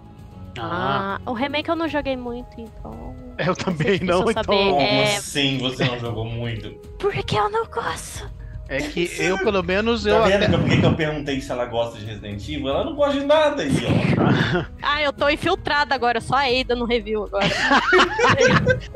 Ah, 0.57 1.19
Ah, 1.25 1.29
o 1.29 1.34
remake 1.34 1.69
eu 1.69 1.75
não 1.75 1.88
joguei 1.88 2.15
muito, 2.15 2.49
então. 2.59 3.15
eu 3.39 3.55
também 3.55 3.99
não, 3.99 4.21
eu 4.21 4.31
então. 4.31 4.43
Como 4.45 4.79
É. 4.81 5.15
assim 5.17 5.57
você 5.57 5.86
não 5.86 5.99
jogou 5.99 6.25
muito? 6.25 6.69
Porque 6.99 7.38
eu 7.38 7.49
não 7.49 7.65
gosto. 7.65 8.29
É 8.74 8.82
que 8.82 9.11
eu, 9.19 9.38
pelo 9.38 9.61
menos, 9.63 10.05
eu 10.05 10.15
Tá 10.21 10.28
vendo 10.28 10.43
até... 10.43 10.51
que- 10.51 10.57
por 10.57 10.69
que 10.69 10.78
que 10.80 10.86
eu 10.86 10.93
perguntei 10.95 11.41
se 11.41 11.51
ela 11.51 11.65
gosta 11.65 11.99
de 11.99 12.05
Resident 12.05 12.41
Evil? 12.47 12.69
Ela 12.69 12.84
não 12.86 12.95
gosta 12.95 13.19
de 13.19 13.26
nada 13.26 13.61
aí, 13.63 13.71
ó. 13.88 14.63
Ah, 14.82 15.01
eu 15.01 15.11
tô 15.13 15.28
infiltrada 15.30 15.93
agora, 15.95 16.19
só 16.21 16.36
a 16.36 16.49
Eida 16.49 16.76
no 16.76 16.86
review 16.86 17.24
agora. 17.26 17.45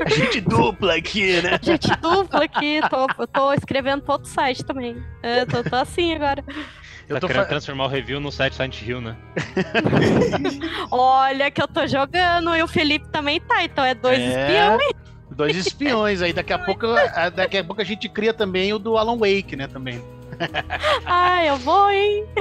A 0.05 0.09
gente 0.09 0.41
dupla 0.41 0.95
aqui, 0.95 1.41
né? 1.41 1.59
Gente 1.61 1.87
dupla 2.01 2.43
aqui, 2.43 2.79
tô, 2.89 3.07
eu 3.21 3.27
tô 3.27 3.53
escrevendo 3.53 4.01
pro 4.01 4.13
outro 4.13 4.29
site 4.29 4.63
também. 4.65 4.97
É, 5.23 5.45
tô, 5.45 5.63
tô 5.63 5.75
assim 5.75 6.13
agora. 6.13 6.43
Eu 7.09 7.15
tá 7.15 7.21
tô 7.21 7.27
querendo 7.27 7.43
fa... 7.43 7.49
transformar 7.49 7.85
o 7.85 7.87
review 7.87 8.19
no 8.19 8.31
site 8.31 8.53
Silent 8.55 8.81
Hill, 8.81 8.99
né? 9.01 9.15
Olha 10.91 11.49
que 11.51 11.61
eu 11.61 11.67
tô 11.67 11.85
jogando 11.87 12.55
e 12.55 12.61
o 12.61 12.67
Felipe 12.67 13.07
também 13.09 13.39
tá, 13.39 13.63
então 13.63 13.83
é 13.83 13.93
dois 13.93 14.19
É, 14.19 14.27
espiões. 14.27 15.06
Dois 15.37 15.55
espiões 15.55 16.21
aí. 16.21 16.33
Daqui 16.33 16.51
a 16.51 16.59
pouco, 16.59 16.87
a- 17.15 17.29
daqui 17.29 17.57
a 17.57 17.63
pouco 17.63 17.81
a 17.81 17.85
gente 17.85 18.09
cria 18.09 18.33
também 18.33 18.73
o 18.73 18.79
do 18.79 18.97
Alan 18.97 19.17
Wake, 19.17 19.55
né? 19.55 19.67
Também. 19.67 20.01
Ai, 21.05 21.47
eu 21.49 21.57
vou, 21.57 21.89
hein? 21.89 22.25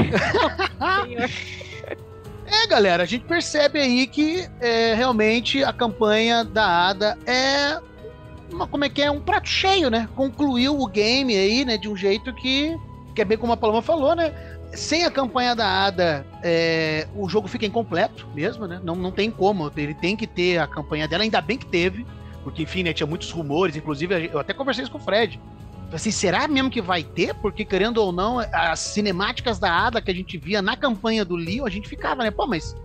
É, 2.49 2.65
galera, 2.69 3.03
a 3.03 3.07
gente 3.07 3.25
percebe 3.25 3.81
aí 3.81 4.07
que 4.07 4.49
é, 4.61 4.95
realmente 4.95 5.65
a 5.65 5.73
campanha 5.73 6.45
da 6.45 6.89
Ada 6.89 7.19
é 7.27 7.77
uma, 8.53 8.69
como 8.69 8.85
é 8.85 8.89
que 8.89 9.03
é 9.03 9.11
um 9.11 9.21
prato 9.21 9.49
cheio, 9.49 9.91
né? 9.91 10.09
Concluiu 10.15 10.81
o 10.81 10.87
game 10.87 11.37
aí, 11.37 11.65
né? 11.65 11.77
De 11.77 11.89
um 11.89 11.97
jeito 11.97 12.33
que, 12.35 12.77
que 13.17 13.21
é 13.21 13.25
bem 13.25 13.37
como 13.37 13.53
a 13.53 13.57
Paloma 13.57 13.83
falou, 13.83 14.15
né? 14.15 14.33
Sem 14.73 15.05
a 15.05 15.11
campanha 15.11 15.57
da 15.57 15.67
Ada, 15.87 16.25
é, 16.41 17.09
o 17.17 17.29
jogo 17.29 17.49
fica 17.49 17.67
incompleto 17.67 18.29
mesmo, 18.33 18.65
né? 18.69 18.81
Não, 18.85 18.95
não 18.95 19.11
tem 19.11 19.29
como, 19.29 19.71
ele 19.77 19.95
tem 19.95 20.15
que 20.15 20.27
ter 20.27 20.59
a 20.59 20.69
campanha 20.69 21.09
dela, 21.09 21.25
ainda 21.25 21.41
bem 21.41 21.59
que 21.59 21.67
teve, 21.67 22.07
porque 22.47 22.63
enfim, 22.63 22.85
né, 22.85 22.93
tinha 22.93 23.09
muitos 23.09 23.29
rumores, 23.33 23.75
inclusive 23.75 24.31
eu 24.33 24.39
até 24.39 24.55
conversei 24.55 24.85
isso 24.85 24.93
com 24.93 24.99
o 24.99 25.01
Fred. 25.01 25.41
Assim, 25.93 26.13
será 26.13 26.47
mesmo 26.47 26.71
que 26.71 26.81
vai 26.81 27.03
ter? 27.03 27.35
Porque, 27.35 27.65
querendo 27.65 27.97
ou 27.97 28.13
não, 28.13 28.39
as 28.39 28.79
cinemáticas 28.79 29.59
da 29.59 29.69
Ada 29.87 30.01
que 30.01 30.13
a 30.13 30.15
gente 30.15 30.39
via 30.39 30.63
na 30.63 30.77
campanha 30.77 31.25
do 31.25 31.35
Leon, 31.35 31.67
a 31.67 31.69
gente 31.69 31.89
ficava, 31.89 32.23
né? 32.23 32.31
Pô, 32.31 32.47
mas 32.47 32.77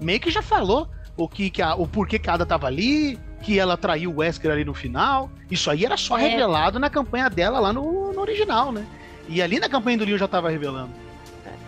meio 0.00 0.20
que 0.20 0.30
já 0.30 0.40
falou 0.40 0.88
o 1.16 1.28
que, 1.28 1.50
que 1.50 1.60
a, 1.60 1.74
o 1.74 1.84
porquê 1.88 2.16
que 2.16 2.30
a 2.30 2.34
Ada 2.34 2.46
tava 2.46 2.68
ali, 2.68 3.18
que 3.42 3.58
ela 3.58 3.76
traiu 3.76 4.12
o 4.12 4.18
Wesker 4.18 4.52
ali 4.52 4.64
no 4.64 4.72
final. 4.72 5.28
Isso 5.50 5.68
aí 5.68 5.84
era 5.84 5.96
só 5.96 6.16
É. 6.16 6.28
revelado 6.28 6.78
na 6.78 6.88
campanha 6.88 7.28
dela 7.28 7.58
lá 7.58 7.72
no, 7.72 8.12
no 8.12 8.20
original, 8.20 8.70
né? 8.70 8.86
E 9.28 9.42
ali 9.42 9.58
na 9.58 9.68
campanha 9.68 9.98
do 9.98 10.04
Leon 10.04 10.16
já 10.16 10.28
tava 10.28 10.48
revelando. 10.48 10.90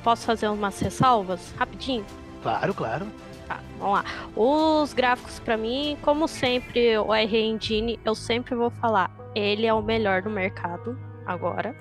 Posso 0.04 0.24
fazer 0.24 0.46
umas 0.46 0.78
ressalvas? 0.78 1.52
Rapidinho? 1.58 2.04
Claro, 2.44 2.72
claro. 2.72 3.06
Vamos 3.78 3.94
lá. 3.94 4.04
Os 4.36 4.92
gráficos, 4.92 5.40
pra 5.40 5.56
mim, 5.56 5.96
como 6.02 6.28
sempre, 6.28 6.96
o 6.98 7.12
R 7.14 7.38
Engine, 7.38 7.98
eu 8.04 8.14
sempre 8.14 8.54
vou 8.54 8.70
falar, 8.70 9.10
ele 9.34 9.66
é 9.66 9.72
o 9.74 9.82
melhor 9.82 10.22
do 10.22 10.30
mercado 10.30 10.98
agora. 11.26 11.74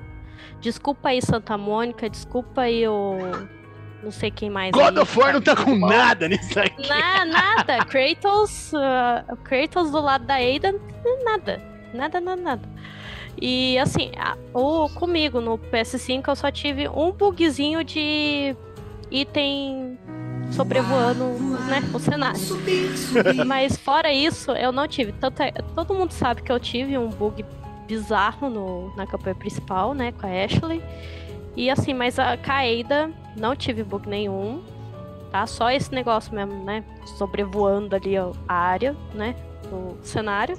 Desculpa 0.62 1.10
aí, 1.10 1.22
Santa 1.22 1.58
Mônica, 1.58 2.10
desculpa 2.10 2.62
aí 2.62 2.88
o. 2.88 3.16
Não 4.02 4.12
sei 4.12 4.32
quem 4.32 4.50
mais. 4.50 4.72
God 4.72 4.96
aí, 4.98 5.00
of 5.00 5.20
War 5.20 5.34
não 5.34 5.42
tá 5.42 5.56
com 5.56 5.64
futebol. 5.66 5.90
nada 5.90 6.28
nisso 6.28 6.58
aí. 6.60 6.72
Na, 6.88 7.26
nada. 7.26 7.84
Kratos, 7.88 8.72
uh, 8.74 9.36
Kratos 9.44 9.92
do 9.92 10.00
lado 10.00 10.26
da 10.26 10.36
Ada, 10.36 10.74
nada. 11.26 11.62
Nada, 11.94 12.22
nada, 12.22 12.42
nada. 12.42 12.70
E 13.42 13.78
assim, 13.80 14.12
a- 14.18 14.38
o, 14.54 14.88
comigo 14.90 15.42
no 15.42 15.58
PS5 15.58 16.28
eu 16.28 16.36
só 16.36 16.50
tive 16.52 16.88
um 16.90 17.12
bugzinho 17.12 17.84
de 17.84 18.56
item 19.12 19.98
sobrevoando 20.52 21.24
né, 21.68 21.82
o 21.94 22.00
cenário. 22.00 22.40
Mas 23.46 23.78
fora 23.78 24.12
isso, 24.12 24.52
eu 24.52 24.72
não 24.72 24.88
tive. 24.88 25.12
Tanto 25.14 25.42
é- 25.42 25.52
todo 25.52 25.94
mundo 25.94 26.12
sabe 26.12 26.42
que 26.42 26.52
eu 26.52 26.60
tive 26.60 26.98
um 26.98 27.10
bug 27.10 27.46
bizarro 27.88 28.50
no, 28.50 28.96
na 28.96 29.08
campanha 29.08 29.36
principal, 29.36 29.94
né, 29.94 30.12
com 30.12 30.26
a 30.28 30.30
Ashley. 30.30 30.82
E 31.56 31.70
assim, 31.70 31.94
mas 31.94 32.20
a 32.20 32.38
Kaeda 32.38 33.12
não 33.36 33.56
tive 33.56 33.84
bug 33.84 34.08
nenhum, 34.08 34.62
tá? 35.32 35.46
Só 35.48 35.70
esse 35.72 35.94
negócio 35.94 36.34
mesmo, 36.34 36.64
né? 36.64 36.84
Sobrevoando 37.18 37.96
ali 37.96 38.16
a 38.18 38.32
área, 38.48 38.96
né? 39.14 39.36
O 39.72 39.98
cenário. 40.02 40.58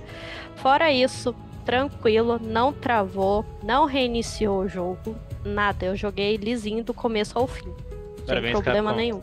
Fora 0.57 0.93
isso, 0.93 1.35
tranquilo, 1.65 2.39
não 2.43 2.73
travou, 2.73 3.45
não 3.63 3.87
reiniciou 3.87 4.61
o 4.61 4.69
jogo, 4.69 5.17
nada. 5.45 5.87
Eu 5.87 5.97
joguei 5.97 6.37
lisinho 6.37 6.85
do 6.85 6.93
começo 6.93 7.39
ao 7.39 7.47
fim. 7.47 7.73
Sem 8.27 8.53
problema 8.53 8.91
Capcom. 8.91 8.97
nenhum. 8.97 9.21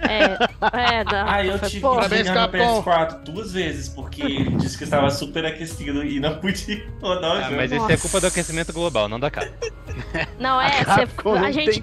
É, 0.00 0.98
é, 0.98 1.04
não, 1.04 1.28
Ah, 1.28 1.44
eu 1.44 1.58
tive 1.60 1.80
pô, 1.80 1.98
que 2.00 2.18
no 2.22 2.34
Capcom. 2.34 2.82
PS4 2.82 3.22
duas 3.24 3.52
vezes, 3.52 3.88
porque 3.88 4.22
ele 4.22 4.50
disse 4.56 4.76
que 4.78 4.84
estava 4.84 5.10
super 5.10 5.44
aquecido 5.44 6.04
e 6.04 6.18
não 6.20 6.36
podia 6.38 6.86
rodar 7.02 7.30
o 7.30 7.38
Ah, 7.38 7.42
jogo. 7.42 7.56
mas 7.56 7.72
isso 7.72 7.90
é 7.90 7.96
culpa 7.96 8.20
do 8.20 8.26
aquecimento 8.28 8.72
global, 8.72 9.08
não 9.08 9.18
da 9.20 9.30
capa. 9.30 9.48
Não, 10.38 10.60
é, 10.60 10.66
A 10.86 11.06
não 11.24 11.34
a, 11.44 11.50
gente, 11.50 11.82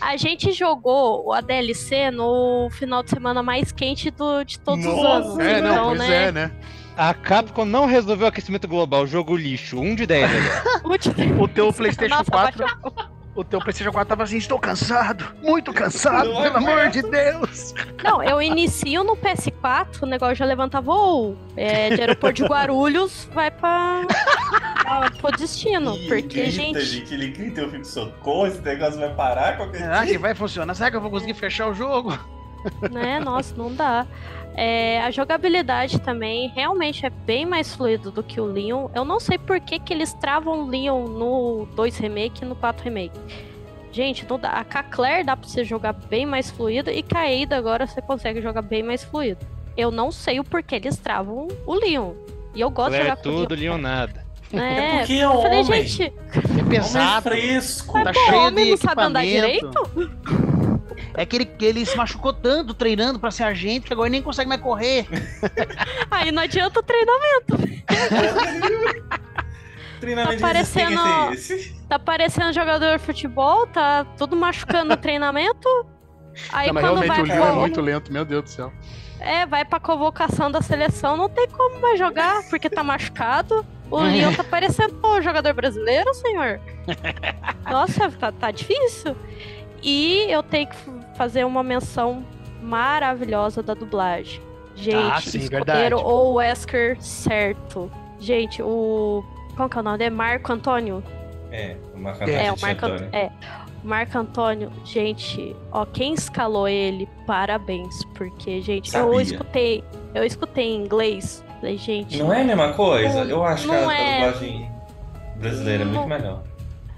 a 0.00 0.16
gente 0.18 0.52
jogou 0.52 1.32
a 1.32 1.40
DLC 1.40 2.10
no 2.10 2.68
final 2.72 3.02
de 3.02 3.08
semana 3.08 3.42
mais 3.42 3.72
quente 3.72 4.10
do, 4.10 4.44
de 4.44 4.58
todos 4.60 4.84
os 4.84 4.94
Nossa, 4.94 5.28
anos. 5.30 5.38
É, 5.38 5.60
não, 5.62 5.70
então, 5.72 5.86
pois 5.88 5.98
né? 6.00 6.24
é, 6.28 6.32
né? 6.32 6.50
A 6.94 7.14
Capcom 7.14 7.64
não 7.64 7.86
resolveu 7.86 8.26
o 8.26 8.28
aquecimento 8.28 8.68
global, 8.68 9.06
jogo 9.06 9.34
lixo, 9.34 9.80
1 9.80 9.94
de 9.94 10.04
10 10.06 10.30
ali. 10.30 10.48
Último- 10.84 11.42
O 11.42 11.48
teu 11.48 11.72
PlayStation 11.72 12.14
Nossa, 12.16 12.30
4, 12.30 12.58
baixou. 12.58 12.92
O 13.34 13.42
teu 13.42 13.58
PlayStation 13.60 13.90
4 13.92 14.08
tava 14.08 14.22
assim, 14.24 14.36
estou 14.36 14.58
cansado, 14.58 15.24
muito 15.42 15.72
cansado, 15.72 16.32
Não 16.32 16.42
pelo 16.42 16.56
amor 16.58 16.88
de 16.90 17.02
Deus. 17.02 17.74
Não, 18.04 18.22
eu 18.22 18.42
inicio 18.42 19.02
no 19.02 19.16
PS4, 19.16 20.02
o 20.02 20.06
negócio 20.06 20.34
já 20.34 20.44
levanta 20.44 20.80
voo. 20.80 21.36
É, 21.56 21.90
de 21.94 22.00
aeroporto 22.00 22.42
de 22.42 22.44
Guarulhos, 22.48 23.28
vai 23.32 23.50
pra, 23.50 24.02
pra, 24.82 25.10
pro 25.10 25.30
destino. 25.32 25.96
E 25.96 26.08
porque, 26.08 26.40
ele 26.40 26.50
grita, 26.50 26.50
gente, 26.50 26.80
gente, 26.82 27.14
ele 27.14 27.28
grita, 27.28 27.60
eu 27.62 27.70
fico 27.70 27.84
socorro, 27.86 28.46
esse 28.46 28.60
negócio 28.60 29.00
vai 29.00 29.14
parar 29.14 29.56
qualquer 29.56 29.78
Será 29.78 30.00
que 30.00 30.06
dia. 30.06 30.18
vai 30.18 30.34
funcionar? 30.34 30.74
Será 30.74 30.90
que 30.90 30.96
eu 30.96 31.00
vou 31.00 31.10
conseguir 31.10 31.34
fechar 31.34 31.68
o 31.68 31.74
jogo? 31.74 32.18
né, 32.90 33.18
nossa, 33.18 33.54
não 33.56 33.74
dá. 33.74 34.06
É, 34.54 35.00
a 35.02 35.10
jogabilidade 35.10 35.98
também 36.00 36.48
realmente 36.54 37.06
é 37.06 37.10
bem 37.10 37.46
mais 37.46 37.74
fluido 37.74 38.10
do 38.10 38.22
que 38.22 38.40
o 38.40 38.44
Leon. 38.44 38.88
Eu 38.94 39.04
não 39.04 39.18
sei 39.18 39.38
por 39.38 39.58
que, 39.60 39.78
que 39.78 39.92
eles 39.92 40.12
travam 40.14 40.60
o 40.64 40.68
Leon 40.68 41.04
no 41.06 41.66
2 41.74 41.96
Remake 41.98 42.44
e 42.44 42.46
no 42.46 42.54
4 42.54 42.84
Remake. 42.84 43.18
Gente, 43.90 44.26
não 44.28 44.38
dá. 44.38 44.50
a 44.50 44.64
Caclair 44.64 45.24
dá 45.24 45.36
pra 45.36 45.48
você 45.48 45.64
jogar 45.64 45.92
bem 45.92 46.24
mais 46.26 46.50
fluido 46.50 46.90
e 46.90 47.02
Kaeda 47.02 47.56
agora 47.56 47.86
você 47.86 48.00
consegue 48.02 48.40
jogar 48.40 48.62
bem 48.62 48.82
mais 48.82 49.02
fluido. 49.04 49.40
Eu 49.76 49.90
não 49.90 50.10
sei 50.10 50.38
o 50.38 50.44
porquê 50.44 50.76
eles 50.76 50.96
travam 50.98 51.48
o 51.66 51.74
Leon. 51.74 52.12
E 52.54 52.60
eu 52.60 52.68
gosto 52.70 52.90
de 52.92 52.98
Claire 52.98 53.08
jogar 53.10 53.22
com 53.22 53.28
o 53.28 53.32
tudo, 53.32 53.54
Leon. 53.54 53.72
Leonada. 53.72 54.22
É, 54.52 54.98
porque 54.98 55.14
é 55.14 55.24
eu 55.24 55.40
falei, 55.40 55.60
homem. 55.62 55.86
gente, 55.86 56.12
É 56.58 56.62
pesado, 56.68 57.28
Homem 57.28 57.40
fresco. 57.40 57.92
tá 58.04 58.12
pô, 58.12 58.20
cheio 58.20 58.38
homem 58.42 58.64
de 58.66 58.70
não 58.72 58.76
sabe 58.76 59.02
andar 59.02 59.24
equipamento. 59.26 60.51
É 61.14 61.26
que 61.26 61.36
ele, 61.36 61.44
que 61.44 61.64
ele 61.64 61.84
se 61.84 61.96
machucou 61.96 62.32
tanto 62.32 62.72
treinando 62.74 63.18
pra 63.18 63.30
ser 63.30 63.44
agente 63.44 63.86
que 63.86 63.92
agora 63.92 64.08
nem 64.08 64.22
consegue 64.22 64.48
mais 64.48 64.60
correr. 64.60 65.06
aí 66.10 66.32
não 66.32 66.42
adianta 66.42 66.80
o 66.80 66.82
treinamento. 66.82 67.56
Treinamento 70.00 70.40
Tá 70.40 70.46
parecendo- 70.48 71.00
é 71.00 71.32
esse. 71.34 71.76
Tá 71.88 71.98
parecendo 71.98 72.52
jogador 72.52 72.98
de 72.98 73.04
futebol, 73.04 73.66
tá 73.68 74.04
tudo 74.16 74.34
machucando 74.34 74.90
no 74.90 74.96
treinamento. 74.96 75.68
Aí 76.50 76.68
Não, 76.68 76.74
mas 76.74 76.82
quando 76.84 77.00
realmente 77.00 77.08
vai 77.08 77.20
o 77.20 77.24
Leon 77.44 77.52
é 77.52 77.60
muito 77.60 77.80
lento, 77.80 78.12
meu 78.12 78.24
Deus 78.24 78.42
do 78.44 78.48
céu. 78.50 78.72
É, 79.20 79.46
vai 79.46 79.64
pra 79.64 79.78
convocação 79.78 80.50
da 80.50 80.60
seleção, 80.60 81.16
não 81.16 81.28
tem 81.28 81.46
como 81.48 81.80
mais 81.80 81.96
jogar, 81.98 82.42
porque 82.50 82.68
tá 82.68 82.82
machucado. 82.82 83.64
O 83.88 84.00
Leon 84.00 84.32
tá 84.34 84.42
parecendo 84.42 84.98
o 85.06 85.20
jogador 85.20 85.52
brasileiro, 85.52 86.12
senhor. 86.14 86.58
Nossa, 87.70 88.10
tá, 88.10 88.32
tá 88.32 88.50
difícil. 88.50 89.14
E 89.82 90.26
eu 90.28 90.42
tenho 90.42 90.66
que 90.66 90.76
fazer 91.16 91.44
uma 91.44 91.62
menção 91.62 92.24
maravilhosa 92.62 93.62
da 93.62 93.74
dublagem. 93.74 94.40
Gente, 94.74 94.96
Ah, 95.12 95.20
sim, 95.20 95.38
escolheram 95.38 95.98
verdade. 95.98 96.14
o 96.14 96.32
Wesker 96.34 96.96
certo. 97.02 97.90
Gente, 98.18 98.62
o. 98.62 99.22
Qual 99.56 99.68
que 99.68 99.76
é 99.76 99.80
o 99.80 99.84
nome? 99.84 100.04
É 100.04 100.10
Marco 100.10 100.52
Antônio? 100.52 101.02
É, 101.50 101.76
uma 101.94 102.10
É, 102.10 102.14
fantasia 102.14 102.54
o 102.54 102.60
Marco, 102.62 102.86
Antônio. 102.86 103.08
é, 103.12 103.30
o 103.84 103.86
Marco 103.86 104.18
Antônio, 104.18 104.72
gente, 104.84 105.54
ó, 105.70 105.84
quem 105.84 106.14
escalou 106.14 106.66
ele, 106.66 107.06
parabéns, 107.26 108.02
porque, 108.14 108.62
gente, 108.62 108.94
eu 108.96 109.02
Sabia. 109.02 109.22
escutei, 109.22 109.84
eu 110.14 110.24
escutei 110.24 110.64
em 110.70 110.84
inglês, 110.84 111.44
falei, 111.60 111.76
gente, 111.76 112.16
Não 112.16 112.32
é 112.32 112.40
a 112.40 112.44
mesma 112.44 112.72
coisa? 112.72 113.24
Não- 113.24 113.30
Eu 113.30 113.44
acho 113.44 113.68
que 113.68 113.74
não 113.74 113.90
a, 113.90 113.94
é. 113.94 114.22
a 114.22 114.30
dublagem 114.30 114.70
brasileira 115.36 115.82
é 115.82 115.84
muito 115.84 116.00
Não. 116.00 116.08
melhor. 116.08 116.42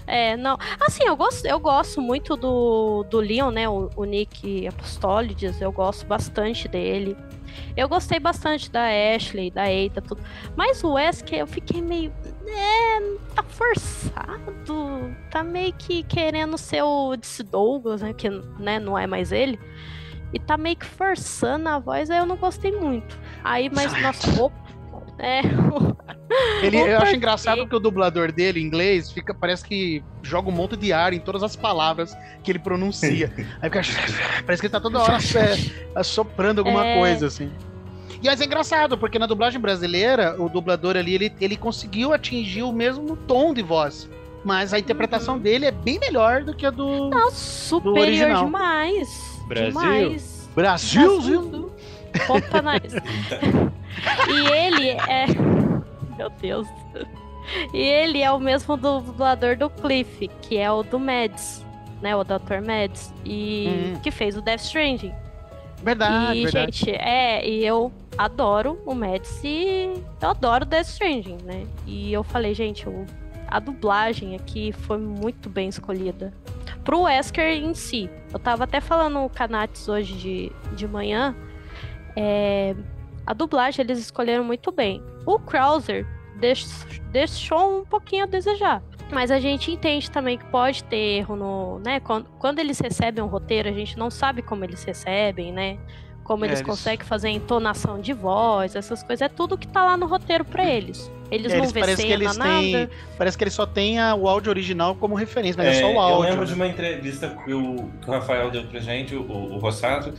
É, 0.07 0.35
não, 0.37 0.57
assim, 0.79 1.03
eu 1.05 1.15
gosto, 1.15 1.45
eu 1.45 1.59
gosto 1.59 2.01
muito 2.01 2.35
do, 2.35 3.03
do 3.09 3.19
Leon, 3.19 3.51
né, 3.51 3.67
o, 3.67 3.89
o 3.95 4.03
Nick 4.05 4.67
Apostolides, 4.67 5.59
eu 5.61 5.71
gosto 5.71 6.05
bastante 6.05 6.67
dele, 6.67 7.15
eu 7.75 7.87
gostei 7.87 8.19
bastante 8.19 8.69
da 8.71 8.83
Ashley, 9.15 9.49
da 9.49 9.71
Eita, 9.71 10.01
tudo, 10.01 10.21
mas 10.55 10.83
o 10.83 10.93
Wesker, 10.93 11.39
eu 11.39 11.47
fiquei 11.47 11.81
meio, 11.81 12.11
é, 12.47 12.99
tá 13.33 13.43
forçado, 13.43 15.15
tá 15.31 15.43
meio 15.43 15.73
que 15.73 16.03
querendo 16.03 16.57
ser 16.57 16.83
o 16.83 17.15
Disse 17.15 17.43
Douglas, 17.43 18.01
né, 18.01 18.13
que 18.13 18.29
né, 18.59 18.79
não 18.79 18.97
é 18.97 19.07
mais 19.07 19.31
ele, 19.31 19.59
e 20.33 20.39
tá 20.39 20.57
meio 20.57 20.75
que 20.75 20.85
forçando 20.85 21.69
a 21.69 21.79
voz, 21.79 22.09
aí 22.09 22.17
eu 22.17 22.25
não 22.25 22.35
gostei 22.35 22.71
muito. 22.71 23.17
Aí, 23.43 23.69
mas, 23.73 23.93
nossa, 24.01 24.41
o- 24.43 24.51
é, 25.19 25.41
Ele, 26.61 26.77
eu 26.77 26.97
acho 26.97 27.15
engraçado 27.15 27.67
que 27.67 27.75
o 27.75 27.79
dublador 27.79 28.31
dele, 28.31 28.59
em 28.59 28.63
inglês, 28.63 29.11
fica, 29.11 29.33
parece 29.33 29.63
que 29.65 30.03
joga 30.21 30.49
um 30.49 30.51
monte 30.51 30.75
de 30.75 30.91
ar 30.91 31.13
em 31.13 31.19
todas 31.19 31.43
as 31.43 31.55
palavras 31.55 32.15
que 32.43 32.51
ele 32.51 32.59
pronuncia. 32.59 33.31
Aí 33.61 33.69
fica, 33.69 33.81
parece 34.45 34.61
que 34.61 34.67
ele 34.67 34.71
tá 34.71 34.79
toda 34.79 34.99
hora 34.99 35.17
é, 35.37 35.99
assoprando 35.99 36.59
alguma 36.61 36.85
É. 36.85 36.97
coisa, 36.99 37.27
assim. 37.27 37.51
E 38.21 38.27
mas 38.27 38.41
é 38.41 38.45
engraçado, 38.45 38.97
porque 38.97 39.19
na 39.19 39.27
dublagem 39.27 39.59
brasileira, 39.59 40.35
o 40.41 40.49
dublador 40.49 40.97
ali, 40.97 41.13
ele, 41.13 41.33
ele 41.39 41.55
conseguiu 41.55 42.11
atingir 42.11 42.63
o 42.63 42.71
mesmo 42.71 43.15
tom 43.15 43.53
de 43.53 43.61
voz. 43.61 44.09
Mas 44.43 44.73
a 44.73 44.79
interpretação 44.79 45.37
dele 45.39 45.65
é 45.65 45.71
bem 45.71 45.99
melhor 45.99 46.43
do 46.43 46.53
que 46.55 46.65
a 46.65 46.69
do 46.71 47.09
Nossa, 47.09 47.35
superior 47.35 47.99
original. 47.99 48.45
demais. 48.45 49.41
Brasil. 49.47 49.67
Demais. 49.67 50.49
Brasil. 50.55 51.11
Brasil. 51.21 51.71
Ponta 52.27 52.61
nariz. 52.61 52.93
E 54.27 54.51
ele 54.51 54.89
é. 54.89 55.25
Meu 56.17 56.29
Deus. 56.29 56.67
E 57.73 57.77
ele 57.77 58.21
é 58.21 58.29
o 58.31 58.39
mesmo 58.39 58.75
dublador 58.75 59.55
do 59.55 59.69
Cliff, 59.69 60.27
que 60.41 60.57
é 60.57 60.69
o 60.69 60.83
do 60.83 60.99
Mads, 60.99 61.63
né? 62.01 62.13
O 62.15 62.23
Dr. 62.23 62.59
Mads. 62.65 63.13
E 63.23 63.93
Hum. 63.95 63.99
que 64.01 64.11
fez 64.11 64.35
o 64.35 64.41
Death 64.41 64.61
Stranding. 64.61 65.13
Verdade, 65.81 66.39
e, 66.39 66.43
verdade. 66.43 66.77
gente, 66.77 66.91
é, 66.91 67.47
e 67.47 67.65
eu 67.65 67.91
adoro 68.17 68.81
o 68.85 68.93
Mads 68.95 69.39
e 69.43 69.93
eu 70.21 70.29
adoro 70.29 70.65
Death 70.65 70.87
Stranding, 70.87 71.37
né? 71.45 71.65
E 71.85 72.11
eu 72.11 72.23
falei, 72.23 72.53
gente, 72.53 72.87
o- 72.89 73.05
a 73.47 73.59
dublagem 73.59 74.35
aqui 74.35 74.71
foi 74.73 74.97
muito 74.97 75.49
bem 75.49 75.69
escolhida. 75.69 76.33
Pro 76.83 77.01
Wesker 77.03 77.63
em 77.63 77.73
si. 77.73 78.09
Eu 78.33 78.39
tava 78.39 78.63
até 78.65 78.81
falando 78.81 79.13
no 79.21 79.29
Canates 79.29 79.87
hoje 79.87 80.13
de, 80.15 80.51
de 80.75 80.87
manhã. 80.87 81.35
É, 82.15 82.75
a 83.25 83.33
dublagem 83.33 83.83
eles 83.83 83.99
escolheram 83.99 84.43
muito 84.43 84.71
bem. 84.71 85.01
O 85.25 85.39
Krauser 85.39 86.05
deix- 86.37 86.85
deixou 87.11 87.79
um 87.81 87.85
pouquinho 87.85 88.23
a 88.23 88.27
desejar. 88.27 88.81
Mas 89.11 89.29
a 89.29 89.39
gente 89.39 89.69
entende 89.71 90.09
também 90.09 90.37
que 90.37 90.45
pode 90.45 90.83
ter 90.83 90.97
erro 91.19 91.35
no. 91.35 91.79
Né? 91.79 91.99
Quando, 91.99 92.25
quando 92.39 92.57
eles 92.59 92.79
recebem 92.79 93.23
um 93.23 93.27
roteiro, 93.27 93.69
a 93.69 93.71
gente 93.71 93.97
não 93.99 94.09
sabe 94.09 94.41
como 94.41 94.63
eles 94.63 94.83
recebem, 94.83 95.51
né? 95.51 95.77
Como 96.23 96.43
É, 96.43 96.47
eles, 96.47 96.59
eles- 96.59 96.67
conseguem 96.67 97.05
fazer 97.05 97.29
entonação 97.29 97.99
de 98.01 98.13
voz, 98.13 98.75
essas 98.75 99.03
coisas. 99.03 99.21
É 99.21 99.29
tudo 99.29 99.59
que 99.59 99.67
tá 99.67 99.85
lá 99.85 99.95
no 99.95 100.07
roteiro 100.07 100.43
pra 100.43 100.65
eles. 100.65 101.11
Eles 101.29 101.51
É, 101.51 101.55
não 101.57 101.63
eles 101.65 101.71
vê 101.71 101.79
parece 101.81 102.01
que 102.01 102.07
cena, 102.09 102.23
eles 102.23 102.35
nada. 102.37 102.49
têm. 102.61 102.89
Parece 103.15 103.37
que 103.37 103.43
ele 103.43 103.51
só 103.51 103.65
tem 103.67 103.99
a- 103.99 104.15
o 104.15 104.27
áudio 104.27 104.49
original 104.49 104.95
como 104.95 105.13
referência, 105.13 105.63
mas 105.63 105.77
é, 105.77 105.81
só 105.81 105.87
o 105.87 105.91
eu 105.91 105.99
áudio. 105.99 106.29
lembro 106.31 106.45
de 106.47 106.51
né? 106.55 106.55
uma 106.65 106.67
entrevista 106.67 107.29
que 107.45 107.53
o, 107.53 107.75
que 108.01 108.09
o 108.09 108.11
Rafael 108.11 108.49
deu 108.49 108.63
pra 108.65 108.79
gente, 108.79 109.15
o, 109.15 109.21
o 109.21 109.59
Rossato, 109.59 110.13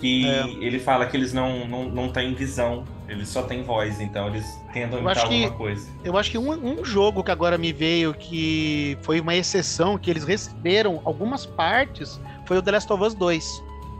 que 0.00 0.26
É. 0.26 0.46
ele 0.60 0.78
fala 0.78 1.06
que 1.06 1.16
eles 1.16 1.32
não, 1.32 1.66
não, 1.68 1.84
não 1.88 2.08
têm 2.08 2.34
visão 2.34 2.84
Eles 3.08 3.28
só 3.28 3.42
têm 3.42 3.64
voz, 3.64 4.00
então 4.00 4.28
eles 4.28 4.46
tentam 4.72 4.98
Eu 5.00 5.04
imitar 5.04 5.16
acho 5.24 5.28
que- 5.28 5.42
alguma 5.44 5.58
coisa. 5.58 5.88
Eu 6.04 6.16
acho 6.16 6.30
que 6.30 6.38
um, 6.38 6.50
um 6.80 6.84
jogo 6.84 7.24
que 7.24 7.30
agora 7.32 7.58
me 7.58 7.72
veio 7.72 8.14
que 8.14 8.96
foi 9.02 9.20
uma 9.20 9.34
exceção, 9.34 9.98
que 9.98 10.08
eles 10.08 10.22
receberam 10.22 11.00
algumas 11.04 11.44
partes, 11.44 12.20
foi 12.46 12.56
o 12.58 12.62
The 12.62 12.70
Last 12.70 12.92
of 12.92 13.02
Us 13.02 13.14
2. 13.14 13.44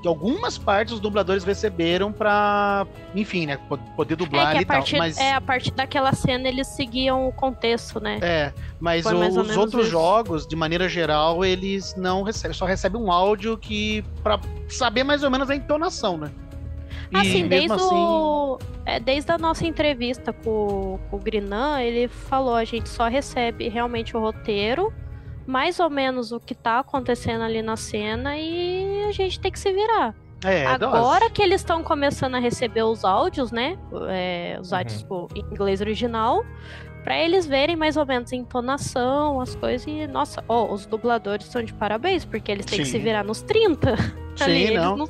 Que 0.02 0.08
algumas 0.08 0.56
partes 0.56 0.94
os 0.94 1.00
dubladores 1.00 1.44
receberam 1.44 2.10
pra, 2.10 2.86
enfim, 3.14 3.44
né, 3.46 3.58
po- 3.68 3.76
poder 3.96 4.16
dublar 4.16 4.46
É 4.46 4.48
ali 4.50 4.58
que 4.58 4.62
e 4.62 4.66
tal. 4.66 4.84
Mas, 4.98 5.18
é, 5.18 5.34
a 5.34 5.40
partir 5.40 5.72
daquela 5.72 6.12
cena 6.14 6.48
eles 6.48 6.66
seguiam 6.68 7.28
o 7.28 7.32
contexto, 7.32 8.00
né? 8.00 8.18
é, 8.22 8.52
mas 8.80 9.04
o- 9.04 9.14
ou 9.14 9.22
os 9.42 9.56
outros 9.56 9.82
isso. 9.82 9.90
jogos, 9.90 10.46
de 10.46 10.56
maneira 10.56 10.88
geral, 10.88 11.44
eles 11.44 11.94
não 11.96 12.22
recebem, 12.22 12.54
só 12.56 12.64
recebem 12.64 13.00
um 13.00 13.12
áudio 13.12 13.58
que 13.58 14.02
pra 14.22 14.40
saber 14.68 15.04
mais 15.04 15.22
ou 15.22 15.30
menos 15.30 15.50
a 15.50 15.54
entonação, 15.56 16.16
né? 16.16 16.30
Assim, 17.12 17.48
desde, 17.48 17.72
assim, 17.72 17.94
o, 17.94 18.58
é, 18.86 19.00
desde 19.00 19.32
a 19.32 19.36
nossa 19.36 19.66
entrevista 19.66 20.32
com, 20.32 20.98
com 21.10 21.16
o 21.16 21.18
Grinan, 21.18 21.80
ele 21.82 22.06
falou, 22.06 22.54
a 22.54 22.64
gente 22.64 22.88
só 22.88 23.08
recebe 23.08 23.68
realmente 23.68 24.16
o 24.16 24.20
roteiro, 24.20 24.92
mais 25.50 25.80
ou 25.80 25.90
menos 25.90 26.30
o 26.32 26.38
que 26.38 26.54
tá 26.54 26.78
acontecendo 26.78 27.42
ali 27.42 27.60
na 27.60 27.76
cena 27.76 28.36
e 28.38 29.04
a 29.08 29.12
gente 29.12 29.40
tem 29.40 29.50
que 29.50 29.58
se 29.58 29.72
virar. 29.72 30.14
é, 30.44 30.64
Agora 30.66 31.28
que 31.28 31.42
eles 31.42 31.60
estão 31.60 31.82
começando 31.82 32.36
a 32.36 32.38
receber 32.38 32.82
os 32.84 33.04
áudios, 33.04 33.50
né? 33.50 33.76
É, 34.08 34.56
os 34.60 34.70
Uhum. 34.70 34.78
áudios 34.78 34.98
tipo, 35.00 35.28
em 35.34 35.40
inglês 35.40 35.80
original, 35.80 36.44
pra 37.04 37.18
eles 37.18 37.46
verem 37.46 37.74
mais 37.76 37.96
ou 37.96 38.06
menos 38.06 38.32
a 38.32 38.36
entonação, 38.36 39.40
as 39.40 39.54
coisas 39.56 39.86
e, 39.86 40.06
nossa, 40.06 40.42
ó, 40.48 40.72
os 40.72 40.86
dubladores 40.86 41.46
estão 41.46 41.62
de 41.62 41.74
parabéns, 41.74 42.24
porque 42.24 42.50
eles 42.52 42.64
têm 42.64 42.78
que 42.78 42.84
Sim. 42.86 42.92
se 42.92 42.98
virar 42.98 43.24
nos 43.24 43.42
30. 43.42 43.96
Sim, 44.36 44.44
ali, 44.44 44.62
eles 44.64 44.76
não. 44.82 45.08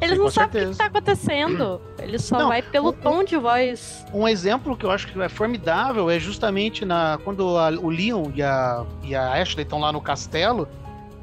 Eles 0.00 0.16
Sim, 0.16 0.22
não 0.24 0.30
sabem 0.30 0.48
o 0.48 0.50
que, 0.50 0.58
certeza. 0.58 0.72
que 0.72 0.78
tá 0.78 0.84
acontecendo. 0.86 1.80
Eles 1.98 2.22
só 2.24 2.38
Não, 2.38 2.48
vai 2.48 2.62
pelo 2.62 2.88
o- 2.88 2.92
tom 2.92 3.24
de 3.24 3.36
voz. 3.36 4.04
Um 4.12 4.26
exemplo 4.28 4.76
que 4.76 4.84
eu 4.84 4.90
acho 4.90 5.06
que 5.08 5.20
é 5.20 5.28
formidável 5.28 6.10
é 6.10 6.18
justamente 6.18 6.84
na 6.84 7.18
quando 7.24 7.56
a- 7.56 7.70
o 7.70 7.88
Leon 7.88 8.30
e 8.34 8.42
a, 8.42 8.84
e 9.02 9.14
a 9.14 9.32
Ashley 9.40 9.62
estão 9.62 9.78
lá 9.80 9.92
no 9.92 10.00
castelo, 10.00 10.68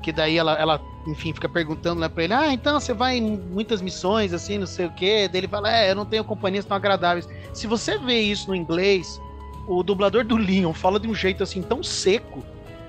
que 0.01 0.11
daí 0.11 0.37
ela, 0.37 0.53
ela 0.53 0.81
enfim, 1.07 1.33
fica 1.33 1.49
perguntando 1.49 1.99
lá 1.99 2.09
pra 2.09 2.23
ele, 2.23 2.33
ah, 2.33 2.51
então 2.53 2.79
você 2.79 2.93
vai 2.93 3.17
em 3.17 3.37
muitas 3.37 3.81
missões, 3.81 4.33
assim, 4.33 4.57
não 4.57 4.65
sei 4.67 4.85
o 4.85 4.91
quê. 4.91 5.27
Daí 5.31 5.41
ele 5.41 5.47
fala, 5.49 5.69
é, 5.75 5.91
eu 5.91 5.95
não 5.95 6.05
tenho 6.05 6.23
companhias 6.23 6.63
tão 6.65 6.75
agradáveis. 6.77 7.27
Se 7.53 7.67
você 7.67 7.97
vê 7.97 8.19
isso 8.21 8.47
no 8.49 8.55
inglês, 8.55 9.19
o 9.67 9.83
dublador 9.83 10.23
do 10.23 10.35
Leon 10.37 10.71
fala 10.73 10.99
de 10.99 11.07
um 11.07 11.13
jeito, 11.13 11.43
assim, 11.43 11.61
tão 11.61 11.83
seco, 11.83 12.43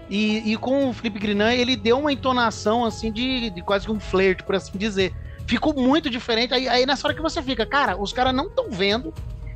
e, 0.09 0.53
e 0.53 0.57
com 0.57 0.89
o 0.89 0.93
Felipe 0.93 1.19
Grinan, 1.19 1.53
ele 1.55 1.75
deu 1.77 1.99
uma 1.99 2.13
entonação, 2.13 2.85
assim, 2.85 3.11
de, 3.11 3.51
de 3.51 3.63
quase 3.63 3.87
que 3.87 3.91
um 3.93 3.99
flerte, 3.99 4.43
por 4.45 4.55
assim 4.55 4.77
dizer. 4.79 5.13
Ficou 5.47 5.75
muito 5.75 6.09
diferente. 6.11 6.55
Aí, 6.55 6.69
aí 6.69 6.87
nessa 6.87 7.07
hora 7.07 7.15
que 7.15 7.23
você 7.23 7.43
fica, 7.43 7.65
cara, 7.67 7.97
os 8.01 8.13
caras 8.13 8.35
não 8.35 8.47
estão 8.47 8.71
vendo. 8.71 9.13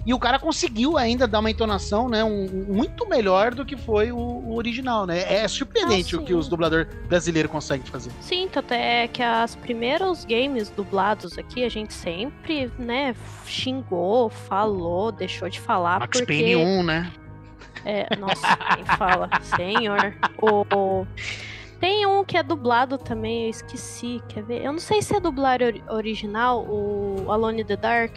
E 0.07 0.15
o 0.15 0.19
cara 0.19 0.39
conseguiu 0.39 0.97
ainda 0.97 1.29
dar 1.29 1.41
uma 1.41 1.51
entonação, 1.51 2.09
né? 2.09 2.25
Um, 2.25 2.45
um- 2.45 2.67
muito 2.75 3.07
melhor 3.07 3.55
do 3.55 3.63
que 3.63 3.77
foi 3.77 4.11
o, 4.11 4.17
o 4.17 4.55
original, 4.57 5.05
né? 5.05 5.21
É 5.31 5.47
surpreendente 5.47 6.17
Ah, 6.17 6.19
o 6.21 6.25
que 6.25 6.33
os 6.33 6.49
dubladores 6.49 6.87
brasileiros 7.07 7.51
conseguem 7.53 7.85
fazer. 7.87 8.11
Sim, 8.23 8.49
tanto 8.51 8.73
é 8.73 9.07
que 9.09 9.23
as 9.23 9.55
primeiros 9.55 10.25
games 10.25 10.71
dublados 10.71 11.37
aqui, 11.37 11.63
a 11.63 11.69
gente 11.69 11.93
sempre, 11.93 12.73
né, 12.79 13.15
xingou, 13.45 14.31
falou, 14.31 15.13
deixou 15.13 15.49
de 15.51 15.61
falar. 15.61 16.01
Max 16.01 16.19
porque... 16.21 16.33
Payne 16.33 16.57
1, 16.57 16.83
né? 16.85 17.13
É, 17.85 18.17
nossa, 18.17 18.57
quem 18.75 18.85
fala? 18.97 19.29
Senhor. 19.43 20.15
O, 20.41 20.65
o- 20.75 21.07
Tem 21.81 22.05
um 22.07 22.25
que 22.25 22.37
é 22.37 22.43
dublado 22.43 22.99
também, 22.99 23.45
eu 23.45 23.51
esqueci. 23.51 24.21
Quer 24.29 24.43
ver? 24.43 24.65
Eu 24.65 24.73
não 24.73 24.81
sei 24.81 25.01
se 25.01 25.15
é 25.15 25.21
dublado 25.21 25.65
ori- 25.65 25.83
original, 25.89 26.65
o 26.69 27.27
Alone 27.31 27.63
in 27.63 27.65
the 27.65 27.77
Dark. 27.77 28.17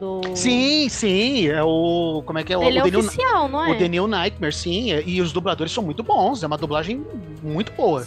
Do... 0.00 0.20
Sim, 0.34 0.88
sim. 0.88 1.48
É 1.48 1.62
o. 1.62 2.22
Como 2.26 2.38
é 2.38 2.44
que 2.44 2.52
é? 2.52 2.58
O, 2.58 2.62
Ele 2.62 2.78
é 2.78 2.82
o, 2.82 2.84
The 2.84 2.90
New, 2.90 3.00
oficial, 3.00 3.48
não 3.48 3.64
é? 3.64 3.70
o 3.70 3.88
New 3.88 4.06
Nightmare, 4.06 4.52
sim. 4.52 4.92
é- 4.92 5.02
E 5.06 5.20
os 5.22 5.32
dubladores 5.32 5.72
são 5.72 5.82
muito 5.82 6.02
bons. 6.02 6.42
É 6.42 6.46
uma 6.46 6.58
dublagem 6.58 7.04
muito 7.42 7.72
boa. 7.72 8.04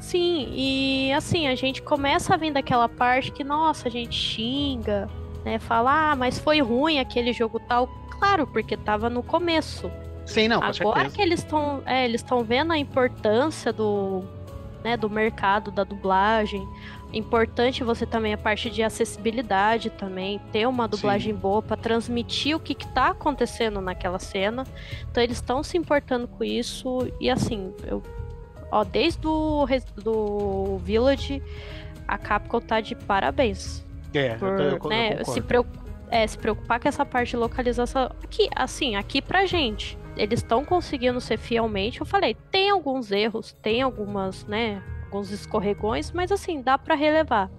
Sim, 0.00 0.48
e 0.52 1.10
assim, 1.12 1.46
a 1.48 1.54
gente 1.54 1.80
começa 1.80 2.34
a 2.34 2.36
vir 2.36 2.52
daquela 2.52 2.88
parte 2.88 3.32
que, 3.32 3.42
nossa, 3.42 3.88
a 3.88 3.90
gente 3.90 4.14
xinga, 4.14 5.08
né? 5.44 5.58
Fala, 5.58 6.10
ah, 6.12 6.16
mas 6.16 6.38
foi 6.38 6.60
ruim 6.60 6.98
aquele 6.98 7.32
jogo 7.32 7.58
tal. 7.60 7.88
Claro, 8.18 8.46
porque 8.46 8.76
tava 8.76 9.08
no 9.08 9.22
começo. 9.22 9.90
Sim, 10.26 10.48
não, 10.48 10.62
Agora 10.62 11.10
que 11.10 11.20
eles 11.20 11.40
estão 11.40 11.82
é, 11.86 12.04
eles 12.04 12.20
estão 12.22 12.42
vendo 12.42 12.72
a 12.72 12.78
importância 12.78 13.72
do, 13.72 14.24
né, 14.82 14.96
do 14.96 15.08
mercado 15.10 15.70
da 15.70 15.84
dublagem. 15.84 16.66
Importante 17.12 17.84
você 17.84 18.04
também 18.04 18.32
a 18.34 18.38
parte 18.38 18.68
de 18.70 18.82
acessibilidade 18.82 19.88
também, 19.90 20.40
ter 20.50 20.66
uma 20.66 20.88
dublagem 20.88 21.32
boa 21.34 21.62
para 21.62 21.76
transmitir 21.76 22.56
o 22.56 22.60
que, 22.60 22.74
que 22.74 22.88
tá 22.88 23.08
acontecendo 23.08 23.80
naquela 23.80 24.18
cena. 24.18 24.64
Então 25.10 25.22
eles 25.22 25.36
estão 25.36 25.62
se 25.62 25.76
importando 25.78 26.26
com 26.26 26.42
isso 26.42 27.08
e 27.20 27.30
assim, 27.30 27.72
eu 27.86 28.02
ó, 28.72 28.82
desde 28.82 29.24
o 29.26 29.64
do 30.02 30.78
Village 30.78 31.40
a 32.08 32.18
Capcom 32.18 32.60
tá 32.60 32.80
de 32.80 32.94
parabéns 32.96 33.84
É, 34.12 34.34
por 34.34 34.48
eu, 34.48 34.58
eu- 34.58 34.64
eu 34.82 34.88
né, 34.88 35.10
concordo. 35.10 35.30
se, 35.32 35.40
preocu- 35.40 35.78
é, 36.10 36.26
se 36.26 36.36
preocupar 36.36 36.80
com 36.80 36.88
essa 36.88 37.06
parte 37.06 37.30
de 37.30 37.36
localização. 37.36 38.10
Aqui, 38.24 38.48
assim, 38.56 38.96
aqui 38.96 39.22
pra 39.22 39.46
gente. 39.46 39.96
Eles 40.16 40.40
estão 40.40 40.64
conseguindo 40.64 41.20
ser 41.20 41.38
fielmente. 41.38 42.00
Eu 42.00 42.06
falei, 42.06 42.36
tem 42.50 42.70
alguns 42.70 43.10
erros, 43.10 43.52
tem 43.62 43.82
algumas, 43.82 44.44
né? 44.46 44.82
Alguns 45.06 45.30
escorregões, 45.30 46.10
mas 46.10 46.30
assim, 46.30 46.60
dá 46.62 46.78
pra 46.78 46.94
relevar. 46.94 47.50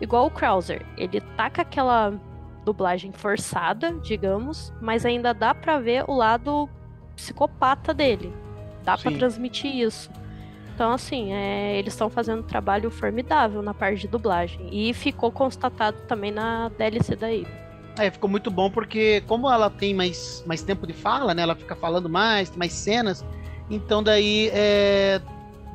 Igual 0.00 0.26
o 0.26 0.30
Krauser. 0.30 0.84
Ele 0.96 1.20
tá 1.20 1.50
com 1.50 1.60
aquela 1.60 2.12
dublagem 2.64 3.12
forçada, 3.12 3.92
digamos, 3.94 4.72
mas 4.80 5.04
ainda 5.06 5.32
dá 5.32 5.54
pra 5.54 5.78
ver 5.78 6.04
o 6.06 6.14
lado 6.14 6.68
psicopata 7.16 7.92
dele. 7.92 8.32
Dá 8.84 8.96
Sim. 8.96 9.16
transmitir 9.18 9.74
isso. 9.74 10.10
Então, 10.74 10.92
assim, 10.92 11.32
é, 11.32 11.76
eles 11.76 11.92
estão 11.92 12.08
fazendo 12.08 12.40
um 12.40 12.46
trabalho 12.46 12.88
formidável 12.88 13.60
na 13.62 13.74
parte 13.74 14.02
de 14.02 14.08
dublagem. 14.08 14.68
E 14.70 14.94
ficou 14.94 15.32
constatado 15.32 15.98
também 16.06 16.30
na 16.30 16.68
DLC 16.68 17.16
daí. 17.16 17.44
É, 17.98 18.10
ficou 18.10 18.30
muito 18.30 18.50
bom 18.50 18.70
porque 18.70 19.22
como 19.26 19.50
ela 19.50 19.68
tem 19.68 19.92
mais, 19.92 20.42
mais 20.46 20.62
tempo 20.62 20.86
de 20.86 20.92
fala, 20.92 21.34
né? 21.34 21.42
Ela 21.42 21.56
fica 21.56 21.74
falando 21.74 22.08
mais, 22.08 22.48
tem 22.48 22.58
mais 22.58 22.72
cenas. 22.72 23.24
Então 23.68 24.02
daí 24.02 24.50
é, 24.52 25.20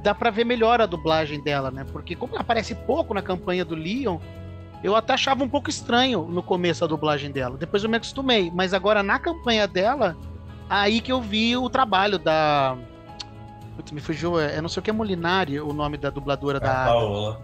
dá 0.02 0.16
pra 0.16 0.30
ver 0.30 0.46
melhor 0.46 0.82
a 0.82 0.86
dublagem 0.86 1.42
dela, 1.44 1.70
né? 1.70 1.86
Porque 1.92 2.16
como 2.16 2.34
ela 2.34 2.42
aparece 2.42 2.74
pouco 2.74 3.14
na 3.14 3.22
campanha 3.22 3.66
do 3.66 3.76
Leon, 3.76 4.20
eu 4.82 4.96
até 4.96 5.14
achava 5.14 5.44
um 5.44 5.50
pouco 5.50 5.70
estranho 5.70 6.24
no 6.24 6.42
começo 6.42 6.84
a 6.84 6.88
dublagem 6.88 7.30
dela. 7.30 7.58
Depois 7.58 7.84
eu 7.84 7.90
me 7.90 7.98
acostumei. 7.98 8.50
Mas 8.54 8.74
agora 8.74 9.04
na 9.04 9.20
campanha 9.20 9.68
dela, 9.68 10.16
aí 10.70 11.02
que 11.02 11.12
eu 11.12 11.22
vi 11.22 11.58
o 11.58 11.70
trabalho 11.70 12.18
da. 12.18 12.78
Putz, 13.76 13.92
me 13.92 14.00
fugiu, 14.00 14.40
é, 14.40 14.58
eu 14.58 14.62
não 14.62 14.70
sei 14.70 14.80
o 14.80 14.84
que 14.84 14.90
é 14.90 14.94
Molinari, 14.94 15.60
o 15.60 15.74
nome 15.74 15.98
da 15.98 16.10
dubladora 16.10 16.58
A 16.58 16.62
da. 16.62 16.74
Paola. 16.86 17.42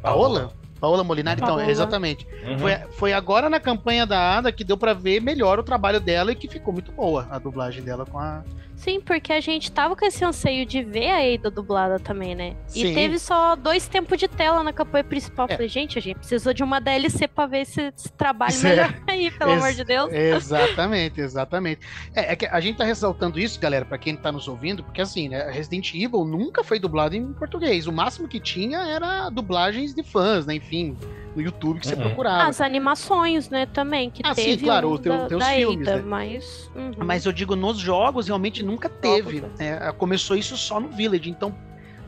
Paola? 0.00 0.40
Paola 0.40 0.65
Molinari, 1.04 1.40
então, 1.40 1.56
Paola. 1.56 1.70
exatamente. 1.70 2.26
Uhum. 2.44 2.58
Foi, 2.58 2.76
foi 2.92 3.12
agora 3.12 3.48
na 3.48 3.58
campanha 3.58 4.06
da 4.06 4.36
Ada 4.38 4.52
que 4.52 4.64
deu 4.64 4.76
pra 4.76 4.92
ver 4.92 5.20
melhor 5.20 5.58
o 5.58 5.62
trabalho 5.62 6.00
dela 6.00 6.32
e 6.32 6.34
que 6.34 6.48
ficou 6.48 6.72
muito 6.72 6.92
boa 6.92 7.26
a 7.30 7.38
dublagem 7.38 7.82
dela 7.82 8.04
com 8.04 8.18
a. 8.18 8.44
Sim, 8.76 9.00
porque 9.00 9.32
a 9.32 9.40
gente 9.40 9.72
tava 9.72 9.96
com 9.96 10.04
esse 10.04 10.22
anseio 10.24 10.64
de 10.66 10.82
ver 10.84 11.10
a 11.10 11.24
Eida 11.24 11.50
dublada 11.50 11.98
também, 11.98 12.34
né? 12.34 12.54
Sim. 12.66 12.86
E 12.86 12.94
teve 12.94 13.18
só 13.18 13.56
dois 13.56 13.88
tempos 13.88 14.18
de 14.18 14.28
tela 14.28 14.62
na 14.62 14.72
campanha 14.72 15.02
principal. 15.02 15.46
É. 15.48 15.54
Falei, 15.54 15.68
gente, 15.68 15.98
a 15.98 16.02
gente 16.02 16.18
precisou 16.18 16.52
de 16.52 16.62
uma 16.62 16.78
DLC 16.78 17.26
pra 17.26 17.46
ver 17.46 17.60
esse, 17.62 17.80
esse 17.96 18.12
trabalho 18.12 18.50
Isso 18.50 18.66
é. 18.66 18.70
melhor 18.70 18.94
aí, 19.08 19.30
pelo 19.30 19.50
Ex- 19.52 19.62
amor 19.62 19.72
de 19.74 19.84
Deus. 19.84 20.12
Exatamente, 20.12 21.20
exatamente. 21.20 21.80
É, 22.14 22.32
é 22.32 22.36
que 22.36 22.46
a 22.46 22.60
gente 22.60 22.76
tá 22.76 22.84
ressaltando 22.84 23.40
isso, 23.40 23.58
galera, 23.58 23.84
pra 23.84 23.98
quem 23.98 24.14
tá 24.14 24.30
nos 24.30 24.46
ouvindo, 24.46 24.84
porque 24.84 25.00
assim, 25.00 25.28
né, 25.28 25.50
Resident 25.50 25.94
Evil 25.94 26.24
nunca 26.24 26.62
foi 26.62 26.78
dublado 26.78 27.16
em 27.16 27.32
português. 27.32 27.86
O 27.86 27.92
máximo 27.92 28.28
que 28.28 28.38
tinha 28.38 28.78
era 28.80 29.30
dublagens 29.30 29.94
de 29.94 30.02
fãs, 30.02 30.46
né? 30.46 30.54
Enfim, 30.54 30.96
no 31.34 31.42
YouTube 31.42 31.80
que 31.80 31.86
você 31.86 31.94
Uhum. 31.94 32.02
procurava. 32.02 32.44
As 32.48 32.60
animações, 32.60 33.48
né, 33.50 33.66
também, 33.66 34.10
que 34.10 34.22
Ah, 34.24 34.34
sim, 34.34 34.44
teve 34.44 34.64
claro, 34.64 34.88
um 34.88 34.92
o 34.92 34.98
teu- 34.98 35.16
da, 35.16 35.26
teus 35.26 35.40
da 35.40 35.50
filmes, 35.50 35.86
né? 35.86 36.02
mas... 36.06 36.70
uhum. 36.74 36.92
Mas 37.04 37.24
eu 37.26 37.32
digo, 37.32 37.54
nos 37.56 37.78
jogos 37.78 38.26
realmente 38.26 38.62
nunca 38.66 38.88
teve. 38.88 39.42
Né? 39.58 39.92
Começou 39.96 40.36
isso 40.36 40.56
só 40.56 40.80
no 40.80 40.88
Village. 40.88 41.30
Então, 41.30 41.54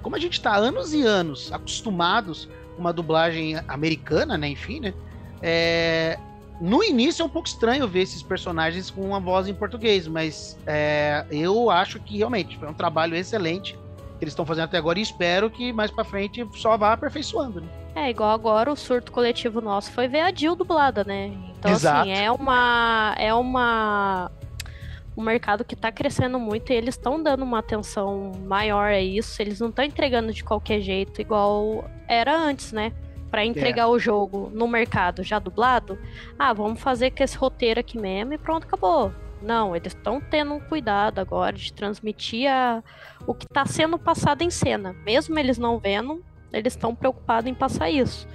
como 0.03 0.17
a 0.17 0.19
gente 0.19 0.41
tá 0.41 0.55
anos 0.55 0.93
e 0.93 1.03
anos 1.03 1.53
acostumados 1.53 2.49
com 2.75 2.81
uma 2.81 2.93
dublagem 2.93 3.57
americana, 3.69 4.37
né? 4.37 4.49
Enfim, 4.49 4.81
né? 4.81 4.95
é, 5.43 6.19
No 6.61 6.83
início 6.83 7.23
é 7.23 7.25
um 7.25 7.29
pouco 7.29 7.49
estranho 7.49 7.87
ver 7.89 8.03
esses 8.03 8.23
personagens 8.23 8.91
com 8.91 9.03
uma 9.03 9.21
voz 9.21 9.49
em 9.49 9.55
português, 9.55 10.07
mas 10.07 10.59
é, 10.67 11.25
eu 11.31 11.71
acho 11.71 11.99
que 12.01 12.19
realmente 12.19 12.59
foi 12.59 12.69
um 12.69 12.75
trabalho 12.75 13.15
excelente 13.17 13.79
que 14.19 14.25
eles 14.25 14.33
estão 14.33 14.45
fazendo 14.45 14.65
até 14.65 14.77
agora 14.77 14.99
e 14.99 15.03
espero 15.03 15.49
que 15.49 15.73
mais 15.73 15.91
pra 15.93 16.05
frente 16.05 16.47
só 16.57 16.77
vá 16.77 16.93
aperfeiçoando. 16.93 17.61
Né? 17.61 17.69
É, 17.95 18.11
igual 18.11 18.31
agora 18.31 18.71
o 18.71 18.77
surto 18.77 19.11
coletivo 19.11 19.61
nosso 19.61 19.91
foi 19.93 20.07
ver 20.09 20.21
a 20.21 20.33
Jill 20.33 20.55
dublada, 20.55 21.03
né? 21.05 21.33
Então, 21.59 21.73
Exato. 21.73 22.01
assim, 22.01 22.13
é 22.13 22.31
uma. 22.31 23.15
É 23.19 23.35
uma. 23.35 24.31
Um 25.19 25.23
mercado 25.23 25.65
que 25.65 25.75
tá 25.75 25.91
crescendo 25.91 26.39
muito 26.39 26.73
e 26.73 26.77
eles 26.77 26.95
estão 26.95 27.21
dando 27.21 27.43
uma 27.43 27.59
atenção 27.59 28.31
maior 28.47 28.93
a 28.93 29.01
isso. 29.01 29.43
Eles 29.43 29.59
não 29.59 29.69
estão 29.69 29.85
entregando 29.85 30.33
de 30.33 30.45
qualquer 30.45 30.81
jeito, 30.81 31.21
igual 31.21 31.91
era 32.07 32.39
antes, 32.39 32.71
né? 32.71 32.93
Pra 33.29 33.45
entregar 33.45 33.89
o 33.89 33.99
jogo 33.99 34.49
no 34.55 34.69
mercado 34.69 35.25
já 35.25 35.41
dublado, 35.41 35.99
ah, 36.39 36.53
vamos 36.53 36.81
fazer 36.81 37.11
com 37.11 37.25
esse 37.25 37.37
roteiro 37.37 37.81
aqui 37.81 37.99
mesmo 37.99 38.33
e 38.33 38.39
pronto, 38.39 38.65
acabou. 38.65 39.13
Não, 39.43 39.75
eles 39.75 39.93
estão 39.93 40.21
tendo 40.21 40.55
um 40.55 40.61
cuidado 40.61 41.19
agora 41.19 41.57
de 41.57 41.73
transmitir 41.73 42.49
a, 42.49 42.81
o 43.27 43.35
que 43.35 43.45
está 43.45 43.67
sendo 43.67 43.99
passado 43.99 44.43
em 44.43 44.51
cena. 44.51 44.95
Mesmo 45.05 45.37
eles 45.37 45.59
não 45.59 45.81
vendo, 45.81 46.25
eles 46.53 46.75
estão 46.75 46.95
preocupados 46.95 47.51
em 47.51 47.55
passar 47.55 47.91
isso. 47.91 48.27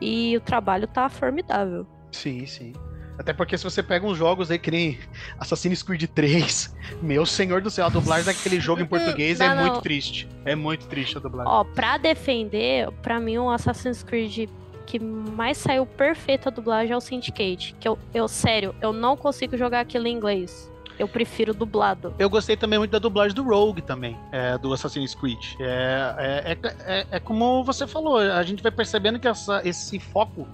E 0.00 0.36
o 0.36 0.40
trabalho 0.40 0.88
tá 0.88 1.08
formidável. 1.08 1.86
Sim, 2.10 2.44
sim. 2.44 2.72
Até 3.18 3.32
porque 3.32 3.56
se 3.56 3.64
você 3.64 3.82
pega 3.82 4.04
uns 4.06 4.18
jogos 4.18 4.50
aí 4.50 4.58
que 4.58 4.70
nem 4.70 4.98
Assassin's 5.38 5.82
Creed 5.82 6.04
3, 6.14 6.74
meu 7.02 7.24
senhor 7.24 7.60
do 7.62 7.70
céu, 7.70 7.86
a 7.86 7.88
dublagem 7.88 8.24
daquele 8.26 8.58
jogo 8.60 8.82
em 8.82 8.86
português 8.86 9.40
é 9.40 9.48
Não, 9.48 9.54
não. 9.56 9.62
muito 9.66 9.80
triste. 9.82 10.28
É 10.44 10.54
muito 10.54 10.86
triste 10.86 11.16
a 11.16 11.20
dublagem. 11.20 11.50
Ó, 11.52 11.62
pra 11.64 11.96
defender, 11.96 12.90
pra 13.02 13.20
mim 13.20 13.38
o 13.38 13.50
Assassin's 13.50 14.02
Creed 14.02 14.48
que 14.86 14.98
mais 14.98 15.56
saiu 15.56 15.86
perfeito 15.86 16.46
a 16.48 16.50
dublagem 16.52 16.92
é 16.92 16.96
o 16.96 17.00
Syndicate. 17.00 17.74
Que 17.80 17.88
eu, 17.88 17.98
eu, 18.12 18.28
sério, 18.28 18.74
eu 18.82 18.92
não 18.92 19.16
consigo 19.16 19.56
jogar 19.56 19.80
aquilo 19.80 20.06
em 20.06 20.12
inglês. 20.14 20.70
Eu 20.98 21.08
prefiro 21.08 21.52
dublado. 21.54 22.14
Eu 22.18 22.28
gostei 22.30 22.56
também 22.56 22.78
muito 22.78 22.90
da 22.92 22.98
dublagem 23.00 23.34
do 23.34 23.42
Rogue 23.42 23.80
também, 23.82 24.16
é, 24.30 24.56
do 24.58 24.72
Assassin's 24.72 25.14
Creed. 25.14 25.42
É, 25.58 26.14
é, 26.18 26.52
é, 26.52 26.76
é- 27.00 27.06
é 27.12 27.18
como 27.20 27.64
você 27.64 27.86
falou, 27.86 28.18
a 28.18 28.42
gente 28.44 28.62
vai 28.62 28.70
percebendo 28.70 29.18
que 29.18 29.26
essa- 29.26 29.60
esse 29.64 29.98
foco, 29.98 30.46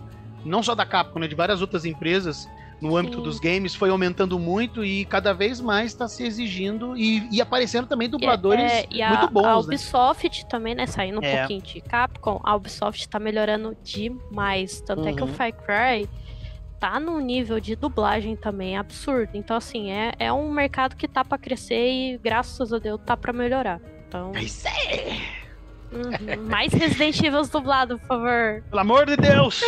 não 0.44 0.62
só 0.62 0.74
da 0.74 0.84
Capcom, 0.86 1.18
né, 1.20 1.28
de 1.28 1.34
várias 1.34 1.60
outras 1.60 1.84
empresas, 1.84 2.48
no 2.80 2.96
âmbito 2.96 3.18
Sim. 3.18 3.22
dos 3.24 3.38
games, 3.38 3.74
foi 3.74 3.90
aumentando 3.90 4.38
muito 4.38 4.82
e 4.82 5.04
cada 5.04 5.34
vez 5.34 5.60
mais 5.60 5.92
está 5.92 6.08
se 6.08 6.22
exigindo 6.24 6.96
e, 6.96 7.28
e 7.30 7.38
aparecendo 7.42 7.86
também 7.86 8.08
dubladores 8.08 8.72
É, 8.72 8.86
e 8.90 9.02
a, 9.02 9.08
muito 9.10 9.24
a 9.26 9.28
bons, 9.28 9.66
né? 9.66 9.74
Ubisoft 9.74 10.46
também, 10.48 10.74
né? 10.74 10.86
Saindo 10.86 11.20
um 11.20 11.22
É. 11.22 11.40
pouquinho 11.40 11.60
de 11.60 11.80
Capcom, 11.82 12.40
a 12.42 12.56
Ubisoft 12.56 13.06
tá 13.08 13.18
melhorando 13.20 13.76
demais. 13.82 14.80
Tanto 14.80 15.06
é 15.06 15.12
que 15.12 15.22
o 15.22 15.26
Uhum. 15.26 15.32
Far 15.34 15.52
Cry 15.52 16.08
tá 16.80 16.98
num 16.98 17.20
nível 17.20 17.60
de 17.60 17.76
dublagem 17.76 18.34
também 18.34 18.78
absurdo. 18.78 19.32
Então, 19.34 19.54
assim, 19.58 19.90
é, 19.90 20.12
é 20.18 20.32
um 20.32 20.50
mercado 20.50 20.96
que 20.96 21.06
tá 21.06 21.22
pra 21.22 21.36
crescer 21.36 21.86
e, 21.86 22.16
graças 22.18 22.72
a 22.72 22.78
Deus, 22.78 22.98
tá 23.04 23.14
pra 23.14 23.30
melhorar. 23.34 23.78
Então, 24.08 24.32
É 24.34 24.42
isso 24.42 24.66
aí. 24.66 25.20
Uhum. 25.92 26.44
mais 26.48 26.72
Resident 26.72 27.20
Evil 27.20 27.42
dublado, 27.46 27.98
por 27.98 28.06
favor. 28.06 28.62
Pelo 28.68 28.80
amor 28.80 29.06
de 29.06 29.16
Deus! 29.16 29.60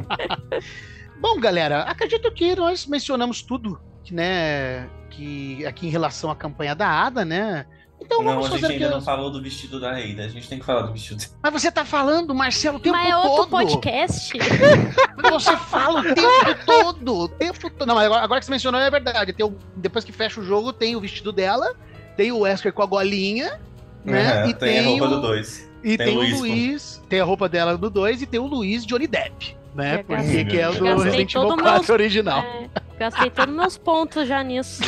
Bom, 1.20 1.38
galera, 1.38 1.82
acredito 1.82 2.30
que 2.32 2.56
nós 2.56 2.86
mencionamos 2.86 3.42
tudo, 3.42 3.78
que, 4.02 4.14
né, 4.14 4.88
que 5.10 5.64
aqui 5.66 5.86
em 5.86 5.90
relação 5.90 6.30
à 6.30 6.36
campanha 6.36 6.74
da 6.74 6.88
Ada, 6.88 7.24
né? 7.24 7.66
Então 8.02 8.22
Não, 8.22 8.32
vamos 8.32 8.46
a 8.46 8.50
gente 8.52 8.60
fazer 8.62 8.72
ainda 8.72 8.86
aqui. 8.86 8.94
não 8.94 9.02
falou 9.02 9.30
do 9.30 9.42
vestido 9.42 9.78
da 9.78 9.92
Reida. 9.92 10.24
A 10.24 10.28
gente 10.28 10.48
tem 10.48 10.58
que 10.58 10.64
falar 10.64 10.82
do 10.82 10.92
vestido. 10.92 11.22
Mas 11.42 11.52
você 11.52 11.70
tá 11.70 11.84
falando, 11.84 12.34
Marcelo, 12.34 12.78
o 12.78 12.80
tempo 12.80 12.96
Mas 12.96 13.10
é 13.10 13.16
outro 13.16 13.36
todo. 13.36 13.50
podcast. 13.50 14.32
Você 15.30 15.56
fala 15.58 16.00
o 16.00 16.14
tempo 16.14 16.64
todo, 16.64 17.14
o 17.14 17.28
tempo 17.28 17.70
todo. 17.70 17.86
Não, 17.86 17.94
mas 17.94 18.06
agora, 18.06 18.24
agora 18.24 18.40
que 18.40 18.46
você 18.46 18.50
mencionou 18.50 18.80
é 18.80 18.90
verdade. 18.90 19.34
Tem 19.34 19.44
o- 19.44 19.56
depois 19.76 20.02
que 20.02 20.12
fecha 20.12 20.40
o 20.40 20.44
jogo, 20.44 20.72
tem 20.72 20.96
o 20.96 21.00
vestido 21.00 21.30
dela, 21.30 21.74
tem 22.16 22.32
o 22.32 22.38
Wesker 22.40 22.72
com 22.72 22.82
a 22.82 22.86
golinha, 22.86 23.60
né? 24.04 24.44
É, 24.44 24.48
e 24.48 24.54
tem, 24.54 24.78
a 24.80 24.84
roupa 24.88 25.04
o, 25.04 25.08
do 25.08 25.20
2. 25.22 25.70
E 25.82 25.96
Tem 25.96 26.06
tem, 26.06 26.08
o 26.08 26.18
o 26.18 26.22
Luiz, 26.22 26.40
Luiz, 26.40 27.02
tem 27.08 27.20
a 27.20 27.24
roupa 27.24 27.48
dela 27.48 27.76
do 27.78 27.88
2 27.88 28.22
e 28.22 28.26
tem 28.26 28.38
o 28.38 28.46
Luiz 28.46 28.84
Johnny 28.84 29.06
Depp, 29.06 29.56
né? 29.74 29.94
Eu 30.00 30.04
Porque 30.04 30.22
gastei- 30.22 30.44
que 30.44 30.58
é 30.58 30.68
o 30.68 30.72
do 30.74 30.84
Resident 30.84 31.34
Evil 31.34 31.48
todo 31.48 31.62
4 31.62 31.72
meus- 31.78 31.88
original. 31.90 32.40
É, 32.42 32.68
gastei 32.98 33.30
todos 33.30 33.54
meus 33.54 33.78
pontos 33.78 34.28
já 34.28 34.42
nisso. 34.42 34.82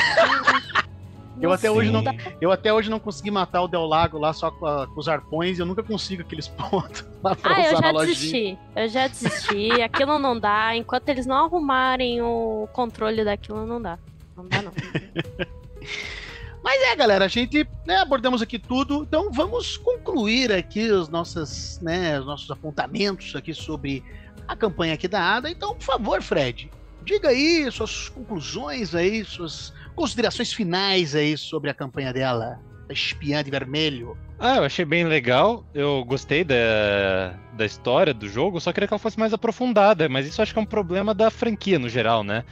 Eu 1.40 1.50
até 1.50 1.70
hoje 1.70 1.90
não-. 1.90 2.04
Eu 2.40 2.52
até 2.52 2.72
hoje 2.72 2.88
não 2.90 3.00
consegui 3.00 3.30
matar 3.30 3.62
o 3.62 3.68
Del 3.68 3.86
Lago 3.86 4.18
lá 4.18 4.32
só 4.34 4.50
com, 4.50 4.66
a- 4.66 4.86
com 4.86 5.00
os 5.00 5.08
arpões 5.08 5.58
eu 5.58 5.64
nunca 5.66 5.82
consigo 5.82 6.20
aqueles 6.22 6.46
pontos 6.70 7.04
lá 7.22 7.34
pra 7.34 7.56
Ah, 7.56 7.60
eu 7.72 7.80
já 7.80 7.92
desisti. 7.92 8.58
Eu 8.76 8.88
já 8.88 9.06
desisti. 9.08 9.82
Aquilo 9.82 10.18
não 10.18 10.38
dá. 10.38 10.76
Enquanto 10.76 11.08
eles 11.08 11.24
não 11.26 11.46
arrumarem 11.46 12.20
o 12.20 12.68
controle 12.72 13.24
daquilo, 13.24 13.66
não 13.66 13.80
dá. 13.80 13.98
Não 14.36 14.46
dá, 14.46 14.60
não. 14.62 14.72
Mas 16.62 16.80
é, 16.82 16.94
galera, 16.96 17.24
a 17.24 17.28
gente 17.28 17.66
né, 17.86 17.96
abordamos 17.96 18.40
aqui 18.40 18.58
tudo, 18.58 19.02
então 19.02 19.32
vamos 19.32 19.76
concluir 19.76 20.52
aqui 20.52 20.90
os 20.90 21.08
nossos, 21.08 21.80
né, 21.82 22.18
os 22.20 22.26
nossos 22.26 22.50
apontamentos 22.50 23.34
aqui 23.34 23.52
sobre 23.52 24.02
a 24.46 24.54
campanha 24.54 24.94
aqui 24.94 25.08
da 25.08 25.20
ADA. 25.36 25.50
Então, 25.50 25.74
por 25.74 25.82
favor, 25.84 26.22
Fred, 26.22 26.70
diga 27.04 27.28
aí 27.30 27.68
suas 27.72 28.08
conclusões 28.08 28.94
aí, 28.94 29.24
suas 29.24 29.72
considerações 29.96 30.52
finais 30.52 31.14
aí 31.16 31.36
sobre 31.36 31.68
a 31.68 31.74
campanha 31.74 32.12
dela, 32.12 32.60
a 32.88 32.92
espiã 32.92 33.42
de 33.42 33.50
vermelho. 33.50 34.16
Ah, 34.38 34.56
eu 34.56 34.64
achei 34.64 34.84
bem 34.84 35.04
legal. 35.04 35.64
Eu 35.74 36.04
gostei 36.04 36.42
da, 36.44 37.34
da 37.54 37.64
história 37.64 38.12
do 38.14 38.28
jogo, 38.28 38.60
só 38.60 38.72
queria 38.72 38.86
que 38.88 38.94
ela 38.94 38.98
fosse 38.98 39.18
mais 39.18 39.32
aprofundada. 39.32 40.08
Mas 40.08 40.26
isso 40.26 40.42
acho 40.42 40.52
que 40.52 40.58
é 40.58 40.62
um 40.62 40.66
problema 40.66 41.12
da 41.14 41.30
franquia 41.30 41.78
no 41.78 41.88
geral, 41.88 42.24
né? 42.24 42.44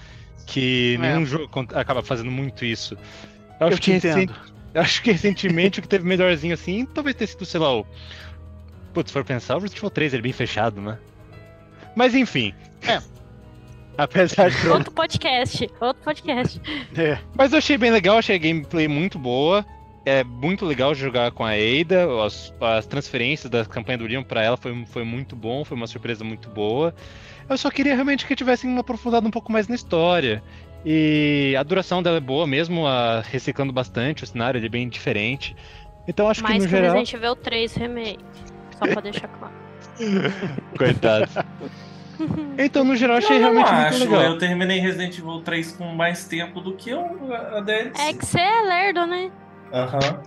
Que 0.46 0.94
É. 0.94 0.98
nenhum 0.98 1.26
jogo 1.26 1.48
con- 1.48 1.66
acaba 1.74 2.00
fazendo 2.02 2.30
muito 2.30 2.64
isso. 2.64 2.96
Eu 3.60 3.66
Eu, 3.68 3.72
acho 3.74 3.80
que 3.82 3.92
entendo. 3.92 4.14
recen- 4.16 4.30
eu 4.72 4.80
acho 4.80 5.02
que 5.02 5.12
recentemente 5.12 5.78
o 5.78 5.82
que 5.82 5.88
teve 5.88 6.04
melhorzinho 6.06 6.54
assim, 6.54 6.84
talvez 6.86 7.14
tenha 7.16 7.28
sido, 7.28 7.44
sei 7.44 7.60
lá, 7.60 7.76
o. 7.78 7.86
Putz, 8.94 9.10
se 9.10 9.12
for 9.12 9.24
pensar, 9.24 9.56
o 9.56 9.60
Resident 9.60 9.78
Evil 9.78 9.90
3 9.90 10.12
ele 10.14 10.20
é 10.20 10.22
bem 10.24 10.32
fechado, 10.32 10.80
né? 10.80 10.98
Mas 11.94 12.14
enfim. 12.14 12.54
É. 12.86 13.00
Apesar 13.98 14.50
de. 14.50 14.68
Outro 14.68 14.90
podcast. 14.92 15.68
Outro 15.80 16.02
podcast. 16.02 16.60
É. 16.96 17.18
Mas 17.34 17.52
eu 17.52 17.58
achei 17.58 17.76
bem 17.76 17.90
legal, 17.90 18.18
achei 18.18 18.36
a 18.36 18.38
gameplay 18.38 18.88
muito 18.88 19.18
boa. 19.18 19.64
É 20.06 20.24
muito 20.24 20.64
legal 20.64 20.94
jogar 20.94 21.30
com 21.32 21.44
a 21.44 21.50
Ada. 21.50 22.06
As, 22.24 22.54
as 22.60 22.86
transferências 22.86 23.50
da 23.50 23.64
campanha 23.66 23.98
do 23.98 24.06
Leon 24.06 24.22
pra 24.22 24.42
ela 24.42 24.56
foi, 24.56 24.84
foi 24.86 25.04
muito 25.04 25.36
bom, 25.36 25.62
foi 25.64 25.76
uma 25.76 25.86
surpresa 25.86 26.24
muito 26.24 26.48
boa. 26.48 26.94
Eu 27.48 27.58
só 27.58 27.70
queria 27.70 27.94
realmente 27.94 28.24
que 28.26 28.34
tivessem 28.34 28.78
aprofundado 28.78 29.26
um 29.28 29.30
pouco 29.30 29.52
mais 29.52 29.68
na 29.68 29.74
história. 29.74 30.42
E 30.84 31.54
a 31.58 31.62
duração 31.62 32.02
dela 32.02 32.16
é 32.16 32.20
boa 32.20 32.46
mesmo, 32.46 32.86
a- 32.86 33.20
reciclando 33.20 33.72
bastante, 33.72 34.24
o 34.24 34.26
cenário 34.26 34.58
ele 34.58 34.66
é 34.66 34.70
bem 34.70 34.88
diferente. 34.88 35.54
Então 36.08 36.28
acho 36.28 36.42
Mais 36.42 36.54
que 36.56 36.60
no 36.62 36.64
que 36.66 36.70
geral. 36.70 36.94
Resident 36.96 37.12
Evil 37.14 37.36
3 37.36 37.74
Remake. 37.74 38.18
Só 38.78 38.86
pra 38.86 39.00
deixar 39.02 39.28
claro. 39.28 39.54
Coitado. 40.76 41.28
Então, 42.58 42.84
no 42.84 42.94
geral, 42.94 43.16
achei 43.16 43.38
eu 43.38 43.40
não 43.40 43.52
realmente 43.62 43.70
acho. 43.72 43.98
muito 43.98 44.10
legal. 44.12 44.32
Eu 44.32 44.36
terminei 44.38 44.78
Resident 44.78 45.16
Evil 45.18 45.40
3 45.40 45.72
com 45.72 45.86
mais 45.94 46.26
tempo 46.28 46.60
do 46.60 46.74
que 46.74 46.92
o- 46.92 47.32
a 47.34 47.60
DLC. 47.60 47.98
É 47.98 48.12
que 48.12 48.26
você 48.26 48.38
é 48.40 48.60
lerdo, 48.60 49.06
né? 49.06 49.30
Aham. 49.72 50.22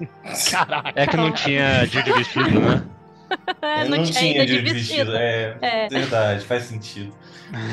Caraca. 0.50 0.92
É 0.96 1.06
que 1.06 1.16
não 1.16 1.32
tinha 1.32 1.86
dia 1.86 2.02
de 2.02 2.12
vestido, 2.14 2.60
né? 2.60 2.84
É, 3.62 3.84
Eu 3.84 3.90
não, 3.90 4.04
tinha 4.04 4.22
ainda 4.32 4.46
de 4.46 4.62
de 4.64 4.74
vestido. 4.74 5.16
É, 5.16 5.56
É. 5.62 5.88
verdade, 5.88 6.44
faz 6.46 6.64
sentido. 6.64 7.14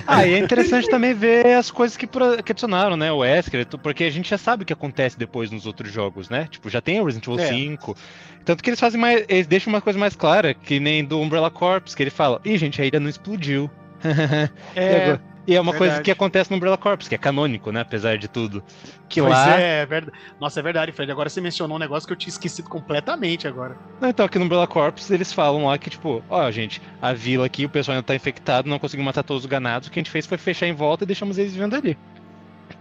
Ah, 0.07 0.27
e 0.27 0.35
é 0.35 0.39
interessante 0.39 0.89
também 0.89 1.15
ver 1.15 1.47
as 1.57 1.71
coisas 1.71 1.97
que, 1.97 2.07
que 2.07 2.53
adicionaram, 2.53 2.97
né? 2.97 3.11
O 3.11 3.19
Wesker, 3.19 3.67
porque 3.79 4.05
a 4.05 4.11
gente 4.11 4.29
já 4.29 4.39
sabe 4.39 4.63
o 4.63 4.67
que 4.67 4.73
acontece 4.73 5.19
depois 5.19 5.51
nos 5.51 5.67
outros 5.67 5.91
jogos, 5.93 6.29
né? 6.29 6.49
Tipo, 6.51 6.69
já 6.69 6.81
tem 6.81 7.01
o 7.01 7.05
Resident 7.05 7.27
Evil 7.27 7.41
É. 7.41 7.49
5. 7.49 7.97
Tanto 8.45 8.63
que 8.63 8.71
eles 8.71 8.81
fazem 8.81 9.01
mais. 9.01 9.25
Eles 9.29 9.47
deixam 9.47 9.73
uma 9.73 9.81
coisa 9.81 9.99
mais 9.99 10.15
clara, 10.15 10.55
que 10.55 10.81
nem 10.81 11.05
do 11.05 11.21
Umbrella 11.21 11.51
Corps, 11.51 11.95
que 11.95 12.03
ele 12.03 12.11
fala, 12.11 12.41
ih, 12.45 12.59
gente, 12.59 12.81
a 12.81 12.85
ilha 12.85 13.01
não 13.01 13.09
explodiu. 13.09 13.71
É, 14.75 15.19
E 15.51 15.57
é 15.57 15.61
uma 15.61 15.73
coisa 15.73 15.95
verdade. 15.95 16.05
que 16.05 16.11
acontece 16.13 16.49
no 16.49 16.57
Umbrella 16.57 16.79
Corps, 16.79 17.09
que 17.09 17.15
é 17.15 17.19
canônico, 17.19 17.73
né? 17.73 17.81
Apesar 17.81 18.17
de 18.17 18.29
tudo. 18.29 18.63
Que 19.09 19.21
pois 19.21 19.33
lá. 19.33 19.61
é, 19.61 19.81
é 19.81 19.87
verdade. 19.87 20.17
Nossa, 20.41 20.61
é 20.61 20.63
verdade, 20.63 20.93
Fred. 20.93 21.11
Agora 21.11 21.29
você 21.29 21.41
mencionou 21.41 21.77
um 21.77 21.81
negócio 21.81 22.07
que 22.07 22.13
eu 22.13 22.17
tinha 22.17 22.31
esquecido 22.31 22.71
completamente 22.71 23.49
agora. 23.49 23.77
Não, 24.01 24.09
Então, 24.09 24.25
aqui 24.25 24.39
no 24.39 24.45
Umbrella 24.45 24.69
Corps, 24.69 25.11
eles 25.11 25.33
falam 25.33 25.67
lá 25.67 25.77
que, 25.77 25.91
tipo, 25.91 26.23
ó, 26.31 26.49
gente, 26.53 26.81
a 27.03 27.13
vila 27.13 27.47
aqui, 27.47 27.65
o 27.65 27.69
pessoal 27.69 27.97
ainda 27.97 28.07
tá 28.07 28.15
infectado, 28.15 28.69
não 28.69 28.79
conseguiu 28.79 29.05
matar 29.05 29.25
todos 29.25 29.43
os 29.43 29.51
ganados, 29.51 29.89
o 29.89 29.91
que 29.91 29.99
a 29.99 30.03
gente 30.03 30.11
fez 30.13 30.25
foi 30.25 30.39
fechar 30.39 30.69
em 30.69 30.73
volta 30.73 31.03
e 31.03 31.07
deixamos 31.09 31.37
eles 31.37 31.53
vivendo 31.53 31.75
ali. 31.75 31.99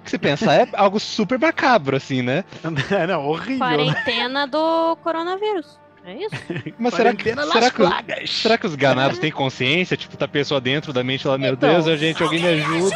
Que 0.03 0.11
se 0.11 0.19
pensar, 0.19 0.53
é 0.53 0.69
algo 0.77 0.99
super 0.99 1.39
macabro, 1.39 1.97
assim, 1.97 2.21
né? 2.21 2.43
não, 3.09 3.25
horrível. 3.25 3.65
né? 3.65 3.77
Quarentena 3.77 4.45
do 4.45 4.95
coronavírus. 4.97 5.78
É 6.05 6.15
isso? 6.15 6.35
Mas 6.79 6.93
será 6.93 7.13
que, 7.13 7.23
será, 7.23 7.71
que, 8.03 8.27
será 8.27 8.57
que 8.57 8.65
os 8.65 8.75
ganados 8.75 9.17
têm 9.19 9.31
consciência? 9.31 9.97
Tipo, 9.97 10.17
tá 10.17 10.25
a 10.25 10.27
pessoa 10.27 10.61
dentro 10.61 10.93
da 10.93 11.03
mente 11.03 11.27
lá, 11.27 11.37
meu 11.37 11.53
Então, 11.53 11.69
Deus, 11.69 11.87
a 11.87 11.95
gente, 11.95 12.23
alguém 12.23 12.41
me 12.41 12.47
ajuda. 12.47 12.95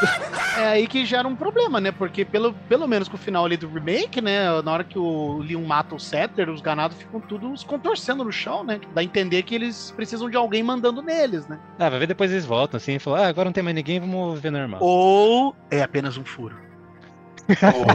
É 0.57 0.65
aí 0.65 0.87
que 0.87 1.05
gera 1.05 1.27
um 1.27 1.35
problema, 1.35 1.81
né? 1.81 1.91
Porque 1.91 2.23
pelo, 2.23 2.53
pelo 2.69 2.87
menos 2.87 3.07
com 3.07 3.15
o 3.15 3.19
final 3.19 3.45
ali 3.45 3.57
do 3.57 3.67
remake, 3.67 4.21
né? 4.21 4.61
Na 4.61 4.71
hora 4.71 4.83
que 4.83 4.97
o 4.97 5.39
Leon 5.39 5.63
mata 5.65 5.95
o 5.95 5.99
Setter, 5.99 6.49
os 6.49 6.61
ganados 6.61 6.97
ficam 6.97 7.19
tudo 7.19 7.55
se 7.57 7.65
contorcendo 7.65 8.23
no 8.23 8.31
chão, 8.31 8.63
né? 8.63 8.79
Dá 8.93 9.01
a 9.01 9.03
entender 9.03 9.43
que 9.43 9.55
eles 9.55 9.91
precisam 9.91 10.29
de 10.29 10.37
alguém 10.37 10.63
mandando 10.63 11.01
neles, 11.01 11.47
né? 11.47 11.59
Ah, 11.79 11.89
vai 11.89 11.99
ver 11.99 12.07
depois 12.07 12.31
eles 12.31 12.45
voltam, 12.45 12.77
assim, 12.77 12.95
e 12.95 12.99
falam, 12.99 13.23
ah, 13.23 13.27
agora 13.27 13.45
não 13.45 13.53
tem 13.53 13.63
mais 13.63 13.75
ninguém, 13.75 13.99
vamos 13.99 14.35
viver 14.35 14.51
normal. 14.51 14.79
Ou 14.81 15.55
é 15.69 15.81
apenas 15.81 16.17
um 16.17 16.23
furo. 16.23 16.55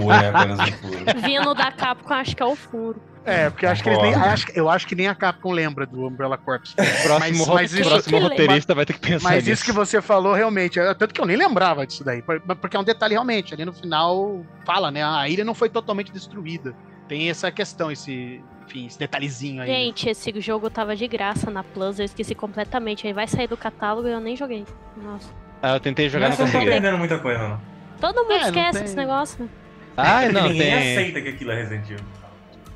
Ou 0.02 0.12
é 0.12 0.28
apenas 0.28 0.58
um 0.58 0.72
furo. 0.72 0.98
Vindo 1.24 1.54
da 1.54 1.72
Capcom, 1.72 2.14
acho 2.14 2.36
que 2.36 2.42
é 2.42 2.46
o 2.46 2.54
furo. 2.54 3.00
É, 3.28 3.50
porque 3.50 3.66
eu 3.66 3.70
acho 3.70 3.82
que 3.82 3.88
eles 3.88 4.02
nem, 4.02 4.14
acho, 4.14 4.46
eu 4.54 4.68
acho 4.70 4.86
que 4.86 4.94
nem 4.94 5.06
a 5.08 5.14
Capcom 5.14 5.52
lembra 5.52 5.86
do 5.86 6.06
Umbrella 6.06 6.38
Corps. 6.38 6.74
Próximo, 6.74 7.18
mas- 7.18 7.46
mas 7.48 7.72
isso- 7.72 7.88
próximo 7.88 8.18
roteirista 8.18 8.74
vai 8.74 8.86
ter 8.86 8.94
que 8.94 9.00
pensar 9.00 9.28
Mas 9.28 9.44
nisso. 9.44 9.50
isso 9.54 9.64
que 9.64 9.72
você 9.72 10.00
falou 10.00 10.32
realmente, 10.34 10.78
é, 10.80 10.94
tanto 10.94 11.12
que 11.14 11.20
eu 11.20 11.26
nem 11.26 11.36
lembrava 11.36 11.86
disso 11.86 12.02
daí, 12.04 12.22
por- 12.22 12.40
porque 12.40 12.76
é 12.76 12.80
um 12.80 12.84
detalhe 12.84 13.12
realmente, 13.14 13.52
ali 13.54 13.64
no 13.64 13.72
final 13.72 14.44
fala, 14.64 14.90
né, 14.90 15.04
a 15.04 15.28
ilha 15.28 15.44
não 15.44 15.54
foi 15.54 15.68
totalmente 15.68 16.10
destruída. 16.12 16.74
Tem 17.06 17.30
essa 17.30 17.50
questão, 17.50 17.90
esse, 17.90 18.42
enfim, 18.66 18.86
esse 18.86 18.98
detalhezinho 18.98 19.62
aí. 19.62 19.68
Gente, 19.68 20.08
esse 20.08 20.40
jogo 20.40 20.68
tava 20.68 20.94
de 20.96 21.06
graça 21.08 21.50
na 21.50 21.62
Plus, 21.64 21.98
eu 21.98 22.04
esqueci 22.04 22.34
completamente. 22.34 23.06
Aí 23.06 23.12
vai 23.12 23.26
sair 23.26 23.46
do 23.48 23.56
catálogo 23.56 24.06
e 24.08 24.12
eu 24.12 24.20
nem 24.20 24.36
joguei. 24.36 24.64
Nossa. 24.96 25.28
Ah, 25.62 25.74
eu 25.74 25.80
tentei 25.80 26.08
jogar, 26.08 26.28
Mas 26.28 26.38
não 26.38 26.44
não 26.46 26.52
tá 26.52 26.58
consegui. 26.58 26.72
perdendo 26.72 26.98
muita 26.98 27.18
coisa, 27.18 27.48
não. 27.48 27.60
Todo 28.00 28.22
mundo 28.22 28.32
É, 28.32 28.38
não 28.40 28.46
esquece 28.48 28.72
tem- 28.72 28.82
desse 28.82 28.96
negócio. 28.96 29.42
né? 29.44 29.50
Ah, 29.96 30.28
não, 30.30 30.48
ninguém 30.48 30.60
tem. 30.70 30.74
aceita 30.98 31.20
que 31.22 31.28
aquilo 31.30 31.50
é 31.50 31.56
Resident 31.56 31.84
Evil. 31.90 32.04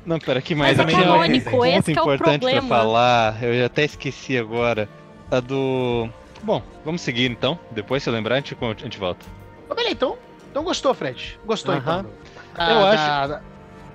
Não, 0.05 0.19
pera, 0.19 0.41
que 0.41 0.53
Mas 0.53 0.77
mais? 0.77 0.79
é 0.89 0.93
não 0.93 0.99
é 0.99 1.03
canônico, 1.03 1.65
esse 1.65 1.93
que 1.93 1.97
é 1.99 2.01
o 2.01 2.05
importante 2.13 2.39
pra 2.41 2.49
problema. 2.51 2.67
falar, 2.67 3.41
eu 3.43 3.57
já 3.57 3.65
até 3.67 3.83
esqueci 3.85 4.37
agora. 4.37 4.89
A 5.31 5.39
do. 5.39 6.09
Bom, 6.43 6.61
vamos 6.83 7.01
seguir 7.01 7.31
então. 7.31 7.57
Depois, 7.71 8.03
se 8.03 8.09
eu 8.09 8.13
lembrar, 8.13 8.35
a 8.35 8.37
gente, 8.39 8.55
a 8.61 8.83
gente 8.83 8.97
volta. 8.99 9.25
Ô, 9.69 9.73
beleza, 9.73 9.93
então. 9.93 10.17
Então 10.51 10.63
gostou, 10.63 10.93
Fred? 10.93 11.39
Gostou, 11.45 11.73
Aham. 11.73 11.99
então. 12.01 12.11
Da- 12.55 12.71
Eu 12.71 12.85
acho- 12.85 12.97
da- 12.97 13.27
da- 13.27 13.41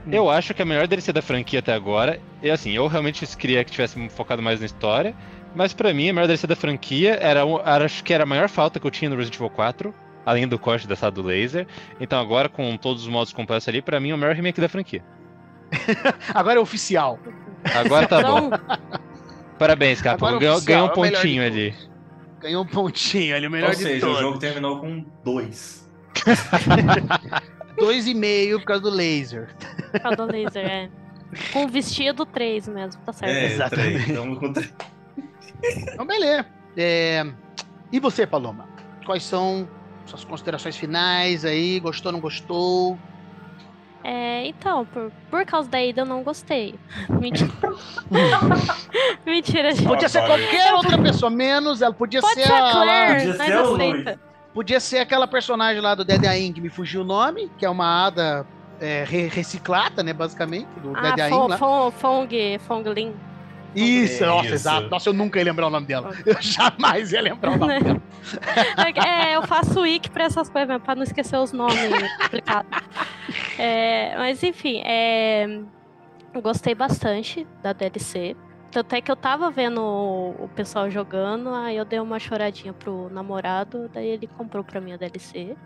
Hum. 0.06 0.10
Eu 0.12 0.30
acho 0.30 0.54
que 0.54 0.62
a 0.62 0.64
melhor 0.64 0.86
DLC 0.86 1.12
da 1.12 1.20
franquia 1.20 1.58
até 1.58 1.74
agora. 1.74 2.18
E 2.42 2.50
assim, 2.50 2.70
eu 2.72 2.86
realmente 2.86 3.26
queria 3.36 3.62
que 3.62 3.70
tivesse 3.70 4.08
focado 4.08 4.40
mais 4.40 4.58
na 4.60 4.64
história. 4.66 5.14
Mas 5.54 5.74
pra 5.74 5.92
mim, 5.92 6.08
a 6.08 6.12
melhor 6.14 6.26
DLC 6.26 6.46
da 6.46 6.56
franquia 6.56 7.18
era, 7.20 7.40
era- 7.40 7.84
acho 7.84 8.02
que 8.02 8.14
era 8.14 8.22
a 8.22 8.26
maior 8.26 8.48
falta 8.48 8.80
que 8.80 8.86
eu 8.86 8.90
tinha 8.90 9.10
no 9.10 9.16
Resident 9.16 9.36
Evil 9.36 9.50
4. 9.50 9.94
Além 10.24 10.46
do 10.48 10.58
corte 10.58 10.86
da 10.88 10.96
sala 10.96 11.12
do 11.12 11.22
laser. 11.22 11.66
Então 12.00 12.18
agora, 12.18 12.48
com 12.48 12.76
todos 12.76 13.02
os 13.02 13.08
modos 13.08 13.32
completos 13.32 13.68
ali, 13.68 13.82
pra 13.82 14.00
mim 14.00 14.10
é 14.10 14.14
o 14.14 14.18
melhor 14.18 14.34
remake 14.34 14.60
da 14.60 14.68
franquia. 14.68 15.02
Agora 16.34 16.58
é 16.58 16.62
oficial. 16.62 17.18
Agora 17.74 18.06
tá 18.06 18.22
bom. 18.22 18.50
Parabéns, 19.58 20.00
Capcom. 20.00 20.26
Agora 20.26 20.36
é 20.36 20.40
Ganhou, 20.40 20.56
oficial, 20.56 20.74
ganhou 20.74 20.88
um 20.88 20.90
é 20.90 21.10
pontinho 21.10 21.42
ali. 21.44 21.74
Ganhou 22.40 22.62
um 22.62 22.66
pontinho 22.66 23.34
ali, 23.36 23.46
o 23.46 23.50
melhor 23.50 23.70
Ou 23.70 23.76
de 23.76 23.82
seja, 23.82 24.00
todos. 24.06 24.18
o 24.18 24.20
jogo 24.20 24.38
terminou 24.38 24.78
com 24.80 25.04
dois. 25.24 25.88
Dois 27.76 28.08
e 28.08 28.14
meio 28.14 28.58
por 28.58 28.66
causa 28.66 28.82
do 28.82 28.90
laser. 28.90 29.54
por 29.92 30.00
causa 30.00 30.16
do 30.16 30.24
laser, 30.26 30.66
é. 30.66 30.90
Com 31.52 31.64
o 31.64 31.68
vestido 31.68 32.26
3 32.26 32.66
mesmo, 32.68 33.00
tá 33.02 33.12
certo. 33.12 33.32
É, 33.32 33.44
Exatamente. 33.52 33.92
três. 33.92 34.08
Então, 34.10 34.34
com 34.34 34.52
três. 34.52 34.74
Então, 35.92 36.04
beleza. 36.06 36.46
É, 36.76 37.24
E 37.92 38.00
você, 38.00 38.26
Paloma? 38.26 38.68
Quais 39.06 39.22
são 39.22 39.68
suas 40.06 40.24
considerações 40.24 40.76
finais 40.76 41.44
aí? 41.44 41.78
Gostou, 41.78 42.10
não 42.10 42.18
gostou? 42.20 42.98
É, 44.04 44.46
então, 44.46 44.86
por, 44.86 45.10
por 45.30 45.44
causa 45.44 45.68
da 45.68 45.78
Ada 45.78 46.02
eu 46.02 46.06
não 46.06 46.22
gostei. 46.22 46.74
Mentira. 47.10 47.50
Mentira, 49.26 49.70
gente. 49.74 49.86
Podia 49.86 50.08
ser 50.08 50.24
qualquer 50.26 50.72
outra 50.74 50.98
pessoa, 50.98 51.30
menos 51.30 51.82
ela. 51.82 51.92
Podia 51.92 52.20
Pode 52.20 52.34
ser, 52.34 52.46
ser 52.46 52.52
a 52.52 52.72
Claire, 52.72 53.14
Podia 53.32 53.34
ser 53.44 53.56
o 53.56 53.74
aceita. 53.74 54.20
Podia 54.54 54.80
ser 54.80 54.98
aquela 54.98 55.26
personagem 55.26 55.80
lá 55.80 55.94
do 55.94 56.04
Dead 56.04 56.24
Aim, 56.24 56.52
que 56.52 56.60
me 56.60 56.68
fugiu 56.68 57.02
o 57.02 57.04
nome, 57.04 57.50
que 57.58 57.64
é 57.66 57.70
uma 57.70 58.06
ada 58.06 58.46
é, 58.80 59.04
re- 59.06 59.28
reciclada, 59.28 60.02
né, 60.02 60.12
basicamente, 60.12 60.68
do 60.80 60.92
Ah, 60.96 61.12
Dead 61.12 61.30
lá. 61.32 61.58
Fong, 61.58 61.92
Fong, 61.96 62.58
Fong 62.60 62.88
Lin. 62.90 63.14
Isso, 63.74 64.24
É 64.24 64.26
nossa, 64.26 64.44
isso. 64.46 64.54
exato. 64.54 64.88
Nossa, 64.88 65.08
eu 65.08 65.12
nunca 65.12 65.38
ia 65.38 65.44
lembrar 65.44 65.66
o 65.66 65.70
nome 65.70 65.86
dela. 65.86 66.10
Eu 66.24 66.36
jamais 66.40 67.12
ia 67.12 67.20
lembrar 67.20 67.52
o 67.52 67.56
nome 67.58 67.78
dela. 67.82 68.02
É, 69.06 69.36
eu 69.36 69.42
faço 69.42 69.80
wiki 69.80 70.10
pra 70.10 70.24
essas 70.24 70.48
coisas 70.48 70.68
mesmo, 70.68 70.80
pra 70.84 70.94
não 70.94 71.02
esquecer 71.02 71.36
os 71.36 71.52
nomes 71.52 71.76
complicados. 72.22 72.70
É, 73.58 74.14
mas 74.16 74.42
enfim, 74.42 74.80
é, 74.84 75.46
eu 76.34 76.40
gostei 76.42 76.74
bastante 76.74 77.46
da 77.62 77.72
DLC. 77.72 78.36
Tanto 78.70 78.94
é 78.94 79.00
que 79.00 79.10
eu 79.10 79.16
tava 79.16 79.50
vendo 79.50 79.80
o, 79.80 80.44
o 80.44 80.48
pessoal 80.54 80.90
jogando, 80.90 81.48
aí 81.54 81.76
eu 81.76 81.84
dei 81.86 82.00
uma 82.00 82.18
choradinha 82.18 82.72
pro 82.72 83.08
namorado, 83.10 83.88
daí 83.92 84.06
ele 84.08 84.26
comprou 84.26 84.62
pra 84.62 84.80
mim 84.80 84.92
a 84.92 84.96
DLC. 84.96 85.56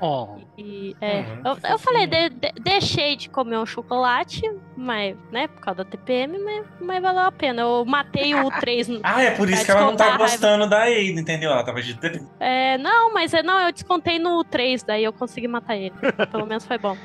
Oh, 0.00 0.36
E 0.58 0.96
é, 1.00 1.20
Uhum, 1.20 1.42
eu, 1.44 1.70
eu 1.70 1.78
falei, 1.78 2.06
de- 2.06 2.28
de- 2.30 2.52
deixei 2.60 3.16
de 3.16 3.28
comer 3.28 3.58
um 3.58 3.66
chocolate, 3.66 4.42
mas, 4.76 5.16
né, 5.30 5.46
por 5.48 5.60
causa 5.60 5.84
da 5.84 5.90
TPM, 5.90 6.38
mas, 6.38 6.66
mas 6.80 7.02
valeu 7.02 7.22
a 7.22 7.32
pena. 7.32 7.62
Eu 7.62 7.84
matei 7.84 8.34
o 8.34 8.50
3 8.50 8.88
no- 8.88 9.00
Ah, 9.04 9.22
é 9.22 9.30
por 9.32 9.48
isso 9.48 9.64
que 9.64 9.70
ela 9.70 9.82
não 9.86 9.96
tá 9.96 10.16
gostando 10.16 10.68
da 10.68 10.82
Ada, 10.82 10.90
entendeu? 11.00 11.50
Ela 11.52 11.64
tava 11.64 11.80
de 11.80 11.98
É, 12.40 12.76
não, 12.78 13.12
mas 13.14 13.32
é, 13.32 13.42
não, 13.42 13.58
eu 13.60 13.72
descontei 13.72 14.18
no 14.18 14.42
3, 14.44 14.82
daí 14.82 15.04
eu 15.04 15.12
consegui 15.12 15.48
matar 15.48 15.76
ele. 15.76 15.94
Pelo 16.30 16.46
menos 16.46 16.66
foi 16.66 16.78
bom. 16.78 16.96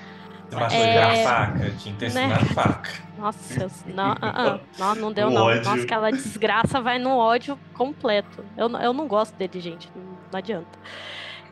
Você 0.50 0.56
matou 0.56 0.78
É, 0.82 1.04
a 1.04 1.16
faca, 1.24 1.60
tinha 1.78 2.10
sido 2.10 2.14
né? 2.16 2.28
na 2.28 2.40
faca. 2.40 2.90
Nossa, 3.18 3.68
não, 3.94 4.14
ah, 4.14 4.18
ah, 4.22 4.60
não, 4.80 4.96
não 4.96 5.12
deu 5.12 5.28
O 5.28 5.32
não. 5.32 5.44
ódio. 5.46 5.64
Nossa, 5.64 5.84
aquela 5.84 6.12
desgraça 6.12 6.82
vai 6.82 6.98
no 6.98 7.16
ódio 7.18 7.60
completo. 7.74 8.44
Eu, 8.58 8.68
não- 8.70 8.82
eu 8.82 8.94
não 8.94 9.08
gosto 9.08 9.36
dele, 9.36 9.60
gente, 9.60 9.90
não, 9.96 10.04
não 10.32 10.38
adianta. 10.40 10.80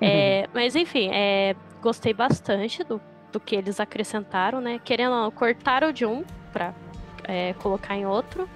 É, 0.01 0.47
mas 0.53 0.75
enfim, 0.75 1.09
é, 1.11 1.55
gostei 1.81 2.13
bastante 2.13 2.83
do, 2.83 3.01
do 3.31 3.39
que 3.39 3.55
eles 3.55 3.79
acrescentaram, 3.79 4.61
né? 4.61 4.79
Querendo 4.83 5.13
ou 5.13 5.21
não, 5.23 5.31
cortaram 5.31 5.91
de 5.91 6.05
um 6.05 6.23
pra 6.51 6.73
é, 7.23 7.53
colocar 7.53 7.95
em 7.95 8.05
outro. 8.05 8.49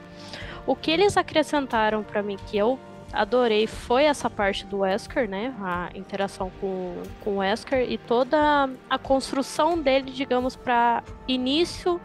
O 0.66 0.76
que 0.76 0.92
eles 0.92 1.18
acrescentaram 1.18 2.04
pra 2.04 2.22
mim 2.22 2.38
que 2.48 2.58
eu 2.58 2.80
adorei 3.12 3.68
foi 3.68 4.06
essa 4.06 4.30
parte 4.30 4.66
do 4.66 4.80
Wesker, 4.80 5.30
né? 5.30 5.54
A 5.62 5.90
interação 5.96 6.52
com, 6.62 7.02
com 7.24 7.32
o 7.32 7.38
Wesker 7.38 7.92
e 7.92 7.98
toda 7.98 8.70
a 8.90 8.98
construção 8.98 9.80
dele, 9.80 10.12
digamos, 10.12 10.56
para 10.56 11.04
início 11.28 12.00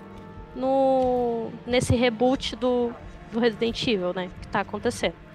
no 0.54 1.50
nesse 1.66 1.94
reboot 1.94 2.56
do, 2.56 2.92
do 3.30 3.38
Resident 3.38 3.86
Evil, 3.86 4.12
né? 4.14 4.30
Que 4.40 4.48
tá 4.48 4.60
acontecendo. 4.60 5.25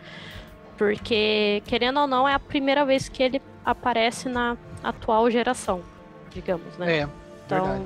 Porque, 0.81 1.61
querendo 1.67 1.99
ou 1.99 2.07
não, 2.07 2.27
é 2.27 2.33
a 2.33 2.39
primeira 2.39 2.83
vez 2.83 3.07
que 3.07 3.21
ele 3.21 3.39
aparece 3.63 4.27
na 4.27 4.57
atual 4.83 5.29
geração, 5.29 5.83
digamos, 6.31 6.75
né? 6.75 7.01
é, 7.01 7.07
então, 7.45 7.65
verdade. 7.65 7.85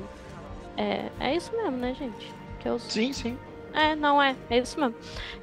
é, 0.78 1.10
é 1.20 1.36
isso 1.36 1.54
mesmo, 1.54 1.76
né, 1.76 1.92
gente? 1.92 2.32
Que 2.58 2.66
eu... 2.66 2.78
Sim, 2.78 3.12
sim. 3.12 3.36
É, 3.74 3.94
não 3.94 4.22
é, 4.22 4.34
é 4.48 4.60
isso 4.60 4.80
mesmo. 4.80 4.94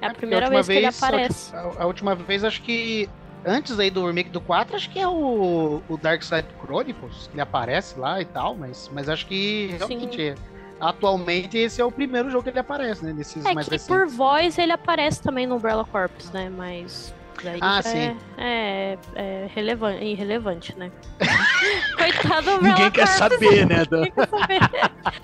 É 0.01 0.07
a 0.07 0.09
porque 0.09 0.21
primeira 0.21 0.47
última 0.47 0.63
vez 0.63 0.67
que 0.67 0.73
ele 0.73 0.85
a 0.87 0.89
aparece. 0.89 1.55
A, 1.55 1.83
a 1.83 1.85
última 1.85 2.15
vez, 2.15 2.43
acho 2.43 2.59
que. 2.63 3.07
Antes 3.45 3.79
aí 3.79 3.91
do 3.91 4.07
remake 4.07 4.31
do 4.31 4.41
4, 4.41 4.75
acho 4.75 4.89
que 4.89 4.97
é 4.97 5.07
o, 5.07 5.83
o 5.87 5.97
Dark 5.97 6.23
Side 6.23 6.47
Chronicles. 6.59 7.29
Ele 7.33 7.41
aparece 7.41 7.99
lá 7.99 8.19
e 8.19 8.25
tal, 8.25 8.55
mas, 8.55 8.89
mas 8.91 9.07
acho 9.07 9.27
que 9.27 9.75
realmente 9.77 10.29
é. 10.29 10.35
Atualmente 10.79 11.55
esse 11.55 11.79
é 11.79 11.85
o 11.85 11.91
primeiro 11.91 12.31
jogo 12.31 12.45
que 12.45 12.49
ele 12.49 12.59
aparece, 12.59 13.05
né? 13.05 13.13
Desses 13.13 13.45
É 13.45 13.53
mais 13.53 13.67
que 13.67 13.75
recentes. 13.75 13.95
por 13.95 14.07
voz 14.07 14.57
ele 14.57 14.71
aparece 14.71 15.21
também 15.21 15.45
no 15.45 15.57
Umbrella 15.57 15.85
Corps, 15.85 16.31
né? 16.33 16.49
Mas 16.49 17.13
daí 17.43 17.59
Ah, 17.61 17.75
já 17.81 17.83
sim. 17.83 18.17
É, 18.37 18.97
é, 18.97 18.97
é 19.15 19.49
relevan- 19.53 19.95
irrelevante, 20.01 20.77
né? 20.77 20.91
Coitado 21.97 22.57
do 22.57 22.63
Ninguém 22.63 22.91
quer 22.91 23.07
saber, 23.07 23.65
né? 23.65 23.85
do- 23.85 23.97
ninguém 24.01 24.11
quer 24.11 24.27
saber. 24.29 24.59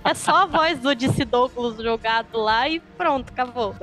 É 0.04 0.14
só 0.14 0.44
a 0.44 0.46
voz 0.46 0.80
do 0.80 0.94
DC 0.96 1.26
Douglas 1.26 1.78
jogado 1.78 2.38
lá 2.38 2.68
e 2.70 2.80
pronto, 2.80 3.32
acabou. 3.32 3.76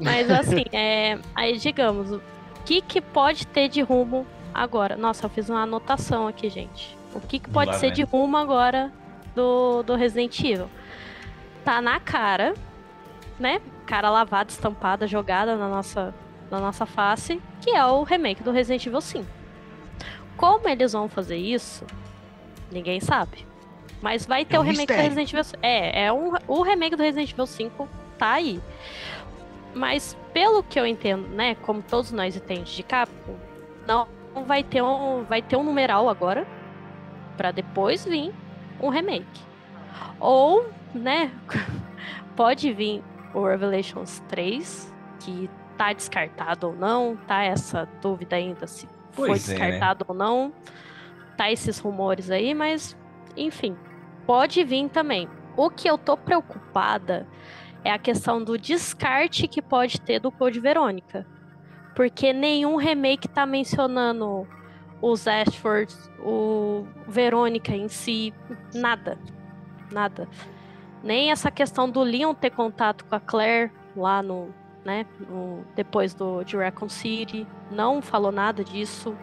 Mas 0.00 0.30
assim, 0.30 0.64
é, 0.72 1.18
aí 1.34 1.56
digamos, 1.58 2.10
o 2.12 2.20
que, 2.64 2.80
que 2.80 3.00
pode 3.00 3.46
ter 3.46 3.68
de 3.68 3.80
rumo 3.82 4.26
agora? 4.52 4.96
Nossa, 4.96 5.26
eu 5.26 5.30
fiz 5.30 5.48
uma 5.48 5.62
anotação 5.62 6.26
aqui, 6.26 6.48
gente. 6.50 6.96
O 7.14 7.20
que, 7.20 7.38
que 7.38 7.50
pode 7.50 7.70
Lá 7.72 7.76
ser 7.76 7.86
vem. 7.86 7.94
de 7.96 8.02
rumo 8.04 8.36
agora 8.36 8.90
do, 9.34 9.82
do 9.82 9.94
Resident 9.94 10.38
Evil? 10.40 10.68
Tá 11.64 11.80
na 11.80 12.00
cara, 12.00 12.54
né? 13.38 13.60
Cara 13.86 14.08
lavada, 14.10 14.50
estampada, 14.50 15.06
jogada 15.06 15.54
na 15.56 15.68
nossa, 15.68 16.14
na 16.52 16.60
nossa 16.60 16.84
face, 16.86 17.40
que 17.60 17.70
é 17.70 17.84
o 17.84 18.02
remake 18.02 18.42
do 18.42 18.50
Resident 18.52 18.86
Evil 18.86 19.00
5. 19.00 19.26
Como 20.36 20.68
eles 20.68 20.92
vão 20.92 21.08
fazer 21.08 21.36
isso, 21.36 21.84
ninguém 22.70 23.00
sabe. 23.00 23.46
Mas 24.00 24.26
vai 24.26 24.44
ter 24.44 24.56
É 24.56 24.58
um 24.58 24.62
o 24.62 24.64
remake 24.64 24.80
mistério. 24.80 25.02
do 25.02 25.04
Resident 25.16 25.32
Evil 25.32 25.44
5. 25.44 25.58
É, 25.62 26.04
é 26.04 26.12
um, 26.12 26.32
o 26.46 26.62
remake 26.62 26.96
do 26.96 27.02
Resident 27.02 27.32
Evil 27.32 27.46
5 27.46 27.88
tá 28.18 28.32
aí. 28.32 28.60
Mas 29.74 30.16
pelo 30.34 30.62
que 30.62 30.78
eu 30.78 30.86
entendo, 30.86 31.26
né, 31.28 31.54
como 31.56 31.82
todos 31.82 32.12
nós 32.12 32.36
entendemos 32.36 32.70
de 32.70 32.82
Capcom, 32.82 33.36
não 33.86 34.06
vai 34.46 34.62
ter 34.62 34.82
um, 34.82 35.24
vai 35.24 35.40
ter 35.42 35.56
um 35.56 35.62
numeral 35.64 36.08
agora 36.08 36.46
Pra 37.36 37.50
depois 37.50 38.04
vir 38.04 38.32
um 38.80 38.88
remake. 38.90 39.40
Ou, 40.20 40.66
né, 40.94 41.30
pode 42.36 42.72
vir 42.72 43.02
o 43.32 43.44
Revelations 43.46 44.20
3, 44.28 44.92
que 45.20 45.48
tá 45.82 45.92
descartado 45.92 46.68
ou 46.68 46.76
não, 46.76 47.16
tá 47.26 47.42
essa 47.42 47.88
dúvida 48.00 48.36
ainda 48.36 48.68
se 48.68 48.88
foi 49.10 49.30
Pois 49.30 49.48
é, 49.48 49.58
né? 49.58 49.58
descartado 49.58 50.04
ou 50.06 50.14
não. 50.14 50.52
Tá 51.36 51.50
esses 51.50 51.80
rumores 51.80 52.30
aí, 52.30 52.54
mas 52.54 52.96
enfim, 53.36 53.76
pode 54.24 54.62
vir 54.62 54.88
também. 54.90 55.28
O 55.56 55.68
que 55.68 55.90
eu 55.90 55.98
tô 55.98 56.16
preocupada 56.16 57.26
é 57.82 57.90
a 57.90 57.98
questão 57.98 58.44
do 58.44 58.56
descarte 58.56 59.48
que 59.48 59.60
pode 59.60 60.00
ter 60.00 60.20
do 60.20 60.30
Code 60.30 60.60
Verônica. 60.60 61.26
Porque 61.96 62.32
nenhum 62.32 62.76
remake 62.76 63.26
tá 63.26 63.44
mencionando 63.44 64.46
os 65.00 65.26
Ashford, 65.26 65.92
o 66.20 66.86
Verônica 67.08 67.74
em 67.74 67.88
si, 67.88 68.32
nada. 68.72 69.18
Nada. 69.90 70.28
Nem 71.02 71.32
essa 71.32 71.50
questão 71.50 71.90
do 71.90 72.02
Leon 72.02 72.34
ter 72.34 72.50
contato 72.50 73.04
com 73.04 73.16
a 73.16 73.20
Claire 73.20 73.72
lá 73.96 74.22
no, 74.22 74.54
né, 74.84 75.06
no- 75.28 75.64
depois 75.76 76.14
do 76.14 76.42
de 76.44 76.56
City, 76.88 77.46
não 77.70 78.02
falou 78.02 78.32
nada 78.32 78.64
disso. 78.64 79.14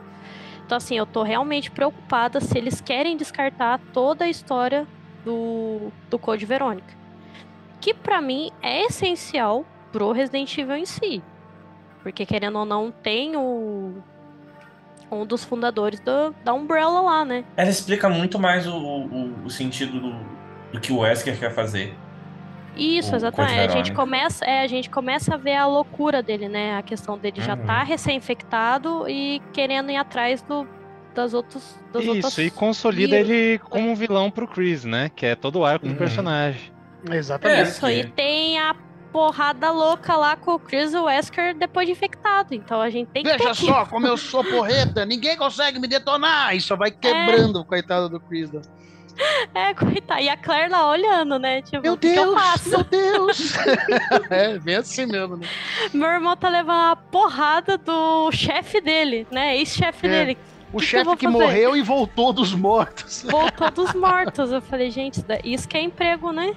Então 0.66 0.78
assim, 0.78 0.98
eu 0.98 1.06
tô 1.06 1.24
realmente 1.24 1.72
preocupada 1.72 2.40
se 2.40 2.58
eles 2.58 2.80
querem 2.80 3.18
descartar 3.18 3.80
toda 3.92 4.26
a 4.26 4.30
história 4.30 4.88
do, 5.26 5.92
do 6.10 6.18
Code 6.20 6.46
Verônica. 6.46 6.94
que 7.82 7.94
pra 7.94 8.22
mim 8.22 8.52
é 8.62 8.86
essencial 8.86 9.66
pro 9.92 10.12
Resident 10.12 10.56
Evil 10.58 10.76
em 10.76 10.86
si. 10.86 11.24
Porque 12.04 12.26
querendo 12.26 12.60
ou 12.60 12.66
não, 12.66 12.92
tem 12.92 13.36
o 13.36 13.96
um 15.12 15.26
dos 15.26 15.44
fundadores 15.44 16.00
do, 16.02 16.36
da 16.44 16.54
Umbrella 16.54 17.02
lá, 17.02 17.26
né? 17.26 17.44
Ela 17.58 17.70
explica 17.70 18.08
muito 18.10 18.38
mais 18.38 18.68
o, 18.68 18.76
o, 18.78 19.46
o 19.46 19.50
sentido 19.50 20.00
do, 20.00 20.16
do 20.72 20.80
que 20.80 20.94
o 20.94 21.00
Wesker 21.00 21.38
quer 21.40 21.52
fazer. 21.52 21.96
Isso, 22.80 23.16
exatamente. 23.16 23.60
A 23.60 23.68
gente 23.68 23.92
começa, 23.94 24.46
é, 24.46 24.62
a 24.62 24.68
gente 24.68 24.90
começa 24.90 25.34
a 25.36 25.38
ver 25.38 25.56
a 25.56 25.66
loucura 25.68 26.24
dele, 26.24 26.48
né? 26.48 26.78
A 26.78 26.82
questão 26.82 27.18
dele 27.18 27.42
já 27.42 27.56
Uhum. 27.56 27.66
tá 27.66 27.84
recém-infectado 27.84 29.08
e 29.10 29.42
querendo 29.54 29.92
ir 29.92 29.98
atrás 29.98 30.42
do, 30.42 30.68
das 31.14 31.34
outras. 31.34 31.80
Das 31.92 32.06
outras... 32.08 32.26
Isso, 32.32 32.42
e 32.42 32.50
consolida 32.52 33.16
vírus. 33.18 33.30
ele 33.30 33.60
como 33.60 33.90
um 33.90 33.96
vilão 33.96 34.30
pro 34.32 34.48
Chris, 34.48 34.84
né? 34.86 35.10
Que 35.16 35.26
é 35.28 35.36
todo 35.36 35.60
o 35.60 35.66
arco 35.66 35.86
Uhum. 35.86 35.94
do 35.94 35.98
personagem. 35.98 36.72
Exatamente. 37.10 37.60
É. 37.60 37.64
Isso 37.64 37.86
aí 37.86 38.06
tem 38.12 38.60
a 38.60 38.76
porrada 39.12 39.72
louca 39.72 40.16
lá 40.16 40.36
com 40.36 40.54
o 40.54 40.60
Chris 40.60 40.94
Wesker 40.94 41.56
depois 41.58 41.88
de 41.88 41.94
infectado. 41.94 42.54
Então 42.54 42.80
a 42.80 42.90
gente 42.92 43.08
tem 43.08 43.24
que 43.24 43.32
Veja 43.38 43.54
só 43.56 43.86
como 43.86 44.06
eu 44.06 44.16
sou 44.18 44.44
porreta, 44.44 45.06
ninguém 45.06 45.36
consegue 45.36 45.80
me 45.80 45.88
detonar. 45.88 46.56
E 46.56 46.62
só 46.62 46.76
vai 46.76 46.92
quebrando 46.92 47.60
o 47.60 47.66
coitado 47.66 48.08
do 48.08 48.20
Chris. 48.20 48.52
É, 49.54 49.74
coitado. 49.74 50.22
E 50.22 50.30
a 50.30 50.38
Claire 50.38 50.72
lá 50.72 50.90
olhando, 50.90 51.38
né? 51.38 51.62
Tipo, 51.62 51.82
Meu 51.84 51.94
o 51.94 51.98
que, 51.98 52.14
que 52.14 52.20
eu 52.20 52.26
Deus, 52.34 52.42
faço? 52.42 52.70
meu 52.70 52.84
Deus. 52.84 53.54
é, 54.30 54.58
bem 54.60 54.76
assim 54.76 55.06
mesmo, 55.06 55.38
né? 55.38 55.48
Meu 55.94 56.08
irmão 56.10 56.38
tá 56.38 56.48
levando 56.50 56.92
a 56.92 56.96
porrada 56.96 57.78
do 57.78 58.32
chefe 58.32 58.80
dele, 58.80 59.28
né? 59.32 59.58
Ex-chefe 59.58 60.08
É. 60.08 60.10
dele. 60.10 60.38
O 60.72 60.78
que 60.80 60.86
chefe 60.86 61.16
que 61.18 61.26
fazer? 61.26 61.38
morreu 61.38 61.76
e 61.76 61.82
voltou 61.82 62.32
dos 62.32 62.54
mortos. 62.54 63.26
Voltou 63.30 63.72
dos 63.72 63.92
mortos. 63.96 64.52
Eu 64.52 64.62
falei, 64.62 64.92
gente, 64.92 65.22
isso 65.44 65.68
que 65.68 65.78
é 65.78 65.82
emprego, 65.82 66.32
né? 66.32 66.54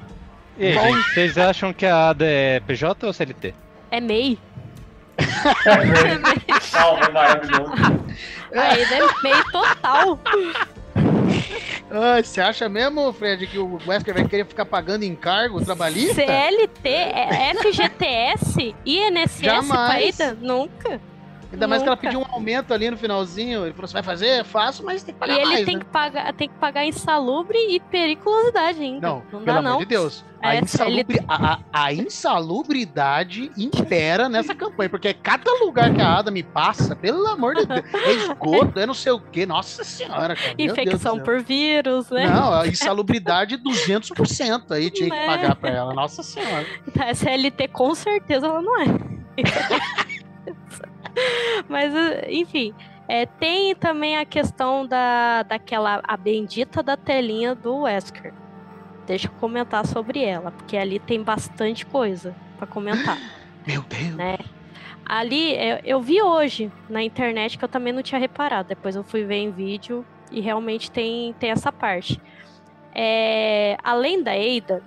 E 0.59 0.75
Bom. 0.75 0.95
vocês 1.15 1.39
acham 1.39 1.73
que 1.73 1.87
a 1.87 2.11
Ada 2.11 2.27
é 2.27 2.61
PJ 2.61 3.07
ou 3.07 3.13
CLT? 3.13 3.55
É 3.91 4.01
MEI. 4.01 4.39
Salve, 6.61 7.11
maravilhoso. 7.11 7.73
Aí 8.55 8.83
é 8.83 9.01
MEI 9.23 9.43
total. 9.51 10.19
Ah, 11.95 12.23
você 12.23 12.41
acha 12.41 12.71
mesmo, 12.71 13.13
Fred, 13.13 13.47
que 13.47 13.59
o 13.59 13.79
Wesker 13.87 14.15
vai 14.15 14.27
querer 14.27 14.47
ficar 14.47 14.65
pagando 14.65 15.05
encargo 15.05 15.63
trabalhista? 15.63 16.15
CLT, 16.15 16.89
FGTS, 17.61 18.75
INSS, 18.87 19.41
Jamais. 19.43 20.17
Paida? 20.17 20.39
Nunca. 20.41 20.99
Ainda 21.53 21.69
mais 21.69 21.83
que 21.83 21.89
ela 21.89 21.97
pediu 21.97 22.21
um 22.21 22.25
aumento 22.31 22.73
ali 22.73 22.91
no 22.91 22.97
finalzinho. 22.97 23.65
Ele 23.65 23.73
falou: 23.75 23.87
você 23.87 23.93
vai 23.95 24.03
fazer? 24.03 24.45
Faço, 24.45 24.83
mas 24.85 25.03
tem 25.03 25.15
que 25.15 25.19
E 25.19 25.21
pagar 25.21 25.35
ele 25.41 25.45
mais. 25.53 25.65
tem 25.67 25.75
né? 25.77 25.81
que 25.81 25.87
pagar, 25.87 26.33
tem 26.33 26.49
que 26.49 26.55
pagar 26.55 26.85
insalubre 26.87 27.59
e 27.69 27.79
periculosidade 27.79 28.81
ainda. 28.81 29.07
Não, 29.07 29.17
não 29.17 29.25
pelo 29.31 29.45
dá 29.45 29.53
amor 29.59 29.63
não. 29.71 29.79
de 29.79 29.85
Deus. 29.85 30.25
A, 30.43 30.57
É, 30.57 30.61
insalubri- 30.61 31.21
a- 31.29 31.53
a- 31.53 31.59
a 31.73 31.93
insalubridade 31.93 33.53
impera 33.57 34.29
nessa 34.29 34.55
campanha, 34.57 34.91
porque 34.91 35.15
cada 35.15 35.53
lugar 35.65 35.95
que 35.95 36.01
a 36.01 36.19
Ada 36.19 36.33
me 36.33 36.43
passa, 36.43 36.97
pelo 36.97 37.25
amor 37.29 37.55
de 37.55 37.65
Deus, 37.65 37.85
é 37.95 38.13
esgoto, 38.13 38.81
é 38.81 38.85
não 38.85 38.95
sei 38.95 39.13
o 39.13 39.21
quê. 39.21 39.47
Nossa 39.47 39.85
senhora, 39.85 40.35
cara. 40.35 40.55
Infecção 40.59 41.21
por 41.21 41.41
vírus, 41.43 42.11
né? 42.11 42.27
Não, 42.27 42.53
a 42.55 42.67
insalubridade 42.67 43.57
200% 43.57 44.73
aí 44.73 44.91
tinha 44.91 45.09
que 45.11 45.15
Né? 45.17 45.27
pagar 45.27 45.55
pra 45.55 45.71
ela. 45.71 45.95
Nossa 45.95 46.23
senhora. 46.25 46.67
A 46.99 47.15
CLT 47.15 47.69
com 47.69 47.95
certeza 47.95 48.47
ela 48.47 48.61
não 48.63 48.81
é. 48.81 48.87
Mas, 51.69 51.93
enfim. 52.29 52.75
é, 53.09 53.27
tem 53.27 53.75
também 53.75 54.17
a 54.17 54.25
questão 54.25 54.87
da, 54.87 55.43
daquela 55.43 56.01
a 56.05 56.17
bendita 56.17 56.83
da 56.83 56.97
telinha 56.97 57.55
do 57.55 57.83
Wesker. 57.83 58.33
Deixa 59.07 59.27
eu 59.29 59.33
comentar 59.33 59.87
sobre 59.87 60.23
ela, 60.25 60.51
porque 60.51 60.77
ali 60.77 60.99
tem 60.99 61.23
bastante 61.23 61.85
coisa 61.85 62.35
pra 62.57 62.67
comentar. 62.67 63.19
Meu 63.67 63.83
Deus. 63.83 64.15
né? 64.17 64.37
Ali, 65.05 65.53
eu, 65.55 65.79
eu 65.85 66.01
vi 66.01 66.23
hoje 66.23 66.71
na 66.89 67.03
internet 67.03 67.59
que 67.59 67.65
eu 67.65 67.69
também 67.69 67.93
não 67.93 68.03
tinha 68.03 68.19
reparado. 68.21 68.69
Depois 68.69 68.97
eu 68.97 69.05
fui 69.05 69.25
ver 69.25 69.37
em 69.37 69.51
vídeo 69.51 70.07
e 70.31 70.41
realmente 70.41 70.91
tem, 70.91 71.35
tem 71.39 71.51
essa 71.51 71.73
parte. 71.73 72.21
É, 72.95 73.77
além 73.83 74.23
da 74.23 74.33
Ada, 74.33 74.83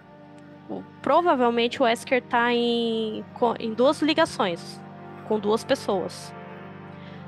provavelmente 1.01 1.81
o 1.81 1.85
Wesker 1.85 2.21
tá 2.23 2.53
em, 2.53 3.23
em 3.59 3.73
duas 3.73 4.01
ligações 4.01 4.81
com 5.27 5.39
duas 5.39 5.63
pessoas. 5.63 6.33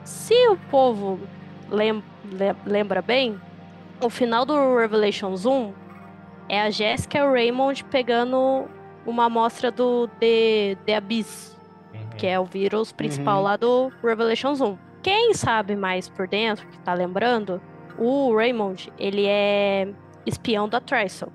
Se 0.04 0.34
o 0.50 0.58
povo 0.72 1.20
lem- 1.70 2.04
le- 2.26 2.56
lembra 2.66 3.02
bem, 3.02 3.40
o 4.02 4.10
final 4.10 4.46
do 4.46 4.76
Revelation 4.78 5.36
Zoom 5.36 5.74
é 6.48 6.62
a 6.62 6.70
Jessica 6.70 7.18
e 7.18 7.22
o 7.22 7.32
Raymond 7.32 7.84
pegando 7.86 8.66
uma 9.06 9.26
amostra 9.26 9.70
do 9.72 10.08
The, 10.20 10.78
The 10.86 10.96
Abyss, 10.96 11.58
que 12.18 12.26
é 12.28 12.40
o 12.40 12.46
vírus 12.46 12.92
principal 12.92 13.38
Uhum. 13.38 13.44
lá 13.44 13.58
do 13.58 13.92
Revelation 14.04 14.54
Zoom. 14.56 14.78
Quem 15.04 15.34
sabe 15.34 15.76
mais 15.76 16.10
por 16.10 16.28
dentro, 16.28 16.66
que 16.68 16.80
tá 16.80 16.94
lembrando, 16.94 17.62
o 17.98 18.36
Raymond, 18.36 18.92
ele 18.98 19.26
é 19.28 19.88
espião 20.26 20.68
da 20.70 20.80
Trisol. 20.80 21.32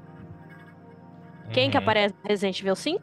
Quem 1.52 1.70
que 1.70 1.76
Uhum. 1.76 1.82
aparece 1.82 2.14
no 2.22 2.28
Resident 2.28 2.60
Evil 2.60 2.76
5? 2.76 3.02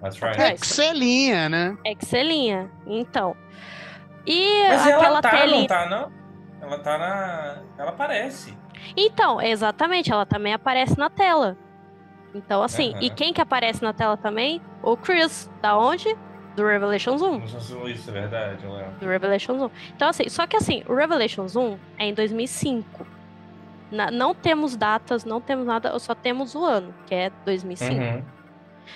That's 0.00 0.18
right. 0.20 0.40
É. 0.40 0.54
Excelinha, 0.54 1.48
né? 1.48 1.76
Excelinha. 1.84 2.70
Então. 2.86 3.36
E 4.26 4.66
Mas 4.68 4.82
aquela 4.86 5.06
ela 5.06 5.22
tá, 5.22 5.30
telinha. 5.30 5.58
não 5.60 5.66
tá, 5.66 5.86
não? 5.88 6.12
Ela 6.60 6.78
tá 6.78 6.98
na. 6.98 7.58
Ela 7.78 7.90
aparece. 7.90 8.56
Então, 8.96 9.40
exatamente, 9.40 10.10
ela 10.12 10.24
também 10.26 10.52
aparece 10.54 10.96
na 10.98 11.10
tela. 11.10 11.56
Então, 12.34 12.62
assim, 12.62 12.94
e 13.00 13.06
Aham. 13.08 13.14
quem 13.16 13.32
que 13.32 13.40
aparece 13.40 13.82
na 13.82 13.92
tela 13.92 14.16
também? 14.16 14.60
O 14.82 14.96
Chris. 14.96 15.50
Da 15.60 15.76
onde? 15.76 16.16
Do 16.56 16.66
Revelation 16.66 17.16
Zoom. 17.18 17.38
Não 17.40 17.46
sei 17.48 17.60
se 17.60 17.90
isso 17.92 18.10
é 18.10 18.12
verdade, 18.12 18.66
Léo. 18.66 18.90
do 19.00 19.06
Revelation 19.06 19.58
Zoom. 19.58 19.70
Então, 19.94 20.08
assim, 20.08 20.28
só 20.28 20.46
que 20.46 20.56
assim, 20.56 20.82
o 20.88 20.94
Revelation 20.94 21.46
Zoom 21.48 21.76
é 21.98 22.06
em 22.06 22.14
2005. 22.14 23.06
Na- 23.90 24.10
não 24.10 24.34
temos 24.34 24.76
datas, 24.76 25.24
não 25.24 25.40
temos 25.40 25.66
nada, 25.66 25.96
só 25.98 26.14
temos 26.14 26.54
o 26.54 26.64
ano, 26.64 26.94
que 27.06 27.14
é 27.14 27.30
2005. 27.44 27.94
Uhum. 27.94 28.22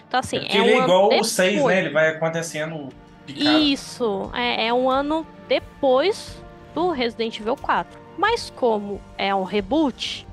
Então, 0.06 0.20
assim, 0.20 0.36
é 0.36 0.60
um 0.60 0.64
ele 0.64 0.70
é 0.70 0.74
ano 0.76 0.84
igual 0.84 1.06
o 1.06 1.08
depois. 1.10 1.26
6, 1.28 1.64
né? 1.64 1.78
Ele 1.80 1.90
vai 1.90 2.08
acontecendo 2.08 2.88
picado. 3.26 3.58
Isso, 3.58 4.30
é, 4.34 4.66
é 4.66 4.72
um 4.74 4.90
ano 4.90 5.26
depois 5.48 6.42
do 6.74 6.90
Resident 6.90 7.38
Evil 7.38 7.56
4. 7.56 7.98
Mas 8.18 8.50
como 8.54 9.00
é 9.18 9.34
um 9.34 9.42
reboot, 9.42 10.26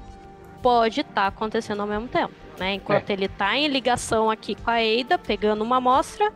pode 0.61 1.01
estar 1.01 1.27
acontecendo 1.27 1.81
ao 1.81 1.87
mesmo 1.87 2.07
tempo, 2.07 2.33
né? 2.59 2.75
Enquanto 2.75 3.09
É. 3.09 3.13
ele 3.13 3.27
tá 3.27 3.55
em 3.57 3.67
ligação 3.67 4.29
aqui 4.29 4.55
com 4.55 4.69
a 4.69 4.75
Ada, 4.75 5.17
pegando 5.17 5.63
uma 5.63 5.77
amostra, 5.77 6.31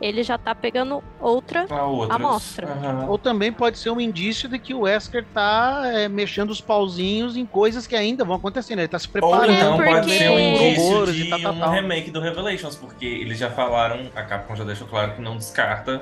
ele 0.00 0.22
já 0.22 0.38
tá 0.38 0.54
pegando 0.54 1.02
outra 1.20 1.66
A 1.70 1.84
outra. 1.84 2.14
Amostra. 2.14 2.68
Ou 3.08 3.18
também 3.18 3.52
pode 3.52 3.78
ser 3.78 3.90
um 3.90 4.00
indício 4.00 4.48
de 4.48 4.58
que 4.58 4.72
o 4.74 4.80
Wesker 4.80 5.24
tá 5.34 5.82
é, 5.84 6.08
mexendo 6.08 6.50
os 6.50 6.60
pauzinhos 6.60 7.36
em 7.36 7.44
coisas 7.44 7.86
que 7.86 7.94
ainda 7.96 8.24
vão 8.24 8.36
acontecendo. 8.36 8.78
Ele 8.80 8.88
tá 8.88 8.98
se 8.98 9.06
Ou 9.06 9.12
preparando. 9.12 9.52
então 9.52 9.76
porque- 9.76 9.90
pode 9.90 10.10
ser 10.10 10.30
um 10.30 10.38
indício 10.38 10.82
Horrores 10.84 11.14
de 11.14 11.22
e 11.24 11.30
tal, 11.30 11.40
tal, 11.40 11.52
um 11.54 11.58
tal. 11.60 11.70
remake 11.72 12.10
do 12.10 12.20
Revelations, 12.20 12.76
porque 12.76 13.04
eles 13.06 13.38
já 13.38 13.50
falaram, 13.50 14.10
a 14.16 14.22
Capcom 14.22 14.56
já 14.56 14.64
deixou 14.64 14.86
claro 14.86 15.12
que 15.12 15.20
não 15.20 15.36
descarta 15.36 16.00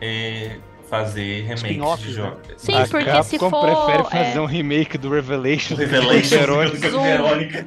é, 0.00 0.56
fazer 0.88 1.42
remakes 1.42 1.98
de 2.00 2.08
né? 2.08 2.12
jogos. 2.14 2.40
Sim, 2.56 2.74
a 2.76 2.86
porque 2.88 3.22
se 3.24 3.38
Capcom 3.38 3.50
for, 3.50 3.66
prefere 3.86 4.00
é- 4.22 4.24
fazer 4.26 4.40
um 4.40 4.46
remake 4.46 4.96
do 4.98 5.08
Revelation. 5.10 5.74
Revelations 5.76 6.30
Verônica. 6.30 6.90
do 6.90 7.00
Verônica. 7.00 7.66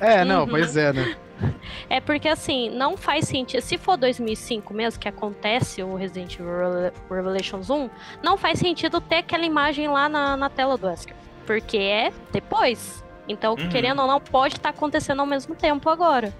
É, 0.00 0.24
não, 0.24 0.42
Uhum. 0.42 0.48
pois 0.48 0.76
é, 0.76 0.92
né? 0.92 1.16
É 1.88 2.00
porque 2.00 2.28
assim, 2.28 2.68
não 2.70 2.96
faz 2.96 3.26
sentido. 3.28 3.60
Se 3.60 3.78
for 3.78 3.96
2005 3.96 4.74
mesmo, 4.74 5.00
que 5.00 5.08
acontece 5.08 5.82
o 5.82 5.94
Resident 5.94 6.34
Evil 6.34 6.90
Revelations 7.10 7.70
1, 7.70 7.88
não 8.22 8.36
faz 8.36 8.58
sentido 8.58 9.00
ter 9.00 9.16
aquela 9.16 9.44
imagem 9.44 9.86
lá 9.88 10.08
na, 10.08 10.36
na 10.36 10.48
tela 10.50 10.76
do 10.76 10.86
Wesker. 10.86 11.14
Porque 11.46 11.76
é 11.76 12.12
depois. 12.32 13.04
Então, 13.28 13.54
Uhum. 13.54 13.68
querendo 13.68 14.00
ou 14.02 14.08
não, 14.08 14.20
pode 14.20 14.56
estar 14.56 14.70
acontecendo 14.70 15.20
ao 15.20 15.26
mesmo 15.26 15.54
tempo 15.54 15.88
agora. 15.88 16.32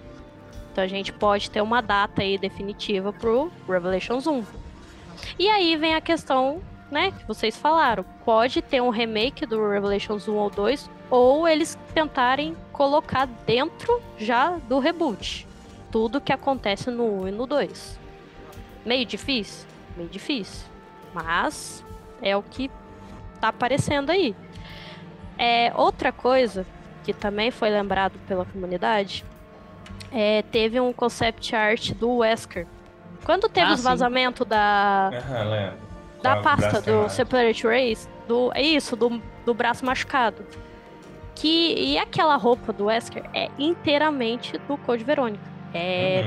Então 0.73 0.83
a 0.85 0.89
gente 0.89 1.13
pode 1.13 1.51
ter 1.51 1.61
uma 1.61 1.81
data 1.81 2.23
aí 2.23 2.37
definitiva 2.37 3.13
pro 3.13 3.51
Revelations 3.69 4.27
1. 4.27 4.45
E 5.39 5.49
aí 5.49 5.77
vem 5.77 5.95
a 5.95 6.01
questão, 6.01 6.61
né, 6.91 7.11
que 7.13 7.27
vocês 7.27 7.57
falaram. 7.57 8.05
Pode 8.25 8.63
ter 8.63 8.81
um 8.81 8.91
remake 8.91 9.45
do 9.47 9.69
Revelations 9.69 10.29
1 10.29 10.35
ou 10.35 10.51
2, 10.51 10.91
ou 11.11 11.49
eles 11.49 11.79
tentarem 11.95 12.57
colocar 12.73 13.27
dentro 13.47 14.01
já 14.19 14.51
do 14.69 14.79
reboot. 14.79 15.47
Tudo 15.91 16.21
que 16.21 16.33
acontece 16.33 16.91
no 16.91 17.23
1 17.23 17.29
e 17.29 17.31
no 17.31 17.47
2. 17.47 17.99
Meio 18.85 19.05
difícil? 19.07 19.67
Meio 19.97 20.09
difícil. 20.09 20.67
Mas 21.15 21.85
é 22.23 22.37
o 22.37 22.43
que 22.43 22.71
tá 23.41 23.49
aparecendo 23.49 24.11
aí. 24.11 24.35
É, 25.39 25.73
outra 25.75 26.13
coisa 26.13 26.67
que 27.05 27.13
também 27.13 27.51
foi 27.51 27.71
lembrado 27.71 28.19
pela 28.27 28.45
comunidade 28.45 29.25
é, 30.13 30.43
teve 30.51 30.81
um 30.81 30.93
concept 30.93 31.55
art 31.55 31.93
do 31.93 32.17
Wesker. 32.19 32.67
Quando 33.25 33.49
teve 33.49 33.71
Ah, 33.71 33.75
os 33.75 33.83
vazamentos 33.83 34.47
da. 34.47 35.11
Da 36.35 36.43
pasta 36.43 36.81
do. 36.81 37.09
Separate 37.09 37.67
Race, 37.67 38.09
do, 38.27 38.51
é 38.55 38.63
isso, 38.63 38.97
do, 38.97 39.21
do 39.45 39.55
braço 39.55 39.85
machucado. 39.85 40.45
Que, 41.35 41.75
e 41.75 41.99
aquela 41.99 42.37
roupa 42.37 42.73
do 42.73 42.87
Wesker 42.87 43.23
é 43.35 43.51
inteiramente 43.59 44.57
do 44.67 44.77
Code 44.79 45.05
Verônica. 45.05 45.45
é 45.75 46.25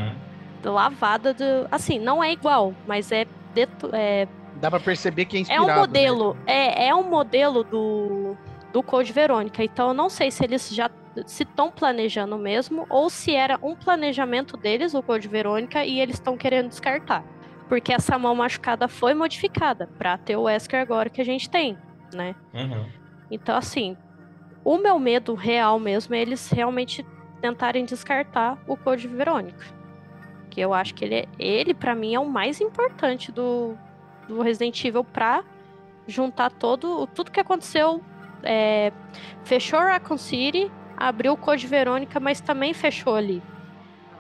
Uhum. 0.66 0.72
lavada 0.74 1.34
de. 1.34 1.44
Assim, 1.72 1.98
não 2.00 2.24
é 2.24 2.32
igual, 2.32 2.74
mas 2.86 3.12
é, 3.12 3.26
deto- 3.54 3.90
é 3.94 4.28
Dá 4.58 4.70
pra 4.70 4.80
perceber 4.80 5.26
que 5.26 5.38
é 5.38 5.40
É 5.40 5.42
inspirado. 5.42 5.64
um 5.66 5.68
né? 5.68 5.76
modelo, 5.78 6.38
é, 6.46 6.88
é 6.90 6.94
um 6.96 7.04
modelo 7.10 7.64
do, 7.64 8.36
do 8.74 8.84
Code 8.84 9.12
Verônica. 9.14 9.64
Então 9.64 9.88
eu 9.90 9.94
não 9.94 10.10
sei 10.10 10.30
se 10.30 10.44
eles 10.44 10.70
já 10.70 10.90
se 11.26 11.44
estão 11.44 11.72
planejando 11.72 12.38
mesmo 12.38 12.86
ou 12.90 13.10
se 13.10 13.34
era 13.34 13.58
um 13.64 13.74
planejamento 13.76 14.56
deles, 14.58 14.94
o 14.94 15.02
Code 15.02 15.28
Verônica, 15.28 15.84
e 15.84 16.00
eles 16.00 16.16
estão 16.16 16.38
querendo 16.38 16.68
descartar. 16.70 17.24
Porque 17.70 17.94
essa 17.94 18.18
mão 18.20 18.36
machucada 18.36 18.88
foi 18.90 19.14
modificada 19.14 19.88
para 19.98 20.18
ter 20.18 20.36
o 20.36 20.42
Wesker 20.44 20.82
agora 20.82 21.10
que 21.10 21.22
a 21.22 21.26
gente 21.26 21.50
tem, 21.50 21.78
né? 22.14 22.36
Uhum. 22.54 22.90
Então, 23.32 23.56
assim, 23.56 23.96
o 24.64 24.78
meu 24.78 24.98
medo 25.00 25.36
real 25.36 25.80
mesmo 25.80 26.14
é 26.16 26.20
eles 26.20 26.50
realmente 26.50 27.06
tentarem 27.40 27.86
descartar 27.86 28.58
o 28.68 28.76
Code 28.76 29.08
Verônica. 29.08 29.64
Que 30.50 30.60
eu 30.60 30.74
acho 30.74 30.96
que 30.96 31.06
ele, 31.06 31.16
é- 31.16 31.28
ele 31.38 31.74
para 31.76 31.94
mim, 31.94 32.16
é 32.16 32.20
o 32.20 32.28
mais 32.28 32.60
importante 32.60 33.32
do, 33.32 33.78
do 34.28 34.42
Resident 34.42 34.84
Evil 34.84 35.04
pra 35.04 35.44
juntar 36.08 36.50
todo, 36.52 37.06
tudo 37.08 37.30
que 37.32 37.40
aconteceu. 37.40 38.02
é, 38.42 38.92
fechou 39.44 39.80
Raccoon 39.80 40.18
City, 40.18 40.72
abriu 40.96 41.34
o 41.34 41.38
Code 41.38 41.68
Verônica, 41.68 42.22
mas 42.22 42.40
também 42.40 42.74
fechou 42.74 43.16
ali. 43.18 43.44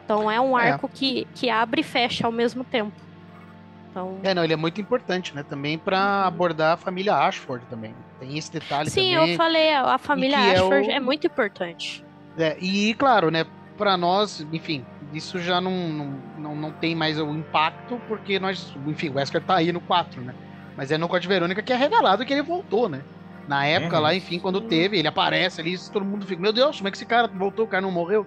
Então 0.03 0.29
é 0.29 0.39
um 0.41 0.59
É. 0.59 0.71
arco 0.71 0.89
que, 0.89 1.25
que 1.33 1.49
abre 1.49 1.79
e 1.79 1.83
fecha 1.85 2.25
ao 2.27 2.31
mesmo 2.31 2.63
tempo. 2.65 2.91
Então, 3.89 4.21
É, 4.23 4.33
não, 4.33 4.43
ele 4.43 4.53
é 4.53 4.57
muito 4.57 4.79
importante, 4.81 5.33
né? 5.35 5.43
Também 5.43 5.77
pra 5.77 6.25
abordar 6.25 6.73
a 6.73 6.77
família 6.77 7.15
Ashford 7.15 7.65
também. 7.67 7.95
Tem 8.19 8.37
esse 8.37 8.51
detalhe 8.51 8.89
sim, 8.89 9.13
também. 9.13 9.33
eu 9.33 9.37
falei, 9.37 9.73
a 9.73 9.97
família 9.97 10.37
que 10.37 10.49
é 10.49 10.53
Ashford 10.53 10.87
o- 10.87 10.91
é 10.91 10.99
muito 10.99 11.27
importante. 11.27 12.03
É, 12.37 12.57
e 12.59 12.93
claro, 12.93 13.31
né, 13.31 13.45
para 13.77 13.97
nós, 13.97 14.39
enfim, 14.51 14.85
isso 15.13 15.39
já 15.39 15.59
não, 15.59 15.71
não, 15.71 16.05
não, 16.37 16.55
não 16.55 16.71
tem 16.71 16.95
mais 16.95 17.19
o 17.19 17.29
impacto, 17.33 17.99
porque 18.07 18.39
nós, 18.39 18.73
enfim, 18.87 19.09
o 19.09 19.13
Wesker 19.15 19.41
tá 19.43 19.55
aí 19.55 19.71
no 19.71 19.81
4, 19.81 20.21
né? 20.23 20.33
Mas 20.77 20.91
é 20.91 20.97
no 20.97 21.07
Code 21.07 21.27
Verônica 21.27 21.61
que 21.61 21.73
é 21.73 21.75
revelado 21.75 22.25
que 22.25 22.33
ele 22.33 22.41
voltou, 22.43 22.87
né? 22.87 23.03
Na 23.47 23.65
época 23.65 23.97
Uhum. 23.97 24.03
lá, 24.03 24.15
enfim, 24.15 24.39
quando 24.39 24.61
teve, 24.61 24.97
ele 24.99 25.07
aparece 25.07 25.59
ali, 25.59 25.75
todo 25.91 26.05
mundo 26.05 26.25
fica, 26.25 26.41
meu 26.41 26.53
Deus, 26.53 26.77
como 26.77 26.87
é 26.87 26.91
que 26.91 26.97
esse 26.97 27.05
cara 27.05 27.27
voltou, 27.27 27.65
o 27.65 27.67
cara 27.67 27.81
não 27.81 27.91
morreu? 27.91 28.25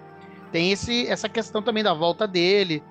Tem 0.51 0.71
esse, 0.71 1.07
essa 1.07 1.29
questão 1.29 1.61
também 1.63 1.83
da 1.83 1.93
volta 1.93 2.27
dele, 2.27 2.83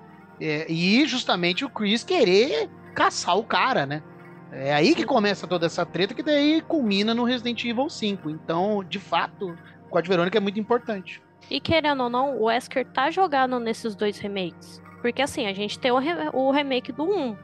é, 0.45 0.65
e 0.71 1.05
justamente 1.07 1.63
o 1.65 1.69
Chris 1.69 2.03
querer 2.03 2.69
caçar 2.93 3.37
o 3.37 3.43
cara, 3.43 3.85
né? 3.85 4.03
É 4.51 4.73
aí 4.73 4.93
que 4.93 5.03
começa 5.03 5.47
toda 5.47 5.65
essa 5.65 5.83
treta, 5.85 6.13
que 6.13 6.21
daí 6.21 6.61
culmina 6.61 7.13
no 7.13 7.23
Resident 7.23 7.63
Evil 7.65 7.89
5. 7.89 8.29
Então, 8.29 8.83
de 8.87 8.99
fato, 8.99 9.57
o 9.87 9.89
Code 9.89 10.07
Verônica 10.07 10.37
é 10.37 10.41
muito 10.41 10.59
importante. 10.59 11.21
E 11.49 11.59
querendo 11.59 12.03
ou 12.03 12.09
não, 12.09 12.37
o 12.37 12.43
Wesker 12.45 12.85
tá 12.85 13.09
jogado 13.09 13.59
nesses 13.59 13.95
dois 13.95 14.19
remakes. 14.19 14.79
Porque 15.01 15.21
assim, 15.21 15.47
a 15.47 15.53
gente 15.53 15.79
tem 15.79 15.91
o, 15.91 15.97
re- 15.97 16.29
o 16.31 16.51
remake 16.51 16.91
do 16.91 17.03
1. 17.03 17.35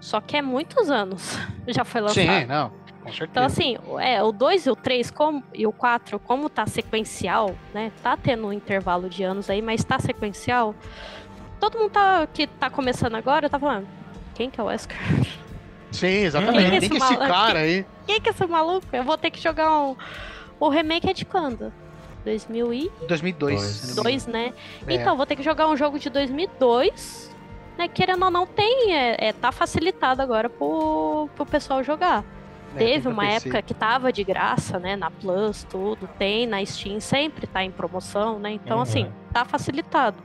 Só 0.00 0.20
que 0.20 0.36
é 0.36 0.42
muitos 0.42 0.90
anos 0.90 1.38
já 1.66 1.82
foi 1.84 2.02
lançado. 2.02 2.22
Sim, 2.26 2.44
não, 2.44 2.70
com 3.02 3.10
certeza. 3.10 3.24
Então, 3.30 3.44
assim, 3.44 3.78
é, 4.00 4.22
o 4.22 4.30
2 4.30 4.66
e 4.66 4.70
o 4.70 4.76
3 4.76 5.10
como, 5.10 5.42
e 5.54 5.66
o 5.66 5.72
4, 5.72 6.18
como 6.20 6.50
tá 6.50 6.66
sequencial, 6.66 7.54
né? 7.72 7.90
Tá 8.02 8.16
tendo 8.18 8.46
um 8.46 8.52
intervalo 8.52 9.08
de 9.08 9.22
anos 9.24 9.48
aí, 9.48 9.62
mas 9.62 9.82
tá 9.82 9.98
sequencial. 9.98 10.74
Todo 11.64 11.78
mundo 11.78 11.90
tá, 11.92 12.26
que 12.26 12.46
tá 12.46 12.68
começando 12.68 13.14
agora 13.14 13.48
tá 13.48 13.58
falando. 13.58 13.86
Quem 14.34 14.50
que 14.50 14.60
é 14.60 14.62
o 14.62 14.66
Wesker? 14.66 14.96
Sim, 15.90 16.08
Quem 16.08 16.24
exatamente. 16.24 16.66
é 16.66 16.68
Tem 16.70 16.78
esse 16.78 16.90
que 16.90 16.96
esse 16.96 17.16
cara 17.16 17.60
aí. 17.60 17.86
Quem 18.06 18.20
que 18.20 18.28
é 18.28 18.32
esse 18.32 18.46
maluco? 18.46 18.86
Eu 18.92 19.02
vou 19.02 19.16
ter 19.16 19.30
que 19.30 19.40
jogar 19.40 19.70
um. 19.80 19.96
O 20.60 20.68
remake 20.68 21.08
é 21.08 21.14
de 21.14 21.24
quando? 21.24 21.72
2002, 22.24 22.90
2002. 23.08 23.60
Dois. 23.60 23.70
se 23.70 23.96
não 23.96 24.04
me 24.04 24.12
engano. 24.12 24.32
né? 24.32 24.52
É. 24.86 24.94
Então, 24.94 25.16
vou 25.16 25.24
ter 25.24 25.36
que 25.36 25.42
jogar 25.42 25.68
um 25.68 25.76
jogo 25.76 25.98
de 25.98 26.10
2002, 26.10 27.34
né? 27.78 27.88
Querendo 27.88 28.24
ou 28.24 28.30
não, 28.30 28.46
tem, 28.46 28.94
é, 28.94 29.28
é, 29.28 29.32
tá 29.32 29.50
facilitado 29.50 30.20
agora 30.20 30.50
pro, 30.50 31.28
pro 31.34 31.46
pessoal 31.46 31.82
jogar. 31.82 32.24
É, 32.74 32.78
Teve 32.78 33.08
uma 33.08 33.22
PC. 33.24 33.36
época 33.48 33.62
que 33.62 33.72
tava 33.72 34.12
de 34.12 34.22
graça, 34.24 34.78
né? 34.78 34.96
Na 34.96 35.10
Plus, 35.10 35.64
tudo. 35.64 36.08
Tem 36.18 36.46
na 36.46 36.62
Steam, 36.64 37.00
sempre 37.00 37.46
tá 37.46 37.62
em 37.64 37.70
promoção, 37.70 38.38
né? 38.38 38.52
Então, 38.52 38.76
Uhum. 38.78 38.82
assim, 38.82 39.12
tá 39.32 39.44
facilitado. 39.44 40.16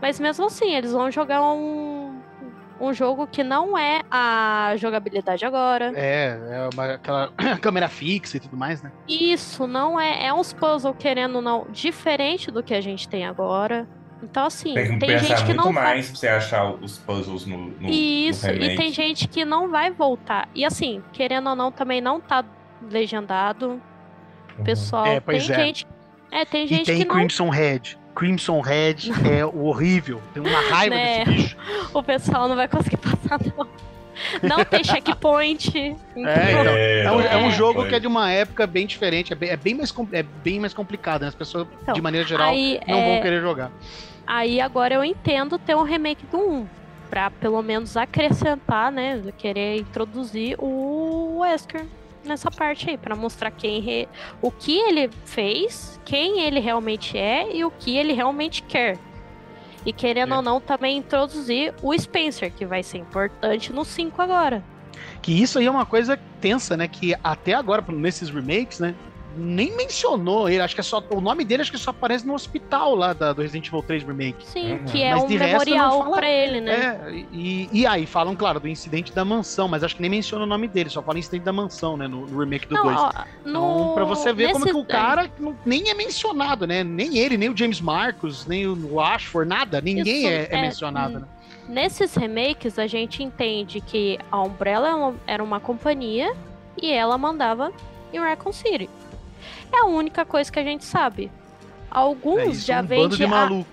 Mas 0.00 0.18
mesmo 0.20 0.46
assim, 0.46 0.74
eles 0.74 0.92
vão 0.92 1.10
jogar 1.10 1.42
um, 1.42 2.20
um 2.80 2.92
jogo 2.92 3.26
que 3.26 3.42
não 3.42 3.76
é 3.76 4.02
a 4.10 4.74
jogabilidade 4.76 5.44
agora. 5.44 5.92
É, 5.94 6.38
é 6.50 6.68
uma, 6.72 6.94
aquela 6.94 7.32
câmera 7.60 7.88
fixa 7.88 8.36
e 8.36 8.40
tudo 8.40 8.56
mais, 8.56 8.82
né? 8.82 8.92
Isso, 9.08 9.66
não 9.66 9.98
é. 10.00 10.26
É 10.26 10.32
uns 10.32 10.52
puzzles, 10.52 10.94
querendo 10.98 11.36
ou 11.36 11.42
não, 11.42 11.66
diferente 11.70 12.50
do 12.50 12.62
que 12.62 12.74
a 12.74 12.80
gente 12.80 13.08
tem 13.08 13.26
agora. 13.26 13.86
Então, 14.22 14.46
assim, 14.46 14.74
Tem 14.74 14.98
tem 14.98 15.18
gente 15.18 15.44
que 15.44 15.54
muito 15.54 15.64
não 15.64 15.72
vai. 15.72 15.84
mais 15.84 16.10
pra 16.10 16.16
você 16.18 16.28
achar 16.28 16.72
os 16.74 16.98
puzzles 16.98 17.46
no, 17.46 17.56
no 17.56 17.88
Isso, 17.88 18.46
no 18.48 18.52
e 18.52 18.76
tem 18.76 18.92
gente 18.92 19.28
que 19.28 19.44
não 19.44 19.68
vai 19.68 19.92
voltar. 19.92 20.48
E 20.54 20.64
assim, 20.64 21.02
querendo 21.12 21.50
ou 21.50 21.56
não, 21.56 21.70
também 21.70 22.00
não 22.00 22.20
tá 22.20 22.44
legendado. 22.90 23.80
Uhum. 24.58 24.64
Pessoal, 24.64 25.06
É, 25.06 25.20
pois 25.20 25.46
tem 25.46 25.54
é. 25.54 25.58
gente. 25.64 25.86
É, 26.30 26.44
tem 26.44 26.64
E 26.64 26.68
gente 26.68 26.86
tem 26.86 26.98
que 26.98 27.04
não. 27.04 27.14
Crimson 27.14 27.48
Red. 27.48 27.97
Crimson 28.18 28.60
Red 28.60 28.96
é 29.30 29.44
o 29.46 29.64
horrível. 29.66 30.20
Tem 30.34 30.42
uma 30.42 30.60
raiva 30.70 30.94
Né? 30.96 31.24
desse 31.24 31.30
bicho. 31.30 31.56
O 31.94 32.02
pessoal 32.02 32.48
não 32.48 32.56
vai 32.56 32.66
conseguir 32.66 32.96
passar, 32.96 33.38
não. 33.56 33.66
Não 34.42 34.64
tem 34.64 34.82
checkpoint. 34.82 35.68
então- 36.16 36.26
É, 36.32 36.50
então, 36.60 36.72
É 36.74 37.12
um, 37.12 37.20
é 37.20 37.36
um 37.36 37.46
É. 37.48 37.50
jogo 37.52 37.86
que 37.86 37.94
é 37.94 38.00
de 38.00 38.08
uma 38.08 38.28
época 38.30 38.66
bem 38.66 38.84
diferente, 38.86 39.32
é 39.32 39.36
bem, 39.36 39.50
é 39.50 39.56
bem 39.56 39.74
mais, 39.74 39.94
é 40.12 40.22
bem 40.24 40.58
mais 40.58 40.74
complicado, 40.74 41.22
né? 41.22 41.28
As 41.28 41.34
pessoas, 41.36 41.68
Então, 41.82 41.94
de 41.94 42.02
maneira 42.02 42.26
geral, 42.26 42.48
Aí, 42.50 42.80
não 42.88 42.98
é, 42.98 43.12
vão 43.14 43.22
querer 43.22 43.40
jogar. 43.40 43.70
aí 44.26 44.60
agora 44.60 44.96
eu 44.96 45.04
entendo 45.04 45.56
ter 45.56 45.76
um 45.76 45.82
remake 45.84 46.26
do 46.26 46.38
1. 46.38 46.66
Pra 47.08 47.30
pelo 47.30 47.62
menos 47.62 47.96
acrescentar, 47.96 48.90
né? 48.92 49.22
Querer 49.38 49.78
introduzir 49.78 50.56
o 50.58 51.38
Wesker 51.40 51.86
nessa 52.28 52.50
parte 52.50 52.88
aí. 52.90 52.96
Pra 52.98 53.16
mostrar 53.16 53.50
quem 53.50 53.80
re- 53.80 54.08
o 54.42 54.50
que 54.50 54.78
ele 54.78 55.10
fez, 55.24 55.98
quem 56.04 56.40
ele 56.42 56.60
realmente 56.60 57.16
é 57.18 57.54
e 57.56 57.64
o 57.64 57.70
que 57.70 57.96
ele 57.96 58.12
realmente 58.12 58.62
quer. 58.62 58.98
E 59.86 59.92
querendo 59.92 60.34
É. 60.34 60.36
ou 60.36 60.42
não, 60.42 60.60
também 60.60 60.98
introduzir 60.98 61.72
o 61.82 61.96
Spencer, 61.98 62.52
que 62.52 62.66
vai 62.66 62.82
ser 62.82 62.98
importante 62.98 63.72
no 63.72 63.84
5 63.84 64.20
agora. 64.20 64.62
Que 65.22 65.32
isso 65.32 65.58
aí 65.58 65.66
é 65.66 65.70
uma 65.70 65.86
coisa 65.86 66.18
tensa, 66.40 66.76
né? 66.76 66.86
Que 66.86 67.14
até 67.24 67.54
agora, 67.54 67.82
nesses 67.88 68.28
remakes, 68.30 68.80
né? 68.80 68.94
Nem 69.38 69.76
mencionou 69.76 70.48
ele. 70.48 70.60
Acho 70.60 70.74
que 70.74 70.80
é 70.80 70.84
só. 70.84 71.02
O 71.10 71.20
nome 71.20 71.44
dele 71.44 71.62
acho 71.62 71.70
que 71.70 71.78
só 71.78 71.90
aparece 71.90 72.26
no 72.26 72.34
hospital 72.34 72.94
lá 72.94 73.12
da, 73.12 73.32
do 73.32 73.40
Resident 73.42 73.68
Evil 73.68 73.82
3 73.82 74.02
Remake. 74.02 74.44
Sim, 74.46 74.72
Uhum. 74.72 74.84
que 74.86 75.02
é 75.02 75.10
Mas 75.14 75.22
um 75.24 75.28
não 75.28 75.38
memorial 75.38 76.02
fala- 76.04 76.16
pra 76.16 76.28
ele, 76.30 76.60
né? 76.60 76.72
É, 77.06 77.24
e, 77.32 77.68
e 77.72 77.86
aí 77.86 78.04
falam, 78.06 78.34
claro, 78.34 78.58
do 78.60 78.68
incidente 78.68 79.12
da 79.12 79.24
mansão, 79.24 79.68
mas 79.68 79.82
acho 79.84 79.94
que 79.96 80.02
nem 80.02 80.10
menciona 80.10 80.44
o 80.44 80.46
nome 80.46 80.66
dele, 80.68 80.90
só 80.90 81.02
fala 81.02 81.18
incidente 81.18 81.42
da 81.44 81.52
mansão, 81.52 81.96
né? 81.96 82.08
No, 82.08 82.26
no 82.26 82.38
remake 82.40 82.66
do 82.66 82.74
2. 82.74 82.96
ó, 82.98 83.10
Então, 83.46 83.88
no... 83.88 83.94
pra 83.94 84.04
você 84.04 84.32
ver 84.32 84.52
como 84.52 84.64
nesse- 84.64 84.74
que 84.76 84.80
o 84.80 84.84
cara 84.84 85.30
não- 85.38 85.56
nem 85.64 85.88
é 85.90 85.94
mencionado, 85.94 86.66
né? 86.66 86.82
Nem 86.82 87.16
ele, 87.18 87.36
nem 87.36 87.48
o 87.48 87.56
James 87.56 87.80
Marcos, 87.80 88.46
nem 88.46 88.66
o 88.66 89.00
Ashford, 89.00 89.48
nada. 89.48 89.80
Ninguém 89.80 90.18
Isso, 90.24 90.28
é, 90.28 90.34
é 90.44 90.48
é, 90.50 90.60
mencionado, 90.60 91.16
hum, 91.18 91.20
né? 91.20 91.26
Nesses 91.68 92.14
remakes, 92.14 92.78
a 92.78 92.86
gente 92.86 93.22
entende 93.22 93.80
que 93.80 94.18
a 94.32 94.42
Umbrella 94.42 95.14
era 95.26 95.44
uma 95.44 95.60
companhia 95.60 96.32
e 96.80 96.90
ela 96.90 97.18
mandava 97.18 97.70
em 98.10 98.18
Raccoon 98.18 98.52
City. 98.54 98.88
É 99.72 99.80
a 99.80 99.84
única 99.86 100.24
coisa 100.24 100.50
que 100.50 100.58
a 100.58 100.64
gente 100.64 100.84
sabe. 100.84 101.30
Alguns 101.90 102.38
É 102.40 102.46
isso, 102.46 102.66
já 102.66 102.80
um 102.80 102.86
bando 102.86 103.16
de 103.16 103.24
a- 103.24 103.28
maluco. 103.28 103.70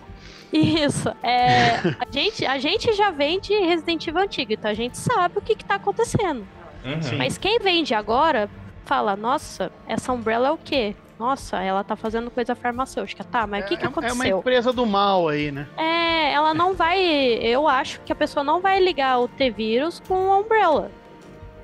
Isso. 0.53 1.09
É, 1.21 1.75
a, 1.99 2.07
gente, 2.09 2.45
a 2.45 2.57
gente 2.57 2.93
já 2.93 3.11
vem 3.11 3.39
de 3.39 3.53
Resident 3.53 4.07
Evil 4.07 4.21
antigo, 4.21 4.53
então 4.53 4.71
a 4.71 4.73
gente 4.73 4.97
sabe 4.97 5.37
o 5.37 5.41
que, 5.41 5.55
que 5.55 5.65
tá 5.65 5.75
acontecendo. 5.75 6.47
Uhum. 6.85 7.17
Mas 7.17 7.37
quem 7.37 7.59
vende 7.59 7.93
agora 7.93 8.49
fala, 8.85 9.15
nossa, 9.15 9.71
essa 9.87 10.13
Umbrella 10.13 10.49
é 10.49 10.51
o 10.51 10.57
quê? 10.57 10.95
Nossa, 11.17 11.61
ela 11.61 11.83
tá 11.83 11.95
fazendo 11.95 12.29
coisa 12.29 12.53
farmacêutica. 12.55 13.23
Tá, 13.23 13.47
mas 13.47 13.65
o 13.65 13.67
que, 13.67 13.77
que 13.77 13.83
É- 13.83 13.85
É 13.85 13.89
uma 13.89 13.91
aconteceu? 13.99 14.39
empresa 14.39 14.71
do 14.71 14.85
mal 14.85 15.27
aí, 15.27 15.51
né? 15.51 15.67
É, 15.77 16.31
ela 16.33 16.53
não 16.53 16.73
vai. 16.73 16.99
Eu 17.41 17.67
acho 17.67 17.99
que 18.01 18.11
a 18.11 18.15
pessoa 18.15 18.43
não 18.43 18.61
vai 18.61 18.79
ligar 18.79 19.19
o 19.19 19.27
T-Vírus 19.27 20.01
com 20.07 20.31
a 20.31 20.37
Umbrella. 20.39 20.91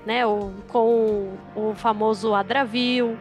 Né? 0.05 0.25
O, 0.25 0.51
com 0.67 1.33
o 1.55 1.73
famoso 1.75 2.33
Adravil. 2.33 3.17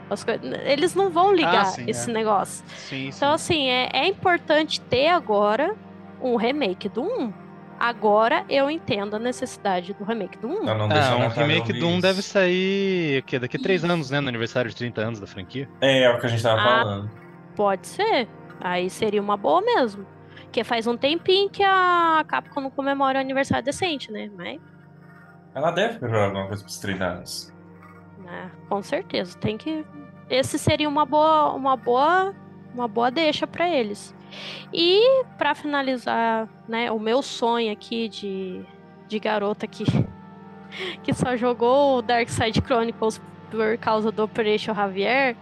Eles 0.64 0.94
não 0.94 1.10
vão 1.10 1.32
ligar 1.34 1.62
Ah, 1.62 1.64
sim, 1.66 1.84
esse 1.86 2.08
é. 2.08 2.12
negócio. 2.12 2.64
Sim, 2.68 3.10
sim. 3.12 3.16
Então, 3.16 3.32
assim, 3.34 3.68
é, 3.68 3.90
é 3.92 4.06
importante 4.06 4.80
ter 4.80 5.08
agora 5.08 5.74
um 6.22 6.36
remake 6.36 6.88
do 6.88 7.02
1. 7.02 7.32
Agora 7.78 8.44
eu 8.48 8.70
entendo 8.70 9.16
a 9.16 9.18
necessidade 9.18 9.92
do 9.94 10.04
remake 10.04 10.38
do 10.38 10.48
1. 10.48 10.64
Pra 10.64 10.74
não 10.74 10.88
deixar 10.88 11.12
Ah, 11.14 11.16
um 11.16 11.28
remake 11.28 11.72
do 11.72 11.86
1 11.86 11.92
isso. 11.92 12.02
deve 12.02 12.22
sair 12.22 13.18
o 13.20 13.22
quê? 13.24 13.38
daqui 13.38 13.56
a 13.56 13.60
três 13.60 13.82
Isso. 13.82 13.90
anos, 13.92 14.10
né? 14.10 14.20
No 14.20 14.28
aniversário 14.28 14.70
de 14.70 14.76
30 14.76 15.00
anos 15.02 15.20
da 15.20 15.26
franquia. 15.26 15.68
É, 15.80 16.02
é 16.04 16.10
o 16.10 16.18
que 16.18 16.26
a 16.26 16.28
gente 16.28 16.42
tava 16.42 16.60
Ah. 16.60 16.64
falando. 16.82 17.10
Pode 17.56 17.86
ser. 17.86 18.28
Aí 18.60 18.88
seria 18.90 19.20
uma 19.20 19.36
boa 19.36 19.60
mesmo. 19.62 20.06
Porque 20.44 20.62
faz 20.64 20.86
um 20.86 20.96
tempinho 20.96 21.48
que 21.48 21.62
a 21.62 22.24
Capcom 22.26 22.60
não 22.60 22.70
comemora 22.70 23.18
o 23.18 23.20
aniversário 23.20 23.64
decente, 23.64 24.10
né? 24.12 24.30
Mas 24.36 24.58
Ela 25.54 25.70
deve 25.70 25.98
preparar 25.98 26.26
alguma 26.26 26.46
coisa 26.46 26.62
pros 26.62 26.78
30 26.78 27.04
anos. 27.04 27.52
né, 28.18 28.50
com 28.68 28.82
certeza, 28.82 29.36
tem 29.38 29.56
que. 29.56 29.84
Esse 30.28 30.58
seria 30.58 30.88
uma 30.88 31.04
boa, 31.04 31.52
uma 31.54 31.76
boa 31.76 32.32
uma 32.74 32.88
boa 32.88 33.10
deixa 33.10 33.46
pra 33.46 33.68
eles. 33.68 34.14
E 34.72 35.24
pra 35.36 35.54
finalizar, 35.54 36.48
né, 36.68 36.90
o 36.90 36.98
meu 36.98 37.22
sonho 37.22 37.72
aqui 37.72 38.08
de, 38.08 38.64
de 39.08 39.18
garota 39.18 39.66
que, 39.66 39.84
que 41.02 41.12
só 41.12 41.36
jogou 41.36 41.98
o 41.98 42.02
Dark 42.02 42.28
Side 42.28 42.60
Chronicles 42.64 43.20
por 43.50 43.76
causa 43.78 44.12
do 44.12 44.22
Operation 44.24 44.74
Javier. 44.74 45.36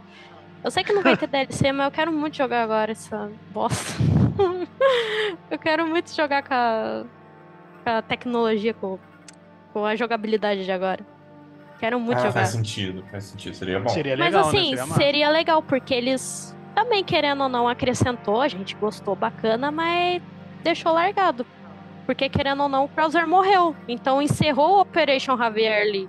Eu 0.64 0.70
sei 0.70 0.82
que 0.82 0.92
não 0.92 1.02
vai 1.02 1.16
ter 1.16 1.26
DLC, 1.28 1.70
mas 1.72 1.86
eu 1.86 1.92
quero 1.92 2.12
muito 2.12 2.36
jogar 2.36 2.62
agora 2.62 2.92
essa 2.92 3.30
bosta. 3.50 4.02
eu 5.50 5.58
quero 5.58 5.86
muito 5.86 6.14
jogar 6.14 6.42
com 6.42 6.54
a, 6.54 7.04
com 7.84 7.90
a 7.90 8.02
tecnologia, 8.02 8.72
com, 8.72 8.98
com 9.78 9.84
a 9.84 9.94
jogabilidade 9.94 10.64
de 10.64 10.72
agora. 10.72 11.06
Quero 11.78 12.00
muito 12.00 12.18
Ah, 12.18 12.22
jogar. 12.22 12.32
faz 12.32 12.48
sentido, 12.48 13.04
faz 13.10 13.24
sentido. 13.24 13.54
Seria 13.54 13.78
bom. 13.78 13.88
Seria 13.88 14.16
Mas 14.16 14.26
legal, 14.26 14.42
né? 14.42 14.48
assim, 14.48 14.64
Seria 14.70 14.86
massa. 14.86 15.00
seria 15.00 15.30
legal, 15.30 15.62
porque 15.62 15.94
eles 15.94 16.56
também, 16.74 17.04
querendo 17.04 17.44
ou 17.44 17.48
não, 17.48 17.68
acrescentou, 17.68 18.40
a 18.40 18.48
gente 18.48 18.74
gostou 18.74 19.14
bacana, 19.14 19.70
mas 19.70 20.20
deixou 20.64 20.92
largado. 20.92 21.46
Porque, 22.04 22.28
querendo 22.28 22.64
ou 22.64 22.68
não, 22.68 22.84
o 22.86 22.88
Krauser 22.88 23.28
morreu. 23.28 23.76
Então 23.86 24.20
encerrou 24.20 24.78
o 24.78 24.80
Operation 24.80 25.36
Javier 25.36 25.82
ali. 25.82 26.08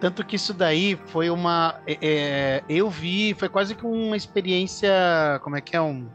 Tanto 0.00 0.24
que 0.24 0.36
isso 0.36 0.54
daí 0.54 0.98
foi 1.08 1.28
uma. 1.28 1.74
é, 1.86 1.98
é, 2.00 2.62
eu 2.68 2.88
vi, 2.88 3.34
foi 3.34 3.48
quase 3.50 3.74
que 3.74 3.84
uma 3.84 4.16
experiência. 4.16 4.90
Como 5.42 5.56
é 5.56 5.60
que 5.60 5.76
é? 5.76 5.80
Um, 5.80 6.08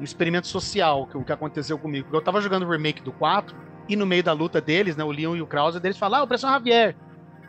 um 0.00 0.02
experimento 0.02 0.48
social 0.48 1.06
que, 1.06 1.16
o 1.16 1.22
que 1.22 1.32
aconteceu 1.32 1.78
comigo. 1.78 2.06
Porque 2.06 2.16
eu 2.16 2.24
tava 2.24 2.40
jogando 2.40 2.64
o 2.64 2.70
remake 2.70 3.02
do 3.02 3.12
4 3.12 3.67
e 3.88 3.96
no 3.96 4.06
meio 4.06 4.22
da 4.22 4.32
luta 4.32 4.60
deles, 4.60 4.96
né? 4.96 5.04
O 5.04 5.10
Leon 5.10 5.36
e 5.36 5.42
o 5.42 5.46
Krauser, 5.46 5.80
deles 5.80 5.96
falaram, 5.98 6.22
ah, 6.22 6.24
Operação 6.24 6.50
Javier. 6.50 6.94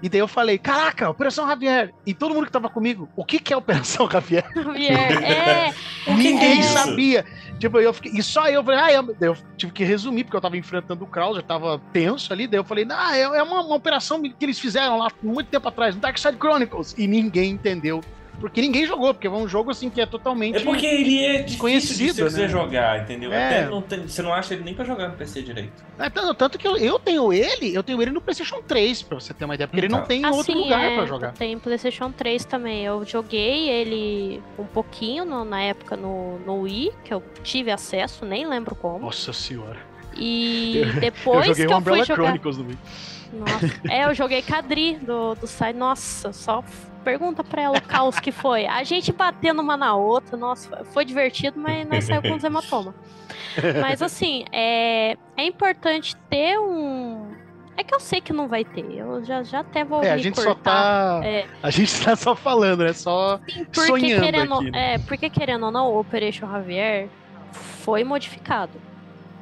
E 0.02 0.07
daí 0.07 0.22
eu 0.22 0.28
falei, 0.28 0.57
caraca, 0.57 1.10
Operação 1.10 1.48
Javier. 1.48 1.94
E 2.06 2.14
todo 2.14 2.34
mundo 2.34 2.45
que 2.45 2.52
tava 2.52 2.70
comigo, 2.70 3.10
o 3.16 3.26
que, 3.26 3.38
que 3.38 3.53
é 3.53 3.57
Operação 3.57 4.07
Javier? 4.11 4.45
Javier, 4.56 5.24
é. 5.24 5.70
O 6.07 6.16
que 6.16 6.22
que 6.22 6.28
é 6.28 6.32
Ninguém 6.32 6.60
isso? 6.61 6.74
sabia. 6.74 7.26
Tipo, 7.60 7.80
eu 7.80 7.94
fiquei, 7.94 8.14
e 8.14 8.24
só 8.24 8.48
eu 8.48 8.64
falei, 8.64 8.80
ah, 8.80 8.94
eu, 8.94 9.03
daí 9.03 9.30
eu 9.30 9.38
tive 9.57 9.74
que 9.74 9.84
resumir, 9.84 10.24
porque 10.24 10.38
eu 10.38 10.41
tava 10.41 10.56
enfrentando 10.56 11.03
o 11.03 11.07
Krauser, 11.07 11.44
tava 11.44 11.82
tenso 11.91 12.32
ali, 12.32 12.48
daí 12.48 12.57
eu 12.57 12.64
falei, 12.64 12.88
ah, 12.90 13.18
é, 13.18 13.22
é 13.22 13.44
uma, 13.44 13.61
uma 13.61 13.76
operação 13.76 14.22
que 14.22 14.34
eles 14.40 14.57
fizeram 14.57 14.98
lá 14.98 15.10
muito 15.22 15.48
tempo 15.48 15.68
atrás, 15.68 15.94
no 15.94 15.99
Dark 15.99 16.18
Side 16.18 16.38
Chronicles, 16.38 16.95
e 16.98 17.06
ninguém 17.06 17.52
entendeu. 17.52 18.02
Porque 18.40 18.61
ninguém 18.61 18.86
jogou, 18.86 19.14
porque 19.14 19.28
é 19.28 19.30
um 19.30 19.48
jogo 19.48 19.72
assim 19.72 19.90
que 19.90 19.99
é 20.02 20.06
totalmente. 20.06 20.57
É 20.57 20.61
porque 20.61 20.86
ele 20.86 21.24
é 21.24 21.41
difícil 21.41 21.45
de 21.45 21.52
Desconhecido, 21.52 22.30
você 22.30 22.41
né? 22.41 22.48
jogar, 22.48 23.02
entendeu? 23.03 23.32
É. 23.34 23.45
Até 23.61 23.66
não 23.70 23.82
tem- 23.82 24.07
você 24.07 24.22
não 24.22 24.34
acha 24.34 24.53
ele 24.53 24.64
nem 24.64 24.74
pra 24.74 24.86
jogar 24.86 25.10
no 25.10 25.16
PC 25.16 25.41
direito. 25.41 25.84
É, 25.98 26.10
tanto, 26.10 26.34
tanto 26.34 26.57
que 26.57 26.68
eu, 26.68 26.78
eu 26.78 26.98
tenho 26.98 27.32
ele, 27.34 27.74
eu 27.76 27.84
tenho 27.84 28.02
ele 28.02 28.11
no 28.11 28.22
PlayStation 28.22 28.61
3, 28.61 29.02
pra 29.03 29.20
você 29.20 29.34
ter 29.34 29.45
uma 29.45 29.56
ideia, 29.56 29.68
porque 29.68 29.80
ele 29.82 29.90
não 29.90 29.98
Então. 29.99 30.07
tem 30.07 30.22
em 30.22 30.26
outro 30.26 30.40
Assim, 30.41 30.53
lugar 30.56 30.84
é, 30.84 30.95
pra 30.95 31.06
jogar. 31.06 31.32
Tem 31.34 31.57
PlayStation 31.60 32.11
3 32.11 32.45
também. 32.45 32.84
Eu 32.86 33.06
joguei 33.06 33.70
ele 33.70 34.41
um 34.57 34.66
pouquinho 34.66 35.26
no- 35.26 35.44
na 35.45 35.61
época 35.61 35.95
no, 35.98 36.40
no 36.40 36.61
Wii, 36.61 36.91
que 37.03 37.14
eu 37.14 37.22
tive 37.44 37.72
acesso, 37.72 38.26
nem 38.26 38.48
lembro 38.48 38.76
como. 38.76 38.99
Nossa 38.99 39.34
senhora. 39.34 39.78
E 40.18 40.78
Eu 40.78 40.94
depois 40.99 41.45
joguei 41.48 41.53
que 41.56 41.61
o 41.61 41.64
eu 41.64 41.70
fui 41.70 41.78
Umbrella 41.80 42.06
jogar. 42.06 42.24
Chronicles 42.24 42.57
no 42.57 42.66
Wii. 42.68 42.78
Nossa. 43.34 43.80
É, 43.89 44.06
eu 44.06 44.14
joguei 44.14 44.41
Cadri 44.41 44.95
do, 44.97 45.35
do 45.35 45.47
site. 45.47 45.76
Nossa, 45.76 46.31
só 46.34 46.64
pergunta 47.03 47.43
pra 47.43 47.61
ela 47.61 47.77
o 47.77 47.81
caos 47.81 48.19
que 48.19 48.31
foi. 48.31 48.65
A 48.65 48.84
gente 48.84 49.11
batendo 49.11 49.61
uma 49.61 49.77
na 49.77 49.95
outra, 49.95 50.35
nossa, 50.38 50.84
foi 50.85 51.06
divertido, 51.06 51.60
mas 51.60 51.88
nós 51.88 52.03
saímos 52.03 52.30
com 52.30 52.35
os 52.35 52.43
hematomas. 52.43 52.93
Mas 53.81 54.01
assim, 54.01 54.45
é, 54.51 55.18
é 55.38 55.45
importante 55.45 56.15
ter 56.30 56.60
um. 56.60 57.31
É 57.77 57.84
que 57.84 57.95
eu 57.95 57.99
sei 57.99 58.19
que 58.19 58.34
não 58.34 58.47
vai 58.47 58.65
ter. 58.65 58.84
Eu 58.91 59.23
já, 59.23 59.41
já 59.41 59.61
até 59.61 59.85
vou 59.85 60.03
É, 60.03 60.11
a 60.11 60.18
gente 60.18 60.35
só 60.35 60.53
cortar. 60.53 61.22
tá. 61.22 61.26
É, 61.26 61.45
A 61.64 61.69
gente 61.69 62.03
tá 62.03 62.15
só 62.15 62.35
falando, 62.35 62.84
né? 62.84 62.91
Só 62.91 63.39
sim, 63.49 63.64
porque 63.65 63.88
sonhando 63.88 64.22
querendo, 64.26 64.53
aqui, 64.56 64.72
né? 64.72 64.93
é, 64.95 64.97
porque 64.99 65.30
querendo 65.30 65.65
ou 65.65 65.72
não, 65.72 65.88
o 65.93 65.99
Operation 65.99 66.49
Javier 66.51 67.07
foi 67.53 68.03
modificado 68.03 68.73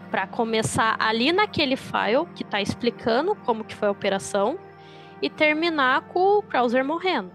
para 0.10 0.26
começar 0.28 0.96
ali 1.00 1.32
naquele 1.32 1.76
file 1.76 2.26
que 2.36 2.44
tá 2.44 2.62
explicando 2.62 3.36
como 3.36 3.64
que 3.64 3.76
foi 3.76 3.88
a 3.88 3.92
operação 3.92 4.58
e 5.22 5.30
terminar 5.30 6.02
com 6.02 6.38
o 6.40 6.42
Krauser 6.44 6.84
morrendo. 6.84 7.32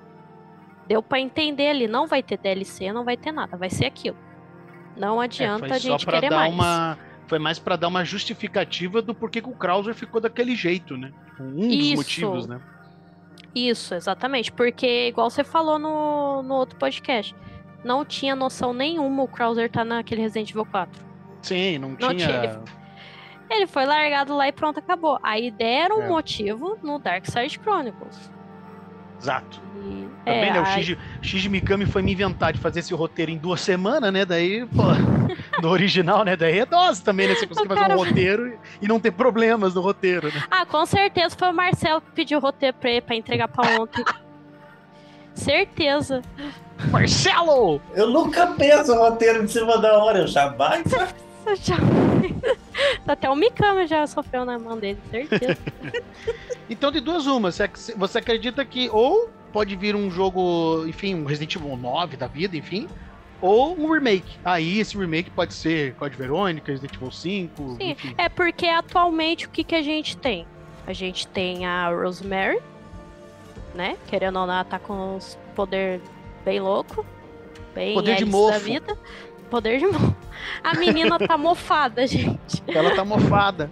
Deu 0.86 1.02
para 1.02 1.20
entender 1.20 1.68
ali, 1.68 1.86
não 1.86 2.06
vai 2.06 2.22
ter 2.22 2.36
DLC, 2.38 2.92
não 2.92 3.04
vai 3.04 3.16
ter 3.16 3.32
nada, 3.32 3.56
vai 3.56 3.70
ser 3.70 3.86
aquilo. 3.86 4.16
Não 4.96 5.22
É, 5.22 5.24
adianta 5.24 5.66
foi 5.68 5.76
a 5.76 5.78
gente 5.78 6.06
querer 6.06 6.30
mais. 6.30 6.52
uma. 6.52 6.98
Foi 7.26 7.38
mais 7.38 7.58
pra 7.58 7.76
dar 7.76 7.88
uma 7.88 8.04
justificativa 8.04 9.00
do 9.00 9.14
porquê 9.14 9.40
que 9.40 9.48
o 9.48 9.54
Krauser 9.54 9.94
ficou 9.94 10.20
daquele 10.20 10.54
jeito, 10.54 10.96
né? 10.98 11.12
Um 11.40 11.54
dos 11.54 11.64
Isso. 11.66 11.96
motivos, 11.96 12.46
né? 12.46 12.60
Isso, 13.54 13.94
exatamente. 13.94 14.52
Porque, 14.52 15.08
igual 15.08 15.30
você 15.30 15.42
falou 15.44 15.78
no, 15.78 16.42
no 16.42 16.54
outro 16.54 16.76
podcast, 16.78 17.34
não 17.84 18.04
tinha 18.04 18.36
noção 18.36 18.74
nenhuma 18.74 19.22
o 19.22 19.28
Krauser 19.28 19.70
tá 19.70 19.84
naquele 19.84 20.20
Resident 20.22 20.50
Evil 20.50 20.66
4. 20.66 21.11
Sim, 21.42 21.78
não, 21.78 21.88
Não 21.90 21.96
tinha. 21.96 22.14
tinha. 22.26 22.60
Ele 23.50 23.66
foi 23.66 23.84
largado 23.84 24.34
lá 24.34 24.48
e 24.48 24.52
pronto, 24.52 24.78
acabou. 24.78 25.18
Aí 25.22 25.50
deram 25.50 25.98
um 25.98 26.02
É. 26.04 26.08
motivo 26.08 26.78
no 26.82 26.98
Dark 26.98 27.26
Side 27.26 27.58
Chronicles. 27.62 28.30
Exato. 29.20 29.60
E, 29.76 30.08
Também, 30.24 30.48
é, 30.48 30.52
né? 30.54 30.60
O 30.60 30.64
Shinji, 30.66 30.98
Shinji 31.20 31.48
Mikami 31.48 31.84
foi 31.86 32.02
me 32.02 32.12
inventar 32.12 32.52
de 32.52 32.58
fazer 32.58 32.80
esse 32.80 32.92
roteiro 32.94 33.30
em 33.30 33.36
duas 33.38 33.60
semanas, 33.60 34.12
né? 34.12 34.24
Daí, 34.24 34.64
pô, 34.66 34.82
no 35.62 35.68
original, 35.68 36.24
né? 36.24 36.34
Daí 36.34 36.58
é 36.60 36.66
dose 36.66 37.02
também, 37.04 37.28
né? 37.28 37.34
Você 37.34 37.46
conseguir 37.46 37.68
fazer 37.68 37.80
cara- 37.80 37.94
um 37.94 37.98
roteiro 37.98 38.58
e 38.80 38.88
não 38.88 38.98
ter 38.98 39.10
problemas 39.12 39.74
no 39.74 39.80
roteiro, 39.80 40.26
né? 40.32 40.42
Ah, 40.50 40.64
com 40.66 40.84
certeza 40.86 41.36
foi 41.38 41.50
o 41.50 41.54
Marcelo 41.54 42.00
que 42.00 42.10
pediu 42.12 42.38
o 42.38 42.40
roteiro 42.40 42.76
pra 42.80 42.90
ele 42.90 43.00
pra 43.00 43.14
entregar 43.14 43.48
pra 43.48 43.80
ontem. 43.80 44.02
certeza. 45.34 46.22
Marcelo! 46.90 47.80
Eu 47.94 48.08
nunca 48.10 48.46
penso 48.48 48.92
o 48.92 48.98
roteiro 48.98 49.44
em 49.44 49.46
cima 49.48 49.78
da 49.78 49.98
hora, 50.02 50.20
eu 50.20 50.26
já 50.26 50.48
vai. 50.48 50.82
Já- 51.60 51.76
Até 53.06 53.28
o 53.28 53.34
Mikami 53.36 53.86
já 53.86 54.06
sofreu 54.06 54.44
na 54.44 54.58
mão 54.58 54.78
dele, 54.78 54.98
certeza. 55.10 55.58
Então, 56.70 56.90
de 56.90 57.00
duas 57.00 57.26
umas, 57.26 57.56
você 57.56 57.62
ac- 57.64 57.94
você 57.96 58.18
acredita 58.18 58.64
que 58.64 58.88
ou 58.90 59.28
pode 59.52 59.76
vir 59.76 59.94
um 59.94 60.10
jogo, 60.10 60.86
enfim, 60.86 61.14
um 61.14 61.24
Resident 61.24 61.54
Evil 61.56 61.76
9 61.76 62.16
da 62.16 62.26
vida, 62.26 62.56
enfim, 62.56 62.88
ou 63.42 63.78
um 63.78 63.92
remake. 63.92 64.38
Aí 64.42 64.78
esse 64.80 64.96
remake 64.96 65.28
pode 65.30 65.52
ser 65.52 65.92
Code 65.96 66.16
Verônica, 66.16 66.72
Resident 66.72 66.94
Evil 66.94 67.10
5, 67.10 67.76
Sim, 67.78 67.90
enfim. 67.90 68.14
É 68.16 68.28
porque 68.30 68.66
atualmente 68.68 69.44
o 69.46 69.50
que, 69.50 69.62
que 69.64 69.74
a 69.74 69.82
gente 69.82 70.16
tem? 70.16 70.46
A 70.86 70.94
gente 70.94 71.26
tem 71.28 71.66
a 71.66 71.90
Rosemary, 71.90 72.58
né? 73.74 73.98
Querendo 74.06 74.38
ou 74.38 74.46
não, 74.46 74.54
ela 74.54 74.64
tá 74.64 74.78
com 74.78 75.16
os 75.16 75.36
poder 75.54 76.00
bem 76.44 76.58
louco. 76.60 77.04
Bem 77.74 77.92
Poder 77.94 78.16
de 78.16 78.24
mofo. 78.24 78.52
da 78.52 78.58
vida. 78.58 78.96
Poder 79.52 79.78
de 79.78 79.86
mofo. 79.86 80.16
A 80.64 80.72
menina 80.72 81.18
tá 81.18 81.36
mofada, 81.36 82.06
gente. 82.08 82.62
Ela 82.66 82.96
tá 82.96 83.04
mofada. 83.04 83.70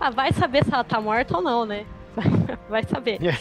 Ah, 0.00 0.08
vai 0.08 0.32
saber 0.32 0.64
se 0.64 0.72
ela 0.72 0.82
tá 0.82 1.02
morta 1.02 1.36
ou 1.36 1.42
não, 1.42 1.66
né? 1.66 1.84
Vai 2.68 2.82
saber. 2.82 3.22
É. 3.22 3.36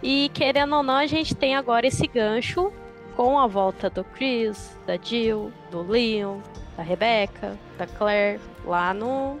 E 0.00 0.30
querendo 0.32 0.76
ou 0.76 0.82
não, 0.82 0.94
a 0.94 1.06
gente 1.06 1.34
tem 1.34 1.56
agora 1.56 1.88
esse 1.88 2.06
gancho 2.06 2.72
com 3.16 3.36
a 3.36 3.48
volta 3.48 3.90
do 3.90 4.04
Chris, 4.04 4.78
da 4.86 4.96
Jill, 4.96 5.52
do 5.72 5.82
Leon, 5.82 6.38
da 6.76 6.84
Rebecca, 6.84 7.58
da 7.76 7.86
Claire, 7.86 8.40
lá 8.64 8.94
no 8.94 9.40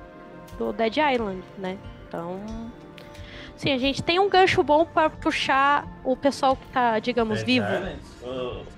do 0.58 0.72
Dead 0.72 0.96
Island, 0.96 1.42
né? 1.56 1.78
Então, 2.08 2.40
sim, 3.56 3.72
a 3.72 3.78
gente 3.78 4.02
tem 4.02 4.18
um 4.18 4.28
gancho 4.28 4.64
bom 4.64 4.84
para 4.84 5.08
puxar 5.08 5.86
o 6.04 6.16
pessoal 6.16 6.56
que 6.56 6.66
tá, 6.68 6.98
digamos, 6.98 7.42
vivo. 7.42 7.66
Ô, 8.22 8.26
ô, 8.26 8.60
ô. 8.62 8.77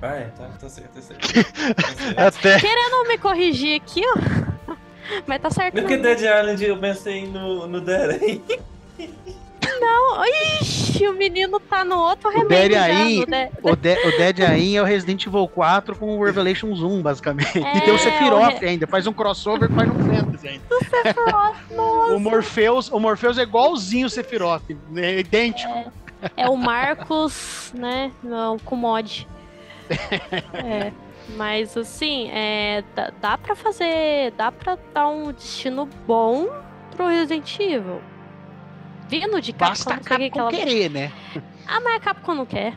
Vai, 0.00 0.30
tá, 0.36 0.48
tá 0.60 0.68
certo, 0.68 0.90
tá 0.94 1.00
certo. 1.02 1.28
Tá 1.74 1.88
certo. 1.90 2.18
Até. 2.38 2.60
Querendo 2.60 3.08
me 3.08 3.18
corrigir 3.18 3.80
aqui, 3.80 4.02
ó. 4.06 4.74
Mas 5.26 5.40
tá 5.40 5.50
certo. 5.50 5.74
No 5.80 5.86
que 5.88 5.96
não. 5.96 6.02
Dead 6.02 6.18
Island 6.20 6.64
eu 6.64 6.76
pensei 6.78 7.26
no, 7.26 7.66
no 7.66 7.80
Deren. 7.80 8.42
Não, 9.80 10.24
ixi, 10.60 11.06
o 11.06 11.12
menino 11.12 11.60
tá 11.60 11.84
no 11.84 11.96
outro 11.96 12.28
remake 12.30 12.48
Dead 12.48 12.72
já. 12.72 12.82
aí, 12.84 13.20
no 13.20 13.26
De- 13.26 13.50
O, 13.62 13.76
De- 13.76 14.08
o 14.08 14.16
Dead 14.18 14.40
Aim 14.40 14.76
é 14.76 14.82
o 14.82 14.84
Resident 14.84 15.24
Evil 15.24 15.46
4 15.46 15.94
com 15.94 16.18
o 16.18 16.24
Revelations 16.24 16.80
1, 16.80 17.00
basicamente. 17.00 17.62
É, 17.64 17.76
e 17.76 17.80
tem 17.82 17.92
o 17.92 17.96
o 17.96 17.98
Sephiroth 17.98 18.58
Re- 18.58 18.66
ainda, 18.66 18.86
faz 18.88 19.06
um 19.06 19.12
crossover 19.12 19.68
com 19.68 19.74
Final 19.78 19.94
Fantasy 19.94 20.48
ainda. 20.48 20.64
Nossa, 21.30 22.12
O 22.14 22.18
Morpheus, 22.18 22.90
o 22.90 22.98
Morpheus 22.98 23.38
é 23.38 23.42
igualzinho 23.42 24.08
o 24.08 24.10
Sephiroth, 24.10 24.62
é 24.96 25.20
idêntico. 25.20 25.92
É 26.36 26.48
o 26.48 26.56
Marcos, 26.56 27.70
né? 27.72 28.10
Não, 28.20 28.58
com 28.58 28.74
mod. 28.74 29.28
É, 30.54 30.92
mas 31.36 31.76
assim, 31.76 32.30
é, 32.30 32.82
dá, 32.94 33.12
dá 33.20 33.38
pra 33.38 33.54
fazer. 33.54 34.32
Dá 34.36 34.50
pra 34.52 34.76
dar 34.94 35.08
um 35.08 35.32
destino 35.32 35.86
bom 36.06 36.48
pro 36.96 37.06
Resident 37.08 37.58
Evil. 37.58 38.00
Vindo 39.08 39.40
de 39.40 39.52
Capcom, 39.52 39.68
Basta 39.68 39.94
a 39.94 39.96
o 39.96 40.00
que 40.00 40.30
Capcom 40.30 40.40
ela... 40.40 40.50
querer, 40.50 40.90
né? 40.90 41.12
Ah, 41.66 41.80
mas 41.80 41.96
a 41.96 42.00
Capcom 42.00 42.34
não 42.34 42.46
quer. 42.46 42.74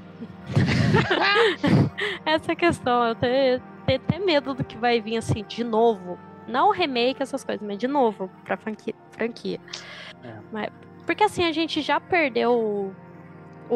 Essa 2.26 2.52
é 2.52 2.54
a 2.54 2.56
questão. 2.56 3.04
Eu 3.06 3.16
tenho, 3.16 3.62
tenho 3.86 4.00
até 4.06 4.20
medo 4.20 4.54
do 4.54 4.64
que 4.64 4.78
vai 4.78 5.02
vir 5.02 5.18
assim, 5.18 5.44
de 5.48 5.64
novo. 5.64 6.18
Não 6.48 6.72
remake, 6.72 7.22
essas 7.22 7.44
coisas, 7.44 7.66
mas 7.66 7.78
de 7.78 7.88
novo 7.88 8.30
pra 8.44 8.58
franquia. 8.58 8.94
franquia. 9.12 9.60
É. 10.24 10.34
Mas- 10.52 10.70
porque 11.06 11.24
assim, 11.24 11.44
a 11.46 11.52
gente 11.52 11.82
já 11.82 12.00
perdeu 12.00 12.94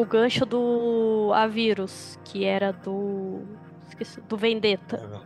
o, 0.00 0.04
gancho 0.04 0.44
do 0.44 1.32
A 1.34 1.46
Vírus, 1.46 2.18
que 2.24 2.44
era 2.44 2.72
do 2.72 3.42
Esqueci, 3.88 4.20
do 4.22 4.36
Vendetta. 4.36 5.24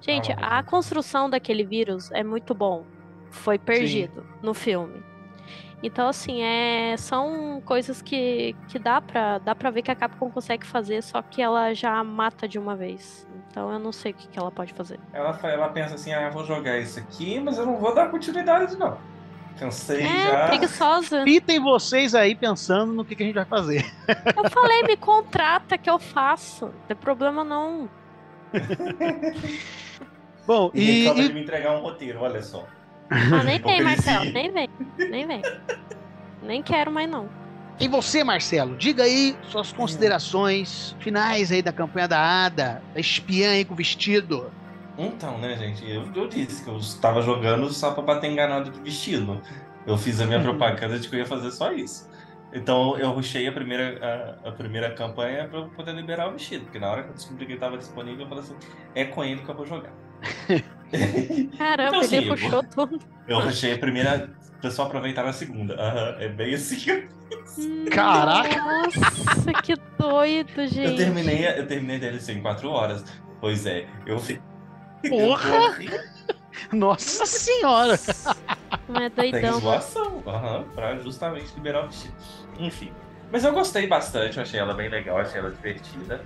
Gente, 0.00 0.32
Ah, 0.32 0.58
a 0.58 0.62
construção 0.62 1.28
daquele 1.28 1.64
vírus 1.64 2.10
é 2.12 2.22
muito 2.22 2.54
bom. 2.54 2.84
Foi 3.30 3.58
perdido 3.58 4.24
no 4.42 4.54
filme. 4.54 5.02
Então, 5.82 6.08
assim, 6.08 6.42
é, 6.42 6.96
são 6.96 7.60
coisas 7.62 8.00
que, 8.00 8.56
que 8.68 8.78
dá, 8.78 9.02
pra, 9.02 9.38
dá 9.38 9.54
pra 9.54 9.70
ver 9.70 9.82
que 9.82 9.90
a 9.90 9.94
Capcom 9.94 10.30
consegue 10.30 10.64
fazer, 10.64 11.02
só 11.02 11.20
que 11.20 11.42
ela 11.42 11.74
já 11.74 12.02
mata 12.02 12.48
de 12.48 12.58
uma 12.58 12.74
vez. 12.74 13.28
Então 13.50 13.70
eu 13.70 13.78
não 13.78 13.92
sei 13.92 14.12
o 14.12 14.14
que, 14.14 14.26
que 14.28 14.38
ela 14.38 14.50
pode 14.50 14.72
fazer. 14.72 14.98
Ela, 15.12 15.38
ela 15.42 15.68
pensa 15.68 15.96
assim, 15.96 16.12
ah, 16.12 16.22
eu 16.22 16.32
vou 16.32 16.42
jogar 16.44 16.78
isso 16.78 16.98
aqui, 16.98 17.38
mas 17.38 17.58
eu 17.58 17.66
não 17.66 17.76
vou 17.76 17.94
dar 17.94 18.10
continuidade, 18.10 18.76
não. 18.78 18.96
Cansei 19.58 20.02
É, 20.02 20.30
já. 20.32 20.46
preguiçosa. 20.48 21.22
Fitem 21.24 21.60
vocês 21.60 22.14
aí 22.14 22.34
pensando 22.34 22.92
no 22.92 23.04
que, 23.04 23.14
que 23.14 23.22
a 23.22 23.26
gente 23.26 23.34
vai 23.36 23.44
fazer. 23.44 23.84
Eu 24.36 24.50
falei, 24.50 24.82
me 24.82 24.96
contrata 24.96 25.78
que 25.78 25.88
eu 25.88 25.98
faço. 25.98 26.66
Não 26.66 26.72
tem 26.88 26.96
problema 26.96 27.44
não. 27.44 27.88
Bom, 30.46 30.70
E, 30.74 30.82
e, 31.06 31.08
e- 31.08 31.28
de 31.28 31.34
me 31.34 31.42
entregar 31.42 31.72
um 31.76 31.80
roteiro, 31.80 32.20
olha 32.20 32.42
só. 32.42 32.66
Ah, 33.10 33.42
nem 33.44 33.60
vem. 33.60 33.82
Marcelo, 33.82 34.30
nem 34.32 34.50
vem. 34.50 34.68
Nem 34.98 35.26
vem. 35.26 35.42
Nem 36.42 36.62
quero 36.62 36.90
mais 36.90 37.08
não. 37.08 37.28
e 37.80 37.88
você, 37.88 38.22
Marcelo, 38.22 38.76
diga 38.76 39.04
aí 39.04 39.36
suas 39.50 39.72
considerações 39.72 40.94
finais 41.00 41.50
aí 41.50 41.62
da 41.62 41.72
campanha 41.72 42.06
da 42.08 42.18
Ada, 42.44 42.82
da 42.92 43.00
espiã 43.00 43.50
aí 43.52 43.64
com 43.64 43.74
vestido. 43.74 44.50
Então, 44.96 45.38
né, 45.38 45.56
gente, 45.56 45.88
eu, 45.90 46.08
eu 46.14 46.28
disse 46.28 46.62
que 46.62 46.70
eu 46.70 46.76
estava 46.78 47.20
jogando 47.20 47.68
só 47.70 47.92
pra 47.92 48.02
bater 48.02 48.30
enganado 48.30 48.70
de 48.70 48.80
vestido. 48.80 49.40
Eu 49.86 49.96
fiz 49.98 50.20
a 50.20 50.26
minha 50.26 50.38
Uhum. 50.38 50.44
propaganda 50.56 50.98
de 50.98 51.08
que 51.08 51.14
eu 51.14 51.18
ia 51.20 51.26
fazer 51.26 51.50
só 51.50 51.72
isso. 51.72 52.08
Então 52.52 52.96
eu 52.98 53.10
rushei 53.10 53.48
a 53.48 53.52
primeira, 53.52 54.38
a, 54.44 54.48
a 54.48 54.52
primeira 54.52 54.94
campanha 54.94 55.48
pra 55.48 55.58
eu 55.58 55.68
poder 55.70 55.92
liberar 55.92 56.28
o 56.28 56.32
vestido, 56.32 56.64
porque 56.64 56.78
na 56.78 56.88
hora 56.88 57.02
que 57.02 57.08
eu 57.10 57.14
descobri 57.14 57.46
que 57.46 57.52
ele 57.52 57.56
estava 57.56 57.76
disponível, 57.76 58.20
eu 58.22 58.28
falei 58.28 58.44
assim, 58.44 58.54
é 58.94 59.04
com 59.04 59.24
ele 59.24 59.42
que 59.42 59.48
eu 59.50 59.54
vou 59.56 59.66
jogar. 59.66 59.92
Caramba, 61.58 61.88
Então, 61.88 62.00
assim, 62.00 62.16
ele 62.18 62.28
eu 62.30 62.36
puxou 62.36 62.62
tudo. 62.62 63.00
Eu 63.26 63.40
rushei 63.40 63.72
a 63.74 63.78
primeira, 63.78 64.30
pra 64.60 64.70
só 64.70 64.84
aproveitar 64.84 65.26
a 65.26 65.32
segunda. 65.32 65.74
Aham, 65.74 66.16
é 66.20 66.28
bem 66.28 66.54
assim 66.54 66.76
que 66.76 66.90
eu 66.90 67.08
Caraca! 67.90 68.56
Nossa, 68.62 69.52
que 69.62 69.74
doido, 69.98 70.66
gente. 70.66 70.84
Eu 70.84 70.96
terminei, 70.96 71.46
eu 71.58 71.66
terminei 71.66 71.96
a 71.96 72.00
DLC 72.00 72.32
em 72.34 72.42
4 72.42 72.68
horas. 72.70 73.04
Pois 73.40 73.66
é, 73.66 73.86
eu 74.06 74.18
vi. 74.18 74.40
Porra! 75.08 75.76
Nossa 76.72 77.26
senhora! 77.26 77.98
Não 78.88 79.00
é 79.00 79.10
Tem 79.10 79.30
doidão. 79.30 79.60
zoação, 79.60 80.22
aham, 80.26 80.64
pra 80.74 80.96
justamente 80.98 81.54
liberar 81.54 81.84
o 81.84 81.86
vestido. 81.88 82.14
Enfim. 82.58 82.92
Mas 83.32 83.44
eu 83.44 83.52
gostei 83.52 83.86
bastante, 83.86 84.36
eu 84.36 84.42
achei 84.42 84.60
ela 84.60 84.74
bem 84.74 84.88
legal, 84.88 85.18
achei 85.18 85.40
ela 85.40 85.50
divertida. 85.50 86.20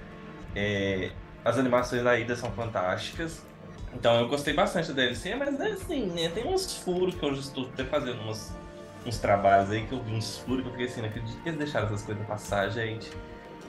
É, 0.54 1.10
as 1.44 1.58
animações 1.58 2.02
da 2.02 2.18
Ida 2.18 2.36
são 2.36 2.50
fantásticas. 2.52 3.46
Então 3.94 4.18
eu 4.20 4.28
gostei 4.28 4.52
bastante 4.52 4.88
da 4.88 4.94
DLC, 4.94 5.34
mas 5.34 5.58
é 5.60 5.68
assim, 5.72 6.06
né? 6.06 6.28
Tem 6.28 6.46
uns 6.46 6.74
furos 6.76 7.14
que 7.14 7.22
eu 7.22 7.34
já 7.34 7.40
estou 7.40 7.64
até 7.72 7.84
fazendo 7.84 8.20
uns, 8.28 8.52
uns 9.06 9.18
trabalhos 9.18 9.70
aí 9.70 9.86
que 9.86 9.92
eu 9.92 10.02
vi 10.02 10.12
uns 10.14 10.38
furos 10.38 10.62
que 10.62 10.68
eu 10.68 10.72
fiquei 10.72 10.86
assim, 10.86 11.00
não 11.00 11.08
acredito 11.08 11.42
que 11.42 11.48
eles 11.48 11.58
deixaram 11.58 11.86
essas 11.86 12.02
coisas 12.02 12.26
passar, 12.26 12.68
gente. 12.68 13.10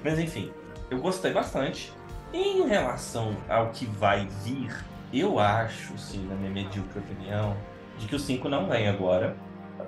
Mas 0.04 0.20
enfim, 0.20 0.52
eu 0.90 0.98
gostei 1.00 1.32
bastante. 1.32 1.94
Em 2.34 2.68
relação 2.68 3.36
ao 3.48 3.70
que 3.70 3.86
vai 3.86 4.28
vir, 4.44 4.76
eu 5.14 5.40
acho, 5.40 5.98
sim, 5.98 6.26
na 6.28 6.36
minha 6.36 6.52
medíocre 6.52 7.00
opinião, 7.00 7.56
de 7.98 8.08
que 8.08 8.16
o 8.16 8.20
5 8.20 8.48
não 8.48 8.68
vem 8.68 8.88
agora. 8.88 9.36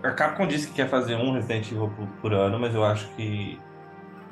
A 0.04 0.12
Capcom 0.12 0.48
disse 0.48 0.68
que 0.68 0.74
quer 0.74 0.90
fazer 0.90 1.16
um 1.16 1.34
Resident 1.34 1.72
Evil 1.72 1.90
por, 1.96 2.08
por 2.22 2.34
ano, 2.34 2.60
mas 2.60 2.74
eu 2.74 2.84
acho 2.84 3.08
que 3.16 3.60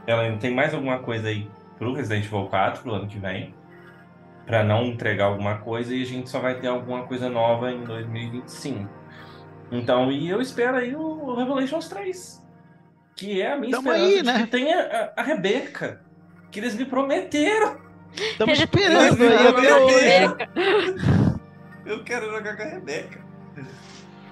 ela 0.07 0.23
ainda 0.23 0.37
tem 0.37 0.53
mais 0.53 0.73
alguma 0.73 0.99
coisa 0.99 1.27
aí 1.27 1.49
pro 1.77 1.93
Resident 1.93 2.25
Evil 2.25 2.47
4 2.47 2.81
pro 2.81 2.93
ano 2.93 3.07
que 3.07 3.19
vem. 3.19 3.53
Pra 4.45 4.63
não 4.63 4.85
entregar 4.85 5.25
alguma 5.25 5.57
coisa 5.57 5.93
e 5.93 6.01
a 6.01 6.05
gente 6.05 6.27
só 6.27 6.39
vai 6.39 6.59
ter 6.59 6.67
alguma 6.67 7.03
coisa 7.03 7.29
nova 7.29 7.71
em 7.71 7.83
2025. 7.83 8.89
Então, 9.71 10.11
e 10.11 10.27
eu 10.27 10.41
espero 10.41 10.77
aí 10.77 10.95
o 10.95 11.35
Revelations 11.35 11.87
3. 11.87 12.47
Que 13.15 13.41
é 13.41 13.53
a 13.53 13.57
minha 13.57 13.71
Tamo 13.71 13.91
esperança 13.93 14.17
aí, 14.17 14.23
né? 14.23 14.43
que 14.43 14.47
tenha 14.49 15.11
a, 15.15 15.21
a 15.21 15.23
Rebeca. 15.23 16.01
Que 16.49 16.59
eles 16.59 16.75
me 16.75 16.85
prometeram. 16.85 17.88
Estamos 18.15 18.59
esperando 18.59 19.21
aí 19.23 19.45
Eu 19.45 19.57
até 19.57 19.75
hoje. 19.75 20.05
Rebeca. 20.05 20.49
Eu 21.85 22.03
quero 22.03 22.29
jogar 22.31 22.55
com 22.55 22.63
a 22.63 22.65
Rebeca. 22.65 23.19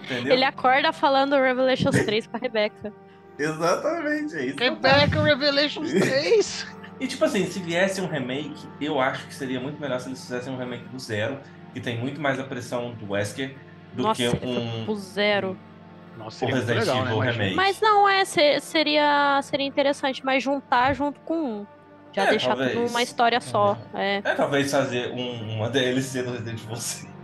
Entendeu? 0.03 0.33
Ele 0.33 0.43
acorda 0.45 0.91
falando 0.93 1.35
Revelations 1.35 1.95
3 2.05 2.27
com 2.27 2.37
a 2.37 2.39
Rebeca. 2.39 2.93
Exatamente, 3.37 4.35
é 4.35 4.45
isso. 4.45 4.57
Rebeca 4.57 5.21
Revelations 5.23 5.91
3. 5.91 6.67
E 6.99 7.05
tipo 7.05 7.23
assim, 7.25 7.45
se 7.45 7.59
viesse 7.59 8.01
um 8.01 8.07
remake, 8.07 8.67
eu 8.81 8.99
acho 8.99 9.27
que 9.27 9.35
seria 9.35 9.59
muito 9.59 9.79
melhor 9.79 9.99
se 9.99 10.09
eles 10.09 10.19
fizessem 10.19 10.51
um 10.51 10.57
remake 10.57 10.85
do 10.85 10.97
zero, 10.97 11.37
que 11.71 11.79
tem 11.79 11.95
muito 11.95 12.19
mais 12.19 12.39
a 12.39 12.43
pressão 12.43 12.91
do 12.93 13.11
Wesker 13.11 13.55
do 13.93 14.01
Nossa, 14.01 14.35
que 14.35 14.43
um, 14.43 14.83
pro 14.83 14.95
zero. 14.95 15.55
Nossa, 16.17 16.37
um 16.37 16.39
seria 16.49 16.55
muito 16.55 16.67
Resident 16.69 17.03
legal, 17.05 17.19
né? 17.19 17.31
Remake. 17.31 17.55
Mas 17.55 17.79
não 17.79 18.09
é, 18.09 18.25
se- 18.25 18.59
seria, 18.61 19.39
seria 19.43 19.67
interessante, 19.67 20.25
mas 20.25 20.41
juntar 20.41 20.93
junto 20.95 21.19
com 21.19 21.35
um. 21.37 21.67
Já 22.13 22.23
É, 22.23 22.29
deixar 22.31 22.55
talvez. 22.55 22.73
tudo 22.73 22.87
uma 22.89 23.03
história 23.03 23.39
só. 23.41 23.77
É. 23.93 24.17
É, 24.23 24.33
talvez 24.33 24.71
fazer 24.71 25.11
um- 25.11 25.55
uma 25.57 25.69
DLC 25.69 26.23
do 26.23 26.31
Resident 26.31 26.59
Evil 26.63 26.75
5. 26.75 27.17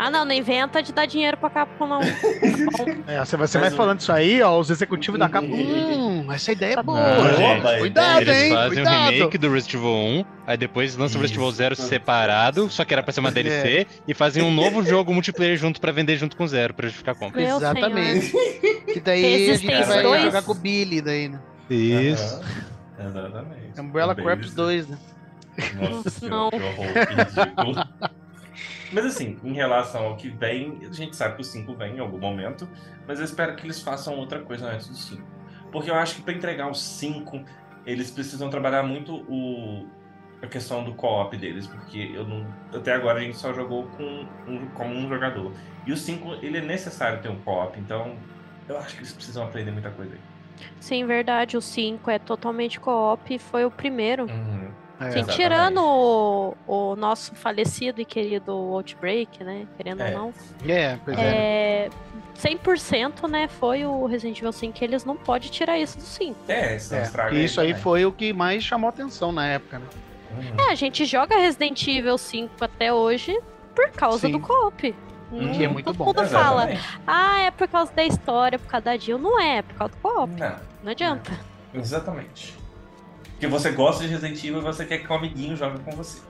Ah, 0.00 0.12
não, 0.12 0.24
não 0.24 0.32
inventa 0.32 0.80
de 0.80 0.92
dar 0.92 1.06
dinheiro 1.06 1.36
pra 1.36 1.50
Capcom, 1.50 1.84
não. 1.88 1.98
É, 3.08 3.18
você 3.24 3.36
vai, 3.36 3.48
você 3.48 3.58
vai 3.58 3.68
o- 3.68 3.72
falando 3.76 3.98
isso 3.98 4.12
aí, 4.12 4.40
ó, 4.40 4.56
os 4.56 4.70
executivos 4.70 5.18
da 5.18 5.28
Capcom. 5.28 5.52
Hum, 5.52 6.32
essa 6.32 6.52
ideia 6.52 6.74
é 6.78 6.82
boa. 6.84 7.00
Não, 7.00 7.24
gente. 7.30 7.62
gente. 7.66 7.78
Cuidado, 7.80 8.20
Eles 8.22 8.42
hein? 8.44 8.52
fazem 8.52 8.74
Cuidado. 8.76 8.94
um 8.96 9.10
remake 9.10 9.38
do 9.38 9.52
Resident 9.52 9.74
Evil 9.74 9.88
1, 9.90 10.24
aí 10.46 10.56
depois 10.56 10.96
lançam 10.96 11.18
o 11.18 11.22
Resident 11.22 11.38
Evil 11.40 11.48
Isso. 11.48 11.56
0 11.58 11.74
separado, 11.76 12.70
só 12.70 12.84
que 12.84 12.94
era 12.94 13.02
pra 13.02 13.12
ser 13.12 13.18
uma 13.20 13.32
DLC, 13.32 13.86
e 14.06 14.14
fazem 14.14 14.40
um 14.42 14.52
novo 14.52 14.84
jogo 14.84 15.12
multiplayer 15.12 15.56
junto 15.56 15.80
pra 15.80 15.90
vender 15.90 16.16
junto 16.16 16.36
com 16.36 16.44
o 16.44 16.48
Zero, 16.48 16.72
pra 16.74 16.86
justificar 16.86 17.16
a 17.16 17.18
compra. 17.18 17.42
Meu 17.42 17.56
Exatamente. 17.56 18.32
Que 18.94 19.00
daí 19.00 19.24
a 19.24 19.28
Existem 19.28 19.70
gente 19.76 19.86
vai 19.88 20.02
dois? 20.02 20.22
jogar 20.22 20.42
com 20.42 20.52
o 20.52 20.54
Billy 20.54 21.02
daí, 21.02 21.28
né? 21.28 21.40
Isso. 21.68 22.36
Aham, 22.36 22.77
Exatamente. 22.98 23.80
Umbrella 23.80 24.14
Bem 24.14 24.24
Corps 24.24 24.46
isso. 24.46 24.56
2, 24.56 24.88
né? 24.88 24.98
Nossa 25.74 26.10
senhora, 26.10 26.56
que 26.56 26.64
horror, 26.64 26.86
ridículo. 26.86 27.74
Mas 28.92 29.04
assim, 29.04 29.38
em 29.44 29.52
relação 29.52 30.06
ao 30.06 30.16
que 30.16 30.28
vem, 30.28 30.78
a 30.88 30.92
gente 30.92 31.14
sabe 31.14 31.36
que 31.36 31.42
o 31.42 31.44
5 31.44 31.74
vem 31.74 31.96
em 31.96 32.00
algum 32.00 32.18
momento, 32.18 32.68
mas 33.06 33.18
eu 33.18 33.24
espero 33.24 33.54
que 33.54 33.66
eles 33.66 33.80
façam 33.82 34.16
outra 34.16 34.40
coisa 34.40 34.66
antes 34.66 34.88
do 34.88 34.94
5. 34.94 35.22
Porque 35.70 35.90
eu 35.90 35.94
acho 35.94 36.16
que 36.16 36.22
para 36.22 36.32
entregar 36.32 36.68
o 36.70 36.74
5, 36.74 37.44
eles 37.84 38.10
precisam 38.10 38.48
trabalhar 38.48 38.82
muito 38.82 39.16
o, 39.28 39.86
a 40.40 40.46
questão 40.46 40.82
do 40.82 40.94
co-op 40.94 41.36
deles, 41.36 41.66
porque 41.66 42.12
eu 42.14 42.26
não, 42.26 42.46
até 42.72 42.94
agora 42.94 43.18
a 43.18 43.22
gente 43.22 43.36
só 43.36 43.52
jogou 43.52 43.86
com 43.88 44.26
um, 44.46 44.66
como 44.74 44.94
um 44.94 45.08
jogador. 45.08 45.52
E 45.86 45.92
o 45.92 45.96
5, 45.96 46.38
ele 46.42 46.58
é 46.58 46.62
necessário 46.62 47.20
ter 47.20 47.28
um 47.28 47.38
co-op, 47.40 47.78
então 47.78 48.16
eu 48.66 48.78
acho 48.78 48.94
que 48.94 49.00
eles 49.00 49.12
precisam 49.12 49.44
aprender 49.44 49.70
muita 49.70 49.90
coisa 49.90 50.14
aí. 50.14 50.20
Sim, 50.80 51.06
verdade. 51.06 51.56
O 51.56 51.60
5 51.60 52.10
é 52.10 52.18
totalmente 52.18 52.78
co-op 52.80 53.34
e 53.34 53.38
foi 53.38 53.64
o 53.64 53.70
primeiro. 53.70 54.26
É. 55.00 55.10
Sim, 55.12 55.22
tirando 55.24 55.78
o, 55.80 56.56
o 56.66 56.96
nosso 56.96 57.32
falecido 57.36 58.00
e 58.00 58.04
querido 58.04 58.50
Outbreak, 58.50 59.44
né? 59.44 59.64
Querendo 59.76 60.00
É. 60.02 60.10
ou 60.10 60.18
não. 60.18 60.34
É, 60.68 60.98
pois 61.04 61.16
é. 61.16 61.22
É, 61.22 61.90
100% 62.36 63.28
né, 63.28 63.46
foi 63.48 63.84
o 63.84 64.06
Resident 64.06 64.38
Evil 64.38 64.52
5 64.52 64.72
que 64.72 64.84
eles 64.84 65.04
não 65.04 65.16
podem 65.16 65.48
tirar 65.50 65.78
isso 65.78 65.96
do 65.98 66.02
5. 66.04 66.36
É, 66.48 66.78
senão 66.78 67.02
É, 67.28 67.34
e 67.34 67.44
isso 67.44 67.60
aí 67.60 67.68
também. 67.68 67.82
foi 67.82 68.06
o 68.06 68.12
que 68.12 68.32
mais 68.32 68.62
chamou 68.64 68.88
atenção 68.88 69.30
na 69.30 69.46
época, 69.46 69.78
né? 69.78 69.86
Uhum. 70.36 70.64
É, 70.68 70.72
a 70.72 70.74
gente 70.74 71.04
joga 71.04 71.36
Resident 71.36 71.86
Evil 71.86 72.18
5 72.18 72.52
até 72.64 72.92
hoje 72.92 73.38
por 73.74 73.90
causa 73.90 74.26
Sim. 74.26 74.32
do 74.32 74.40
co-op. 74.40 74.94
Não- 75.30 75.52
Que 75.52 75.64
é 75.64 75.68
muito 75.68 75.84
todo 75.86 75.96
bom. 75.96 76.04
mundo 76.06 76.26
fala, 76.26 76.68
ah, 77.06 77.40
é 77.40 77.50
por 77.50 77.68
causa 77.68 77.92
da 77.92 78.04
história, 78.04 78.58
por 78.58 78.68
causa 78.68 78.84
da 78.86 78.96
Jill. 78.96 79.18
Não 79.18 79.40
é, 79.40 79.58
é 79.58 79.62
por 79.62 79.74
causa 79.74 79.94
do 79.94 80.00
co-op. 80.00 80.32
Não. 80.40 80.56
Não 80.82 80.90
adianta. 80.92 81.32
Exatamente. 81.74 82.56
Porque 83.32 83.46
você 83.46 83.70
gosta 83.70 84.02
de 84.04 84.10
Resident 84.10 84.38
Evil 84.42 84.58
e 84.58 84.62
você 84.62 84.84
quer 84.84 84.98
que 84.98 85.12
o 85.12 85.14
amiguinho 85.14 85.56
jogue 85.56 85.78
com 85.80 85.90
você. 85.92 86.20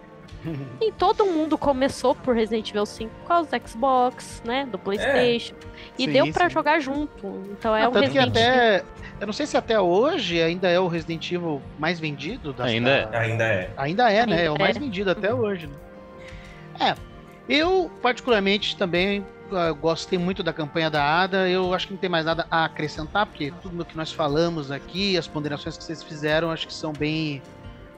E 0.81 0.93
todo 0.93 1.27
mundo 1.27 1.59
começou 1.59 2.15
por 2.15 2.35
Resident 2.35 2.71
Evil 2.71 2.87
5 2.87 3.13
por 3.23 3.29
causa 3.29 3.59
do 3.59 3.69
Xbox, 3.69 4.41
né? 4.45 4.67
Do 4.71 4.79
Playstation. 4.79 5.55
E 5.99 6.05
Sim, 6.05 6.13
deu 6.13 6.33
pra 6.33 6.49
sim. 6.49 6.55
jogar 6.55 6.79
junto. 6.81 7.27
Então 7.53 7.75
é 7.75 7.83
Ah, 7.85 7.89
um 7.89 7.93
tanto 7.93 8.11
que 8.11 8.19
Resident 8.19 8.37
até. 8.37 8.85
Eu 9.21 9.27
não 9.27 9.33
sei 9.33 9.47
se 9.47 9.57
até 9.57 9.81
hoje 9.81 10.41
ainda 10.41 10.69
é 10.69 10.79
o 10.79 10.87
Resident 10.87 11.33
Evil 11.33 11.61
mais 11.79 11.99
vendido. 11.99 12.53
das- 12.53 12.67
Ainda 12.69 12.91
é. 12.91 13.07
da- 13.07 13.19
Ainda 13.19 13.45
é. 13.45 13.71
Ainda 13.77 14.13
é, 14.13 14.27
né? 14.27 14.45
É 14.45 14.51
o 14.51 14.59
mais 14.59 14.77
é. 14.77 14.81
vendido 14.81 15.11
até 15.11 15.35
hoje, 15.35 15.67
né? 15.67 15.75
É. 16.91 16.95
Eu, 17.49 17.91
particularmente, 18.03 18.77
também 18.77 19.25
ah, 19.53 19.73
gostei 19.73 20.19
muito 20.19 20.43
da 20.43 20.53
campanha 20.53 20.91
da 20.91 21.03
Ada. 21.03 21.49
Eu 21.49 21.73
acho 21.73 21.87
que 21.87 21.95
não 21.95 22.01
tem 22.01 22.11
mais 22.11 22.27
nada 22.27 22.47
a 22.51 22.65
acrescentar, 22.65 23.27
porque 23.27 23.53
tudo 23.63 23.81
o 23.81 23.85
que 23.85 23.97
nós 23.97 24.13
falamos 24.13 24.71
aqui, 24.71 25.17
as 25.17 25.27
ponderações 25.27 25.77
que 25.77 25.85
vocês 25.85 26.03
fizeram, 26.03 26.51
acho 26.51 26.67
que 26.67 26.75
são 26.75 26.93
bem 26.93 27.43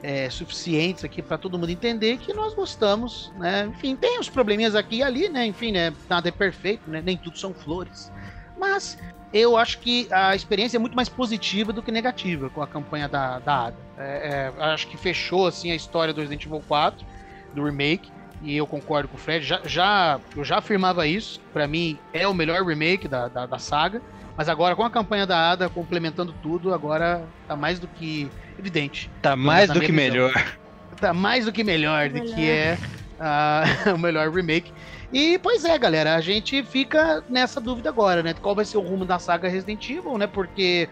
é, 0.01 0.29
suficientes 0.29 1.03
aqui 1.03 1.21
para 1.21 1.37
todo 1.37 1.57
mundo 1.59 1.69
entender 1.69 2.17
que 2.17 2.33
nós 2.33 2.53
gostamos, 2.53 3.31
né? 3.37 3.67
Enfim, 3.69 3.95
tem 3.95 4.19
os 4.19 4.29
probleminhas 4.29 4.75
aqui 4.75 4.97
e 4.97 5.03
ali, 5.03 5.29
né? 5.29 5.45
Enfim, 5.45 5.71
né? 5.71 5.93
Nada 6.09 6.29
é 6.29 6.31
perfeito, 6.31 6.89
né? 6.89 7.01
Nem 7.03 7.17
tudo 7.17 7.37
são 7.37 7.53
flores. 7.53 8.11
Mas 8.57 8.97
eu 9.33 9.57
acho 9.57 9.79
que 9.79 10.07
a 10.11 10.35
experiência 10.35 10.77
é 10.77 10.79
muito 10.79 10.95
mais 10.95 11.09
positiva 11.09 11.73
do 11.73 11.83
que 11.83 11.91
negativa 11.91 12.49
com 12.49 12.61
a 12.61 12.67
campanha 12.67 13.07
da, 13.07 13.39
da 13.39 13.67
Ada. 13.67 13.77
É, 13.97 14.51
é, 14.57 14.63
acho 14.63 14.87
que 14.87 14.97
fechou 14.97 15.47
assim 15.47 15.71
a 15.71 15.75
história 15.75 16.13
do 16.13 16.21
Resident 16.21 16.45
Evil 16.45 16.63
4. 16.67 17.05
do 17.53 17.63
remake. 17.65 18.11
E 18.43 18.57
eu 18.57 18.65
concordo 18.65 19.07
com 19.07 19.15
o 19.15 19.19
Fred. 19.19 19.45
Já, 19.45 19.61
já, 19.63 20.19
eu 20.35 20.43
já 20.43 20.57
afirmava 20.57 21.05
isso. 21.05 21.39
Pra 21.53 21.67
mim, 21.67 21.97
é 22.13 22.27
o 22.27 22.33
melhor 22.33 22.63
remake 22.63 23.07
da, 23.07 23.27
da, 23.27 23.45
da 23.45 23.59
saga. 23.59 24.01
Mas 24.35 24.49
agora, 24.49 24.75
com 24.75 24.83
a 24.83 24.89
campanha 24.89 25.27
da 25.27 25.51
Ada 25.51 25.69
complementando 25.69 26.33
tudo, 26.41 26.73
agora 26.73 27.23
tá 27.47 27.55
mais 27.55 27.79
do 27.79 27.87
que 27.87 28.29
evidente. 28.57 29.09
Tá 29.21 29.35
mais 29.35 29.69
do 29.69 29.79
que 29.79 29.91
visão. 29.91 29.95
melhor. 29.95 30.57
Tá 30.99 31.13
mais 31.13 31.45
do 31.45 31.51
que 31.51 31.63
melhor, 31.63 32.09
do 32.09 32.15
Melhor. 32.15 32.35
que 32.35 32.49
é 32.49 32.77
ah, 33.19 33.63
o 33.93 33.97
melhor 33.97 34.29
remake. 34.31 34.73
E, 35.13 35.37
pois 35.39 35.65
é, 35.65 35.77
galera, 35.77 36.15
a 36.15 36.21
gente 36.21 36.63
fica 36.63 37.23
nessa 37.29 37.59
dúvida 37.59 37.89
agora, 37.89 38.23
né? 38.23 38.33
Qual 38.33 38.55
vai 38.55 38.65
ser 38.65 38.77
o 38.77 38.81
rumo 38.81 39.05
da 39.05 39.19
saga 39.19 39.49
Resident 39.49 39.89
Evil, 39.89 40.17
né? 40.17 40.25
Porque, 40.25 40.87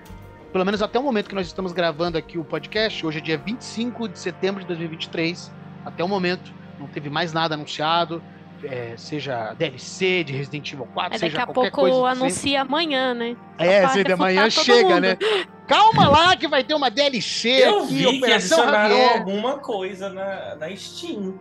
pelo 0.52 0.66
menos 0.66 0.82
até 0.82 1.00
o 1.00 1.04
momento 1.04 1.30
que 1.30 1.36
nós 1.36 1.48
estamos 1.48 1.72
gravando 1.72 2.18
aqui 2.18 2.38
o 2.38 2.44
podcast, 2.44 3.06
hoje 3.06 3.20
é 3.20 3.22
dia 3.22 3.38
25 3.38 4.10
de 4.10 4.20
setembro 4.20 4.62
de 4.62 4.68
2023, 4.68 5.52
até 5.86 6.04
o 6.04 6.08
momento 6.08 6.52
não 6.80 6.88
teve 6.88 7.10
mais 7.10 7.34
nada 7.34 7.56
anunciado, 7.56 8.22
é, 8.64 8.94
seja 8.98 9.54
DLC 9.54 10.24
de 10.24 10.34
Resident 10.34 10.72
Evil 10.74 10.88
4, 10.94 11.14
Aí 11.14 11.20
seja 11.20 11.38
daqui 11.38 11.52
a 11.52 11.54
qualquer 11.54 11.72
pouco 11.72 11.92
coisa. 11.92 12.08
anuncia 12.10 12.62
amanhã, 12.62 13.14
né? 13.14 13.36
É, 13.58 13.88
se 13.88 13.94
de 14.04 14.10
refutar 14.10 14.18
manhã 14.18 14.42
todo 14.44 14.52
chega, 14.66 14.90
mundo. 14.90 15.00
né? 15.02 15.18
Calma 15.68 16.08
lá 16.10 16.36
que 16.36 16.48
vai 16.48 16.64
ter 16.64 16.74
uma 16.74 16.90
DLC 16.90 17.50
Eu 17.50 17.84
aqui, 17.84 17.94
vi 17.94 18.00
que 18.04 18.18
Operação 18.18 18.58
adicionaram 18.64 18.96
Javier. 18.98 19.18
alguma 19.20 19.58
coisa 19.60 20.10
na, 20.10 20.56
na 20.56 20.76
Steam. 20.76 21.38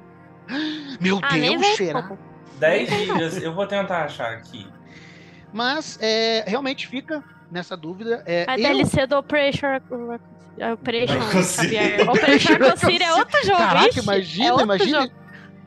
Meu 1.01 1.19
Ah, 1.23 1.29
Deus, 1.35 1.67
será? 1.77 2.03
como. 2.03 2.19
10 2.59 2.89
dias. 2.91 3.43
Eu 3.43 3.55
vou 3.55 3.67
tentar 3.67 4.05
achar 4.05 4.33
aqui. 4.33 4.67
Mas 5.53 5.99
é, 6.03 6.45
realmente 6.47 6.87
fica 6.89 7.23
nessa 7.51 7.77
dúvida. 7.77 8.23
É, 8.27 8.45
A 8.49 8.57
eu- 8.59 8.63
DLC 8.63 9.07
do 9.07 9.17
Operation. 9.17 9.67
Operation. 10.73 11.15
Operation 12.11 12.53
Reconcile 12.55 13.03
é 13.03 13.15
outro 13.15 13.45
jogo. 13.45 13.59
Caraca, 13.59 14.01
imagina, 14.01 14.47
é 14.47 14.51
outro 14.53 14.65
imagina. 14.67 15.01
jogo. 15.03 15.13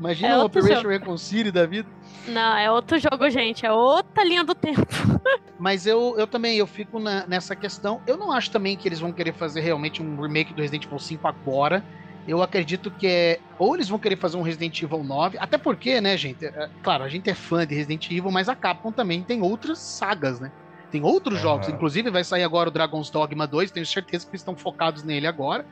Imagina 0.01 0.33
É 0.33 0.37
o 0.39 0.45
Operation 0.45 0.75
jogo. 0.81 0.89
Reconcile 0.89 1.51
da 1.51 1.65
vida. 1.67 1.87
Não, 2.27 2.57
é 2.57 2.71
outro 2.71 2.97
jogo, 2.99 3.29
gente. 3.29 3.63
É 3.65 3.71
outra 3.71 4.23
linha 4.23 4.43
do 4.43 4.55
tempo. 4.55 4.81
Mas 5.59 5.85
eu, 5.85 6.15
eu 6.17 6.25
também 6.25 6.57
eu 6.57 6.65
fico 6.65 6.99
na- 6.99 7.25
nessa 7.27 7.55
questão. 7.55 8.01
Eu 8.07 8.17
não 8.17 8.31
acho 8.31 8.49
também 8.49 8.75
que 8.75 8.87
eles 8.87 8.99
vão 8.99 9.11
querer 9.13 9.31
fazer 9.33 9.61
realmente 9.61 10.01
um 10.01 10.19
remake 10.19 10.53
do 10.55 10.61
Resident 10.61 10.85
Evil 10.85 10.97
5 10.97 11.27
agora. 11.27 11.85
Eu 12.27 12.41
acredito 12.41 12.89
que 12.89 13.05
é. 13.05 13.39
Ou 13.59 13.75
eles 13.75 13.87
vão 13.89 13.99
querer 13.99 14.15
fazer 14.17 14.37
um 14.37 14.41
Resident 14.41 14.81
Evil 14.81 15.03
9. 15.03 15.37
Até 15.39 15.57
porque, 15.59 16.01
né, 16.01 16.17
gente? 16.17 16.45
é, 16.45 16.67
claro, 16.81 17.03
a 17.03 17.09
gente 17.09 17.29
é 17.29 17.35
fã 17.35 17.65
de 17.65 17.75
Resident 17.75 18.09
Evil, 18.09 18.31
mas 18.31 18.49
a 18.49 18.55
Capcom 18.55 18.91
também 18.91 19.21
tem 19.21 19.41
outras 19.43 19.77
sagas, 19.77 20.39
né? 20.39 20.51
Tem 20.91 21.03
outros 21.03 21.35
Aham. 21.35 21.43
jogos. 21.43 21.69
Inclusive 21.69 22.09
vai 22.09 22.23
sair 22.23 22.43
agora 22.43 22.69
o 22.69 22.71
Dragon's 22.71 23.09
Dogma 23.11 23.45
2. 23.47 23.69
Tenho 23.71 23.85
certeza 23.85 24.25
que 24.25 24.31
eles 24.31 24.41
estão 24.41 24.55
focados 24.55 25.03
nele 25.03 25.25
agora. 25.27 25.63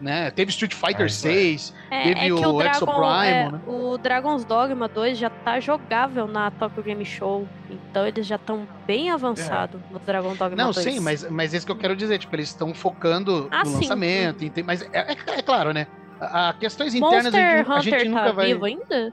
Né? 0.00 0.30
Teve 0.30 0.50
Street 0.50 0.74
Fighter 0.74 1.02
Ah, 1.02 1.04
é. 1.06 1.08
6. 1.08 1.72
É, 1.90 2.02
Teve 2.02 2.28
é 2.28 2.32
o 2.32 2.36
o 2.36 2.62
Exo 2.62 2.84
Dragon, 2.84 2.86
Primal, 2.86 3.22
é, 3.22 3.50
né? 3.50 3.60
o 3.66 3.96
Dragon's 3.98 4.44
Dogma 4.44 4.88
2 4.88 5.16
já 5.16 5.30
tá 5.30 5.58
jogável 5.58 6.26
na 6.26 6.50
Tokyo 6.50 6.82
Game 6.82 7.04
Show. 7.04 7.46
Então 7.70 8.06
eles 8.06 8.26
já 8.26 8.36
estão 8.36 8.68
bem 8.86 9.10
avançados 9.10 9.80
no 9.90 9.98
Dragon 9.98 10.34
Dogma 10.34 10.56
Não, 10.56 10.70
2. 10.70 10.76
sim, 10.84 11.00
mas, 11.00 11.28
mas 11.30 11.54
é 11.54 11.56
isso 11.56 11.64
que 11.66 11.72
eu 11.72 11.76
quero 11.78 11.96
dizer. 11.96 12.18
Tipo, 12.18 12.36
eles 12.36 12.48
estão 12.48 12.74
focando 12.74 13.48
Ah, 13.50 13.64
no 13.64 13.70
sim. 13.70 13.76
lançamento. 13.76 14.42
ente- 14.44 14.62
Mas 14.62 14.82
é, 14.82 15.12
é- 15.12 15.16
é 15.38 15.42
claro, 15.42 15.72
né? 15.72 15.86
A, 16.20 16.50
a 16.50 16.52
questões 16.54 16.94
internas 16.94 17.34
a 17.34 17.38
Monster 17.38 17.56
gente, 17.58 17.70
a 17.70 17.80
gente 17.80 17.94
Hunter 17.96 18.08
nunca 18.10 18.24
tá 18.24 18.32
vai. 18.32 18.46
vivo 18.46 18.64
ainda? 18.66 19.12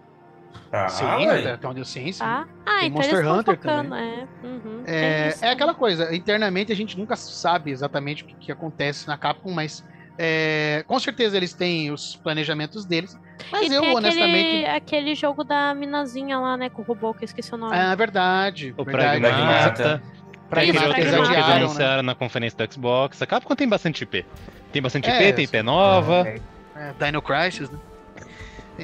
Tá, 0.69 0.87
Sim, 0.89 1.27
até 1.51 1.67
onde 1.67 1.79
eu 1.81 1.85
sei, 1.85 2.11
sim. 2.13 2.19
Tá? 2.19 2.45
Ah, 2.65 2.79
Tem 2.79 2.87
então 2.89 2.97
Monster 3.01 3.31
Hunter 3.31 3.55
focando, 3.55 3.95
é. 3.95 4.27
Uhum, 4.43 4.83
É, 4.85 5.33
é 5.41 5.49
aquela 5.49 5.73
coisa, 5.73 6.13
internamente 6.15 6.71
a 6.71 6.75
gente 6.75 6.97
nunca 6.97 7.15
sabe 7.15 7.71
exatamente 7.71 8.23
o 8.23 8.25
que, 8.25 8.35
que 8.35 8.51
acontece 8.51 9.07
na 9.07 9.17
Capcom, 9.17 9.51
mas 9.51 9.83
é, 10.17 10.83
com 10.87 10.99
certeza 10.99 11.37
eles 11.37 11.53
têm 11.53 11.91
os 11.91 12.15
planejamentos 12.15 12.85
deles. 12.85 13.17
Mas 13.51 13.71
e 13.71 13.75
eu, 13.75 13.83
honestamente. 13.83 14.65
aquele, 14.65 14.65
aquele 14.65 15.15
jogo 15.15 15.43
da 15.43 15.73
minazinha 15.73 16.39
lá, 16.39 16.55
né, 16.55 16.69
com 16.69 16.81
o 16.81 16.85
robô, 16.85 17.13
que 17.13 17.23
eu 17.23 17.25
esqueci 17.25 17.53
o 17.53 17.57
nome. 17.57 17.75
É 17.75 17.95
verdade. 17.95 18.73
O 18.77 18.83
verdade. 18.83 19.19
Pragmata. 19.19 20.03
Pragmata, 20.49 20.61
eles 20.61 20.81
jogo 20.81 20.93
que 20.93 21.01
eles 21.01 21.13
adiaram, 21.13 21.47
né? 21.47 21.55
anunciaram 21.55 22.03
na 22.03 22.15
conferência 22.15 22.57
da 22.57 22.71
Xbox. 22.71 23.21
A 23.21 23.25
Capcom 23.25 23.55
tem 23.55 23.67
bastante 23.67 24.03
IP. 24.03 24.25
Tem 24.71 24.81
bastante 24.81 25.09
É, 25.09 25.29
IP, 25.29 25.35
tem 25.35 25.45
IP 25.45 25.63
nova. 25.63 26.27
É, 26.75 26.93
Dino 26.99 27.21
Crisis, 27.21 27.69
né? 27.69 27.79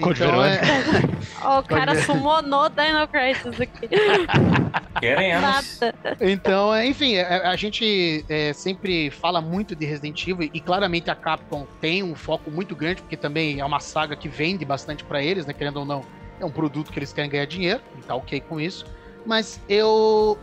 Code 0.02 0.22
Então, 0.22 0.44
é, 0.44 0.61
Ó, 1.44 1.60
o 1.60 1.64
cara 1.64 1.94
ver. 1.94 2.03
summonou 2.03 2.70
Dino 2.70 3.07
Crisis 3.07 3.60
aqui. 3.60 3.90
Queremos. 4.99 5.41
Nada. 5.41 5.95
Então, 6.22 6.74
é, 6.74 6.88
enfim, 6.88 7.16
é, 7.16 7.48
a, 7.48 7.56
gente 7.56 8.24
é, 8.30 8.53
sempre 8.53 9.10
fala 9.10 9.41
muito 9.41 9.76
de 9.76 9.86
Resident 9.86 10.28
Evil 10.28 10.49
e 10.53 10.60
claramente 10.60 11.10
a 11.10 11.16
Capcom 11.16 11.66
tem 11.82 12.03
um 12.03 12.16
foco 12.16 12.52
muito 12.52 12.76
grande, 12.76 13.02
porque 13.02 13.18
também 13.18 13.60
é 13.60 13.66
uma 13.66 13.80
saga 13.80 14.16
que 14.16 14.28
vende 14.28 14.64
bastante 14.64 15.03
pra 15.03 15.24
eles, 15.24 15.45
né? 15.45 15.53
Querendo 15.53 15.78
ou 15.78 15.86
não, 15.86 16.03
é 16.40 16.45
um 16.45 16.52
produto 16.52 16.91
que 16.91 16.99
eles 16.99 17.11
querem 17.11 17.30
ganhar 17.30 17.45
dinheiro, 17.45 17.82
e 17.98 18.02
tá 18.02 18.16
ok 18.16 18.41
com 18.41 18.60
isso. 18.60 18.86
Mas 19.26 19.60
eu, 19.68 20.38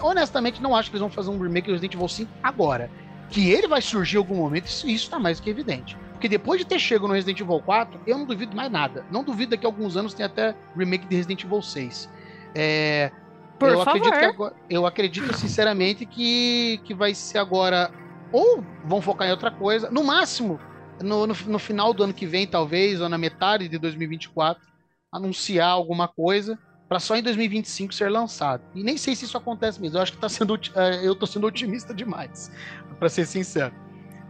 honestamente, 0.00 0.62
não 0.62 0.74
acho 0.74 0.90
que 0.90 0.96
eles 0.96 1.00
vão 1.00 1.10
fazer 1.10 1.30
um 1.30 1.38
remake 1.38 1.66
do 1.66 1.72
Resident 1.72 1.94
Evil 1.94 2.08
5 2.08 2.30
agora. 2.42 2.90
Que 3.28 3.50
ele 3.50 3.68
vai 3.68 3.80
surgir 3.80 4.16
em 4.16 4.18
algum 4.18 4.36
momento, 4.36 4.66
isso, 4.66 4.88
isso 4.88 5.08
tá 5.08 5.18
mais 5.18 5.38
que 5.38 5.48
evidente. 5.48 5.96
Porque 6.20 6.28
depois 6.28 6.60
de 6.60 6.66
ter 6.66 6.78
chego 6.78 7.08
no 7.08 7.14
Resident 7.14 7.40
Evil 7.40 7.62
4, 7.62 7.98
eu 8.06 8.18
não 8.18 8.26
duvido 8.26 8.54
mais 8.54 8.70
nada. 8.70 9.06
Não 9.10 9.24
duvido 9.24 9.54
a 9.54 9.66
alguns 9.66 9.96
anos 9.96 10.12
tem 10.12 10.26
até 10.26 10.54
remake 10.76 11.06
de 11.06 11.16
Resident 11.16 11.44
Evil 11.44 11.62
6. 11.62 12.10
É, 12.54 13.10
Por 13.58 13.70
eu 13.70 13.78
favor. 13.78 13.88
acredito 13.88 14.18
que 14.18 14.24
agora, 14.26 14.54
eu 14.68 14.84
acredito 14.84 15.34
sinceramente 15.34 16.04
que, 16.04 16.78
que 16.84 16.92
vai 16.92 17.14
ser 17.14 17.38
agora 17.38 17.90
ou 18.30 18.62
vão 18.84 19.00
focar 19.00 19.28
em 19.28 19.30
outra 19.30 19.50
coisa, 19.50 19.90
no 19.90 20.04
máximo 20.04 20.60
no, 21.02 21.26
no, 21.26 21.34
no 21.46 21.58
final 21.58 21.94
do 21.94 22.04
ano 22.04 22.12
que 22.12 22.26
vem 22.26 22.46
talvez 22.46 23.00
ou 23.00 23.08
na 23.08 23.16
metade 23.16 23.66
de 23.66 23.78
2024 23.78 24.62
anunciar 25.10 25.70
alguma 25.70 26.06
coisa 26.06 26.58
para 26.86 27.00
só 27.00 27.16
em 27.16 27.22
2025 27.22 27.94
ser 27.94 28.10
lançado. 28.10 28.62
E 28.74 28.82
nem 28.82 28.98
sei 28.98 29.16
se 29.16 29.24
isso 29.24 29.38
acontece 29.38 29.80
mesmo. 29.80 29.96
Eu 29.96 30.02
acho 30.02 30.12
que 30.12 30.18
tá 30.18 30.28
sendo 30.28 30.54
eh, 30.74 31.00
eu 31.02 31.14
tô 31.14 31.24
sendo 31.26 31.46
otimista 31.46 31.94
demais, 31.94 32.52
para 32.98 33.08
ser 33.08 33.24
sincero. 33.24 33.74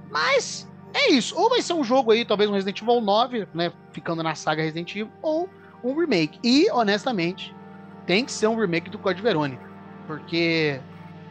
Mas 0.08 0.69
é 0.94 1.12
isso. 1.12 1.34
Ou 1.38 1.48
vai 1.48 1.62
ser 1.62 1.72
um 1.72 1.84
jogo 1.84 2.10
aí, 2.12 2.24
talvez 2.24 2.48
um 2.50 2.52
Resident 2.52 2.80
Evil 2.82 3.00
9, 3.00 3.46
né, 3.54 3.72
ficando 3.92 4.22
na 4.22 4.34
saga 4.34 4.62
Resident 4.62 4.90
Evil, 4.94 5.10
ou 5.22 5.48
um 5.84 5.98
remake. 5.98 6.38
E 6.44 6.70
honestamente, 6.72 7.52
tem 8.06 8.24
que 8.24 8.32
ser 8.32 8.46
um 8.48 8.58
remake 8.58 8.90
do 8.90 8.98
Code 8.98 9.22
Verônica. 9.22 9.64
Porque. 10.06 10.80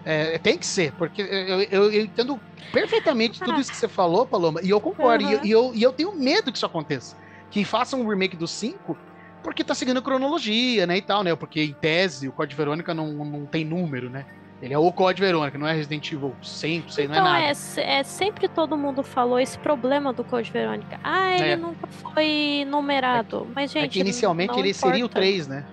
é, 0.06 0.38
tem 0.40 0.58
que 0.58 0.66
ser, 0.66 0.94
porque 0.94 1.22
eu, 1.22 1.62
eu- 1.64 1.92
eu 1.92 2.02
entendo 2.06 2.40
perfeitamente 2.72 3.38
tudo 3.40 3.60
isso 3.60 3.70
que 3.70 3.78
você 3.78 3.88
falou, 3.88 4.26
Paloma, 4.26 4.62
e 4.64 4.70
eu 4.70 4.80
concordo. 4.80 5.24
E 5.26 5.32
eu- 5.34 5.40
Uhum. 5.40 5.46
E, 5.46 5.52
eu, 5.52 5.72
e 5.76 5.84
eu 5.84 5.92
tenho 5.94 6.18
medo 6.18 6.52
que 6.52 6.58
isso 6.58 6.66
aconteça. 6.66 7.16
Que 7.52 7.66
façam 7.66 8.02
um 8.02 8.08
remake 8.08 8.38
do 8.38 8.48
5, 8.48 8.98
porque 9.44 9.64
tá 9.64 9.76
seguindo 9.76 10.02
cronologia, 10.02 10.88
né? 10.88 10.98
E 10.98 11.02
tal, 11.02 11.24
né? 11.24 11.36
Porque 11.36 11.62
em 11.62 11.74
tese 11.74 12.28
o 12.30 12.34
Code 12.34 12.56
Verônica 12.56 12.94
não, 12.94 13.14
não 13.26 13.46
tem 13.46 13.66
número, 13.66 14.10
né? 14.10 14.26
Ele 14.62 14.74
é 14.74 14.78
o 14.78 14.92
Code 14.92 15.22
Verônica, 15.22 15.58
não 15.58 15.66
é 15.66 15.74
Resident 15.74 16.12
Evil 16.12 16.36
5, 16.44 16.92
sei, 16.92 17.08
não 17.08 17.16
é 17.16 17.18
Então, 17.18 17.32
nada. 17.32 17.46
é, 17.46 18.00
é, 18.00 18.04
sempre 18.04 18.48
todo 18.50 18.76
mundo 18.78 19.02
falou 19.04 19.40
esse 19.40 19.58
problema 19.58 20.12
do 20.12 20.22
Code 20.24 20.52
Verônica. 20.52 21.00
Ah, 21.02 21.32
ele 21.34 21.50
É. 21.52 21.56
nunca 21.56 21.88
foi 21.88 22.66
numerado. 22.68 23.48
Mas, 23.56 23.72
gente. 23.72 23.86
é 23.86 23.88
que 23.88 24.00
inicialmente 24.02 24.52
não 24.52 24.60
ele 24.60 24.74
seria 24.74 24.96
o 24.96 25.08
importa. 25.08 25.20
3, 25.22 25.48
né? 25.48 25.66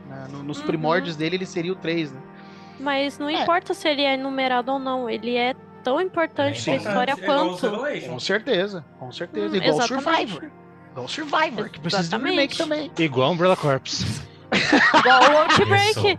Nos 0.45 0.61
Uhum. 0.61 0.67
primórdios 0.67 1.17
dele, 1.17 1.35
ele 1.37 1.47
seria 1.47 1.73
o 1.73 1.77
3, 1.77 2.13
né? 2.13 2.21
Mas 2.79 3.19
não 3.19 3.29
É. 3.29 3.43
importa 3.43 3.75
se 3.75 3.89
ele 3.89 4.03
é 4.03 4.17
numerado 4.17 4.71
ou 4.71 4.79
não. 4.79 5.11
Ele 5.11 5.35
é 5.35 5.55
tão 5.83 6.01
importante 6.01 6.63
pra 6.63 6.77
história 6.77 7.13
É 7.13 7.17
quanto. 7.17 7.69
Com 8.09 8.21
certeza, 8.21 8.85
com 9.01 9.11
certeza. 9.11 9.49
Hum, 9.49 9.57
Igual 9.57 9.73
o 9.73 9.83
exatamente. 9.83 10.05
Survivor. 10.31 10.51
Igual 10.93 11.07
o 11.07 11.09
Survivor, 11.09 11.71
que 11.71 11.81
precisa 11.81 12.09
de 12.09 12.23
um 12.23 12.29
remake 12.29 12.57
também. 12.57 12.91
Igual 12.99 13.33
Umbrella 13.33 13.57
Corps. 13.57 14.23
Igual 14.99 15.23
o 15.33 15.39
Outbreak. 15.39 16.19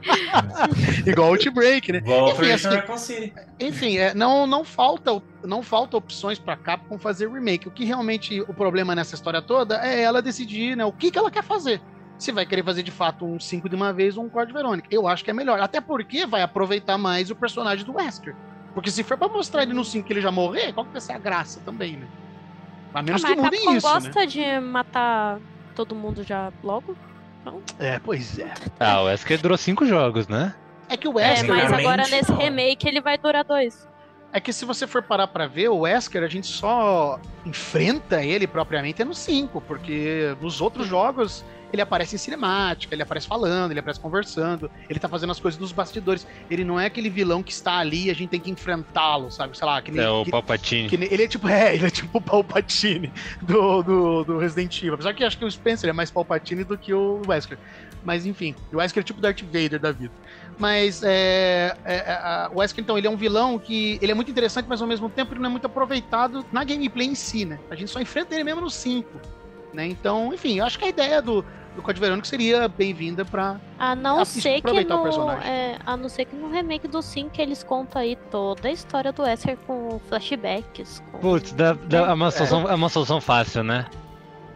Igual 1.10 1.30
o 1.30 1.32
Outbreak, 1.32 1.92
né? 1.92 1.98
Igual 2.00 2.26
o 2.26 2.30
Enfim, 2.32 2.52
assim, 2.52 2.70
Reconcile. 2.70 3.34
Enfim, 3.60 3.98
é, 3.98 4.14
não, 4.14 4.46
não, 4.46 4.64
falta, 4.64 5.22
não 5.44 5.64
falta 5.64 5.98
opções 5.98 6.38
pra 6.38 6.56
Capcom 6.56 6.98
fazer 7.00 7.30
remake. 7.30 7.68
O 7.68 7.72
que 7.72 7.86
realmente 7.86 8.42
o 8.42 8.54
problema 8.54 8.94
nessa 8.96 9.16
história 9.16 9.42
toda 9.42 9.78
é 9.86 10.02
ela 10.02 10.22
decidir 10.22 10.76
né, 10.76 10.86
o 10.86 10.92
que, 10.92 11.10
que 11.12 11.18
ela 11.18 11.32
quer 11.32 11.44
fazer. 11.44 11.82
Se 12.18 12.32
vai 12.32 12.46
querer 12.46 12.64
fazer 12.64 12.82
de 12.84 12.92
fato 12.92 13.26
um 13.26 13.40
5 13.40 13.70
de 13.70 13.76
uma 13.76 13.94
vez 13.94 14.18
ou 14.18 14.24
um 14.26 14.30
Code 14.30 14.52
Verônica. 14.52 14.88
Eu 14.92 15.08
acho 15.08 15.24
que 15.24 15.30
é 15.30 15.34
melhor. 15.34 15.60
Até 15.60 15.80
porque 15.80 16.26
vai 16.26 16.42
aproveitar 16.42 16.98
mais 16.98 17.30
o 17.30 17.36
personagem 17.36 17.86
do 17.86 17.94
Wesker. 17.96 18.36
Porque 18.74 18.90
se 18.92 19.04
for 19.04 19.18
pra 19.18 19.28
mostrar 19.28 19.64
ele 19.64 19.74
no 19.74 19.86
5 19.86 20.06
que 20.06 20.14
ele 20.14 20.22
já 20.22 20.32
morrer, 20.32 20.74
qual 20.74 20.86
que 20.86 20.92
vai 20.92 21.02
ser 21.02 21.14
a 21.14 21.18
graça 21.20 21.60
também, 21.64 21.98
né? 21.98 22.08
A 22.94 23.02
menos 23.04 23.24
Ah, 23.24 23.28
que 23.28 23.36
mas 23.36 23.44
mudem 23.44 23.60
isso, 23.60 23.88
né? 23.88 23.94
gosta 23.94 24.26
de 24.26 24.60
matar 24.60 25.40
todo 25.76 25.94
mundo 25.94 26.24
já 26.24 26.52
logo? 26.64 26.96
É, 27.80 28.00
pois 28.00 28.38
é. 28.40 28.54
Ah, 28.80 29.02
o 29.02 29.06
Wesker 29.06 29.40
durou 29.42 29.58
cinco 29.58 29.86
jogos, 29.86 30.28
né? 30.28 30.54
É 30.90 30.96
que 30.98 31.08
o 31.08 31.20
É, 31.20 31.30
Wesker. 31.32 31.48
mas 31.50 31.62
Basicamente, 31.72 31.86
agora 31.88 32.08
nesse 32.10 32.32
remake 32.34 32.88
ele 32.88 33.02
vai 33.02 33.18
durar 33.18 33.44
dois. 33.44 33.88
É 34.32 34.40
que 34.40 34.52
se 34.54 34.66
você 34.66 34.86
for 34.86 35.02
parar 35.02 35.28
pra 35.28 35.48
ver, 35.48 35.70
o 35.70 35.80
Wesker 35.80 36.24
a 36.24 36.28
gente 36.28 36.48
só 36.48 37.20
enfrenta 37.46 38.22
ele 38.24 38.46
propriamente 38.46 39.02
é 39.02 39.06
no 39.06 39.14
5, 39.14 39.62
porque 39.62 40.36
nos 40.42 40.60
outros 40.62 40.86
jogos 40.88 41.44
ele 41.72 41.82
aparece 41.82 42.16
em 42.16 42.18
cinemática, 42.18 42.94
ele 42.96 43.02
aparece 43.04 43.28
falando, 43.28 43.72
ele 43.72 43.80
aparece 43.80 44.00
conversando, 44.00 44.72
ele 44.90 45.00
tá 45.00 45.10
fazendo 45.10 45.32
as 45.32 45.40
coisas 45.40 45.58
dos 45.60 45.72
bastidores. 45.72 46.26
Ele 46.50 46.64
não 46.64 46.80
é 46.80 46.86
aquele 46.86 47.10
vilão 47.10 47.44
que 47.44 47.52
está 47.52 47.78
ali 47.78 48.06
e 48.06 48.10
a 48.10 48.14
gente 48.14 48.30
tem 48.30 48.40
que 48.40 48.50
enfrentá-lo, 48.50 49.30
sabe? 49.32 49.58
Sei 49.58 49.66
lá, 49.68 49.82
que 49.82 49.92
nem, 49.92 50.02
É 50.04 50.10
o 50.10 50.24
que- 50.24 50.32
Palpatine. 50.32 50.90
que 50.90 50.98
nem- 50.98 51.10
ele 51.12 51.24
é 51.24 51.28
tipo, 51.28 51.48
é, 51.50 51.76
ele 51.76 51.86
é 51.86 51.90
tipo 51.90 52.18
o 52.18 52.22
Palpatine 52.22 53.12
do, 53.42 53.82
do, 53.84 54.24
do 54.24 54.38
Resident 54.38 54.78
Evil. 54.80 54.94
Apesar 54.94 55.14
que 55.14 55.24
acho 55.24 55.38
que 55.38 55.46
o 55.46 55.52
Spencer 55.52 55.90
é 55.90 55.94
mais 55.94 56.10
Palpatine 56.12 56.64
do 56.64 56.78
que 56.78 56.94
o 56.94 57.22
Wesker. 57.28 57.58
Mas 58.04 58.26
enfim, 58.26 58.56
o 58.72 58.78
Wesker 58.78 59.02
é 59.02 59.04
tipo 59.04 59.20
Darth 59.20 59.42
Vader 59.42 59.80
da 59.80 59.92
vida. 59.92 60.14
Mas 60.58 61.04
é, 61.04 61.76
é, 61.86 61.96
é, 61.98 62.12
a- 62.12 62.50
o 62.54 62.60
Wesker, 62.60 62.84
então, 62.84 62.98
ele 62.98 63.06
é 63.08 63.10
um 63.10 63.18
vilão 63.18 63.60
que 63.60 64.00
ele 64.02 64.12
é 64.12 64.16
muito 64.16 64.32
interessante, 64.32 64.66
mas 64.68 64.82
ao 64.82 64.88
mesmo 64.88 65.10
tempo 65.10 65.34
ele 65.34 65.42
não 65.42 65.50
é 65.50 65.52
muito 65.52 65.66
aproveitado 65.68 66.46
na 66.52 66.64
gameplay 66.64 67.08
em 67.08 67.16
si, 67.16 67.46
né? 67.46 67.60
A 67.70 67.76
gente 67.76 67.92
só 67.92 68.00
enfrenta 68.00 68.34
ele 68.34 68.44
mesmo 68.44 68.62
no 68.62 68.70
5. 68.70 69.20
Né? 69.78 69.86
Então, 69.86 70.34
enfim, 70.34 70.58
eu 70.58 70.66
acho 70.66 70.80
que 70.80 70.86
a 70.86 70.90
ideia 70.90 71.22
do, 71.22 71.46
do 71.76 71.84
Code 71.84 72.00
Verônica 72.00 72.28
seria 72.28 72.68
bem-vinda 72.68 73.24
pra. 73.24 73.62
A 73.78 73.96
não 73.96 74.20
Assiste 74.20 74.42
ser 74.42 74.50
pra 74.60 74.72
que 74.72 74.80
aproveitar 74.80 74.96
o 74.96 74.98
no, 74.98 75.04
personagem. 75.04 75.48
é, 75.52 75.78
a 75.86 75.96
não 75.96 76.10
ser 76.10 76.26
que 76.26 76.36
no 76.36 76.50
remake 76.52 76.88
do 76.88 77.00
5 77.00 77.30
eles 77.40 77.62
contam 77.64 78.02
aí 78.02 78.18
toda 78.32 78.70
a 78.70 78.72
história 78.72 79.12
do 79.14 79.22
Wesker 79.22 79.56
com 79.68 80.00
flashbacks. 80.10 81.04
com- 81.12 81.20
Putz, 81.20 81.52
dá, 81.54 81.74
dá- 81.74 82.08
é, 82.10 82.14
uma 82.14 82.32
solução, 82.32 82.68
é 82.68 82.74
uma 82.74 82.90
solução 82.90 83.22
fácil, 83.22 83.64
né? 83.64 83.86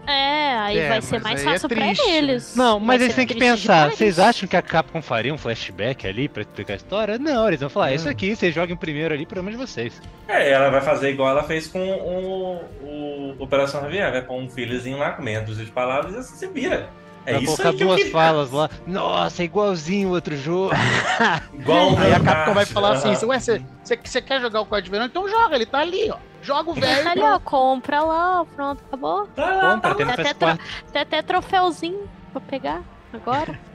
É, 0.07 0.57
aí 0.57 0.79
É, 0.79 0.89
vai 0.89 1.01
ser 1.03 1.21
mais 1.21 1.41
é 1.41 1.43
fácil 1.43 1.69
pra 1.69 1.77
triste, 1.85 2.07
né? 2.07 2.17
eles. 2.17 2.55
Não, 2.55 2.79
Vai 2.79 2.87
mas 2.87 3.01
eles 3.03 3.13
ser 3.13 3.19
têm 3.19 3.27
que 3.27 3.35
pensar. 3.39 3.91
Vocês 3.91 4.17
acham 4.17 4.49
que 4.49 4.57
a 4.57 4.61
Capcom 4.61 4.99
faria 4.99 5.31
um 5.31 5.37
flashback 5.37 6.07
ali 6.07 6.27
pra 6.27 6.41
explicar 6.41 6.73
a 6.73 6.75
história? 6.77 7.19
Não, 7.19 7.47
eles 7.47 7.59
vão 7.59 7.69
falar, 7.69 7.93
isso 7.93 8.09
aqui, 8.09 8.35
vocês 8.35 8.53
joguem 8.53 8.75
primeiro 8.75 9.13
ali, 9.13 9.27
problema 9.27 9.51
de 9.51 9.57
vocês. 9.57 10.01
É, 10.27 10.51
ela 10.51 10.71
vai 10.71 10.81
fazer 10.81 11.11
igual 11.11 11.29
ela 11.29 11.43
fez 11.43 11.67
com 11.67 11.79
o, 11.79 12.55
o 12.81 13.10
Operação 13.39 13.81
Javier, 13.81 14.11
vai 14.11 14.21
pôr 14.21 14.35
um 14.35 14.49
filhozinho 14.49 14.97
lá 14.97 15.11
com 15.11 15.21
meia 15.21 15.41
dúzia 15.41 15.65
de 15.65 15.71
palavras 15.71 16.13
e 16.13 16.17
assim 16.17 16.35
se 16.35 16.47
vira. 16.47 16.89
É 17.25 17.33
Vai 17.33 17.43
isso 17.43 17.57
colocar 17.57 17.77
duas 17.77 18.09
falas 18.09 18.51
lá. 18.51 18.69
Nossa, 18.87 19.43
é 19.43 19.45
igualzinho 19.45 20.09
o 20.09 20.11
outro 20.13 20.35
jogo. 20.35 20.73
Igual 21.53 21.97
Aí 21.99 22.13
a 22.13 22.19
Capcom 22.19 22.53
vai 22.53 22.65
falar 22.65 22.93
assim. 22.93 23.25
Ué, 23.25 23.39
você, 23.39 24.21
quer 24.21 24.41
jogar 24.41 24.61
o 24.61 24.65
Code 24.65 24.89
Verônica? 24.89 25.11
Então 25.11 25.29
joga, 25.29 25.55
ele 25.55 25.65
tá 25.65 25.79
ali, 25.79 26.09
ó. 26.09 26.17
Joga 26.41 26.71
o 26.71 26.73
velho. 26.73 27.07
Ali, 27.07 27.21
ó, 27.21 27.37
compra 27.39 28.01
lá, 28.03 28.43
pronto, 28.55 28.83
acabou. 28.87 29.27
Tá 29.27 29.45
lá, 29.45 29.73
Compra, 29.75 29.89
tá 29.89 29.95
tem 29.95 30.09
Até, 30.09 30.33
PS4. 30.33 30.59
Tem 30.91 31.01
até 31.03 31.21
troféuzinho 31.21 32.09
pra 32.31 32.41
pegar 32.41 32.81
agora. 33.13 33.59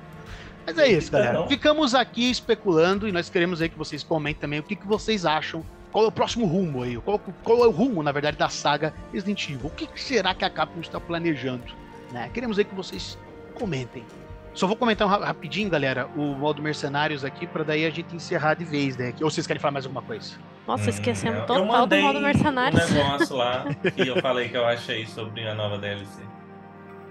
Mas 0.67 0.79
é 0.79 0.89
isso, 0.89 1.13
galera. 1.13 1.47
Ficamos 1.47 1.95
aqui 1.95 2.29
especulando 2.29 3.07
e 3.07 3.13
nós 3.13 3.31
queremos 3.31 3.63
aí 3.63 3.69
que 3.69 3.79
vocês 3.79 4.03
comentem 4.03 4.41
também 4.41 4.59
o 4.59 4.65
que, 4.65 4.75
que 4.75 4.87
vocês 4.87 5.25
acham. 5.25 5.65
Qual 5.93 6.05
é 6.05 6.09
o 6.09 6.13
próximo 6.13 6.47
rumo 6.47 6.83
aí? 6.83 6.97
Qual, 6.99 7.19
qual 7.43 7.65
é 7.65 7.67
o 7.67 7.71
rumo, 7.71 8.03
na 8.03 8.13
verdade, 8.13 8.37
da 8.37 8.49
saga 8.49 8.93
Resident 9.13 9.49
Evil? 9.49 9.67
O 9.67 9.71
que, 9.71 9.89
será 9.99 10.35
que 10.35 10.45
a 10.45 10.51
Capcom 10.51 10.81
está 10.81 11.01
planejando? 11.01 11.65
Né? 12.13 12.31
Queremos 12.35 12.59
aí 12.59 12.65
que 12.65 12.75
vocês 12.75 13.19
comentem. 13.55 14.05
Só 14.53 14.67
vou 14.67 14.77
comentar 14.77 15.07
um 15.07 15.11
ra- 15.11 15.25
rapidinho, 15.27 15.69
galera, 15.69 16.07
o 16.17 16.35
modo 16.35 16.63
Mercenários 16.63 17.25
aqui, 17.25 17.47
pra 17.47 17.63
daí 17.63 17.85
a 17.85 17.91
gente 17.91 18.15
encerrar 18.17 18.55
de 18.55 18.65
vez, 18.65 18.97
né? 18.97 19.13
Ou 19.23 19.31
vocês 19.31 19.47
querem 19.47 19.61
falar 19.61 19.73
mais 19.73 19.85
alguma 19.85 20.01
coisa? 20.03 20.35
Nossa, 20.67 20.89
esquecemos 20.91 21.39
Hum, 21.39 21.41
eu 21.43 21.47
total 21.47 21.87
do 21.87 21.97
modo 22.01 22.21
mercenários. 22.21 22.91
um 22.91 22.95
negócio 22.95 23.37
lá 23.37 23.65
que 23.95 24.09
eu 24.09 24.21
falei 24.21 24.49
que 24.49 24.57
eu 24.57 24.65
achei 24.67 25.07
sobre 25.07 25.47
a 25.47 25.55
nova 25.55 25.79
DLC. 25.79 26.23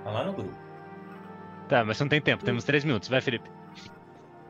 Tá 0.03 0.09
lá 0.11 0.23
no 0.25 0.33
grupo. 0.33 0.53
Tá, 1.69 1.83
mas 1.85 1.99
não 1.99 2.07
tem 2.07 2.19
tempo, 2.21 2.43
temos 2.43 2.63
três 2.63 2.83
minutos. 2.83 3.09
Vai, 3.09 3.21
Felipe. 3.21 3.49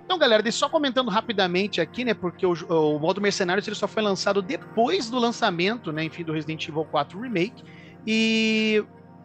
Então, 0.06 0.20
galera, 0.20 0.50
só 0.52 0.70
comentando 0.70 1.10
rapidamente 1.10 1.82
aqui, 1.82 2.06
né? 2.06 2.14
Porque 2.14 2.46
o, 2.46 2.54
o 2.54 3.00
modo 3.00 3.20
Mercenários 3.20 3.68
ele 3.68 3.76
só 3.76 3.88
foi 3.88 4.04
lançado 4.04 4.40
depois 4.40 5.10
do 5.10 5.18
lançamento, 5.18 5.92
né? 5.92 6.04
Enfim, 6.04 6.24
do 6.24 6.32
Resident 6.32 6.68
Evil 6.68 6.86
4 6.86 7.20
Remake. 7.20 7.64
E. 8.06 8.84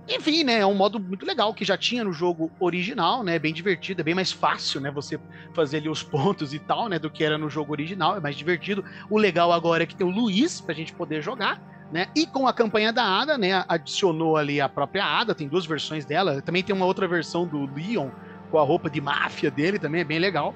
Enfim, 0.09 0.43
né? 0.43 0.61
É 0.61 0.66
um 0.66 0.74
modo 0.74 0.98
muito 0.98 1.27
legal 1.27 1.52
que 1.52 1.66
já 1.66 1.77
tinha 1.77 2.02
no 2.02 2.12
jogo 2.12 2.51
original, 2.59 3.23
né? 3.23 3.39
Bem 3.39 3.52
divertido, 3.52 4.01
é 4.01 4.05
bem 4.05 4.15
mais 4.15 4.32
fácil, 4.32 4.81
né? 4.81 4.90
Você 4.90 5.20
fazer 5.52 5.77
ali 5.77 5.89
os 5.89 6.02
pontos 6.02 6.55
e 6.55 6.59
tal, 6.59 6.89
né? 6.89 6.98
Do 6.98 7.11
que 7.11 7.23
era 7.23 7.36
no 7.36 7.51
jogo 7.51 7.73
original, 7.73 8.16
é 8.16 8.20
mais 8.20 8.35
divertido. 8.35 8.82
O 9.11 9.19
legal 9.19 9.52
agora 9.52 9.82
é 9.82 9.86
que 9.86 9.94
tem 9.94 10.07
o 10.07 10.11
Luiz 10.11 10.62
pra 10.62 10.74
gente 10.74 10.94
poder 10.94 11.20
jogar. 11.20 11.61
Né? 11.93 12.07
E 12.15 12.24
com 12.24 12.47
a 12.47 12.52
campanha 12.52 12.93
da 12.93 13.05
Ada, 13.05 13.36
né? 13.36 13.65
Adicionou 13.69 14.36
ali 14.36 14.61
a 14.61 14.69
própria 14.69 15.05
Ada, 15.05 15.35
tem 15.35 15.48
duas 15.48 15.66
versões 15.66 16.05
dela. 16.05 16.40
Também 16.40 16.62
tem 16.62 16.74
uma 16.74 16.86
outra 16.86 17.07
versão 17.07 17.47
do 17.47 17.69
Leon 17.74 18.11
com 18.51 18.59
a 18.59 18.62
roupa 18.62 18.89
de 18.89 19.01
máfia 19.01 19.51
dele, 19.51 19.78
também 19.78 20.01
é 20.01 20.05
bem 20.05 20.19
legal. 20.19 20.55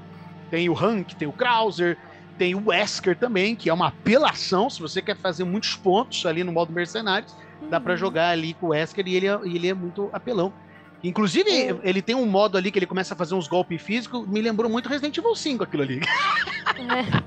Tem 0.50 0.68
o 0.68 0.74
Hank, 0.78 1.14
tem 1.16 1.26
o 1.28 1.32
Krauser, 1.32 1.96
tem 2.38 2.54
o 2.54 2.68
Wesker 2.68 3.16
também, 3.16 3.54
que 3.54 3.68
é 3.68 3.72
uma 3.74 3.88
apelação. 3.88 4.68
Se 4.68 4.80
você 4.80 5.00
quer 5.00 5.16
fazer 5.16 5.44
muitos 5.44 5.74
pontos 5.76 6.24
ali 6.26 6.44
no 6.44 6.52
modo 6.52 6.72
Mercenários, 6.72 7.34
dá 7.70 7.80
pra 7.80 7.96
jogar 7.96 8.30
ali 8.30 8.54
com 8.54 8.66
o 8.66 8.68
Wesker 8.70 9.06
e 9.06 9.16
ele 9.16 9.26
é, 9.26 9.38
ele 9.44 9.68
é 9.68 9.74
muito 9.74 10.10
apelão. 10.12 10.52
Inclusive, 11.02 11.50
É. 11.50 11.76
ele 11.82 12.00
tem 12.00 12.14
um 12.14 12.24
modo 12.24 12.56
ali 12.56 12.70
que 12.72 12.78
ele 12.78 12.86
começa 12.86 13.12
a 13.12 13.16
fazer 13.16 13.34
uns 13.34 13.46
golpes 13.46 13.80
físicos, 13.82 14.26
me 14.26 14.40
lembrou 14.40 14.70
muito 14.70 14.88
Resident 14.88 15.16
Evil 15.18 15.34
5 15.34 15.64
aquilo 15.64 15.82
ali. 15.82 16.00
É. 16.76 17.22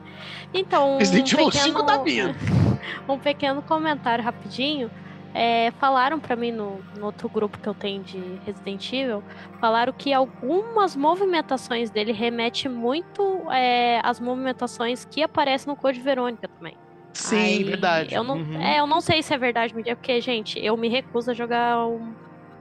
Então, 0.53 0.97
Resident 0.97 1.31
Evil 1.31 1.45
pequeno, 1.45 1.63
5 1.63 1.85
tá 1.85 1.97
vindo. 1.99 2.35
um 3.07 3.17
pequeno 3.17 3.61
comentário 3.61 4.23
rapidinho. 4.23 4.91
É, 5.39 5.69
falaram 5.79 6.19
pra 6.19 6.35
mim 6.35 6.51
no, 6.51 6.79
no 6.97 7.05
outro 7.05 7.29
grupo 7.29 7.59
que 7.59 7.69
eu 7.69 7.73
tenho 7.75 8.01
de 8.01 8.17
Resident 8.43 8.91
Evil, 8.91 9.23
falaram 9.59 9.93
que 9.93 10.11
algumas 10.11 10.95
movimentações 10.95 11.91
dele 11.91 12.11
remete 12.11 12.67
muito 12.67 13.21
é, 13.51 14.01
às 14.03 14.19
movimentações 14.19 15.05
que 15.05 15.21
aparecem 15.21 15.71
no 15.71 15.77
Code 15.79 15.99
Verônica 16.01 16.47
também. 16.47 16.75
Sim, 17.13 17.35
Aí, 17.37 17.63
verdade. 17.63 18.15
Eu 18.15 18.23
não, 18.23 18.37
Uhum. 18.37 18.61
é, 18.61 18.79
eu 18.79 18.87
não 18.87 18.99
sei 18.99 19.21
se 19.21 19.31
é 19.31 19.37
verdade, 19.37 19.75
porque, 19.75 20.19
gente, 20.21 20.57
eu 20.59 20.75
me 20.75 20.89
recuso 20.89 21.29
a 21.29 21.33
jogar 21.35 21.85
um 21.85 22.15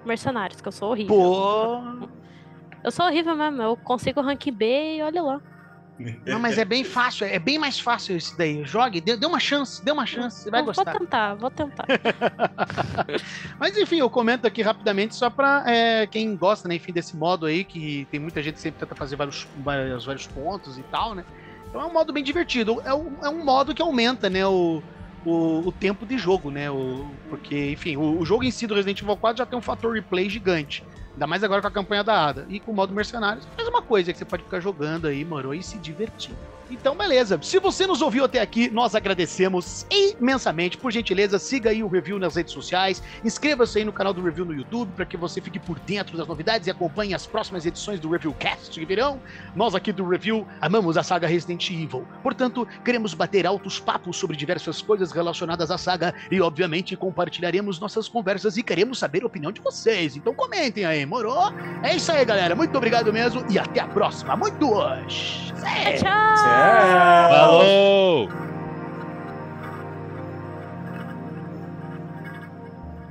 Mercenários, 0.05 0.61
que 0.61 0.69
eu 0.69 0.73
sou 0.73 0.91
horrível. 0.91 1.17
Pô, 1.17 2.09
Eu 2.85 2.91
sou 2.91 3.07
horrível 3.07 3.35
mesmo, 3.35 3.63
eu 3.63 3.77
consigo 3.79 4.21
rank 4.21 4.51
B 4.53 4.97
e 4.99 5.03
olha 5.03 5.23
lá. 5.23 5.41
Não, 6.27 6.39
mas 6.39 6.59
é 6.59 6.65
bem 6.65 6.85
fácil, 6.85 7.27
é 7.27 7.39
bem 7.39 7.59
mais 7.59 7.81
fácil 7.81 8.17
isso 8.17 8.37
daí. 8.37 8.63
Jogue, 8.65 9.01
dê, 9.01 9.17
dê 9.17 9.25
uma 9.25 9.41
chance, 9.41 9.83
dê 9.83 9.91
uma 9.91 10.05
chance, 10.05 10.43
você 10.43 10.51
vai 10.51 10.63
gostar. 10.63 10.85
Vou 10.85 11.01
tentar, 11.01 11.35
vou 11.35 11.51
tentar. 11.51 11.87
Mas 13.59 13.77
enfim, 13.79 13.97
eu 13.97 14.11
comento 14.11 14.47
aqui 14.47 14.61
rapidamente 14.61 15.15
só 15.15 15.31
pra 15.31 15.65
é, 15.67 16.07
quem 16.07 16.37
gosta, 16.37 16.69
né, 16.69 16.75
enfim, 16.75 16.93
desse 16.93 17.17
modo 17.17 17.47
aí, 17.47 17.65
que 17.65 18.07
tem 18.11 18.21
muita 18.21 18.43
gente 18.43 18.57
que 18.57 18.61
sempre 18.61 18.81
tenta 18.81 18.95
fazer 18.95 19.17
vários, 19.17 19.49
vários, 19.57 20.05
vários 20.05 20.27
pontos 20.27 20.77
e 20.77 20.83
tal, 20.83 21.15
né? 21.15 21.25
Então 21.69 21.81
é 21.81 21.87
um 21.87 21.93
modo 21.93 22.13
bem 22.13 22.23
divertido. 22.23 22.81
É 22.85 22.93
um, 22.93 23.17
é 23.23 23.29
um 23.31 23.43
modo 23.43 23.75
que 23.75 23.81
aumenta, 23.81 24.29
né, 24.29 24.47
o, 24.47 24.83
o, 25.25 25.69
o 25.69 25.73
tempo 25.73 26.05
de 26.05 26.19
jogo, 26.19 26.51
né? 26.51 26.71
O, 26.71 27.07
porque, 27.31 27.73
enfim, 27.73 27.97
o, 27.97 28.21
o 28.21 28.27
jogo 28.27 28.45
em 28.45 28.51
si 28.51 28.67
do 28.67 28.75
Resident 28.75 29.01
Evil 29.01 29.17
4 29.17 29.39
já 29.39 29.47
tem 29.47 29.59
um 29.59 29.63
fator 29.63 29.95
replay 29.95 30.29
gigante. 30.29 30.85
Ainda 31.17 31.27
mais 31.27 31.43
agora 31.43 31.63
com 31.63 31.69
a 31.69 31.71
campanha 31.71 32.05
da 32.05 32.27
Ada. 32.27 32.47
E 32.47 32.61
com 32.61 32.73
o 32.73 32.75
modo 32.75 32.93
Mercenários, 32.93 33.47
faz 33.57 33.67
uma 33.67 33.81
coisa 33.81 34.13
que 34.13 34.19
você 34.19 34.25
pode 34.25 34.43
ficar 34.43 34.61
jogando 34.61 35.07
aí, 35.07 35.25
moro, 35.25 35.55
e 35.55 35.63
se 35.63 35.79
divertir. 35.79 36.35
Então, 36.71 36.97
beleza. 36.97 37.39
Se 37.43 37.59
você 37.61 37.87
nos 37.87 38.03
ouviu 38.03 38.25
até 38.25 38.41
aqui, 38.41 38.69
nós 38.71 38.95
agradecemos 38.95 39.87
imensamente. 39.91 40.77
Por 40.77 40.91
gentileza, 40.91 41.39
siga 41.39 41.71
aí 41.71 41.83
o 41.83 41.89
review 41.89 42.19
nas 42.19 42.35
redes 42.35 42.53
sociais. 42.53 43.03
Inscreva-se 43.25 43.79
aí 43.79 43.85
no 43.85 43.93
canal 43.93 44.13
do 44.13 44.23
Review 44.23 44.45
no 44.45 44.53
YouTube 44.53 44.91
para 44.97 45.07
que 45.07 45.17
você 45.17 45.41
fique 45.41 45.59
por 45.59 45.79
dentro 45.81 46.17
das 46.17 46.27
novidades 46.27 46.67
e 46.67 46.71
acompanhe 46.71 47.15
as 47.15 47.27
próximas 47.27 47.65
edições 47.65 48.01
do 48.01 48.11
Reviewcast 48.11 48.71
que 48.71 48.85
virão. 48.85 49.21
Nós 49.55 49.75
aqui 49.75 49.93
do 49.93 50.09
Review 50.09 50.47
amamos 50.61 50.97
a 50.97 51.03
saga 51.03 51.27
Resident 51.27 51.71
Evil. 51.71 52.07
Portanto, 52.23 52.67
queremos 52.85 53.15
bater 53.15 53.47
altos 53.47 53.79
papos 53.79 54.17
sobre 54.17 54.37
diversas 54.37 54.83
coisas 54.83 55.13
relacionadas 55.13 55.71
à 55.71 55.79
saga 55.79 56.15
e, 56.31 56.41
obviamente, 56.41 56.97
compartilharemos 56.97 57.79
nossas 57.79 58.09
conversas 58.09 58.57
e 58.57 58.63
queremos 58.63 58.99
saber 58.99 59.23
a 59.23 59.27
opinião 59.27 59.53
de 59.53 59.61
vocês. 59.61 60.17
Então 60.17 60.35
comentem 60.35 60.85
aí, 60.85 61.07
morou? 61.07 61.53
É 61.83 61.95
isso 61.95 62.11
aí, 62.11 62.25
galera. 62.25 62.57
Muito 62.57 62.77
obrigado 62.77 63.13
mesmo 63.13 63.45
e 63.49 63.59
até 63.59 63.81
a 63.81 63.87
próxima. 63.87 64.37
Muito 64.37 64.73
hoje. 64.73 65.53
Tchau! 65.99 66.56
Tchau! 66.57 67.31
Falou! 67.31 68.29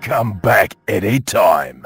Come 0.02 0.34
back 0.40 0.76
anytime. 0.88 1.86